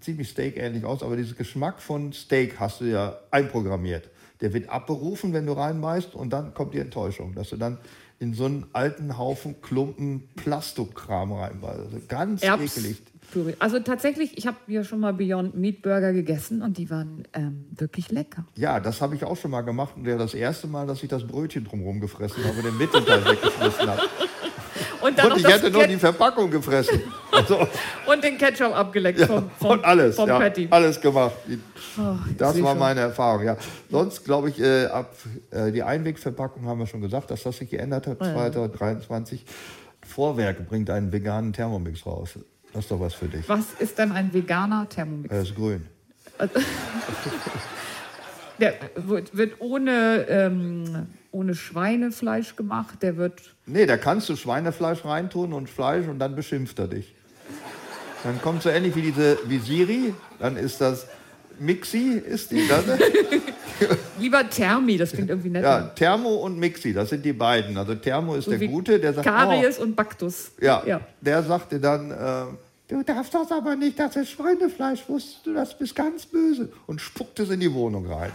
ziemlich 0.00 0.28
Steak-ähnlich 0.28 0.84
aus, 0.84 1.02
aber 1.02 1.16
diesen 1.16 1.36
Geschmack 1.36 1.80
von 1.80 2.12
Steak 2.12 2.58
hast 2.58 2.80
du 2.80 2.84
ja 2.84 3.16
einprogrammiert. 3.30 4.10
Der 4.40 4.52
wird 4.52 4.68
abberufen, 4.68 5.32
wenn 5.32 5.46
du 5.46 5.52
reinmeißt, 5.52 6.14
und 6.14 6.32
dann 6.32 6.52
kommt 6.52 6.74
die 6.74 6.78
Enttäuschung, 6.78 7.34
dass 7.34 7.50
du 7.50 7.56
dann 7.56 7.78
in 8.18 8.34
so 8.34 8.44
einen 8.44 8.66
alten 8.72 9.16
Haufen 9.16 9.62
Klumpen 9.62 10.28
Plastikkram 10.34 11.32
reinbeißt. 11.32 11.78
Also 11.78 11.96
ganz 12.08 12.42
Erbs 12.42 12.76
ekelig. 12.76 13.02
Also 13.60 13.78
tatsächlich, 13.78 14.36
ich 14.36 14.48
habe 14.48 14.56
ja 14.66 14.82
schon 14.82 14.98
mal 14.98 15.12
Beyond 15.14 15.56
Meat 15.56 15.82
Burger 15.82 16.12
gegessen 16.12 16.62
und 16.62 16.76
die 16.76 16.90
waren 16.90 17.28
ähm, 17.32 17.66
wirklich 17.70 18.10
lecker. 18.10 18.44
Ja, 18.56 18.80
das 18.80 19.00
habe 19.00 19.14
ich 19.14 19.24
auch 19.24 19.36
schon 19.36 19.52
mal 19.52 19.60
gemacht 19.60 19.94
und 19.96 20.04
ja 20.06 20.18
das 20.18 20.34
erste 20.34 20.66
Mal, 20.66 20.86
dass 20.88 21.02
ich 21.04 21.08
das 21.08 21.24
Brötchen 21.24 21.64
drumherum 21.64 22.00
gefressen 22.00 22.42
habe 22.44 22.56
und 22.56 22.64
den 22.64 22.76
Mittelteil 22.76 23.24
weggeschmissen 23.24 23.88
habe. 23.88 24.02
Und, 25.00 25.18
dann 25.18 25.32
und 25.32 25.38
ich 25.38 25.46
hätte 25.46 25.70
nur 25.70 25.86
die 25.86 25.96
Verpackung 25.96 26.50
gefressen. 26.50 27.00
Also, 27.32 27.66
und 28.06 28.22
den 28.22 28.36
Ketchup 28.36 28.74
abgeleckt 28.74 29.20
ja, 29.20 29.26
vom, 29.26 29.50
vom, 29.58 29.70
und 29.70 29.84
alles, 29.84 30.16
vom 30.16 30.28
ja, 30.28 30.38
Patty. 30.38 30.68
Alles 30.70 31.00
gemacht. 31.00 31.34
Oh, 31.98 32.16
das 32.36 32.62
war 32.62 32.74
meine 32.74 33.00
Erfahrung. 33.00 33.44
Ja. 33.44 33.56
Sonst 33.90 34.24
glaube 34.24 34.50
ich, 34.50 34.60
äh, 34.60 34.86
ab 34.86 35.14
äh, 35.50 35.72
die 35.72 35.82
Einwegverpackung 35.82 36.66
haben 36.66 36.78
wir 36.78 36.86
schon 36.86 37.00
gesagt, 37.00 37.30
dass 37.30 37.42
das 37.42 37.56
sich 37.56 37.70
geändert 37.70 38.06
hat. 38.06 38.20
Ja. 38.20 38.32
2023. 38.32 39.44
Vorwerk 40.06 40.68
bringt 40.68 40.90
einen 40.90 41.12
veganen 41.12 41.52
Thermomix 41.52 42.04
raus. 42.04 42.30
Das 42.72 42.84
ist 42.84 42.90
doch 42.90 43.00
was 43.00 43.14
für 43.14 43.26
dich. 43.26 43.48
Was 43.48 43.66
ist 43.78 43.98
denn 43.98 44.12
ein 44.12 44.32
veganer 44.32 44.88
Thermomix? 44.88 45.32
Er 45.32 45.42
ist 45.42 45.54
grün. 45.54 45.86
Der 48.60 48.74
wird 48.94 49.60
ohne, 49.60 50.26
ähm, 50.28 51.06
ohne 51.32 51.54
Schweinefleisch 51.54 52.56
gemacht. 52.56 53.02
Der 53.02 53.16
wird. 53.16 53.54
Nee, 53.66 53.86
da 53.86 53.96
kannst 53.96 54.28
du 54.28 54.36
Schweinefleisch 54.36 55.04
reintun 55.04 55.52
und 55.52 55.68
Fleisch 55.68 56.06
und 56.06 56.18
dann 56.18 56.36
beschimpft 56.36 56.78
er 56.78 56.88
dich. 56.88 57.14
Dann 58.22 58.40
kommt 58.42 58.62
so 58.62 58.68
ähnlich 58.68 58.94
wie 58.96 59.02
diese 59.02 59.38
wie 59.46 59.58
Siri. 59.58 60.14
Dann 60.38 60.56
ist 60.56 60.80
das 60.80 61.06
Mixi, 61.58 62.22
ist 62.26 62.50
die 62.50 62.66
das? 62.68 62.84
Lieber 64.18 64.48
Thermi, 64.48 64.98
das 64.98 65.12
klingt 65.12 65.30
irgendwie 65.30 65.50
nett. 65.50 65.62
Ja, 65.62 65.82
Thermo 65.82 66.36
und 66.36 66.58
Mixi, 66.58 66.92
das 66.92 67.10
sind 67.10 67.24
die 67.24 67.32
beiden. 67.32 67.76
Also 67.76 67.94
Thermo 67.94 68.34
ist 68.34 68.44
so 68.44 68.50
der 68.50 68.68
Gute, 68.68 68.98
der 68.98 69.14
sagt. 69.14 69.26
Karies 69.26 69.78
oh, 69.78 69.82
und 69.82 69.96
Baktus. 69.96 70.52
Ja, 70.60 70.82
ja. 70.86 71.00
der 71.20 71.42
sagte 71.42 71.80
dann. 71.80 72.10
Äh, 72.10 72.44
Du 72.90 73.04
darfst 73.04 73.32
das 73.32 73.52
aber 73.52 73.76
nicht, 73.76 74.00
das 74.00 74.16
ist 74.16 74.30
Schweinefleisch, 74.30 75.04
wusstest 75.06 75.46
du, 75.46 75.54
das 75.54 75.78
bist 75.78 75.94
ganz 75.94 76.26
böse. 76.26 76.72
Und 76.88 77.00
spuckt 77.00 77.38
es 77.38 77.50
in 77.50 77.60
die 77.60 77.72
Wohnung 77.72 78.10
rein. 78.10 78.32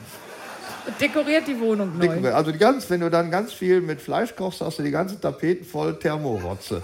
Dekoriert 1.02 1.46
die 1.46 1.60
Wohnung 1.60 1.98
neu. 1.98 2.08
Dekoriert. 2.08 2.34
Also 2.34 2.52
die 2.54 2.58
ganz, 2.58 2.90
wenn 2.90 3.02
du 3.02 3.10
dann 3.10 3.30
ganz 3.30 3.52
viel 3.52 3.82
mit 3.82 4.00
Fleisch 4.00 4.34
kochst, 4.34 4.62
hast 4.62 4.80
du 4.80 4.84
die 4.84 4.92
ganzen 4.92 5.20
Tapeten 5.20 5.66
voll 5.66 6.00
Thermorotze. 6.00 6.82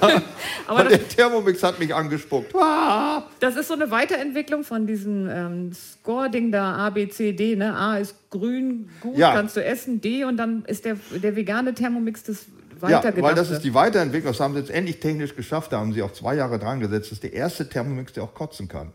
Aber 0.66 0.84
der 0.84 1.08
Thermomix 1.08 1.62
hat 1.62 1.78
mich 1.78 1.94
angespuckt. 1.94 2.52
Ah! 2.56 3.22
Das 3.38 3.54
ist 3.54 3.68
so 3.68 3.74
eine 3.74 3.92
Weiterentwicklung 3.92 4.64
von 4.64 4.86
diesem 4.88 5.28
ähm, 5.30 5.72
Score-Ding 5.72 6.50
da 6.50 6.74
A, 6.74 6.90
B, 6.90 7.08
C, 7.08 7.32
D. 7.32 7.54
Ne? 7.54 7.76
A 7.76 7.98
ist 7.98 8.16
grün, 8.30 8.88
gut, 9.00 9.16
ja. 9.16 9.34
kannst 9.34 9.56
du 9.56 9.64
essen. 9.64 10.00
D 10.00 10.24
und 10.24 10.36
dann 10.36 10.64
ist 10.66 10.84
der, 10.84 10.96
der 11.10 11.36
vegane 11.36 11.74
Thermomix 11.74 12.24
das 12.24 12.46
ja, 12.82 13.02
weil 13.22 13.34
das 13.34 13.50
ist 13.50 13.62
die 13.62 13.74
Weiterentwicklung. 13.74 14.32
Das 14.32 14.40
haben 14.40 14.54
sie 14.54 14.60
jetzt 14.60 14.70
endlich 14.70 15.00
technisch 15.00 15.34
geschafft. 15.34 15.72
Da 15.72 15.80
haben 15.80 15.92
sie 15.92 16.02
auch 16.02 16.12
zwei 16.12 16.34
Jahre 16.34 16.58
dran 16.58 16.80
gesetzt. 16.80 17.06
Das 17.06 17.12
ist 17.12 17.22
der 17.22 17.32
erste 17.32 17.68
Thermomix, 17.68 18.12
der 18.12 18.24
auch 18.24 18.34
kotzen 18.34 18.68
kann. 18.68 18.92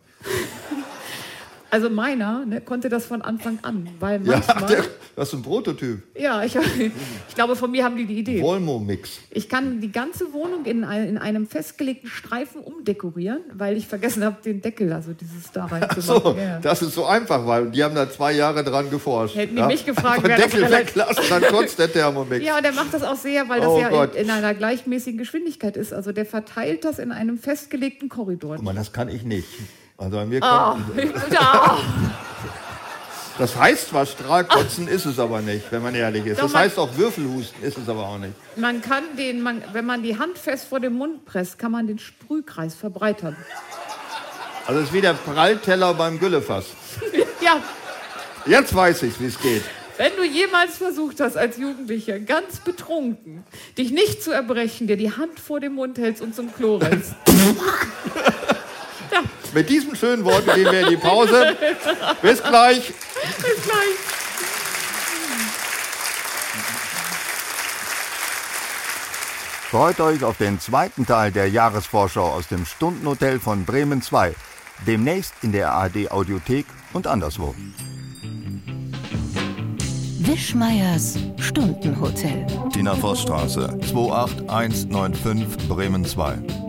Also 1.71 1.89
meiner 1.89 2.45
ne, 2.45 2.61
konnte 2.61 2.89
das 2.89 3.05
von 3.05 3.21
Anfang 3.21 3.59
an, 3.61 3.87
weil 3.99 4.25
Ja, 4.25 4.41
manchmal... 4.47 4.69
der, 4.69 4.83
das 5.15 5.27
ist 5.29 5.33
ein 5.35 5.41
Prototyp. 5.43 6.01
Ja, 6.19 6.43
ich, 6.43 6.55
ich 6.55 7.35
glaube, 7.35 7.55
von 7.55 7.69
mir 7.71 7.83
haben 7.83 7.95
die 7.97 8.05
die 8.05 8.19
Idee. 8.19 8.41
Volmo-Mix. 8.41 9.19
Ich 9.31 9.49
kann 9.49 9.79
die 9.81 9.91
ganze 9.91 10.33
Wohnung 10.33 10.65
in, 10.65 10.83
in 10.83 11.17
einem 11.17 11.47
festgelegten 11.47 12.09
Streifen 12.09 12.61
umdekorieren, 12.61 13.41
weil 13.53 13.77
ich 13.77 13.87
vergessen 13.87 14.23
habe, 14.23 14.37
den 14.43 14.61
Deckel, 14.61 14.91
also 14.93 15.11
dieses 15.13 15.51
da 15.51 15.65
reinzumachen. 15.65 16.01
So, 16.23 16.35
ja. 16.39 16.59
das 16.59 16.81
ist 16.81 16.93
so 16.95 17.05
einfach, 17.05 17.45
weil 17.45 17.69
die 17.71 17.83
haben 17.83 17.95
da 17.95 18.09
zwei 18.09 18.31
Jahre 18.33 18.63
dran 18.63 18.89
geforscht. 18.89 19.35
Hätten 19.35 19.55
die 19.55 19.63
mich 19.63 19.85
gefragt, 19.85 20.23
das 20.27 20.35
Deckel 20.39 20.63
relativ- 20.63 20.95
weglassen, 20.95 21.23
dann 21.29 21.43
kotzt 21.43 21.77
der 21.77 21.91
Thermomix. 21.91 22.43
ja, 22.45 22.57
und 22.57 22.63
der 22.63 22.73
macht 22.73 22.93
das 22.93 23.03
auch 23.03 23.15
sehr, 23.15 23.47
weil 23.49 23.59
das 23.59 23.69
Oh 23.69 23.79
ja 23.79 24.03
in, 24.05 24.25
in 24.25 24.29
einer 24.31 24.53
gleichmäßigen 24.53 25.17
Geschwindigkeit 25.19 25.77
ist. 25.77 25.93
Also 25.93 26.11
der 26.11 26.25
verteilt 26.25 26.83
das 26.85 26.97
in 26.99 27.11
einem 27.11 27.37
festgelegten 27.37 28.09
Korridor. 28.09 28.55
Guck 28.55 28.65
mal, 28.65 28.73
das 28.75 28.91
kann 28.93 29.09
ich 29.09 29.23
nicht. 29.23 29.47
Also 29.99 30.17
bei 30.17 30.25
mir 30.25 30.41
Ah, 30.41 30.77
kann, 30.95 31.13
ja. 31.31 31.77
Das 33.37 33.55
heißt 33.55 33.89
zwar 33.89 34.05
Strahlkotzen, 34.05 34.87
ist 34.87 35.05
es 35.05 35.17
aber 35.19 35.41
nicht, 35.41 35.71
wenn 35.71 35.81
man 35.81 35.95
ehrlich 35.95 36.25
ist. 36.25 36.39
Doch, 36.39 36.43
Das 36.43 36.55
heißt 36.55 36.77
auch 36.77 36.89
Würfelhusten, 36.97 37.63
ist 37.63 37.77
es 37.77 37.87
aber 37.87 38.05
auch 38.07 38.17
nicht. 38.17 38.33
Man 38.57 38.81
kann 38.81 39.03
den, 39.17 39.41
man, 39.41 39.63
wenn 39.71 39.85
man 39.85 40.03
die 40.03 40.17
Hand 40.19 40.37
fest 40.37 40.65
vor 40.69 40.79
den 40.81 40.93
Mund 40.93 41.25
presst, 41.25 41.57
kann 41.57 41.71
man 41.71 41.87
den 41.87 41.99
Sprühkreis 41.99 42.75
verbreitern. 42.75 43.35
Also 44.67 44.81
es 44.81 44.87
ist 44.87 44.93
wie 44.93 45.01
der 45.01 45.13
Prallteller 45.13 45.93
beim 45.93 46.19
Güllefass. 46.19 46.65
Ja, 47.41 47.55
Jetzt 48.45 48.75
weiß 48.75 49.03
ich, 49.03 49.17
wie 49.21 49.27
es 49.27 49.39
geht. 49.39 49.63
wenn 49.97 50.11
du 50.17 50.23
jemals 50.25 50.75
versucht 50.77 51.19
hast, 51.21 51.37
als 51.37 51.57
Jugendlicher, 51.57 52.19
ganz 52.19 52.57
betrunken, 52.59 53.43
dich 53.77 53.91
nicht 53.91 54.21
zu 54.21 54.31
erbrechen, 54.31 54.87
dir 54.87 54.97
die 54.97 55.11
Hand 55.15 55.39
vor 55.39 55.59
den 55.61 55.73
Mund 55.75 55.97
hältst 55.97 56.21
und 56.21 56.35
zum 56.35 56.53
Klo 56.53 56.75
rennst. 56.77 57.13
Mit 59.53 59.69
diesen 59.69 59.95
schönen 59.95 60.25
Worten 60.25 60.53
gehen 60.53 60.71
wir 60.71 60.81
in 60.81 60.89
die 60.89 60.97
Pause. 60.97 61.55
Bis 62.21 62.41
gleich. 62.43 62.93
bis 63.37 63.63
gleich. 63.63 63.95
Freut 69.69 69.99
euch 69.99 70.23
auf 70.23 70.37
den 70.37 70.59
zweiten 70.59 71.05
Teil 71.05 71.31
der 71.31 71.47
Jahresvorschau 71.47 72.27
aus 72.27 72.47
dem 72.47 72.65
Stundenhotel 72.65 73.39
von 73.39 73.65
Bremen 73.65 74.01
2. 74.01 74.33
Demnächst 74.87 75.33
in 75.43 75.51
der 75.51 75.73
ARD 75.73 76.11
Audiothek 76.11 76.65
und 76.93 77.05
anderswo. 77.05 77.53
Wischmeiers 80.19 81.19
Stundenhotel. 81.37 82.47
Tina 82.73 82.95
Vossstraße, 82.95 83.77
28195 83.91 85.67
Bremen 85.67 86.03
2. 86.03 86.68